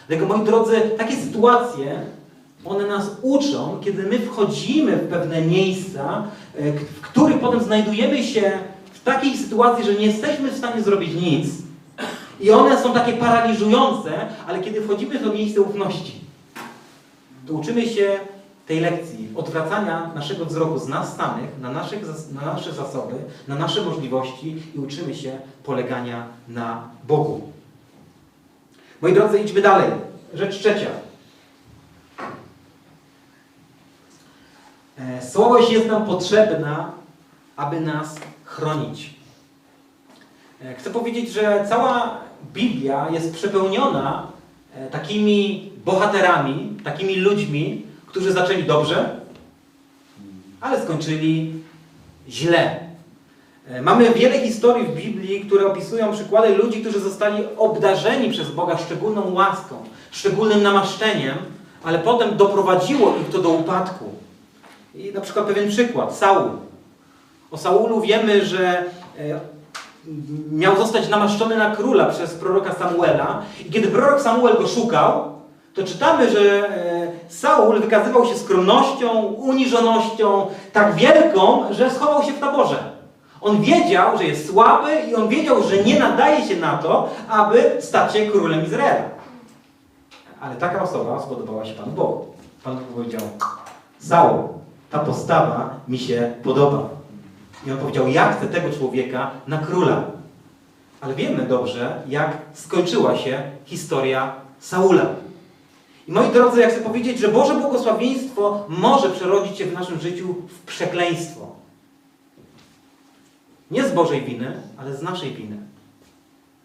Dlatego, 0.09 0.27
moi 0.29 0.45
drodzy, 0.45 0.81
takie 0.99 1.17
sytuacje, 1.17 2.01
one 2.65 2.87
nas 2.87 3.11
uczą, 3.23 3.81
kiedy 3.85 4.03
my 4.03 4.19
wchodzimy 4.19 4.97
w 4.97 5.09
pewne 5.09 5.43
miejsca, 5.43 6.25
e, 6.57 6.73
w 6.73 7.01
których 7.01 7.41
potem 7.41 7.61
znajdujemy 7.61 8.25
się 8.25 8.59
w 8.93 9.05
takiej 9.05 9.37
sytuacji, 9.37 9.85
że 9.85 9.95
nie 9.95 10.07
jesteśmy 10.07 10.51
w 10.51 10.59
stanie 10.59 10.83
zrobić 10.83 11.15
nic. 11.15 11.47
I 12.41 12.51
one 12.51 12.83
są 12.83 12.93
takie 12.93 13.13
paraliżujące, 13.13 14.11
ale 14.47 14.61
kiedy 14.61 14.81
wchodzimy 14.81 15.19
w 15.19 15.23
to 15.23 15.33
miejsce 15.33 15.61
ufności, 15.61 16.21
to 17.47 17.53
uczymy 17.53 17.89
się 17.89 18.19
tej 18.67 18.81
lekcji 18.81 19.29
odwracania 19.37 20.11
naszego 20.15 20.45
wzroku 20.45 20.79
z 20.79 20.89
nas 20.89 21.17
samych, 21.17 21.59
na, 21.61 21.73
naszych, 21.73 22.03
na 22.33 22.53
nasze 22.53 22.73
zasoby, 22.73 23.15
na 23.49 23.55
nasze 23.55 23.83
możliwości 23.83 24.63
i 24.75 24.79
uczymy 24.79 25.15
się 25.15 25.39
polegania 25.65 26.27
na 26.49 26.89
Bogu. 27.09 27.43
Moi 29.03 29.13
drodzy, 29.13 29.39
idźmy 29.41 29.63
dalej. 29.63 29.91
Rzecz 30.35 30.59
trzecia. 30.59 30.91
E, 34.99 35.23
Słabość 35.31 35.73
jest 35.73 35.87
nam 35.87 36.07
potrzebna, 36.07 36.93
aby 37.57 37.81
nas 37.81 38.17
chronić. 38.45 39.15
E, 40.63 40.75
Chcę 40.75 40.91
powiedzieć, 40.91 41.33
że 41.33 41.67
cała 41.69 42.19
Biblia 42.53 43.09
jest 43.11 43.35
przepełniona 43.35 44.27
e, 44.75 44.91
takimi 44.91 45.71
bohaterami, 45.85 46.77
takimi 46.85 47.17
ludźmi, 47.17 47.87
którzy 48.07 48.33
zaczęli 48.33 48.65
dobrze, 48.65 49.21
ale 50.61 50.83
skończyli 50.83 51.55
źle. 52.29 52.90
E, 53.71 53.83
Mamy 53.83 54.11
wiele 54.11 54.39
historii 54.39 54.87
w 54.87 54.95
Biblii, 54.95 55.41
które 55.41 55.67
opisują 55.67 56.13
przykłady 56.13 56.55
ludzi, 56.55 56.81
którzy 56.81 57.01
zostali 57.01 57.45
obdarzeni 57.59 58.31
przez 58.31 58.51
Boga 58.51 58.79
szczególną 58.79 59.35
łaską, 59.35 59.77
szczególnym 60.11 60.63
namaszczeniem, 60.63 61.37
ale 61.85 61.99
potem 61.99 62.37
doprowadziło 62.37 63.15
ich 63.21 63.29
to 63.29 63.39
do 63.39 63.51
upadku. 63.51 64.05
I 64.95 65.13
na 65.13 65.21
przykład 65.21 65.47
pewien 65.47 65.69
przykład, 65.69 66.17
Saul. 66.17 66.51
O 67.51 67.59
Saulu 67.59 68.01
wiemy, 68.01 68.45
że 68.45 68.85
e, 69.19 69.41
miał 70.53 70.77
zostać 70.77 71.09
namaszczony 71.09 71.57
na 71.57 71.77
króla 71.77 72.07
przez 72.07 72.35
proroka 72.35 72.75
Samuela 72.75 73.43
i 73.67 73.71
kiedy 73.71 73.89
prorok 73.89 74.21
Samuel 74.21 74.57
go 74.57 74.67
szukał, 74.69 75.33
to 75.75 75.83
czytamy, 75.83 76.31
że 76.31 76.69
e, 76.69 77.11
Saul 77.29 77.81
wykazywał 77.81 78.27
się 78.27 78.39
skromnością, 78.39 79.23
uniżonością 79.23 80.47
tak 80.73 80.95
wielką, 80.95 81.75
że 81.75 81.91
schował 81.91 82.23
się 82.23 82.33
w 82.33 82.41
taborze. 82.41 82.90
On 83.41 83.63
wiedział, 83.63 84.19
że 84.19 84.25
jest 84.25 84.51
słaby 84.51 85.03
i 85.11 85.15
on 85.15 85.29
wiedział, 85.29 85.63
że 85.63 85.85
nie 85.85 85.99
nadaje 85.99 86.49
się 86.49 86.57
na 86.57 86.79
to, 86.79 87.09
aby 87.29 87.77
stać 87.81 88.13
się 88.13 88.27
królem 88.27 88.67
Izraela. 88.67 89.05
Ale 90.41 90.57
taka 90.57 90.83
osoba 90.83 91.23
spodobała 91.23 91.65
się 91.65 91.75
Panu 91.75 91.93
Bogu. 91.93 92.27
Pan 92.65 92.79
powiedział, 92.95 93.21
Saul, 93.99 94.49
ta 94.91 94.99
postawa 94.99 95.75
mi 95.89 95.99
się 95.99 96.35
podoba. 96.43 96.89
I 97.67 97.71
on 97.71 97.79
powiedział, 97.79 98.09
ja 98.09 98.33
chcę 98.33 98.47
tego 98.47 98.73
człowieka 98.73 99.31
na 99.47 99.59
króla. 99.59 100.03
Ale 101.01 101.15
wiemy 101.15 101.47
dobrze, 101.47 102.03
jak 102.09 102.37
skończyła 102.53 103.17
się 103.17 103.43
historia 103.65 104.33
Saula. 104.61 105.07
I 106.09 106.13
moi 106.13 106.33
drodzy, 106.33 106.61
ja 106.61 106.69
chcę 106.69 106.81
powiedzieć, 106.81 107.19
że 107.19 107.29
Boże 107.29 107.55
błogosławieństwo 107.55 108.65
może 108.69 109.11
przerodzić 109.11 109.59
się 109.59 109.67
w 109.67 109.73
naszym 109.73 110.01
życiu 110.01 110.35
w 110.49 110.67
przekleństwo. 110.67 111.60
Nie 113.71 113.89
z 113.89 113.95
Bożej 113.95 114.23
winy, 114.23 114.53
ale 114.79 114.97
z 114.97 115.03
naszej 115.03 115.33
winy. 115.33 115.57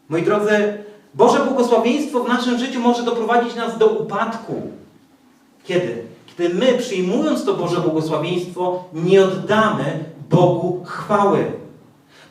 Moi 0.09 0.23
drodzy, 0.23 0.77
Boże 1.13 1.39
błogosławieństwo 1.39 2.23
w 2.23 2.27
naszym 2.27 2.57
życiu 2.57 2.79
może 2.79 3.03
doprowadzić 3.03 3.55
nas 3.55 3.77
do 3.77 3.87
upadku. 3.87 4.61
Kiedy? 5.63 6.03
Kiedy 6.27 6.55
my, 6.55 6.77
przyjmując 6.77 7.45
to 7.45 7.53
Boże 7.53 7.81
błogosławieństwo, 7.81 8.83
nie 8.93 9.23
oddamy 9.23 10.03
Bogu 10.29 10.83
chwały. 10.85 11.51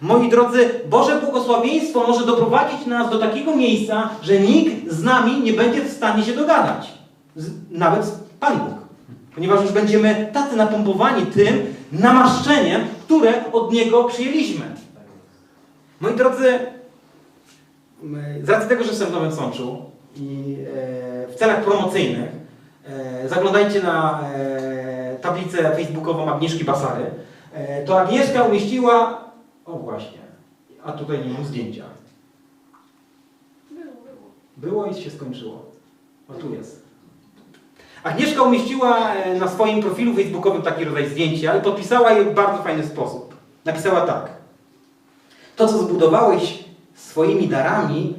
Moi 0.00 0.28
drodzy, 0.28 0.70
Boże 0.90 1.20
błogosławieństwo 1.20 2.06
może 2.06 2.26
doprowadzić 2.26 2.86
nas 2.86 3.10
do 3.10 3.18
takiego 3.18 3.56
miejsca, 3.56 4.10
że 4.22 4.40
nikt 4.40 4.90
z 4.92 5.02
nami 5.02 5.40
nie 5.40 5.52
będzie 5.52 5.84
w 5.84 5.92
stanie 5.92 6.24
się 6.24 6.32
dogadać. 6.32 6.94
Nawet 7.70 8.18
Pan 8.40 8.58
Bóg. 8.58 8.73
Ponieważ 9.34 9.62
już 9.62 9.72
będziemy 9.72 10.30
tacy 10.32 10.56
napompowani 10.56 11.26
tym 11.26 11.74
namaszczeniem, 11.92 12.82
które 13.04 13.52
od 13.52 13.72
Niego 13.72 14.04
przyjęliśmy. 14.04 14.64
Moi 16.00 16.16
drodzy, 16.16 16.58
z 18.42 18.48
racji 18.48 18.68
tego, 18.68 18.84
że 18.84 18.90
jestem 18.90 19.08
w 19.08 19.12
Nowym 19.12 19.32
Sączu 19.32 19.82
i 20.16 20.56
e, 20.60 21.28
w 21.28 21.34
celach 21.34 21.64
promocyjnych 21.64 22.30
e, 22.86 23.28
zaglądajcie 23.28 23.82
na 23.82 24.20
e, 24.34 25.16
tablicę 25.20 25.76
facebookową 25.76 26.32
Agnieszki 26.32 26.64
Basary, 26.64 27.04
to 27.86 28.00
Agnieszka 28.00 28.42
umieściła, 28.42 29.24
o 29.64 29.72
właśnie, 29.72 30.18
a 30.84 30.92
tutaj 30.92 31.18
nie 31.26 31.32
mam 31.32 31.44
zdjęcia. 31.44 31.84
Było 34.56 34.86
i 34.86 34.94
się 34.94 35.10
skończyło. 35.10 35.62
O 36.28 36.34
tu 36.34 36.54
jest. 36.54 36.83
Agnieszka 38.04 38.42
umieściła 38.42 39.14
e, 39.14 39.34
na 39.34 39.48
swoim 39.48 39.82
profilu 39.82 40.14
facebookowym 40.14 40.62
taki 40.62 40.84
rodzaj 40.84 41.08
zdjęcia 41.08 41.56
i 41.56 41.62
podpisała 41.62 42.12
je 42.12 42.24
w 42.24 42.34
bardzo 42.34 42.62
fajny 42.62 42.86
sposób. 42.86 43.34
Napisała 43.64 44.00
tak. 44.00 44.30
To, 45.56 45.68
co 45.68 45.78
zbudowałeś 45.78 46.64
swoimi 46.94 47.48
darami, 47.48 48.14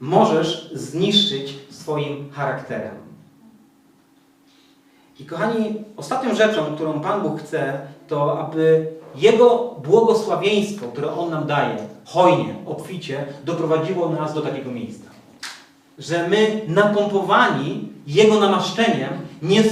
możesz 0.00 0.70
zniszczyć 0.74 1.54
swoim 1.70 2.30
charakterem. 2.32 2.94
I 5.20 5.24
kochani, 5.24 5.84
ostatnią 5.96 6.34
rzeczą, 6.34 6.74
którą 6.74 7.00
Pan 7.00 7.22
Bóg 7.22 7.40
chce, 7.40 7.80
to 8.08 8.40
aby 8.40 8.86
Jego 9.14 9.76
błogosławieństwo, 9.84 10.86
które 10.86 11.14
On 11.14 11.30
nam 11.30 11.46
daje, 11.46 11.76
hojnie, 12.04 12.54
obficie, 12.66 13.26
doprowadziło 13.44 14.08
nas 14.08 14.34
do 14.34 14.40
takiego 14.40 14.70
miejsca. 14.70 15.10
Że 15.98 16.28
my, 16.28 16.60
napompowani 16.68 17.88
Jego 18.06 18.40
namaszczeniem, 18.40 19.25
nie 19.42 19.64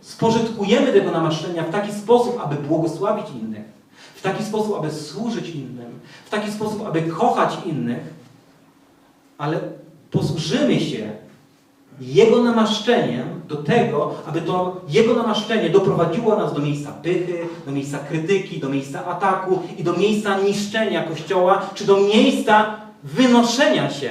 spożytkujemy 0.00 0.92
tego 0.92 1.10
namaszczenia 1.10 1.62
w 1.62 1.70
taki 1.70 1.92
sposób, 1.92 2.40
aby 2.44 2.56
błogosławić 2.56 3.26
innych, 3.42 3.64
w 4.14 4.22
taki 4.22 4.44
sposób, 4.44 4.76
aby 4.78 4.90
służyć 4.90 5.48
innym, 5.48 6.00
w 6.26 6.30
taki 6.30 6.52
sposób, 6.52 6.86
aby 6.86 7.02
kochać 7.02 7.58
innych, 7.66 8.00
ale 9.38 9.60
posłużymy 10.10 10.80
się 10.80 11.10
Jego 12.00 12.42
namaszczeniem 12.42 13.40
do 13.48 13.56
tego, 13.56 14.14
aby 14.26 14.40
to 14.40 14.80
Jego 14.88 15.14
namaszczenie 15.14 15.70
doprowadziło 15.70 16.36
nas 16.36 16.54
do 16.54 16.60
miejsca 16.60 16.92
pychy, 16.92 17.38
do 17.66 17.72
miejsca 17.72 17.98
krytyki, 17.98 18.60
do 18.60 18.68
miejsca 18.68 19.06
ataku 19.06 19.62
i 19.78 19.84
do 19.84 19.92
miejsca 19.92 20.40
niszczenia 20.40 21.02
Kościoła, 21.02 21.62
czy 21.74 21.84
do 21.84 21.96
miejsca 21.96 22.76
wynoszenia 23.02 23.90
się 23.90 24.10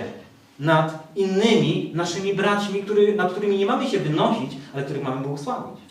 nad 0.60 1.01
innymi 1.16 1.92
naszymi 1.96 2.34
braćmi, 2.34 2.84
który, 2.84 3.16
nad 3.16 3.32
którymi 3.32 3.58
nie 3.58 3.66
mamy 3.66 3.90
się 3.90 4.00
wynosić, 4.00 4.52
ale 4.74 4.84
których 4.84 5.04
mamy 5.04 5.22
błogosławić. 5.22 5.82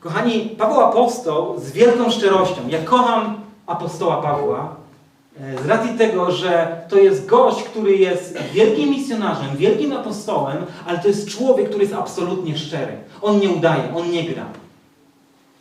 Kochani, 0.00 0.40
Paweł 0.58 0.80
Apostoł 0.80 1.60
z 1.60 1.72
wielką 1.72 2.10
szczerością, 2.10 2.68
ja 2.68 2.78
kocham 2.84 3.40
apostoła 3.66 4.22
Pawła, 4.22 4.76
e, 5.40 5.62
z 5.62 5.66
racji 5.66 5.98
tego, 5.98 6.30
że 6.30 6.80
to 6.88 6.98
jest 6.98 7.26
gość, 7.26 7.62
który 7.62 7.96
jest 7.96 8.38
wielkim 8.52 8.90
misjonarzem, 8.90 9.56
wielkim 9.56 9.92
apostołem, 9.92 10.56
ale 10.86 10.98
to 10.98 11.08
jest 11.08 11.28
człowiek, 11.28 11.68
który 11.68 11.82
jest 11.82 11.94
absolutnie 11.94 12.58
szczery. 12.58 12.96
On 13.22 13.40
nie 13.40 13.50
udaje, 13.50 13.82
on 13.96 14.10
nie 14.10 14.24
gra. 14.24 14.46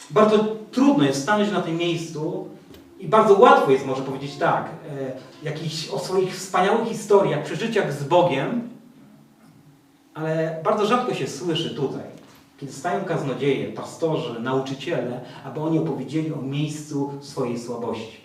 Bardzo 0.09 0.45
trudno 0.71 1.03
jest 1.03 1.23
stanąć 1.23 1.51
na 1.51 1.61
tym 1.61 1.77
miejscu 1.77 2.47
i 3.01 3.07
bardzo 3.07 3.39
łatwo 3.39 3.71
jest, 3.71 3.85
może 3.85 4.01
powiedzieć 4.01 4.35
tak, 4.35 4.65
e, 4.65 5.11
jakichś 5.43 5.89
o 5.89 5.99
swoich 5.99 6.35
wspaniałych 6.35 6.87
historiach, 6.87 7.43
przeżyciach 7.43 7.93
z 7.93 8.03
Bogiem, 8.03 8.69
ale 10.13 10.61
bardzo 10.63 10.85
rzadko 10.85 11.13
się 11.13 11.27
słyszy 11.27 11.75
tutaj, 11.75 12.03
kiedy 12.57 12.73
stają 12.73 13.05
kaznodzieje, 13.05 13.73
pastorzy, 13.73 14.39
nauczyciele, 14.39 15.21
aby 15.45 15.59
oni 15.59 15.79
opowiedzieli 15.79 16.33
o 16.33 16.41
miejscu 16.41 17.11
swojej 17.21 17.59
słabości. 17.59 18.21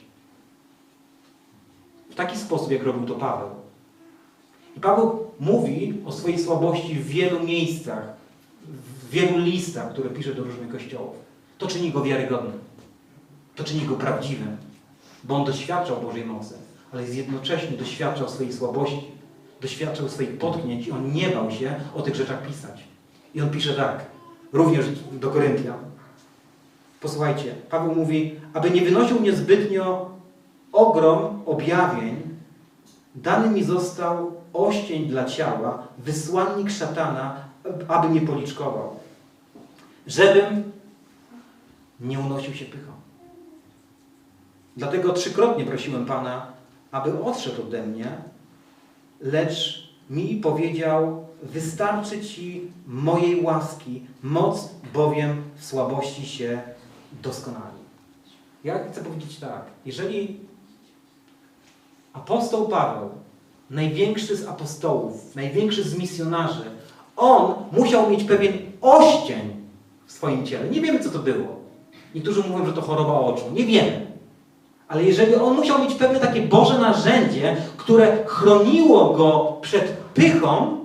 W 2.10 2.14
taki 2.14 2.38
sposób, 2.38 2.70
jak 2.70 2.82
robił 2.82 3.06
to 3.06 3.14
Paweł. 3.14 3.48
I 4.76 4.80
Paweł 4.80 5.26
mówi 5.40 5.94
o 6.06 6.12
swojej 6.12 6.38
słabości 6.38 6.94
w 6.94 7.06
wielu 7.06 7.40
miejscach, 7.40 8.04
w 8.64 9.10
wielu 9.10 9.38
listach, 9.38 9.92
które 9.92 10.10
pisze 10.10 10.34
do 10.34 10.44
różnych 10.44 10.72
kościołów. 10.72 11.14
To 11.58 11.66
czyni 11.66 11.92
go 11.92 12.02
wiarygodnym. 12.02 12.58
To 13.54 13.64
czyni 13.64 13.86
go 13.86 13.94
prawdziwym, 13.94 14.56
bo 15.28 15.36
on 15.36 15.44
doświadczał 15.44 16.00
Bożej 16.00 16.24
mocy, 16.24 16.54
ale 16.92 17.04
jednocześnie 17.04 17.76
doświadczał 17.76 18.28
swojej 18.28 18.52
słabości, 18.52 19.10
doświadczał 19.60 20.08
swoich 20.08 20.38
potknięć 20.38 20.86
i 20.86 20.92
on 20.92 21.12
nie 21.12 21.28
bał 21.28 21.50
się 21.50 21.74
o 21.94 22.02
tych 22.02 22.14
rzeczach 22.14 22.46
pisać. 22.46 22.84
I 23.34 23.40
on 23.40 23.50
pisze 23.50 23.74
tak, 23.74 24.04
również 24.52 24.86
do 25.12 25.30
Koryntian. 25.30 25.78
Posłuchajcie, 27.00 27.54
Paweł 27.70 27.94
mówi, 27.94 28.34
aby 28.54 28.70
nie 28.70 28.82
wynosił 28.82 29.20
mnie 29.20 29.32
zbytnio 29.32 30.10
ogrom 30.72 31.42
objawień, 31.46 32.22
dany 33.14 33.50
mi 33.50 33.64
został 33.64 34.32
oścień 34.52 35.06
dla 35.06 35.24
ciała, 35.24 35.82
wysłannik 35.98 36.70
szatana, 36.70 37.36
aby 37.88 38.08
mnie 38.08 38.20
policzkował, 38.20 38.96
żebym 40.06 40.72
nie 42.00 42.20
unosił 42.20 42.54
się 42.54 42.64
pychą. 42.64 42.92
Dlatego 44.76 45.12
trzykrotnie 45.12 45.64
prosiłem 45.64 46.06
Pana, 46.06 46.46
aby 46.90 47.22
odszedł 47.22 47.62
ode 47.62 47.82
mnie, 47.82 48.06
lecz 49.20 49.86
mi 50.10 50.36
powiedział, 50.36 51.26
wystarczy 51.42 52.20
Ci 52.20 52.70
mojej 52.86 53.42
łaski, 53.42 54.02
moc 54.22 54.70
bowiem 54.94 55.42
w 55.56 55.64
słabości 55.64 56.26
się 56.26 56.62
doskonali. 57.22 57.76
Ja 58.64 58.88
chcę 58.88 59.04
powiedzieć 59.04 59.36
tak, 59.36 59.62
jeżeli 59.84 60.40
apostoł 62.12 62.68
Paweł, 62.68 63.10
największy 63.70 64.36
z 64.36 64.46
apostołów, 64.46 65.34
największy 65.34 65.82
z 65.82 65.98
misjonarzy, 65.98 66.70
on 67.16 67.54
musiał 67.72 68.10
mieć 68.10 68.24
pewien 68.24 68.52
oścień 68.80 69.66
w 70.06 70.12
swoim 70.12 70.46
ciele. 70.46 70.70
Nie 70.70 70.80
wiemy, 70.80 71.00
co 71.00 71.10
to 71.10 71.18
było. 71.18 71.56
Niektórzy 72.14 72.42
mówią, 72.48 72.66
że 72.66 72.72
to 72.72 72.82
choroba 72.82 73.12
oczu. 73.12 73.44
Nie 73.52 73.64
wiemy. 73.64 74.05
Ale 74.88 75.04
jeżeli 75.04 75.34
on 75.34 75.56
musiał 75.56 75.82
mieć 75.82 75.94
pewne 75.94 76.20
takie 76.20 76.42
Boże 76.42 76.78
narzędzie, 76.78 77.56
które 77.76 78.24
chroniło 78.26 79.14
go 79.14 79.58
przed 79.62 79.84
pychą, 80.14 80.78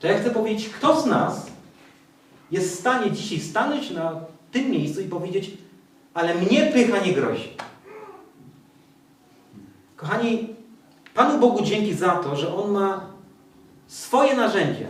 to 0.00 0.06
ja 0.06 0.18
chcę 0.18 0.30
powiedzieć, 0.30 0.68
kto 0.68 1.00
z 1.00 1.06
nas 1.06 1.46
jest 2.50 2.76
w 2.76 2.80
stanie 2.80 3.10
dzisiaj 3.10 3.40
stanąć 3.40 3.90
na 3.90 4.20
tym 4.52 4.70
miejscu 4.70 5.00
i 5.00 5.04
powiedzieć, 5.04 5.50
ale 6.14 6.34
mnie 6.34 6.70
pycha 6.72 6.98
nie 7.06 7.12
grozi. 7.12 7.48
Kochani, 9.96 10.48
Panu 11.14 11.38
Bogu 11.38 11.64
dzięki 11.64 11.94
za 11.94 12.10
to, 12.10 12.36
że 12.36 12.56
On 12.56 12.70
ma 12.70 13.06
swoje 13.86 14.36
narzędzia. 14.36 14.88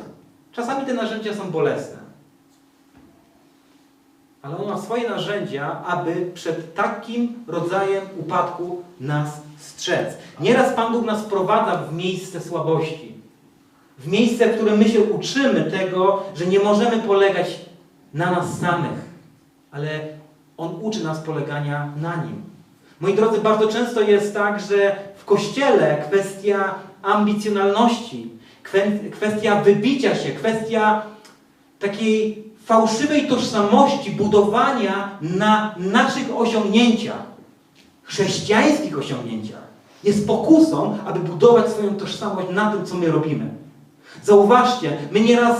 Czasami 0.52 0.86
te 0.86 0.94
narzędzia 0.94 1.34
są 1.34 1.50
bolesne. 1.50 2.01
Ale 4.42 4.56
on 4.56 4.68
ma 4.68 4.78
swoje 4.78 5.08
narzędzia, 5.08 5.82
aby 5.86 6.30
przed 6.34 6.74
takim 6.74 7.44
rodzajem 7.46 8.04
upadku 8.20 8.82
nas 9.00 9.28
strzec. 9.58 10.16
Nieraz 10.40 10.74
Pan 10.74 10.92
Bóg 10.92 11.04
nas 11.04 11.20
wprowadza 11.22 11.76
w 11.76 11.94
miejsce 11.94 12.40
słabości. 12.40 13.12
W 13.98 14.08
miejsce, 14.08 14.46
w 14.48 14.56
którym 14.56 14.78
my 14.78 14.88
się 14.88 15.00
uczymy 15.00 15.70
tego, 15.70 16.22
że 16.34 16.46
nie 16.46 16.58
możemy 16.60 16.98
polegać 16.98 17.60
na 18.14 18.30
nas 18.30 18.58
samych, 18.58 19.00
ale 19.70 19.88
On 20.56 20.78
uczy 20.80 21.04
nas 21.04 21.18
polegania 21.20 21.92
na 22.00 22.16
Nim. 22.16 22.42
Moi 23.00 23.14
drodzy, 23.14 23.40
bardzo 23.40 23.68
często 23.68 24.00
jest 24.00 24.34
tak, 24.34 24.60
że 24.60 24.96
w 25.16 25.24
Kościele 25.24 26.04
kwestia 26.08 26.74
ambicjonalności, 27.02 28.30
kwe- 28.64 29.10
kwestia 29.10 29.60
wybicia 29.62 30.14
się, 30.16 30.30
kwestia 30.32 31.02
takiej 31.78 32.51
fałszywej 32.64 33.28
tożsamości, 33.28 34.10
budowania 34.10 35.18
na 35.20 35.74
naszych 35.78 36.36
osiągnięciach, 36.36 37.22
chrześcijańskich 38.02 38.98
osiągnięciach, 38.98 39.62
jest 40.04 40.26
pokusą, 40.26 40.98
aby 41.06 41.20
budować 41.20 41.68
swoją 41.68 41.94
tożsamość 41.94 42.48
na 42.50 42.72
tym, 42.72 42.86
co 42.86 42.94
my 42.94 43.10
robimy. 43.10 43.50
Zauważcie, 44.24 44.98
my 45.12 45.20
nieraz 45.20 45.56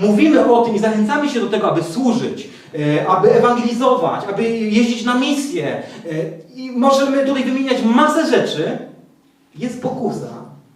mówimy 0.00 0.52
o 0.52 0.64
tym 0.64 0.74
i 0.74 0.78
zachęcamy 0.78 1.28
się 1.28 1.40
do 1.40 1.46
tego, 1.46 1.70
aby 1.70 1.82
służyć, 1.82 2.48
e, 2.78 3.08
aby 3.08 3.32
ewangelizować, 3.32 4.24
aby 4.28 4.42
jeździć 4.50 5.04
na 5.04 5.14
misję. 5.14 5.66
e, 5.66 5.82
I 6.54 6.70
możemy 6.70 7.26
tutaj 7.26 7.44
wymieniać 7.44 7.82
masę 7.82 8.26
rzeczy. 8.26 8.78
Jest 9.54 9.82
pokusa, 9.82 10.28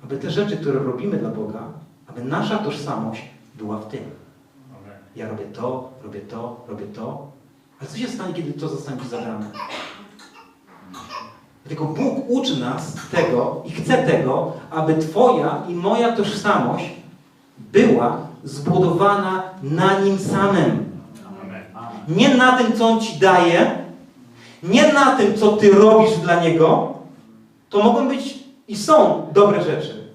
aby 0.05 0.17
te 0.17 0.31
rzeczy, 0.31 0.57
które 0.57 0.79
robimy 0.79 1.17
dla 1.17 1.29
Boga, 1.29 1.63
aby 2.07 2.25
nasza 2.25 2.59
tożsamość 2.59 3.23
była 3.55 3.79
w 3.79 3.89
tym. 3.89 4.01
Ja 5.17 5.29
robię 5.29 5.45
to, 5.45 5.91
robię 6.05 6.21
to, 6.21 6.65
robię 6.69 6.87
to. 6.87 7.27
Ale 7.81 7.91
co 7.91 7.99
się 7.99 8.09
stanie, 8.09 8.35
kiedy 8.35 8.53
to 8.53 8.69
zostanie 8.69 9.01
zabrane? 9.11 9.47
Dlatego 11.65 11.85
Bóg 11.85 12.25
uczy 12.29 12.61
nas 12.61 12.97
tego 13.11 13.63
i 13.65 13.71
chce 13.71 13.99
tego, 13.99 14.53
aby 14.71 14.95
Twoja 14.95 15.63
i 15.69 15.75
moja 15.75 16.17
tożsamość 16.17 16.91
była 17.59 18.19
zbudowana 18.45 19.43
na 19.63 20.01
Nim 20.01 20.19
samym. 20.19 20.89
Nie 22.09 22.35
na 22.35 22.59
tym, 22.59 22.73
co 22.73 22.89
On 22.89 23.01
Ci 23.01 23.19
daje, 23.19 23.79
nie 24.63 24.93
na 24.93 25.17
tym, 25.17 25.35
co 25.35 25.53
Ty 25.53 25.71
robisz 25.71 26.17
dla 26.17 26.41
Niego. 26.43 26.95
To 27.71 27.83
mogą 27.83 28.09
być 28.09 28.39
i 28.69 28.77
są 28.77 29.27
dobre 29.33 29.63
rzeczy. 29.63 30.13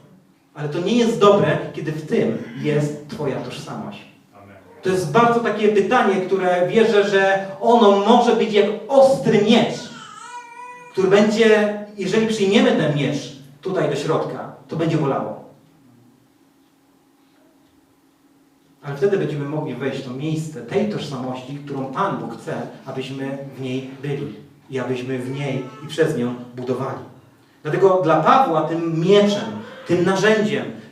Ale 0.53 0.69
to 0.69 0.79
nie 0.79 0.97
jest 0.97 1.19
dobre, 1.19 1.57
kiedy 1.73 1.91
w 1.91 2.07
tym 2.07 2.37
jest 2.61 3.07
Twoja 3.07 3.39
tożsamość. 3.41 4.12
To 4.83 4.89
jest 4.89 5.11
bardzo 5.11 5.39
takie 5.39 5.67
pytanie, 5.67 6.15
które 6.15 6.67
wierzę, 6.67 7.09
że 7.09 7.45
ono 7.61 7.91
może 7.91 8.35
być 8.35 8.53
jak 8.53 8.65
ostry 8.87 9.41
miecz, 9.41 9.75
który 10.91 11.07
będzie, 11.07 11.79
jeżeli 11.97 12.27
przyjmiemy 12.27 12.71
ten 12.71 12.95
miecz 12.95 13.35
tutaj 13.61 13.89
do 13.89 13.95
środka, 13.95 14.55
to 14.67 14.75
będzie 14.75 14.97
bolało. 14.97 15.43
Ale 18.81 18.95
wtedy 18.97 19.17
będziemy 19.17 19.45
mogli 19.45 19.75
wejść 19.75 20.01
w 20.01 20.05
to 20.05 20.13
miejsce 20.13 20.61
tej 20.61 20.89
tożsamości, 20.89 21.59
którą 21.65 21.85
Pan 21.85 22.17
Bóg 22.17 22.37
chce, 22.41 22.53
abyśmy 22.85 23.37
w 23.57 23.61
niej 23.61 23.89
byli 24.01 24.35
i 24.69 24.79
abyśmy 24.79 25.19
w 25.19 25.31
niej 25.31 25.63
i 25.85 25.87
przez 25.87 26.17
nią 26.17 26.35
budowali. 26.55 26.99
Dlatego 27.63 28.01
dla 28.03 28.23
Pawła 28.23 28.61
tym 28.61 28.99
mieczem, 28.99 29.45
tym 29.87 30.05
narzędziem 30.05 30.82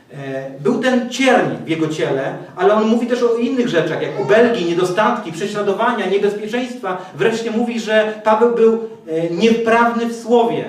był 0.60 0.82
ten 0.82 1.10
cierń 1.10 1.56
w 1.64 1.68
jego 1.68 1.88
ciele, 1.88 2.34
ale 2.56 2.74
on 2.74 2.88
mówi 2.88 3.06
też 3.06 3.22
o 3.22 3.36
innych 3.36 3.68
rzeczach, 3.68 4.02
jak 4.02 4.20
obelgi, 4.20 4.64
niedostatki, 4.64 5.32
prześladowania, 5.32 6.06
niebezpieczeństwa. 6.06 7.10
Wreszcie 7.14 7.50
mówi, 7.50 7.80
że 7.80 8.20
Paweł 8.24 8.54
był 8.54 8.88
e, 9.08 9.30
niewprawny 9.30 10.06
w 10.06 10.22
słowie. 10.22 10.64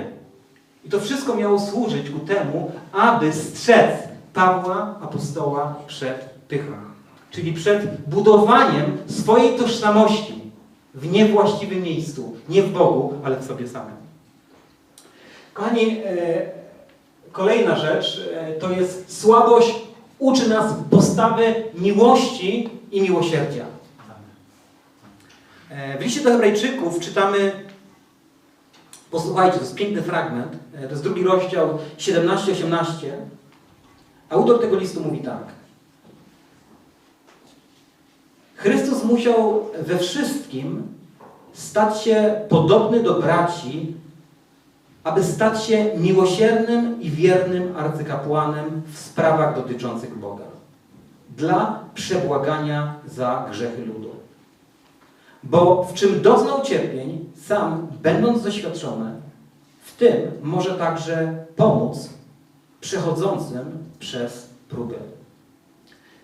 I 0.85 0.89
to 0.89 0.99
wszystko 0.99 1.35
miało 1.35 1.59
służyć 1.59 2.09
ku 2.09 2.19
temu, 2.19 2.71
aby 2.91 3.33
strzec 3.33 3.91
Pawła, 4.33 4.99
apostoła, 5.01 5.75
przed 5.87 6.29
pychą. 6.47 6.73
Czyli 7.31 7.53
przed 7.53 8.01
budowaniem 8.09 8.97
swojej 9.07 9.57
tożsamości 9.57 10.41
w 10.93 11.11
niewłaściwym 11.11 11.81
miejscu. 11.81 12.35
Nie 12.49 12.63
w 12.63 12.71
Bogu, 12.71 13.13
ale 13.23 13.39
w 13.39 13.45
sobie 13.45 13.67
samym. 13.67 13.95
Kochani, 15.53 16.01
e, 16.05 16.62
kolejna 17.33 17.75
rzecz 17.75 18.29
e, 18.33 18.53
to 18.53 18.71
jest 18.71 19.21
słabość 19.21 19.75
uczy 20.19 20.49
nas 20.49 20.73
postawy 20.89 21.63
miłości 21.73 22.69
i 22.91 23.01
miłosierdzia. 23.01 23.65
E, 25.69 25.97
W 25.97 26.01
liście 26.01 26.21
do 26.21 26.29
Hebrajczyków 26.29 26.99
czytamy, 26.99 27.51
posłuchajcie, 29.11 29.57
to 29.57 29.63
jest 29.63 29.75
piękny 29.75 30.01
fragment, 30.01 30.53
e, 30.75 30.83
to 30.83 30.89
jest 30.89 31.03
drugi 31.03 31.23
rozdział 31.23 31.77
17-18. 31.97 33.07
Autor 34.29 34.61
tego 34.61 34.77
listu 34.77 35.01
mówi 35.01 35.19
tak. 35.19 35.43
Chrystus 38.55 39.03
musiał 39.03 39.69
we 39.79 39.97
wszystkim 39.97 40.87
stać 41.53 42.01
się 42.01 42.41
podobny 42.49 43.03
do 43.03 43.13
braci, 43.13 43.93
aby 45.03 45.23
stać 45.23 45.63
się 45.63 45.91
miłosiernym 45.97 47.01
i 47.01 47.09
wiernym 47.09 47.77
arcykapłanem 47.77 48.81
w 48.93 48.99
sprawach 48.99 49.55
dotyczących 49.55 50.17
Boga, 50.17 50.43
dla 51.37 51.79
przebłagania 51.93 52.95
za 53.07 53.45
grzechy 53.51 53.85
ludu. 53.85 54.09
Bo 55.43 55.83
w 55.83 55.93
czym 55.93 56.21
doznał 56.21 56.61
cierpień, 56.61 57.29
sam 57.47 57.87
będąc 58.01 58.43
doświadczony, 58.43 59.11
w 59.83 59.95
tym 59.97 60.31
może 60.41 60.73
także 60.73 61.45
pomóc 61.55 62.09
przechodzącym 62.81 63.77
przez 63.99 64.49
próby. 64.69 64.95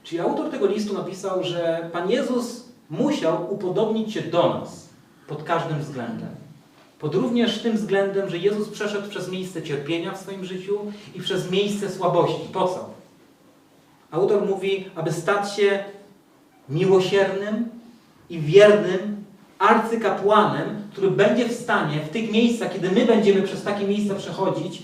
Czyli 0.03 0.21
autor 0.21 0.51
tego 0.51 0.65
listu 0.65 0.93
napisał, 0.93 1.43
że 1.43 1.89
Pan 1.93 2.09
Jezus 2.09 2.65
musiał 2.89 3.53
upodobnić 3.53 4.13
się 4.13 4.21
do 4.21 4.49
nas 4.49 4.89
pod 5.27 5.43
każdym 5.43 5.79
względem. 5.79 6.38
Pod 6.99 7.15
również 7.15 7.59
tym 7.59 7.77
względem, 7.77 8.29
że 8.29 8.37
Jezus 8.37 8.69
przeszedł 8.69 9.09
przez 9.09 9.31
miejsce 9.31 9.63
cierpienia 9.63 10.11
w 10.11 10.19
swoim 10.19 10.45
życiu 10.45 10.79
i 11.15 11.19
przez 11.19 11.51
miejsce 11.51 11.89
słabości. 11.89 12.41
Po 12.53 12.67
co? 12.67 12.89
Autor 14.11 14.45
mówi, 14.45 14.85
aby 14.95 15.11
stać 15.11 15.55
się 15.55 15.83
miłosiernym 16.69 17.69
i 18.29 18.39
wiernym 18.39 19.23
arcykapłanem, 19.59 20.81
który 20.91 21.11
będzie 21.11 21.49
w 21.49 21.53
stanie 21.53 21.99
w 21.99 22.09
tych 22.09 22.31
miejscach, 22.31 22.73
kiedy 22.73 22.91
my 22.91 23.05
będziemy 23.05 23.41
przez 23.41 23.63
takie 23.63 23.87
miejsca 23.87 24.15
przechodzić, 24.15 24.83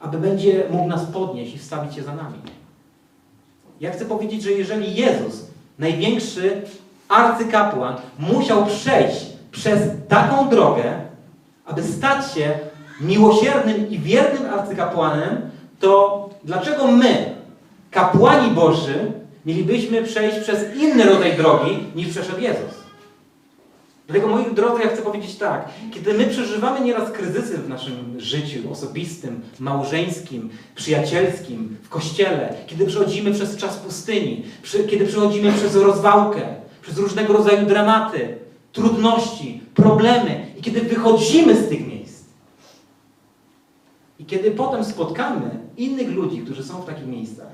aby 0.00 0.18
będzie 0.18 0.64
mógł 0.70 0.88
nas 0.88 1.04
podnieść 1.04 1.54
i 1.54 1.58
wstawić 1.58 1.94
się 1.94 2.02
za 2.02 2.14
nami. 2.14 2.38
Ja 3.80 3.92
chcę 3.92 4.04
powiedzieć, 4.04 4.42
że 4.42 4.52
jeżeli 4.52 4.94
Jezus, 4.94 5.46
największy 5.78 6.62
arcykapłan, 7.08 7.96
musiał 8.18 8.66
przejść 8.66 9.26
przez 9.50 9.80
taką 10.08 10.48
drogę, 10.48 11.05
aby 11.66 11.82
stać 11.82 12.32
się 12.34 12.58
miłosiernym 13.00 13.90
i 13.90 13.98
wiernym 13.98 14.54
arcykapłanem, 14.54 15.50
to 15.80 16.28
dlaczego 16.44 16.86
my, 16.86 17.34
kapłani 17.90 18.50
Boży, 18.50 19.12
mielibyśmy 19.46 20.02
przejść 20.02 20.38
przez 20.38 20.76
inny 20.76 21.04
rodzaj 21.04 21.36
drogi, 21.36 21.78
niż 21.94 22.08
przeszedł 22.08 22.40
Jezus? 22.40 22.86
Dlatego, 24.06 24.28
moi 24.28 24.54
drodzy, 24.54 24.82
ja 24.82 24.88
chcę 24.88 25.02
powiedzieć 25.02 25.36
tak. 25.36 25.68
Kiedy 25.94 26.14
my 26.14 26.26
przeżywamy 26.26 26.80
nieraz 26.80 27.10
kryzysy 27.10 27.58
w 27.58 27.68
naszym 27.68 28.20
życiu 28.20 28.72
osobistym, 28.72 29.40
małżeńskim, 29.60 30.50
przyjacielskim, 30.74 31.76
w 31.82 31.88
kościele, 31.88 32.54
kiedy 32.66 32.86
przechodzimy 32.86 33.32
przez 33.32 33.56
czas 33.56 33.76
pustyni, 33.76 34.42
przy, 34.62 34.84
kiedy 34.84 35.06
przechodzimy 35.06 35.52
przez 35.52 35.76
rozwałkę, 35.76 36.40
przez 36.82 36.98
różnego 36.98 37.32
rodzaju 37.32 37.66
dramaty, 37.66 38.38
trudności, 38.76 39.60
problemy 39.74 40.46
i 40.58 40.62
kiedy 40.62 40.80
wychodzimy 40.80 41.56
z 41.56 41.68
tych 41.68 41.86
miejsc 41.86 42.24
i 44.18 44.24
kiedy 44.24 44.50
potem 44.50 44.84
spotkamy 44.84 45.50
innych 45.76 46.08
ludzi, 46.10 46.38
którzy 46.38 46.64
są 46.64 46.80
w 46.80 46.86
takich 46.86 47.06
miejscach, 47.06 47.52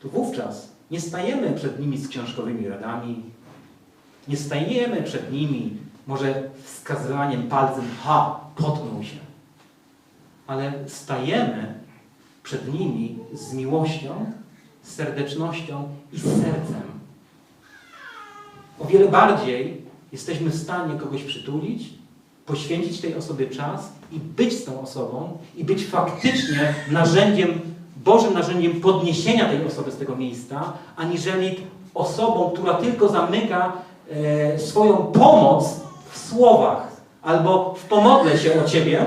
to 0.00 0.08
wówczas 0.08 0.72
nie 0.90 1.00
stajemy 1.00 1.52
przed 1.52 1.80
nimi 1.80 1.98
z 1.98 2.08
książkowymi 2.08 2.68
radami, 2.68 3.22
nie 4.28 4.36
stajemy 4.36 5.02
przed 5.02 5.32
nimi 5.32 5.76
może 6.06 6.50
wskazywaniem 6.62 7.48
palcem, 7.48 7.84
ha, 8.02 8.40
potknął 8.56 9.02
się. 9.02 9.16
Ale 10.46 10.72
stajemy 10.86 11.74
przed 12.42 12.74
nimi 12.74 13.18
z 13.32 13.54
miłością, 13.54 14.32
serdecznością 14.82 15.88
i 16.12 16.20
sercem. 16.20 16.82
O 18.78 18.84
wiele 18.84 19.08
bardziej 19.08 19.81
jesteśmy 20.12 20.50
w 20.50 20.62
stanie 20.62 21.00
kogoś 21.00 21.22
przytulić, 21.22 21.82
poświęcić 22.46 23.00
tej 23.00 23.14
osobie 23.14 23.46
czas 23.46 23.92
i 24.12 24.18
być 24.18 24.52
z 24.52 24.64
tą 24.64 24.80
osobą 24.80 25.38
i 25.56 25.64
być 25.64 25.86
faktycznie 25.86 26.74
narzędziem, 26.90 27.60
Bożym 28.04 28.34
narzędziem 28.34 28.80
podniesienia 28.80 29.48
tej 29.48 29.66
osoby 29.66 29.92
z 29.92 29.96
tego 29.96 30.16
miejsca, 30.16 30.72
aniżeli 30.96 31.56
osobą, 31.94 32.50
która 32.50 32.74
tylko 32.74 33.08
zamyka 33.08 33.72
e, 34.10 34.58
swoją 34.58 34.96
pomoc 34.96 35.80
w 36.10 36.18
słowach 36.18 36.88
albo 37.22 37.74
w 37.74 37.84
pomodlę 37.84 38.38
się 38.38 38.64
o 38.64 38.68
Ciebie. 38.68 39.04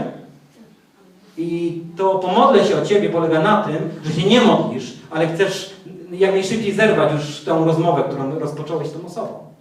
I 1.37 1.81
to 1.97 2.19
pomodlę 2.19 2.65
się 2.65 2.81
o 2.81 2.85
Ciebie 2.85 3.09
polega 3.09 3.41
na 3.41 3.63
tym, 3.63 3.89
że 4.05 4.21
się 4.21 4.29
nie 4.29 4.41
modlisz, 4.41 4.93
ale 5.11 5.27
chcesz 5.27 5.73
jak 6.11 6.31
najszybciej 6.31 6.73
zerwać 6.73 7.13
już 7.13 7.41
tę 7.41 7.63
rozmowę, 7.65 8.03
którą 8.03 8.39
rozpocząłeś 8.39 8.87
z 8.87 8.93
tą 8.93 9.05
osobą. 9.05 9.54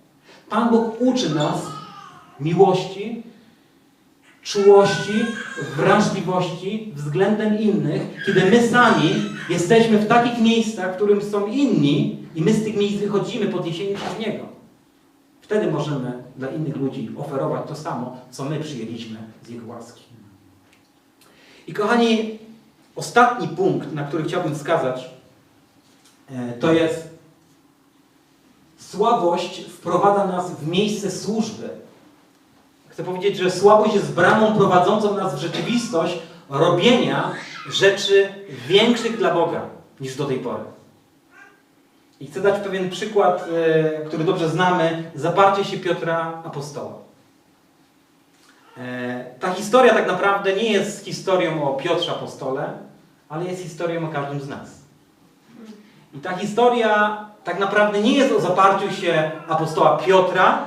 Pan 0.48 0.70
Bóg 0.70 1.00
uczy 1.00 1.34
nas 1.34 1.66
miłości, 2.40 3.22
czułości, 4.42 5.24
wrażliwości 5.76 6.92
względem 6.94 7.58
innych, 7.58 8.02
kiedy 8.26 8.50
my 8.50 8.68
sami 8.68 9.10
jesteśmy 9.48 9.98
w 9.98 10.06
takich 10.06 10.40
miejscach, 10.40 10.92
w 10.92 10.96
którym 10.96 11.22
są 11.22 11.46
inni 11.46 12.18
i 12.34 12.42
my 12.42 12.52
z 12.52 12.64
tych 12.64 12.76
miejsc 12.76 12.96
wychodzimy 12.96 13.46
podniesieni 13.46 13.94
przez 13.94 14.18
Niego. 14.18 14.44
Wtedy 15.40 15.70
możemy 15.70 16.22
dla 16.36 16.48
innych 16.48 16.76
ludzi 16.76 17.10
oferować 17.18 17.62
to 17.68 17.76
samo, 17.76 18.16
co 18.30 18.44
my 18.44 18.60
przyjęliśmy 18.60 19.18
z 19.42 19.48
Jego 19.48 19.66
łaski. 19.66 20.02
I 21.66 21.72
kochani, 21.72 22.38
ostatni 22.96 23.48
punkt, 23.48 23.92
na 23.92 24.04
który 24.04 24.24
chciałbym 24.24 24.54
wskazać, 24.54 25.10
e, 26.30 26.52
to 26.52 26.72
jest 26.72 27.13
słabość 28.96 29.64
wprowadza 29.64 30.26
nas 30.26 30.50
w 30.50 30.66
miejsce 30.66 31.10
służby. 31.10 31.68
Chcę 32.88 33.04
powiedzieć, 33.04 33.36
że 33.36 33.50
słabość 33.50 33.94
jest 33.94 34.12
bramą 34.12 34.56
prowadzącą 34.56 35.16
nas 35.16 35.34
w 35.34 35.38
rzeczywistość 35.38 36.18
robienia 36.48 37.30
rzeczy 37.70 38.28
większych 38.68 39.18
dla 39.18 39.34
Boga 39.34 39.60
niż 40.00 40.16
do 40.16 40.24
tej 40.24 40.38
pory. 40.38 40.64
I 42.20 42.26
chcę 42.26 42.40
dać 42.40 42.64
pewien 42.64 42.90
przykład, 42.90 43.44
e, 43.52 44.04
który 44.06 44.24
dobrze 44.24 44.48
znamy, 44.48 45.10
zaparcie 45.14 45.64
się 45.64 45.78
Piotra 45.78 46.42
Apostoła. 46.44 46.94
E, 48.76 49.24
Ta 49.40 49.54
historia 49.54 49.94
tak 49.94 50.06
naprawdę 50.06 50.52
nie 50.52 50.72
jest 50.72 51.04
historią 51.04 51.68
o 51.68 51.74
Piotrze 51.74 52.12
Apostole, 52.12 52.72
ale 53.28 53.44
jest 53.44 53.62
historią 53.62 54.08
o 54.08 54.12
każdym 54.12 54.40
z 54.40 54.48
nas. 54.48 54.68
I 56.14 56.18
ta 56.18 56.36
historia 56.36 57.24
tak 57.44 57.60
naprawdę 57.60 58.00
nie 58.00 58.12
jest 58.18 58.34
o 58.34 58.40
zaparciu 58.40 58.90
się 58.90 59.30
apostoła 59.48 59.96
Piotra, 59.96 60.66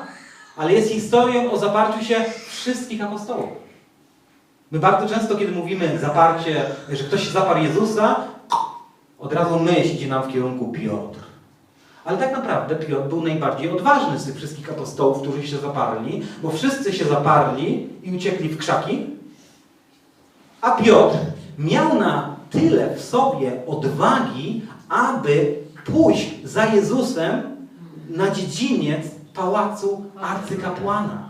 ale 0.58 0.74
jest 0.74 0.92
historią 0.92 1.52
o 1.52 1.58
zaparciu 1.58 2.06
się 2.06 2.26
wszystkich 2.50 3.04
apostołów. 3.04 3.50
My 4.72 4.80
bardzo 4.80 5.16
często, 5.16 5.36
kiedy 5.36 5.52
mówimy 5.52 6.00
zaparcie, 6.00 6.66
że 6.90 7.04
ktoś 7.04 7.24
się 7.24 7.32
zaparł 7.32 7.64
Jezusa, 7.64 8.16
od 9.20 9.34
razu 9.34 9.60
myśl 9.60 9.94
idzie 9.94 10.08
nam 10.08 10.24
w 10.24 10.34
kierunku 10.34 10.72
Piotr. 10.72 11.20
Ale 12.06 12.18
tak 12.18 12.32
naprawdę 12.32 12.76
Piotr 12.76 13.10
był 13.10 13.22
najbardziej 13.22 13.72
odważny 13.72 14.20
z 14.20 14.26
tych 14.26 14.36
wszystkich 14.36 14.70
apostołów, 14.70 15.22
którzy 15.22 15.48
się 15.48 15.58
zaparli, 15.58 16.22
bo 16.44 16.52
wszyscy 16.52 16.94
się 16.94 17.06
zaparli 17.06 17.90
i 18.04 18.16
uciekli 18.16 18.50
w 18.50 18.58
krzaki, 18.58 19.06
a 20.62 20.72
Piotr 20.72 21.18
miał 21.60 22.00
na 22.00 22.36
tyle 22.50 22.96
w 22.96 23.02
sobie 23.02 23.52
odwagi, 23.68 24.62
aby 24.90 25.67
pójść 25.94 26.30
za 26.44 26.66
Jezusem 26.66 27.42
na 28.10 28.30
dziedziniec 28.30 29.08
pałacu 29.34 30.04
arcykapłana. 30.22 31.30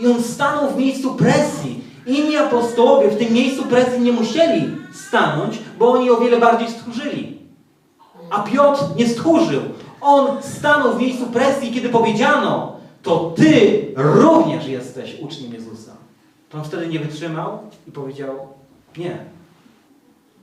I 0.00 0.06
on 0.06 0.22
stanął 0.22 0.70
w 0.70 0.76
miejscu 0.76 1.14
presji. 1.14 1.84
Inni 2.06 2.36
apostołowie 2.36 3.10
w 3.10 3.18
tym 3.18 3.32
miejscu 3.32 3.62
presji 3.62 4.00
nie 4.00 4.12
musieli 4.12 4.76
stanąć, 4.92 5.58
bo 5.78 5.92
oni 5.92 6.10
o 6.10 6.16
wiele 6.16 6.40
bardziej 6.40 6.70
stchórzyli. 6.70 7.38
A 8.30 8.42
Piotr 8.42 8.82
nie 8.96 9.08
stchórzył. 9.08 9.62
On 10.00 10.42
stanął 10.42 10.92
w 10.92 11.00
miejscu 11.00 11.26
presji, 11.26 11.72
kiedy 11.72 11.88
powiedziano, 11.88 12.76
to 13.02 13.32
ty 13.36 13.82
również 13.96 14.66
jesteś 14.66 15.20
uczniem 15.20 15.52
Jezusa. 15.52 15.92
To 16.48 16.58
on 16.58 16.64
wtedy 16.64 16.86
nie 16.86 16.98
wytrzymał 16.98 17.58
i 17.88 17.92
powiedział, 17.92 18.36
nie, 18.96 19.24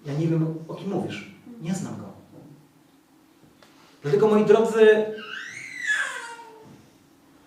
ja 0.05 0.13
nie 0.13 0.27
wiem, 0.27 0.55
o 0.67 0.73
kim 0.73 0.89
mówisz. 0.89 1.31
Nie 1.61 1.73
znam 1.73 1.97
go. 1.97 2.12
Dlatego, 4.03 4.27
moi 4.27 4.45
drodzy, 4.45 5.05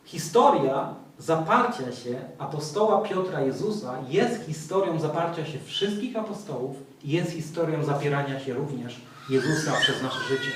historia 0.04 0.94
zaparcia 1.18 1.92
się 1.92 2.14
apostoła 2.38 3.08
Piotra 3.08 3.40
Jezusa 3.40 3.94
jest 4.08 4.46
historią 4.46 5.00
zaparcia 5.00 5.46
się 5.46 5.58
wszystkich 5.58 6.16
apostołów 6.16 6.76
i 7.04 7.10
jest 7.10 7.32
historią 7.32 7.84
zapierania 7.84 8.40
się 8.40 8.54
również 8.54 9.00
Jezusa 9.30 9.72
przez 9.80 10.02
nasze 10.02 10.20
życie. 10.28 10.50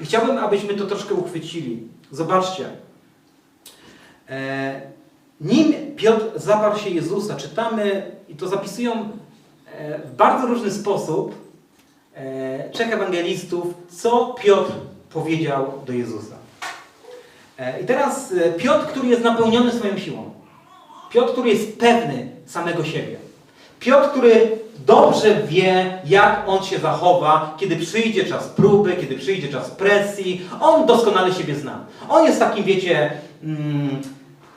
I 0.00 0.04
chciałbym, 0.04 0.38
abyśmy 0.38 0.74
to 0.74 0.86
troszkę 0.86 1.14
uchwycili. 1.14 1.88
Zobaczcie. 2.10 2.68
E, 4.28 4.80
nim 5.40 5.96
Piotr 5.96 6.24
zaparł 6.36 6.78
się 6.78 6.90
Jezusa, 6.90 7.36
czytamy, 7.36 8.16
i 8.28 8.34
to 8.34 8.48
zapisują 8.48 8.92
e, 9.66 9.98
w 9.98 10.14
bardzo 10.14 10.46
różny 10.46 10.70
sposób 10.70 11.34
e, 12.14 12.70
trzech 12.70 12.92
ewangelistów, 12.92 13.74
co 13.88 14.34
Piotr 14.42 14.72
powiedział 15.12 15.72
do 15.86 15.92
Jezusa. 15.92 16.34
E, 17.58 17.80
I 17.80 17.84
teraz 17.84 18.32
e, 18.32 18.52
Piotr, 18.52 18.86
który 18.86 19.08
jest 19.08 19.22
napełniony 19.22 19.72
swoją 19.72 19.98
siłą. 19.98 20.30
Piotr, 21.10 21.32
który 21.32 21.48
jest 21.48 21.78
pewny 21.78 22.28
samego 22.46 22.84
siebie. 22.84 23.16
Piotr, 23.80 24.08
który 24.10 24.58
dobrze 24.86 25.42
wie, 25.42 25.98
jak 26.04 26.42
on 26.46 26.64
się 26.64 26.78
zachowa, 26.78 27.54
kiedy 27.58 27.76
przyjdzie 27.76 28.24
czas 28.24 28.48
próby, 28.48 28.96
kiedy 29.00 29.18
przyjdzie 29.18 29.48
czas 29.48 29.70
presji. 29.70 30.40
On 30.60 30.86
doskonale 30.86 31.34
siebie 31.34 31.54
zna. 31.54 31.84
On 32.08 32.24
jest 32.24 32.38
takim, 32.38 32.64
wiecie, 32.64 33.12
mm, 33.44 34.00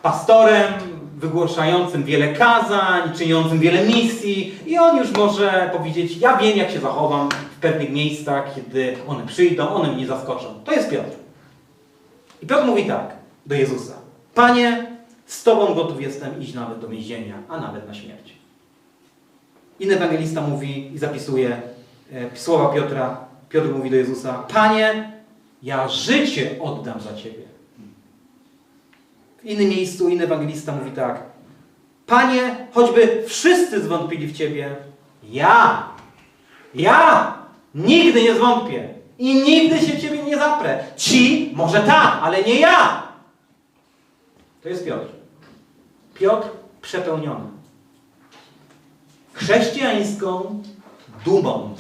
pastorem, 0.01 0.73
wygłaszającym 1.15 2.03
wiele 2.03 2.33
kazań, 2.33 3.13
czyniącym 3.17 3.59
wiele 3.59 3.85
misji 3.85 4.55
i 4.65 4.77
on 4.77 4.97
już 4.97 5.11
może 5.11 5.69
powiedzieć, 5.77 6.17
ja 6.17 6.37
wiem, 6.37 6.57
jak 6.57 6.71
się 6.71 6.79
zachowam 6.79 7.29
w 7.29 7.59
pewnych 7.59 7.89
miejscach, 7.89 8.55
kiedy 8.55 8.97
one 9.07 9.25
przyjdą, 9.25 9.69
one 9.69 9.91
mnie 9.91 10.07
zaskoczą. 10.07 10.45
To 10.65 10.71
jest 10.71 10.89
Piotr. 10.89 11.15
I 12.41 12.47
Piotr 12.47 12.65
mówi 12.65 12.85
tak 12.85 13.15
do 13.45 13.55
Jezusa. 13.55 13.93
Panie, 14.33 14.87
z 15.25 15.43
Tobą 15.43 15.73
gotów 15.73 16.01
jestem 16.01 16.41
iść 16.41 16.53
nawet 16.53 16.79
do 16.79 16.87
więzienia, 16.87 17.35
a 17.49 17.59
nawet 17.59 17.87
na 17.87 17.93
śmierć. 17.93 18.33
Inny 19.79 19.95
ewangelista 19.95 20.41
mówi 20.41 20.93
i 20.93 20.97
zapisuje 20.97 21.61
e, 22.13 22.37
słowa 22.37 22.73
Piotra. 22.73 23.17
Piotr 23.49 23.69
mówi 23.69 23.89
do 23.89 23.95
Jezusa, 23.95 24.33
Panie, 24.33 25.11
ja 25.63 25.87
życie 25.87 26.55
oddam 26.61 27.01
za 27.01 27.13
Ciebie. 27.13 27.54
Innym 29.45 29.69
miejscu 29.69 30.09
inny 30.09 30.23
ewangelista 30.23 30.71
mówi 30.71 30.91
tak. 30.91 31.23
Panie, 32.05 32.67
choćby 32.73 33.23
wszyscy 33.27 33.81
zwątpili 33.81 34.27
w 34.27 34.37
Ciebie, 34.37 34.75
ja, 35.23 35.89
ja 36.75 37.33
nigdy 37.75 38.23
nie 38.23 38.35
zwątpię 38.35 38.89
i 39.19 39.43
nigdy 39.43 39.79
się 39.79 39.99
Ciebie 39.99 40.23
nie 40.23 40.37
zaprę. 40.37 40.83
Ci 40.95 41.51
może 41.55 41.79
tak, 41.79 42.19
ale 42.21 42.43
nie 42.43 42.59
ja. 42.59 43.03
To 44.63 44.69
jest 44.69 44.85
Piotr. 44.85 45.07
Piotr 46.13 46.47
przepełniony. 46.81 47.45
Chrześcijańską 49.33 50.63
dumą. 51.25 51.75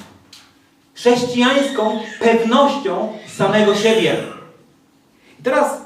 Chrześcijańską 0.93 1.99
pewnością 2.19 3.13
samego 3.27 3.75
siebie. 3.75 4.17
I 5.39 5.43
teraz 5.43 5.84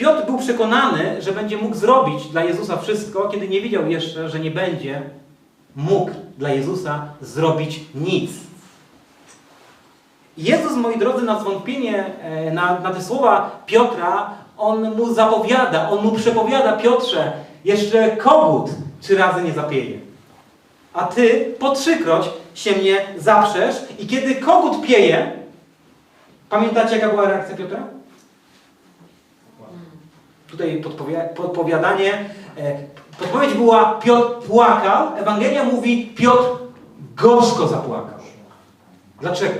Piotr 0.00 0.26
był 0.26 0.38
przekonany, 0.38 1.22
że 1.22 1.32
będzie 1.32 1.56
mógł 1.56 1.76
zrobić 1.76 2.26
dla 2.26 2.44
Jezusa 2.44 2.76
wszystko, 2.76 3.28
kiedy 3.28 3.48
nie 3.48 3.60
wiedział 3.60 3.90
jeszcze, 3.90 4.28
że 4.28 4.40
nie 4.40 4.50
będzie 4.50 5.02
mógł 5.76 6.10
dla 6.38 6.48
Jezusa 6.48 7.06
zrobić 7.20 7.80
nic. 7.94 8.30
Jezus, 10.38 10.76
moi 10.76 10.98
drodzy, 10.98 11.24
na 11.24 11.40
zwątpienie, 11.40 12.04
e, 12.22 12.50
na, 12.50 12.80
na 12.80 12.90
te 12.90 13.02
słowa 13.02 13.62
Piotra, 13.66 14.30
on 14.58 14.96
mu 14.96 15.14
zapowiada, 15.14 15.90
on 15.90 16.04
mu 16.04 16.12
przepowiada, 16.12 16.72
Piotrze, 16.72 17.32
jeszcze 17.64 18.16
kogut 18.16 18.70
trzy 19.00 19.16
razy 19.16 19.42
nie 19.42 19.52
zapieje. 19.52 19.98
A 20.92 21.04
ty 21.04 21.54
po 21.58 21.70
trzykroć 21.70 22.30
się 22.54 22.72
mnie 22.72 23.00
zaprzesz 23.18 23.76
i 23.98 24.06
kiedy 24.06 24.34
kogut 24.34 24.86
pieje, 24.86 25.32
pamiętacie 26.50 26.96
jaka 26.96 27.08
była 27.08 27.28
reakcja 27.28 27.56
Piotra? 27.56 27.99
Tutaj 30.50 30.82
podpowi- 30.82 31.28
podpowiadanie. 31.36 32.30
e, 32.58 32.78
Podpowiedź 33.18 33.54
była 33.54 33.94
Piotr 33.94 34.46
płakał. 34.46 35.08
Ewangelia 35.16 35.64
mówi 35.64 36.06
Piotr 36.06 36.48
gorzko 37.16 37.68
zapłakał. 37.68 38.18
Dlaczego? 39.20 39.54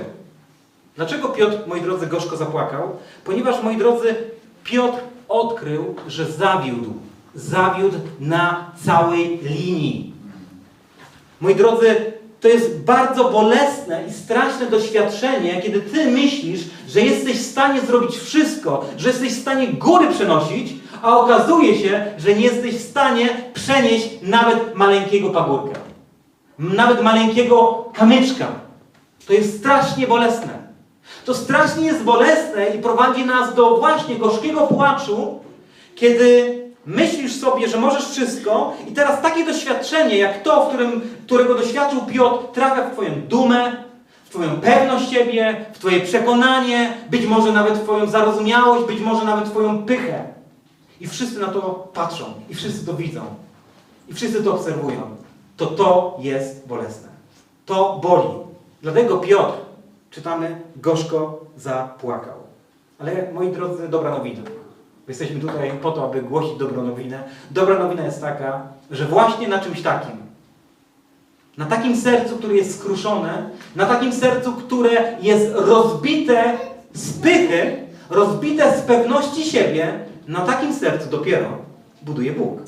Dlaczego 0.95 1.29
Piotr, 1.29 1.57
moi 1.67 1.81
drodzy, 1.81 2.07
gorzko 2.07 2.37
zapłakał? 2.37 2.89
Ponieważ, 3.23 3.63
moi 3.63 3.77
drodzy, 3.77 4.15
Piotr 4.63 4.97
odkrył, 5.29 5.95
że 6.07 6.25
zawiódł. 6.25 6.93
Zawiódł 7.35 7.97
na 8.19 8.71
całej 8.85 9.39
linii. 9.43 10.13
Moi 11.41 11.55
drodzy, 11.55 12.10
to 12.41 12.47
jest 12.47 12.79
bardzo 12.79 13.23
bolesne 13.23 14.03
i 14.09 14.13
straszne 14.13 14.65
doświadczenie, 14.65 15.61
kiedy 15.61 15.81
ty 15.81 16.11
myślisz, 16.11 16.61
że 16.89 17.01
jesteś 17.01 17.37
w 17.37 17.51
stanie 17.51 17.81
zrobić 17.81 18.17
wszystko, 18.17 18.85
że 18.97 19.09
jesteś 19.09 19.33
w 19.33 19.41
stanie 19.41 19.67
góry 19.67 20.07
przenosić, 20.07 20.73
a 21.01 21.17
okazuje 21.17 21.79
się, 21.79 22.05
że 22.17 22.35
nie 22.35 22.41
jesteś 22.41 22.75
w 22.75 22.89
stanie 22.89 23.29
przenieść 23.53 24.09
nawet 24.21 24.75
maleńkiego 24.75 25.29
pagórka. 25.29 25.79
Nawet 26.59 27.03
maleńkiego 27.03 27.85
kamyczka. 27.93 28.47
To 29.27 29.33
jest 29.33 29.59
strasznie 29.59 30.07
bolesne. 30.07 30.61
To 31.25 31.33
strasznie 31.33 31.85
jest 31.85 32.03
bolesne 32.03 32.67
i 32.75 32.81
prowadzi 32.81 33.25
nas 33.25 33.55
do 33.55 33.77
właśnie 33.77 34.15
gorzkiego 34.15 34.61
płaczu, 34.61 35.39
kiedy 35.95 36.61
myślisz 36.85 37.35
sobie, 37.35 37.67
że 37.67 37.77
możesz 37.77 38.09
wszystko 38.09 38.73
i 38.87 38.91
teraz 38.91 39.21
takie 39.21 39.45
doświadczenie, 39.45 40.17
jak 40.17 40.43
to, 40.43 40.65
w 40.65 40.67
którym, 40.67 41.01
którego 41.31 41.55
doświadczył 41.55 42.01
Piotr, 42.01 42.45
trafia 42.53 42.89
w 42.89 42.93
Twoją 42.93 43.09
dumę, 43.27 43.83
w 44.25 44.29
Twoją 44.29 44.61
pewność 44.61 45.09
siebie, 45.09 45.65
w 45.73 45.79
Twoje 45.79 45.99
przekonanie, 45.99 46.93
być 47.09 47.25
może 47.25 47.51
nawet 47.51 47.73
w 47.73 47.83
Twoją 47.83 48.07
zarozumiałość, 48.07 48.87
być 48.87 48.99
może 48.99 49.25
nawet 49.25 49.45
w 49.45 49.51
Twoją 49.51 49.85
pychę. 49.85 50.23
I 51.01 51.07
wszyscy 51.07 51.39
na 51.39 51.47
to 51.47 51.61
patrzą, 51.93 52.25
i 52.49 52.55
wszyscy 52.55 52.85
to 52.85 52.93
widzą, 52.93 53.21
i 54.09 54.13
wszyscy 54.13 54.43
to 54.43 54.53
obserwują. 54.53 55.01
To 55.57 55.65
to 55.65 56.17
jest 56.19 56.67
bolesne. 56.67 57.07
To 57.65 57.99
boli. 58.03 58.29
Dlatego 58.81 59.17
Piotr, 59.17 59.57
czytamy, 60.09 60.61
gorzko 60.75 61.39
zapłakał. 61.57 62.37
Ale 62.99 63.31
moi 63.33 63.51
drodzy, 63.51 63.87
dobra 63.87 64.09
nowina. 64.09 64.41
Jesteśmy 65.07 65.39
tutaj 65.39 65.71
po 65.81 65.91
to, 65.91 66.05
aby 66.05 66.21
głosić 66.21 66.57
dobrą 66.57 66.83
nowinę. 66.83 67.23
Dobra 67.51 67.79
nowina 67.79 68.03
jest 68.03 68.21
taka, 68.21 68.61
że 68.91 69.05
właśnie 69.05 69.47
na 69.47 69.59
czymś 69.59 69.81
takim, 69.81 70.30
na 71.57 71.65
takim 71.65 71.97
sercu, 71.97 72.37
które 72.37 72.55
jest 72.55 72.79
skruszone, 72.79 73.49
na 73.75 73.85
takim 73.85 74.13
sercu, 74.13 74.53
które 74.53 75.17
jest 75.21 75.51
rozbite 75.55 76.57
z 76.93 77.13
pychy, 77.13 77.77
rozbite 78.09 78.77
z 78.77 78.81
pewności 78.81 79.43
siebie, 79.43 79.99
na 80.27 80.39
takim 80.39 80.73
sercu 80.73 81.09
dopiero 81.09 81.47
buduje 82.01 82.31
Bóg. 82.31 82.59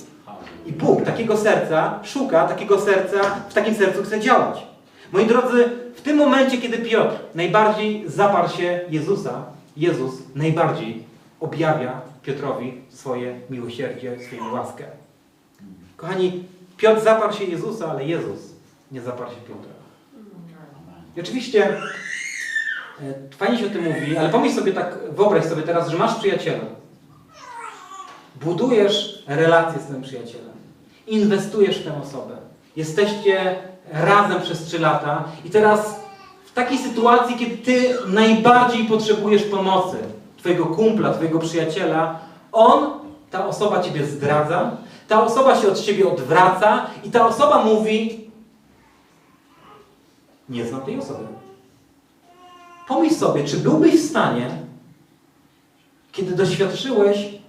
I 0.66 0.72
Bóg 0.74 1.04
takiego 1.04 1.38
serca 1.38 2.00
szuka, 2.04 2.48
takiego 2.48 2.82
serca, 2.82 3.22
w 3.50 3.54
takim 3.54 3.76
sercu 3.76 4.04
chce 4.04 4.20
działać. 4.20 4.68
Moi 5.12 5.26
drodzy, 5.26 5.70
w 5.96 6.02
tym 6.02 6.18
momencie, 6.18 6.58
kiedy 6.58 6.78
Piotr 6.78 7.16
najbardziej 7.36 8.04
zaparł 8.08 8.50
się 8.50 8.80
Jezusa, 8.90 9.46
Jezus 9.78 10.14
najbardziej 10.36 11.04
objawia 11.40 12.02
Piotrowi 12.24 12.82
swoje 12.90 13.40
miłosierdzie, 13.50 14.18
swoją 14.28 14.54
łaskę. 14.54 14.84
Kochani, 15.98 16.44
Piotr 16.78 17.04
zaparł 17.04 17.34
się 17.34 17.44
Jezusa, 17.44 17.92
ale 17.92 18.06
Jezus 18.06 18.53
nie 18.94 19.02
zaparł 19.02 19.30
się 19.30 19.36
Piotra. 19.36 19.74
I 21.18 21.22
oczywiście 21.22 21.78
e, 23.02 23.36
fajnie 23.38 23.58
się 23.58 23.66
o 23.66 23.70
tym 23.70 23.84
mówi, 23.84 24.18
ale 24.18 24.30
pomyśl 24.30 24.56
sobie 24.56 24.74
tak, 24.74 24.98
wyobraź 25.12 25.46
sobie 25.46 25.62
teraz, 25.62 25.90
że 25.90 25.98
masz 25.98 26.16
przyjaciela. 26.16 26.64
Budujesz 28.42 29.24
relację 29.28 29.82
z 29.82 29.86
tym 29.86 30.02
przyjacielem. 30.02 30.54
Inwestujesz 31.08 31.80
w 31.80 31.84
tę 31.84 32.02
osobę. 32.02 32.38
Jesteście 32.76 33.56
razem 33.92 34.42
przez 34.42 34.64
trzy 34.64 34.80
lata 34.80 35.24
i 35.46 35.50
teraz 35.50 35.96
w 36.46 36.54
takiej 36.54 36.78
sytuacji, 36.78 37.36
kiedy 37.36 37.58
ty 37.58 37.98
najbardziej 38.08 38.86
potrzebujesz 38.86 39.44
pomocy 39.44 39.98
twojego 40.38 40.66
kumpla, 40.66 41.14
twojego 41.14 41.40
przyjaciela, 41.40 42.20
on, 42.52 43.00
ta 43.32 43.48
osoba 43.48 43.84
ciebie 43.84 44.06
zdradza, 44.06 44.72
ta 45.08 45.24
osoba 45.24 45.62
się 45.62 45.68
od 45.68 45.82
ciebie 45.82 46.08
odwraca 46.08 46.86
i 47.04 47.12
ta 47.12 47.28
osoba 47.28 47.64
mówi 47.64 48.23
nie 50.50 50.68
znam 50.68 50.82
tej 50.82 51.00
osoby. 51.00 51.24
Pomyśl 52.88 53.16
sobie, 53.16 53.44
czy 53.44 53.58
byłbyś 53.58 53.96
w 53.96 54.10
stanie, 54.10 54.50
kiedy 56.12 56.36
doświadczyłeś 56.36 57.40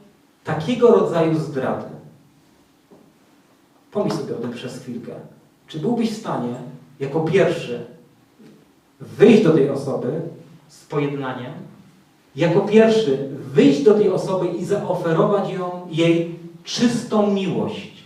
takiego 0.45 0.89
rodzaju 0.89 1.39
zdrady, 1.39 1.87
pomyśl 3.93 4.17
sobie 4.17 4.37
o 4.37 4.41
tym 4.41 4.53
przez 4.53 4.81
chwilkę, 4.81 5.13
czy 5.67 5.79
byłbyś 5.79 6.11
w 6.11 6.21
stanie, 6.21 6.55
jako 7.01 7.21
pierwszy, 7.21 7.85
wyjść 9.01 9.45
do 9.45 9.53
tej 9.53 9.71
osoby 9.71 10.21
z 10.69 10.85
pojednaniem, 10.85 11.53
jako 12.37 12.61
pierwszy 12.61 13.29
wyjść 13.39 13.83
do 13.83 13.95
tej 13.95 14.11
osoby 14.11 14.47
i 14.49 14.65
zaoferować 14.65 15.51
ją, 15.51 15.87
jej 15.91 16.39
czystą 16.65 17.33
miłość, 17.33 18.05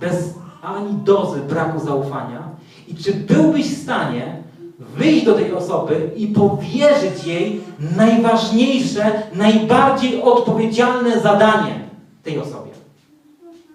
bez 0.00 0.34
ani 0.62 0.94
dozy 0.94 1.40
braku 1.40 1.80
zaufania, 1.80 2.48
i 2.88 2.94
czy 2.94 3.14
byłbyś 3.14 3.66
w 3.66 3.82
stanie 3.82 4.42
wyjść 4.78 5.24
do 5.24 5.34
tej 5.34 5.52
osoby 5.52 6.10
i 6.16 6.26
powierzyć 6.26 7.24
jej 7.24 7.60
najważniejsze, 7.96 9.22
najbardziej 9.34 10.22
odpowiedzialne 10.22 11.20
zadanie 11.20 11.80
tej 12.22 12.38
osobie? 12.38 12.70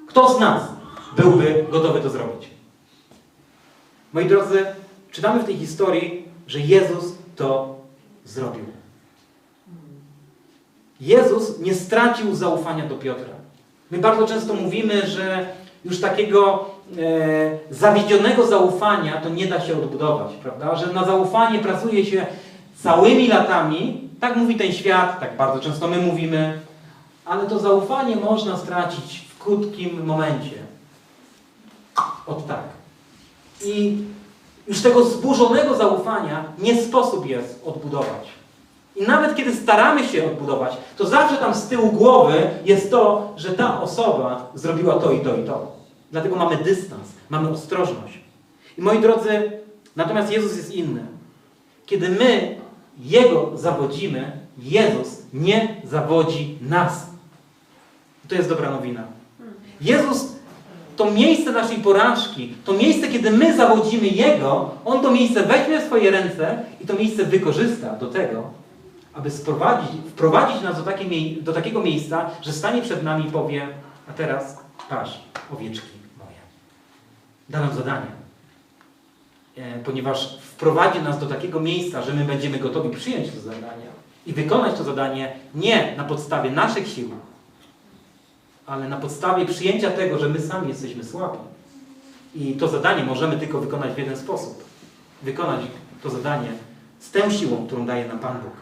Kto 0.07 0.33
z 0.37 0.39
nas 0.39 0.63
byłby 1.17 1.65
gotowy 1.71 2.01
to 2.01 2.09
zrobić? 2.09 2.49
Moi 4.13 4.25
drodzy, 4.25 4.65
czytamy 5.11 5.43
w 5.43 5.45
tej 5.45 5.57
historii, 5.57 6.25
że 6.47 6.59
Jezus 6.59 7.13
to 7.35 7.75
zrobił. 8.25 8.65
Jezus 11.01 11.59
nie 11.59 11.73
stracił 11.73 12.35
zaufania 12.35 12.85
do 12.85 12.95
Piotra. 12.95 13.33
My 13.91 13.97
bardzo 13.97 14.27
często 14.27 14.53
mówimy, 14.53 15.07
że 15.07 15.47
już 15.85 16.01
takiego 16.01 16.69
zawiedzionego 17.69 18.47
zaufania 18.47 19.21
to 19.21 19.29
nie 19.29 19.47
da 19.47 19.61
się 19.61 19.73
odbudować, 19.73 20.31
prawda? 20.43 20.75
Że 20.75 20.93
na 20.93 21.05
zaufanie 21.05 21.59
pracuje 21.59 22.05
się 22.05 22.25
całymi 22.75 23.27
latami, 23.27 24.09
tak 24.19 24.35
mówi 24.35 24.55
ten 24.55 24.71
świat, 24.73 25.19
tak 25.19 25.37
bardzo 25.37 25.59
często 25.59 25.87
my 25.87 25.97
mówimy, 25.97 26.59
ale 27.25 27.45
to 27.45 27.59
zaufanie 27.59 28.15
można 28.15 28.57
stracić 28.57 29.25
w 29.29 29.43
krótkim 29.43 30.05
momencie. 30.05 30.55
Od 32.27 32.47
tak. 32.47 32.63
I 33.65 33.97
już 34.67 34.81
tego 34.81 35.03
zburzonego 35.03 35.75
zaufania 35.75 36.43
nie 36.59 36.81
sposób 36.81 37.25
jest 37.25 37.61
odbudować. 37.65 38.27
I 38.95 39.03
nawet 39.03 39.35
kiedy 39.35 39.55
staramy 39.55 40.07
się 40.07 40.25
odbudować, 40.25 40.77
to 40.97 41.05
zawsze 41.05 41.37
tam 41.37 41.55
z 41.55 41.67
tyłu 41.67 41.91
głowy 41.91 42.49
jest 42.65 42.91
to, 42.91 43.33
że 43.37 43.49
ta 43.49 43.81
osoba 43.81 44.51
zrobiła 44.55 44.93
to 44.93 45.11
i 45.11 45.19
to 45.19 45.35
i 45.35 45.43
to. 45.43 45.82
Dlatego 46.13 46.35
mamy 46.35 46.57
dystans, 46.57 47.07
mamy 47.29 47.49
ostrożność. 47.49 48.19
I 48.77 48.81
moi 48.81 48.99
drodzy, 49.01 49.51
natomiast 49.95 50.31
Jezus 50.31 50.57
jest 50.57 50.73
inny. 50.73 51.05
Kiedy 51.85 52.09
my 52.09 52.55
Jego 52.99 53.51
zawodzimy, 53.55 54.31
Jezus 54.57 55.17
nie 55.33 55.81
zawodzi 55.83 56.57
nas. 56.61 57.05
To 58.27 58.35
jest 58.35 58.49
dobra 58.49 58.71
nowina. 58.71 59.03
Jezus 59.81 60.33
to 60.97 61.11
miejsce 61.11 61.51
naszej 61.51 61.77
porażki, 61.77 62.53
to 62.65 62.73
miejsce, 62.73 63.07
kiedy 63.07 63.31
my 63.31 63.57
zawodzimy 63.57 64.07
Jego, 64.07 64.71
On 64.85 65.01
to 65.01 65.11
miejsce 65.11 65.43
weźmie 65.43 65.79
w 65.79 65.83
swoje 65.85 66.11
ręce 66.11 66.63
i 66.81 66.87
to 66.87 66.93
miejsce 66.93 67.23
wykorzysta 67.23 67.95
do 67.95 68.07
tego, 68.07 68.49
aby 69.13 69.31
sprowadzić, 69.31 69.89
wprowadzić 70.09 70.61
nas 70.61 70.77
do, 70.77 70.83
takiej, 70.83 71.07
mie- 71.07 71.41
do 71.41 71.53
takiego 71.53 71.81
miejsca, 71.81 72.29
że 72.41 72.53
stanie 72.53 72.81
przed 72.81 73.03
nami 73.03 73.25
i 73.27 73.31
powie, 73.31 73.67
a 74.09 74.13
teraz 74.13 74.57
patrz, 74.89 75.19
owieczki. 75.53 75.92
Da 77.49 77.59
nam 77.59 77.75
zadanie. 77.75 78.07
E, 79.57 79.79
ponieważ 79.79 80.37
wprowadzi 80.41 81.01
nas 81.01 81.19
do 81.19 81.25
takiego 81.25 81.59
miejsca, 81.59 82.01
że 82.01 82.13
my 82.13 82.25
będziemy 82.25 82.59
gotowi 82.59 82.89
przyjąć 82.89 83.31
to 83.31 83.39
zadanie 83.41 83.93
i 84.25 84.33
wykonać 84.33 84.77
to 84.77 84.83
zadanie 84.83 85.35
nie 85.55 85.95
na 85.97 86.03
podstawie 86.03 86.51
naszych 86.51 86.87
sił, 86.87 87.09
ale 88.65 88.89
na 88.89 88.97
podstawie 88.97 89.45
przyjęcia 89.45 89.91
tego, 89.91 90.19
że 90.19 90.29
my 90.29 90.39
sami 90.39 90.69
jesteśmy 90.69 91.03
słabi. 91.03 91.37
I 92.35 92.53
to 92.53 92.67
zadanie 92.67 93.03
możemy 93.03 93.37
tylko 93.37 93.59
wykonać 93.59 93.93
w 93.93 93.97
jeden 93.97 94.17
sposób. 94.17 94.63
Wykonać 95.23 95.61
to 96.03 96.09
zadanie 96.09 96.49
z 96.99 97.11
tą 97.11 97.31
siłą, 97.31 97.67
którą 97.67 97.85
daje 97.85 98.07
nam 98.07 98.19
Pan 98.19 98.41
Bóg. 98.41 98.53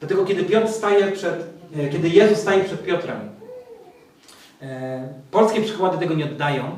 Dlatego 0.00 0.24
kiedy 0.24 0.44
Piotr 0.44 0.68
staje 0.68 1.12
przed, 1.12 1.46
e, 1.76 1.88
kiedy 1.88 2.08
Jezus 2.08 2.38
staje 2.38 2.64
przed 2.64 2.84
Piotrem, 2.84 3.20
e, 4.62 5.08
polskie 5.30 5.62
przykłady 5.62 5.98
tego 5.98 6.14
nie 6.14 6.24
oddają, 6.24 6.76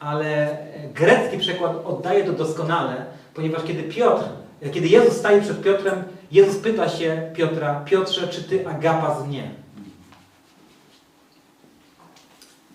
ale 0.00 0.50
e, 0.50 0.88
grecki 0.94 1.38
przykład 1.38 1.72
oddaje 1.84 2.24
to 2.24 2.32
doskonale, 2.32 3.04
ponieważ 3.34 3.64
kiedy 3.64 3.82
Piotr, 3.82 4.24
e, 4.62 4.70
kiedy 4.70 4.88
Jezus 4.88 5.16
staje 5.16 5.42
przed 5.42 5.62
Piotrem, 5.62 6.04
Jezus 6.32 6.56
pyta 6.56 6.88
się 6.88 7.30
Piotra, 7.34 7.80
Piotrze, 7.84 8.28
czy 8.28 8.42
ty 8.42 8.68
agapas 8.68 9.26
mnie? 9.26 9.50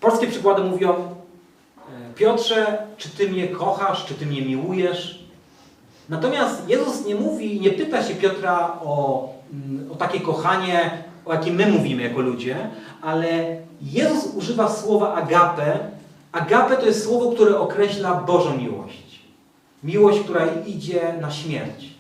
Polskie 0.02 0.28
przykłady 0.28 0.64
mówią, 0.64 0.94
e, 0.94 2.14
Piotrze, 2.16 2.78
czy 2.98 3.10
ty 3.10 3.30
mnie 3.30 3.48
kochasz, 3.48 4.06
czy 4.06 4.14
ty 4.14 4.26
mnie 4.26 4.42
miłujesz? 4.42 5.26
Natomiast 6.10 6.70
Jezus 6.70 7.06
nie 7.06 7.16
mówi, 7.16 7.60
nie 7.60 7.70
pyta 7.70 8.04
się 8.04 8.16
Piotra 8.16 8.80
o, 8.84 9.30
mm, 9.54 9.92
o 9.92 9.96
takie 9.96 10.20
kochanie, 10.20 11.04
o 11.26 11.34
jakim 11.34 11.56
my 11.56 11.68
mówimy 11.68 12.04
jako 12.04 12.22
ludzie, 12.22 12.70
ale 13.02 13.58
Jezus 13.82 14.36
używa 14.36 14.70
słowa 14.70 15.14
agape. 15.14 15.95
Agape 16.36 16.78
to 16.78 16.86
jest 16.86 17.04
słowo, 17.04 17.32
które 17.32 17.60
określa 17.60 18.14
Bożą 18.14 18.58
miłość. 18.58 19.20
Miłość, 19.84 20.20
która 20.20 20.46
idzie 20.66 21.14
na 21.22 21.32
śmierć. 21.32 21.96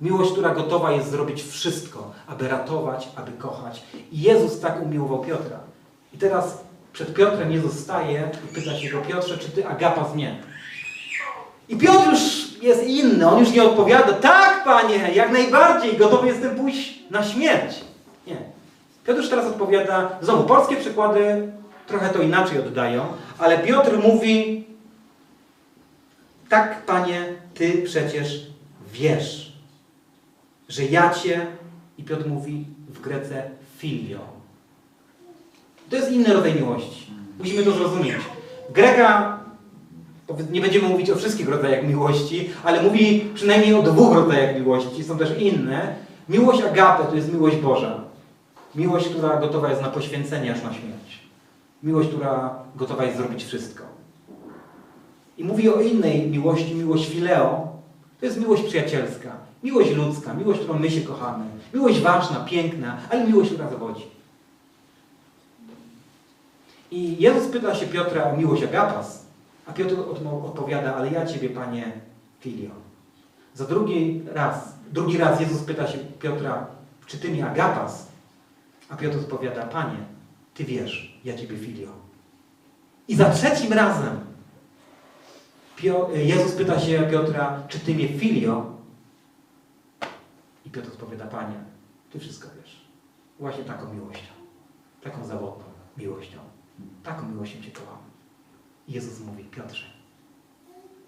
Miłość, 0.00 0.32
która 0.32 0.54
gotowa 0.54 0.92
jest 0.92 1.10
zrobić 1.10 1.42
wszystko, 1.42 2.10
aby 2.26 2.48
ratować, 2.48 3.08
aby 3.16 3.32
kochać. 3.32 3.82
I 4.12 4.20
Jezus 4.20 4.60
tak 4.60 4.82
umiłował 4.82 5.24
Piotra. 5.24 5.58
I 6.14 6.18
teraz 6.18 6.58
przed 6.92 7.14
Piotrem 7.14 7.52
Jezus 7.52 7.78
staje 7.78 8.30
i 8.44 8.54
pyta 8.54 8.76
się 8.76 8.90
go, 8.90 9.00
Piotrze, 9.00 9.38
czy 9.38 9.50
ty 9.50 9.68
agapas 9.68 10.14
mnie? 10.14 10.42
I 11.68 11.76
Piotr 11.76 12.10
już 12.10 12.20
jest 12.62 12.86
inny, 12.86 13.28
on 13.28 13.38
już 13.38 13.52
nie 13.52 13.64
odpowiada, 13.64 14.12
tak 14.12 14.64
panie, 14.64 15.10
jak 15.14 15.32
najbardziej, 15.32 15.96
gotowy 15.96 16.26
jestem 16.26 16.56
pójść 16.56 16.98
na 17.10 17.24
śmierć. 17.24 17.84
Nie. 18.26 18.36
Piotr 19.06 19.20
już 19.20 19.30
teraz 19.30 19.46
odpowiada, 19.46 20.18
znowu 20.20 20.44
polskie 20.44 20.76
przykłady 20.76 21.52
trochę 21.86 22.08
to 22.08 22.22
inaczej 22.22 22.58
oddają, 22.58 23.06
ale 23.38 23.58
Piotr 23.58 23.98
mówi, 23.98 24.64
tak 26.48 26.82
panie, 26.86 27.24
ty 27.54 27.82
przecież 27.84 28.46
wiesz, 28.92 29.52
że 30.68 30.84
ja 30.84 31.14
cię, 31.14 31.46
i 31.98 32.02
Piotr 32.04 32.28
mówi 32.28 32.64
w 32.88 33.00
Grece 33.00 33.50
filio. 33.78 34.20
To 35.90 35.96
jest 35.96 36.12
inny 36.12 36.34
rodzaj 36.34 36.54
miłości. 36.54 37.06
Musimy 37.38 37.62
to 37.62 37.72
zrozumieć. 37.72 38.16
Greka 38.70 39.36
Nie 40.50 40.60
będziemy 40.60 40.88
mówić 40.88 41.10
o 41.10 41.16
wszystkich 41.16 41.48
rodzajach 41.48 41.86
miłości, 41.86 42.50
ale 42.64 42.82
mówi 42.82 43.30
przynajmniej 43.34 43.74
o 43.74 43.82
dwóch 43.82 44.14
rodzajach 44.14 44.56
miłości. 44.56 45.04
Są 45.04 45.18
też 45.18 45.38
inne. 45.38 45.94
Miłość 46.28 46.62
agape 46.62 47.04
to 47.04 47.16
jest 47.16 47.32
miłość 47.32 47.56
Boża. 47.56 48.00
Miłość, 48.74 49.08
która 49.08 49.36
gotowa 49.36 49.70
jest 49.70 49.82
na 49.82 49.88
poświęcenie 49.88 50.52
aż 50.52 50.62
na 50.62 50.74
śmierć. 50.74 51.25
Miłość, 51.82 52.08
która 52.08 52.58
gotowa 52.76 53.04
jest 53.04 53.16
zrobić 53.16 53.44
wszystko. 53.44 53.84
I 55.38 55.44
mówi 55.44 55.68
o 55.68 55.80
innej 55.80 56.30
miłości, 56.30 56.74
miłość 56.74 57.08
fileo. 57.08 57.68
To 58.20 58.26
jest 58.26 58.40
miłość 58.40 58.62
przyjacielska, 58.62 59.32
miłość 59.62 59.90
ludzka, 59.90 60.34
miłość, 60.34 60.60
którą 60.60 60.78
my 60.78 60.90
się 60.90 61.00
kochamy. 61.00 61.44
Miłość 61.74 62.00
ważna, 62.00 62.36
piękna, 62.40 62.98
ale 63.10 63.26
miłość, 63.26 63.50
która 63.50 63.70
zawodzi. 63.70 64.02
I 66.90 67.16
Jezus 67.18 67.48
pyta 67.48 67.74
się 67.74 67.86
Piotra 67.86 68.32
o 68.32 68.36
miłość 68.36 68.62
agapas, 68.62 69.26
a 69.66 69.72
Piotr 69.72 69.94
odpowiada, 70.44 70.94
ale 70.94 71.10
ja 71.10 71.26
Ciebie, 71.26 71.50
Panie, 71.50 71.92
filio. 72.40 72.70
Za 73.54 73.64
drugi 73.64 74.22
raz, 74.34 74.54
drugi 74.92 75.18
raz 75.18 75.40
Jezus 75.40 75.62
pyta 75.62 75.86
się 75.86 75.98
Piotra, 75.98 76.66
czy 77.06 77.18
Ty 77.18 77.30
mi 77.30 77.42
agapas? 77.42 78.06
A 78.90 78.96
Piotr 78.96 79.18
odpowiada, 79.18 79.66
Panie, 79.66 79.98
Ty 80.56 80.64
wiesz, 80.64 81.20
ja 81.24 81.36
Ciebie 81.36 81.58
filio. 81.58 81.88
I 83.08 83.16
za 83.16 83.30
trzecim 83.30 83.72
razem 83.72 84.26
Jezus 86.14 86.52
pyta 86.52 86.80
się 86.80 87.08
Piotra, 87.10 87.62
czy 87.68 87.78
Ty 87.80 87.94
mnie 87.94 88.08
filio? 88.08 88.76
I 90.64 90.70
Piotr 90.70 90.88
odpowiada, 90.88 91.26
Panie, 91.26 91.56
Ty 92.10 92.18
wszystko 92.18 92.48
wiesz. 92.56 92.86
Właśnie 93.38 93.64
taką 93.64 93.94
miłością, 93.94 94.32
taką 95.02 95.26
zawodną 95.26 95.64
miłością, 95.96 96.38
taką 97.02 97.28
miłością 97.28 97.62
Cię 97.62 97.70
kocham. 97.70 97.98
I 98.88 98.92
Jezus 98.92 99.20
mówi, 99.20 99.44
Piotrze, 99.44 99.86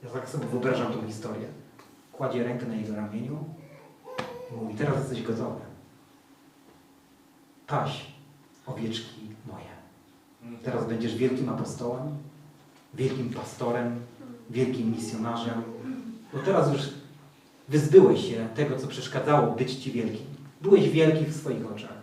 ja 0.02 0.10
tak 0.10 0.28
sobie 0.28 0.46
wyobrażam 0.46 0.92
tą 0.92 1.06
historię. 1.06 1.48
Kładzie 2.12 2.44
rękę 2.44 2.66
na 2.66 2.74
jego 2.74 2.96
ramieniu 2.96 3.44
i 4.52 4.54
mówi, 4.54 4.74
teraz 4.74 4.98
jesteś 4.98 5.22
gotowy. 5.22 5.60
Paś 7.66 8.06
owieczki. 8.66 9.27
Teraz 10.64 10.86
będziesz 10.86 11.16
wielkim 11.16 11.48
apostołem, 11.48 12.02
wielkim 12.94 13.30
pastorem, 13.30 13.96
wielkim 14.50 14.92
misjonarzem. 14.96 15.62
Bo 16.32 16.38
teraz 16.38 16.72
już 16.72 16.82
wyzbyłeś 17.68 18.28
się 18.28 18.48
tego, 18.54 18.78
co 18.78 18.86
przeszkadzało 18.86 19.56
być 19.56 19.74
Ci 19.74 19.92
wielkim. 19.92 20.26
Byłeś 20.60 20.88
wielki 20.88 21.24
w 21.24 21.36
swoich 21.36 21.72
oczach. 21.72 21.98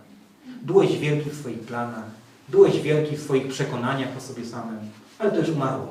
Byłeś 0.61 0.97
wielki 0.97 1.29
w 1.29 1.39
swoich 1.39 1.59
planach. 1.59 2.05
Byłeś 2.49 2.81
wielki 2.81 3.17
w 3.17 3.21
swoich 3.21 3.47
przekonaniach 3.47 4.17
o 4.17 4.21
sobie 4.21 4.45
samym. 4.45 4.79
Ale 5.19 5.31
to 5.31 5.37
już 5.37 5.49
umarło. 5.49 5.87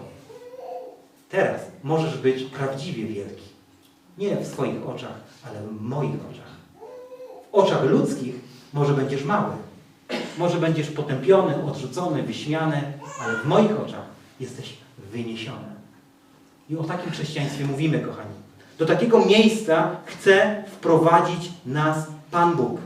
Teraz 1.30 1.60
możesz 1.82 2.18
być 2.18 2.42
prawdziwie 2.42 3.06
wielki. 3.06 3.44
Nie 4.18 4.36
w 4.36 4.46
swoich 4.46 4.88
oczach, 4.88 5.20
ale 5.48 5.62
w 5.62 5.80
moich 5.80 6.14
oczach. 6.30 6.54
W 7.50 7.54
oczach 7.54 7.84
ludzkich 7.84 8.34
może 8.72 8.94
będziesz 8.94 9.24
mały. 9.24 9.52
Może 10.38 10.58
będziesz 10.58 10.90
potępiony, 10.90 11.64
odrzucony, 11.64 12.22
wyśmiany, 12.22 12.82
ale 13.20 13.36
w 13.36 13.46
moich 13.46 13.80
oczach 13.80 14.04
jesteś 14.40 14.74
wyniesiony. 15.12 15.74
I 16.70 16.76
o 16.76 16.84
takim 16.84 17.12
chrześcijaństwie 17.12 17.64
mówimy, 17.64 18.00
kochani. 18.00 18.34
Do 18.78 18.86
takiego 18.86 19.24
miejsca 19.26 19.96
chce 20.06 20.64
wprowadzić 20.66 21.50
nas 21.66 22.06
Pan 22.30 22.56
Bóg. 22.56 22.80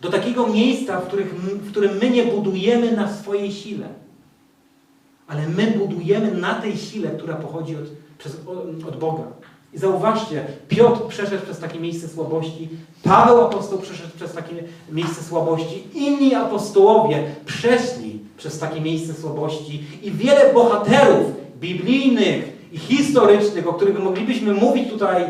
Do 0.00 0.10
takiego 0.10 0.46
miejsca, 0.46 1.00
w, 1.00 1.06
których, 1.06 1.34
w 1.34 1.70
którym 1.70 1.98
my 1.98 2.10
nie 2.10 2.24
budujemy 2.24 2.92
na 2.92 3.14
swojej 3.14 3.52
sile. 3.52 3.88
Ale 5.26 5.48
my 5.48 5.66
budujemy 5.70 6.30
na 6.30 6.54
tej 6.54 6.76
sile, 6.76 7.10
która 7.10 7.34
pochodzi 7.34 7.76
od, 7.76 7.84
przez, 8.18 8.36
od 8.88 8.98
Boga. 8.98 9.24
I 9.74 9.78
zauważcie, 9.78 10.44
Piotr 10.68 11.06
przeszedł 11.08 11.44
przez 11.44 11.58
takie 11.58 11.80
miejsce 11.80 12.08
słabości, 12.08 12.68
Paweł 13.02 13.40
apostoł 13.40 13.78
przeszedł 13.78 14.16
przez 14.16 14.32
takie 14.32 14.54
miejsce 14.92 15.22
słabości, 15.22 15.82
inni 15.94 16.34
apostołowie 16.34 17.22
przeszli 17.46 18.20
przez 18.36 18.58
takie 18.58 18.80
miejsce 18.80 19.14
słabości 19.14 19.84
i 20.02 20.10
wiele 20.10 20.54
bohaterów 20.54 21.26
biblijnych 21.60 22.56
i 22.72 22.78
historycznych, 22.78 23.68
o 23.68 23.72
których 23.72 24.04
moglibyśmy 24.04 24.54
mówić 24.54 24.90
tutaj 24.90 25.26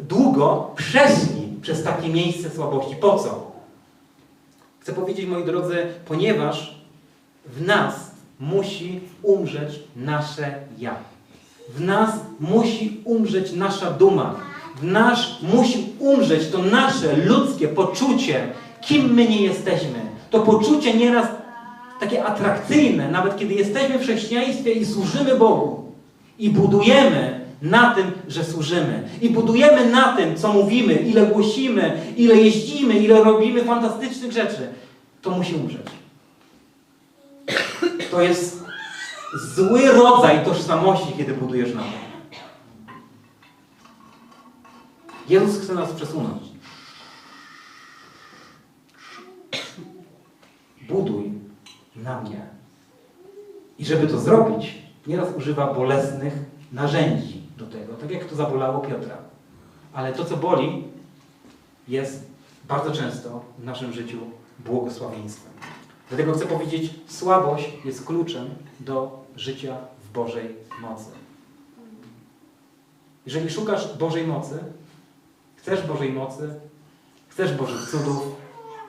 długo, 0.00 0.70
przeszli 0.76 1.48
przez 1.62 1.84
takie 1.84 2.08
miejsce 2.08 2.50
słabości. 2.50 2.96
Po 2.96 3.18
co? 3.18 3.50
Chcę 4.80 4.92
powiedzieć, 4.92 5.26
moi 5.26 5.44
drodzy, 5.44 5.86
ponieważ 6.04 6.80
w 7.46 7.66
nas 7.66 8.10
musi 8.40 9.00
umrzeć 9.22 9.80
nasze 9.96 10.54
ja. 10.78 11.09
W 11.74 11.80
nas 11.80 12.10
musi 12.40 13.00
umrzeć 13.04 13.52
nasza 13.52 13.90
duma. 13.90 14.34
W 14.80 14.84
nas 14.84 15.18
musi 15.42 15.86
umrzeć 15.98 16.48
to 16.48 16.58
nasze 16.58 17.16
ludzkie 17.16 17.68
poczucie, 17.68 18.48
kim 18.80 19.14
my 19.14 19.28
nie 19.28 19.42
jesteśmy. 19.42 20.00
To 20.30 20.40
poczucie 20.40 20.94
nieraz 20.94 21.26
takie 22.00 22.24
atrakcyjne, 22.24 23.10
nawet 23.10 23.36
kiedy 23.36 23.54
jesteśmy 23.54 23.98
w 23.98 24.02
chrześcijaństwie 24.02 24.72
i 24.72 24.86
służymy 24.86 25.36
Bogu. 25.36 25.84
I 26.38 26.50
budujemy 26.50 27.40
na 27.62 27.94
tym, 27.94 28.12
że 28.28 28.44
służymy. 28.44 29.08
I 29.20 29.30
budujemy 29.30 29.90
na 29.90 30.16
tym, 30.16 30.36
co 30.36 30.52
mówimy, 30.52 30.94
ile 30.94 31.26
głosimy, 31.26 32.00
ile 32.16 32.36
jeździmy, 32.36 32.98
ile 32.98 33.24
robimy 33.24 33.64
fantastycznych 33.64 34.32
rzeczy. 34.32 34.68
To 35.22 35.30
musi 35.30 35.54
umrzeć. 35.54 35.86
To 38.10 38.20
jest 38.22 38.59
zły 39.34 39.92
rodzaj 39.92 40.44
tożsamości, 40.44 41.12
kiedy 41.16 41.34
budujesz 41.34 41.74
na 41.74 41.82
tym. 41.82 42.10
Jezus 45.28 45.64
chce 45.64 45.74
nas 45.74 45.92
przesunąć. 45.92 46.42
Buduj 50.88 51.32
na 51.96 52.20
mnie. 52.20 52.46
I 53.78 53.84
żeby 53.84 54.06
to 54.06 54.18
zrobić, 54.18 54.78
nieraz 55.06 55.36
używa 55.36 55.74
bolesnych 55.74 56.34
narzędzi 56.72 57.42
do 57.58 57.66
tego, 57.66 57.94
tak 57.94 58.10
jak 58.10 58.24
to 58.24 58.36
zabolało 58.36 58.80
Piotra. 58.80 59.16
Ale 59.92 60.12
to, 60.12 60.24
co 60.24 60.36
boli, 60.36 60.84
jest 61.88 62.26
bardzo 62.68 62.92
często 62.92 63.44
w 63.58 63.64
naszym 63.64 63.92
życiu 63.92 64.18
błogosławieństwem. 64.58 65.52
Dlatego 66.08 66.32
chcę 66.32 66.46
powiedzieć, 66.46 66.90
słabość 67.06 67.68
jest 67.84 68.06
kluczem 68.06 68.48
do 68.80 69.19
życia 69.40 69.76
w 70.04 70.12
Bożej 70.12 70.56
mocy. 70.80 71.10
Jeżeli 73.26 73.50
szukasz 73.50 73.96
Bożej 73.98 74.26
mocy, 74.26 74.58
chcesz 75.56 75.86
Bożej 75.86 76.12
mocy, 76.12 76.54
chcesz 77.28 77.52
Bożych 77.56 77.90
cudów, 77.90 78.22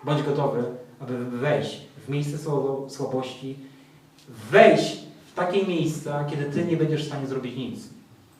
bądź 0.04 0.24
gotowy, 0.24 0.64
aby 1.00 1.26
wejść 1.26 1.82
w 2.06 2.10
miejsce 2.10 2.38
słabo- 2.38 2.90
słabości, 2.90 3.58
wejść 4.52 4.98
w 5.32 5.34
takie 5.34 5.68
miejsca, 5.68 6.26
kiedy 6.26 6.46
Ty 6.46 6.66
nie 6.66 6.78
będziesz 6.78 7.04
w 7.04 7.08
stanie 7.08 7.28
zrobić 7.28 7.56
nic. 7.58 7.90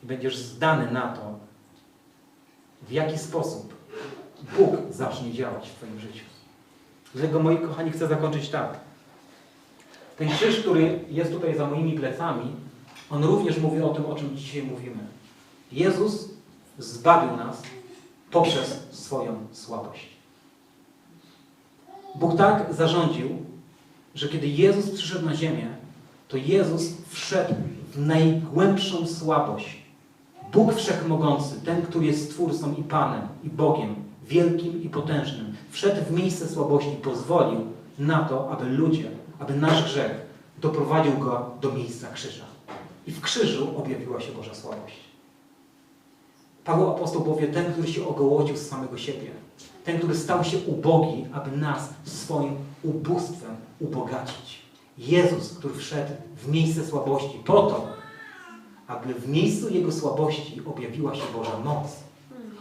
I 0.02 0.06
będziesz 0.06 0.36
zdany 0.36 0.90
na 0.92 1.08
to, 1.16 1.38
w 2.88 2.90
jaki 2.92 3.18
sposób 3.18 3.74
Bóg 4.58 4.70
zacznie 4.90 5.32
działać 5.32 5.68
w 5.68 5.74
Twoim 5.74 6.00
życiu. 6.00 6.24
Dlatego, 7.14 7.40
moi 7.40 7.58
kochani, 7.58 7.90
chcę 7.90 8.08
zakończyć 8.08 8.48
tak. 8.48 8.80
Ten 10.22 10.30
krzyż, 10.30 10.60
który 10.60 11.00
jest 11.10 11.32
tutaj 11.32 11.56
za 11.56 11.66
moimi 11.66 11.92
plecami, 11.92 12.52
on 13.10 13.24
również 13.24 13.58
mówi 13.58 13.82
o 13.82 13.88
tym, 13.88 14.06
o 14.06 14.14
czym 14.14 14.36
dzisiaj 14.36 14.62
mówimy. 14.62 15.06
Jezus 15.72 16.28
zbawił 16.78 17.36
nas 17.36 17.62
poprzez 18.30 18.86
swoją 18.90 19.36
słabość. 19.52 20.08
Bóg 22.14 22.36
tak 22.36 22.74
zarządził, 22.74 23.28
że 24.14 24.28
kiedy 24.28 24.48
Jezus 24.48 24.90
przyszedł 24.90 25.26
na 25.26 25.34
ziemię, 25.34 25.66
to 26.28 26.36
Jezus 26.36 26.82
wszedł 27.08 27.54
w 27.92 28.00
najgłębszą 28.00 29.06
słabość 29.06 29.76
Bóg 30.52 30.74
Wszechmogący, 30.74 31.60
ten, 31.64 31.82
który 31.82 32.06
jest 32.06 32.24
Stwórcą 32.24 32.74
i 32.74 32.82
Panem, 32.82 33.28
i 33.44 33.50
Bogiem, 33.50 33.94
wielkim 34.28 34.82
i 34.82 34.88
potężnym, 34.88 35.56
wszedł 35.70 36.04
w 36.04 36.10
miejsce 36.10 36.48
słabości 36.48 36.96
pozwolił 37.02 37.60
na 37.98 38.18
to, 38.18 38.50
aby 38.50 38.64
ludzie, 38.64 39.10
aby 39.42 39.54
nasz 39.54 39.84
grzech 39.84 40.12
doprowadził 40.60 41.18
go 41.18 41.50
do 41.60 41.72
miejsca 41.72 42.08
krzyża. 42.08 42.44
I 43.06 43.12
w 43.12 43.20
krzyżu 43.20 43.78
objawiła 43.78 44.20
się 44.20 44.32
Boża 44.32 44.54
słabość. 44.54 44.94
Paweł 46.64 46.90
apostoł 46.90 47.22
powie, 47.22 47.48
ten, 47.48 47.72
który 47.72 47.88
się 47.88 48.08
ogołodził 48.08 48.56
z 48.56 48.68
samego 48.68 48.98
siebie, 48.98 49.30
ten, 49.84 49.98
który 49.98 50.14
stał 50.14 50.44
się 50.44 50.58
ubogi, 50.58 51.26
aby 51.32 51.56
nas 51.56 51.88
swoim 52.04 52.56
ubóstwem 52.82 53.56
ubogacić. 53.80 54.62
Jezus, 54.98 55.58
który 55.58 55.74
wszedł 55.74 56.12
w 56.36 56.48
miejsce 56.48 56.86
słabości 56.86 57.38
po 57.44 57.62
to, 57.62 57.86
aby 58.86 59.14
w 59.14 59.28
miejscu 59.28 59.68
Jego 59.68 59.92
słabości 59.92 60.60
objawiła 60.66 61.14
się 61.14 61.22
Boża 61.34 61.58
moc, 61.58 61.86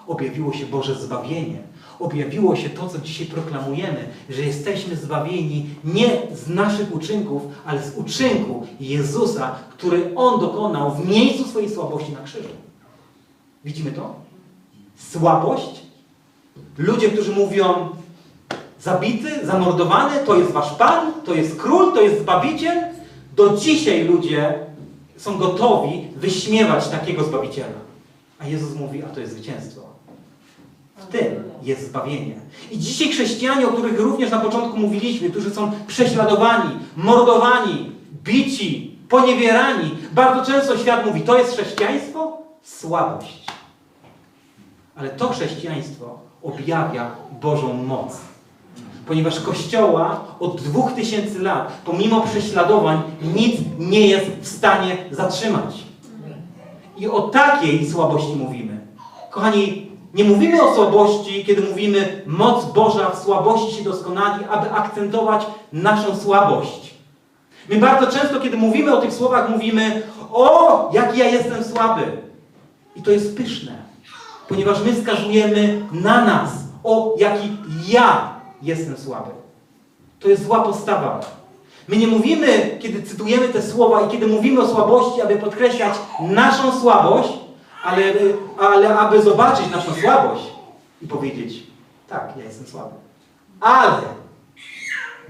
objawiło 0.08 0.54
się 0.54 0.66
Boże 0.66 0.96
zbawienie, 0.96 1.64
objawiło 2.02 2.56
się 2.56 2.70
to, 2.70 2.90
co 2.90 3.00
dzisiaj 3.00 3.28
proklamujemy, 3.28 4.08
że 4.30 4.42
jesteśmy 4.42 4.96
zbawieni 4.96 5.66
nie 5.84 6.22
z 6.36 6.48
naszych 6.48 6.96
uczynków, 6.96 7.42
ale 7.66 7.84
z 7.84 7.98
uczynku 7.98 8.68
Jezusa, 8.80 9.56
który 9.72 10.12
On 10.16 10.40
dokonał 10.40 10.96
w 10.96 11.08
miejscu 11.08 11.48
swojej 11.48 11.70
słabości 11.70 12.12
na 12.12 12.22
krzyżu. 12.22 12.50
Widzimy 13.66 13.92
to? 13.92 14.16
Słabość. 15.12 15.82
Ludzie, 16.78 17.10
którzy 17.10 17.32
mówią 17.32 17.90
zabity, 18.82 19.46
zamordowany, 19.46 20.20
to 20.26 20.36
jest 20.36 20.52
wasz 20.52 20.76
Pan, 20.76 21.14
to 21.26 21.34
jest 21.34 21.62
król, 21.62 21.94
to 21.94 22.02
jest 22.02 22.22
Zbawiciel. 22.22 22.84
Do 23.36 23.58
dzisiaj 23.58 24.06
ludzie 24.06 24.54
są 25.18 25.38
gotowi 25.38 26.08
wyśmiewać 26.16 26.88
takiego 26.88 27.24
Zbawiciela. 27.24 27.82
A 28.40 28.48
Jezus 28.48 28.76
mówi, 28.76 29.04
a 29.04 29.08
to 29.08 29.20
jest 29.20 29.34
zwycięstwo. 29.34 29.81
Tym 31.12 31.44
jest 31.64 31.88
zbawienie. 31.88 32.36
I 32.72 32.78
dzisiaj 32.78 33.10
chrześcijanie, 33.10 33.68
o 33.68 33.72
których 33.72 34.00
również 34.00 34.32
na 34.32 34.40
początku 34.40 34.78
mówiliśmy, 34.78 35.30
którzy 35.30 35.52
są 35.52 35.72
prześladowani, 35.88 36.70
mordowani, 36.98 37.92
bici, 38.24 38.98
poniewierani, 39.10 39.92
bardzo 40.12 40.52
często 40.52 40.78
świat 40.78 41.06
mówi, 41.06 41.22
to 41.22 41.38
jest 41.38 41.54
chrześcijaństwo? 41.54 42.38
Słabość. 42.64 43.46
Ale 44.96 45.10
to 45.10 45.30
chrześcijaństwo 45.30 46.20
objawia 46.44 47.12
Bożą 47.42 47.74
moc. 47.74 48.18
Ponieważ 49.08 49.40
Kościoła 49.40 50.24
od 50.40 50.62
dwóch 50.62 50.94
tysięcy 50.94 51.40
lat, 51.40 51.82
pomimo 51.86 52.22
prześladowań, 52.22 53.02
nic 53.36 53.62
nie 53.80 54.08
jest 54.08 54.26
w 54.42 54.48
stanie 54.48 54.98
zatrzymać. 55.12 55.84
I 56.98 57.08
o 57.08 57.22
takiej 57.22 57.90
słabości 57.92 58.36
mówimy. 58.36 58.82
Kochani, 59.32 59.91
nie 60.14 60.24
mówimy 60.24 60.64
o 60.64 60.76
słabości, 60.76 61.46
kiedy 61.46 61.62
mówimy 61.62 62.24
moc 62.26 62.66
Boża 62.66 63.10
w 63.10 63.24
słabości 63.24 63.76
się 63.76 63.84
doskonali, 63.84 64.46
aby 64.46 64.72
akcentować 64.72 65.46
naszą 65.74 66.16
słabość. 66.16 66.94
My 67.70 67.78
bardzo 67.78 68.08
często, 68.08 68.40
kiedy 68.40 68.58
mówimy 68.58 68.96
o 68.98 69.02
tych 69.02 69.14
słowach, 69.14 69.50
mówimy 69.50 70.02
o, 70.34 70.90
jaki 70.94 71.20
ja 71.20 71.26
jestem 71.26 71.64
słaby. 71.64 72.02
I 72.96 73.02
to 73.02 73.12
jest 73.12 73.38
pyszne, 73.38 73.72
ponieważ 74.48 74.84
my 74.84 74.94
wskazujemy 74.94 75.82
na 75.92 76.26
nas, 76.26 76.52
o, 76.84 77.16
jaki 77.18 77.58
ja 77.88 78.34
jestem 78.62 78.98
słaby. 78.98 79.32
To 80.20 80.30
jest 80.30 80.44
zła 80.44 80.60
postawa. 80.60 81.20
My 81.88 81.98
nie 81.98 82.08
mówimy, 82.08 82.78
kiedy 82.82 83.04
cytujemy 83.04 83.48
te 83.48 83.62
słowa 83.62 84.02
i 84.02 84.10
kiedy 84.10 84.28
mówimy 84.28 84.62
o 84.62 84.68
słabości, 84.68 85.22
aby 85.22 85.36
podkreślać 85.36 85.94
naszą 86.22 86.80
słabość, 86.80 87.30
ale, 87.84 88.14
ale 88.60 89.00
aby 89.00 89.22
zobaczyć 89.22 89.72
naszą 89.72 89.94
słabość 89.94 90.44
i 91.02 91.08
powiedzieć, 91.08 91.64
tak, 92.10 92.34
ja 92.38 92.44
jestem 92.44 92.68
słaby. 92.68 92.96
Ale 93.62 94.02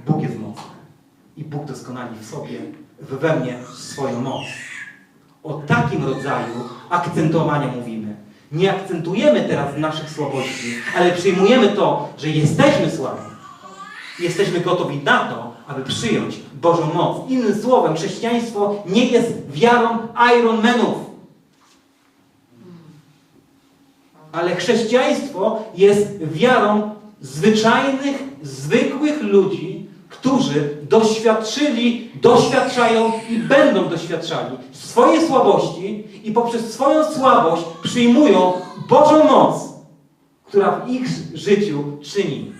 Bóg 0.07 0.21
jest 0.21 0.39
mocny 0.39 0.71
i 1.37 1.43
Bóg 1.43 1.65
doskonali 1.65 2.15
w 2.19 2.25
sobie, 2.25 2.59
we 2.99 3.35
mnie 3.35 3.57
swoją 3.73 4.21
moc. 4.21 4.43
O 5.43 5.53
takim 5.53 6.05
rodzaju 6.05 6.53
akcentowania 6.89 7.67
mówimy. 7.67 8.15
Nie 8.51 8.75
akcentujemy 8.75 9.41
teraz 9.41 9.77
naszych 9.77 10.09
słabości, 10.09 10.75
ale 10.97 11.11
przyjmujemy 11.11 11.69
to, 11.69 12.09
że 12.17 12.29
jesteśmy 12.29 12.91
słabi. 12.91 13.21
Jesteśmy 14.19 14.59
gotowi 14.59 14.97
na 14.97 15.19
to, 15.19 15.53
aby 15.67 15.83
przyjąć 15.83 16.39
Bożą 16.53 16.93
moc. 16.93 17.29
Innym 17.29 17.61
słowem, 17.61 17.95
chrześcijaństwo 17.95 18.75
nie 18.85 19.05
jest 19.05 19.51
wiarą 19.51 19.97
Ironmanów. 20.39 21.10
Ale 24.31 24.55
chrześcijaństwo 24.55 25.63
jest 25.75 26.07
wiarą 26.23 26.89
zwyczajnych, 27.21 28.23
zwykłych 28.43 29.23
ludzi, 29.23 29.85
którzy 30.09 30.77
doświadczyli, 30.89 32.11
doświadczają 32.21 33.11
i 33.29 33.37
będą 33.37 33.89
doświadczali 33.89 34.57
swojej 34.71 35.27
słabości 35.27 36.03
i 36.23 36.31
poprzez 36.31 36.73
swoją 36.73 37.11
słabość 37.11 37.63
przyjmują 37.83 38.53
Bożą 38.89 39.23
moc, 39.23 39.55
która 40.45 40.71
w 40.71 40.89
ich 40.89 41.07
życiu 41.33 41.83
czyni 42.01 42.51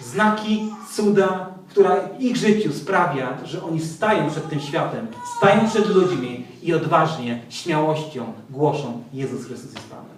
znaki, 0.00 0.70
cuda, 0.94 1.48
która 1.68 1.96
w 1.96 2.20
ich 2.20 2.36
życiu 2.36 2.72
sprawia, 2.72 3.38
że 3.44 3.64
oni 3.64 3.80
stają 3.80 4.30
przed 4.30 4.48
tym 4.48 4.60
światem, 4.60 5.06
stają 5.38 5.68
przed 5.68 5.86
ludźmi 5.86 6.46
i 6.62 6.74
odważnie, 6.74 7.42
śmiałością 7.48 8.32
głoszą 8.50 9.02
Jezus 9.12 9.46
Chrystus 9.46 9.74
jest 9.74 9.88
Panem. 9.88 10.17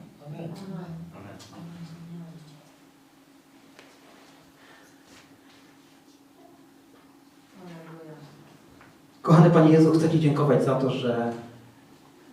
Kochany 9.23 9.51
Panie 9.51 9.73
Jezu, 9.73 9.93
chcę 9.93 10.11
Ci 10.11 10.21
dziękować 10.21 10.65
za 10.65 10.75
to, 10.75 10.91
że 10.91 11.33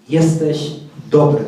jesteś 0.10 0.72
dobry. 1.10 1.46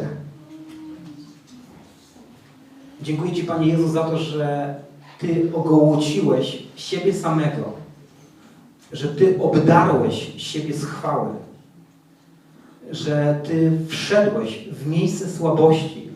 Dziękuję 3.02 3.34
Ci, 3.34 3.44
Panie 3.44 3.68
Jezu, 3.68 3.88
za 3.88 4.04
to, 4.04 4.18
że 4.18 4.76
Ty 5.20 5.52
ogołociłeś 5.54 6.64
siebie 6.76 7.14
samego, 7.14 7.74
że 8.92 9.08
Ty 9.08 9.42
obdarłeś 9.42 10.34
siebie 10.38 10.74
z 10.74 10.86
chwały, 10.86 11.30
że 12.92 13.42
Ty 13.48 13.72
wszedłeś 13.88 14.70
w 14.72 14.88
miejsce 14.88 15.30
słabości 15.30 16.09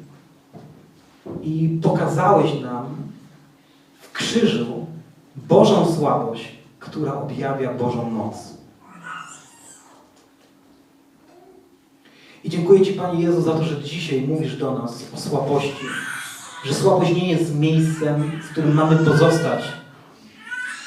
i 1.43 1.79
pokazałeś 1.81 2.61
nam 2.61 2.85
w 4.01 4.11
krzyżu 4.11 4.85
Bożą 5.35 5.93
słabość, 5.95 6.51
która 6.79 7.21
objawia 7.21 7.73
Bożą 7.73 8.09
moc. 8.09 8.53
I 12.43 12.49
dziękuję 12.49 12.81
Ci, 12.81 12.93
Panie 12.93 13.23
Jezu, 13.23 13.41
za 13.41 13.53
to, 13.53 13.63
że 13.63 13.81
dzisiaj 13.81 14.21
mówisz 14.21 14.57
do 14.57 14.77
nas 14.77 15.05
o 15.15 15.17
słabości. 15.17 15.85
Że 16.65 16.73
słabość 16.73 17.15
nie 17.15 17.31
jest 17.31 17.55
miejscem, 17.55 18.31
w 18.41 18.51
którym 18.51 18.73
mamy 18.73 18.97
pozostać. 18.97 19.63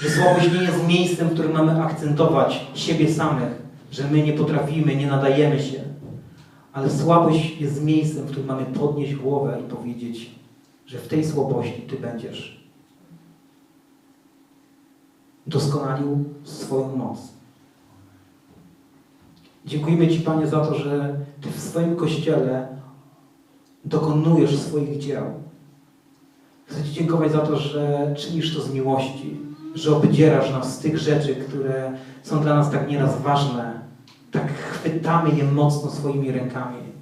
Że 0.00 0.10
słabość 0.10 0.52
nie 0.52 0.62
jest 0.62 0.88
miejscem, 0.88 1.28
w 1.28 1.32
którym 1.32 1.52
mamy 1.52 1.82
akcentować 1.82 2.66
siebie 2.74 3.12
samych. 3.12 3.62
Że 3.92 4.10
my 4.10 4.22
nie 4.22 4.32
potrafimy, 4.32 4.96
nie 4.96 5.06
nadajemy 5.06 5.62
się. 5.62 5.80
Ale 6.72 6.90
słabość 6.90 7.60
jest 7.60 7.84
miejscem, 7.84 8.24
w 8.24 8.30
którym 8.30 8.46
mamy 8.46 8.64
podnieść 8.64 9.14
głowę 9.14 9.58
i 9.60 9.70
powiedzieć, 9.70 10.30
że 10.86 10.98
w 10.98 11.08
tej 11.08 11.24
słabości 11.24 11.82
Ty 11.82 11.96
będziesz 11.96 12.66
doskonalił 15.46 16.24
swoją 16.44 16.96
moc. 16.96 17.18
Dziękujemy 19.64 20.08
Ci, 20.08 20.20
Panie, 20.20 20.46
za 20.46 20.60
to, 20.60 20.74
że 20.74 21.16
Ty 21.40 21.50
w 21.50 21.60
swoim 21.60 21.96
Kościele 21.96 22.68
dokonujesz 23.84 24.58
swoich 24.58 24.98
dzieł. 24.98 25.24
Chcę 26.66 26.84
Ci 26.84 26.92
dziękować 26.92 27.32
za 27.32 27.38
to, 27.38 27.56
że 27.56 28.14
czynisz 28.16 28.54
to 28.54 28.62
z 28.62 28.72
miłości, 28.72 29.40
że 29.74 29.96
obdzierasz 29.96 30.50
nas 30.50 30.74
z 30.74 30.78
tych 30.78 30.98
rzeczy, 30.98 31.36
które 31.36 31.92
są 32.22 32.40
dla 32.40 32.54
nas 32.54 32.70
tak 32.70 32.90
nieraz 32.90 33.22
ważne, 33.22 33.80
tak 34.30 34.52
chwytamy 34.52 35.30
je 35.30 35.44
mocno 35.44 35.90
swoimi 35.90 36.32
rękami. 36.32 36.95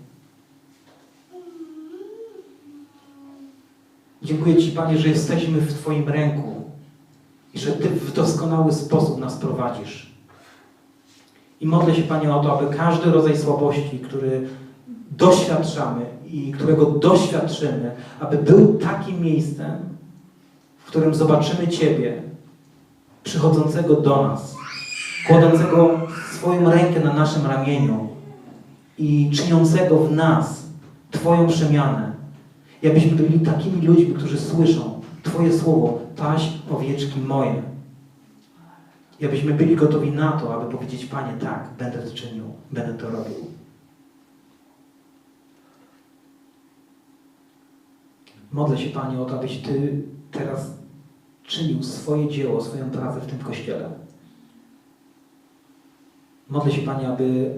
Dziękuję 4.25 4.57
Ci, 4.57 4.71
Panie, 4.71 4.99
że 4.99 5.09
jesteśmy 5.09 5.61
w 5.61 5.75
Twoim 5.75 6.09
ręku 6.09 6.65
i 7.55 7.59
że 7.59 7.73
Ty 7.73 7.89
w 7.89 8.13
doskonały 8.13 8.73
sposób 8.73 9.21
nas 9.21 9.37
prowadzisz. 9.37 10.13
I 11.61 11.67
modlę 11.67 11.95
się, 11.95 12.03
Panie, 12.03 12.35
o 12.35 12.43
to, 12.43 12.59
aby 12.59 12.77
każdy 12.77 13.11
rodzaj 13.11 13.39
słabości, 13.39 13.99
który 13.99 14.49
doświadczamy 15.11 16.07
i 16.27 16.53
którego 16.53 16.87
doświadczymy, 16.87 17.91
aby 18.21 18.39
był 18.39 18.75
takim 18.75 19.21
miejscem, 19.21 19.79
w 20.79 20.87
którym 20.87 21.15
zobaczymy 21.15 21.69
Ciebie 21.69 22.23
przychodzącego 23.25 23.95
do 23.95 24.23
nas, 24.23 24.57
kładącego 25.29 26.01
swoją 26.33 26.71
rękę 26.71 27.01
na 27.01 27.13
naszym 27.13 27.47
ramieniu 27.47 28.09
i 28.99 29.31
czyniącego 29.31 29.99
w 29.99 30.13
nas 30.13 30.65
Twoją 31.11 31.49
przemianę. 31.49 32.15
I 32.85 32.91
abyśmy 32.91 33.17
byli 33.17 33.41
takimi 33.41 33.87
ludźmi, 33.87 34.15
którzy 34.15 34.41
słyszą 34.41 35.01
Twoje 35.23 35.59
słowo, 35.59 36.01
paś 36.17 36.53
owieczki 36.71 37.21
moje. 37.21 37.63
I 39.21 39.27
abyśmy 39.27 39.55
byli 39.55 39.77
gotowi 39.77 40.11
na 40.11 40.33
to, 40.33 40.55
aby 40.55 40.73
powiedzieć, 40.73 41.05
Panie, 41.05 41.33
tak, 41.41 41.69
będę 41.79 41.99
to 41.99 42.15
czynił, 42.15 42.45
będę 42.71 42.95
to 42.95 43.11
robił. 43.11 43.35
Modlę 48.53 48.79
się, 48.79 48.91
Panie, 48.91 49.21
o 49.21 49.25
to, 49.25 49.39
abyś 49.39 49.59
Ty 49.59 50.03
teraz 50.31 50.71
czynił 51.43 51.83
swoje 51.83 52.29
dzieło, 52.29 52.63
swoją 52.63 52.91
pracę 52.91 53.21
w 53.21 53.27
tym 53.27 53.39
Kościele. 53.39 53.91
Modlę 56.49 56.73
się, 56.73 56.83
Panie, 56.83 57.09
aby 57.09 57.55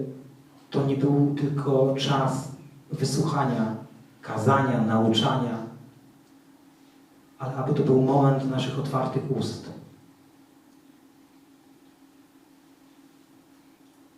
to 0.69 0.85
nie 0.85 0.97
był 0.97 1.35
tylko 1.35 1.95
czas 1.97 2.51
wysłuchania, 2.91 3.86
kazania, 4.27 4.81
nauczania, 4.81 5.57
ale 7.39 7.55
aby 7.55 7.73
to 7.73 7.83
był 7.83 8.01
moment 8.01 8.49
naszych 8.49 8.79
otwartych 8.79 9.31
ust. 9.37 9.69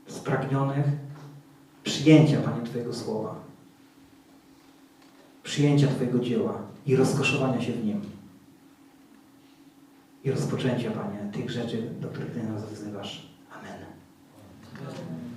Spragnionych 0.07 0.86
przyjęcia, 1.84 2.41
Panie, 2.41 2.64
Twojego 2.64 2.94
słowa, 2.94 3.36
przyjęcia 5.44 5.88
Twojego 5.88 6.19
dzieła 6.19 6.61
i 6.86 6.95
rozkoszowania 6.95 7.61
się 7.61 7.72
w 7.72 7.86
nim. 7.86 8.02
I 10.23 10.31
rozpoczęcia, 10.31 10.91
Panie, 10.91 11.31
tych 11.34 11.49
rzeczy, 11.49 11.81
do 12.02 12.07
których 12.07 12.31
Ty 12.31 12.44
nas 12.44 12.73
wzywasz. 12.73 13.30
Amen. 13.52 15.28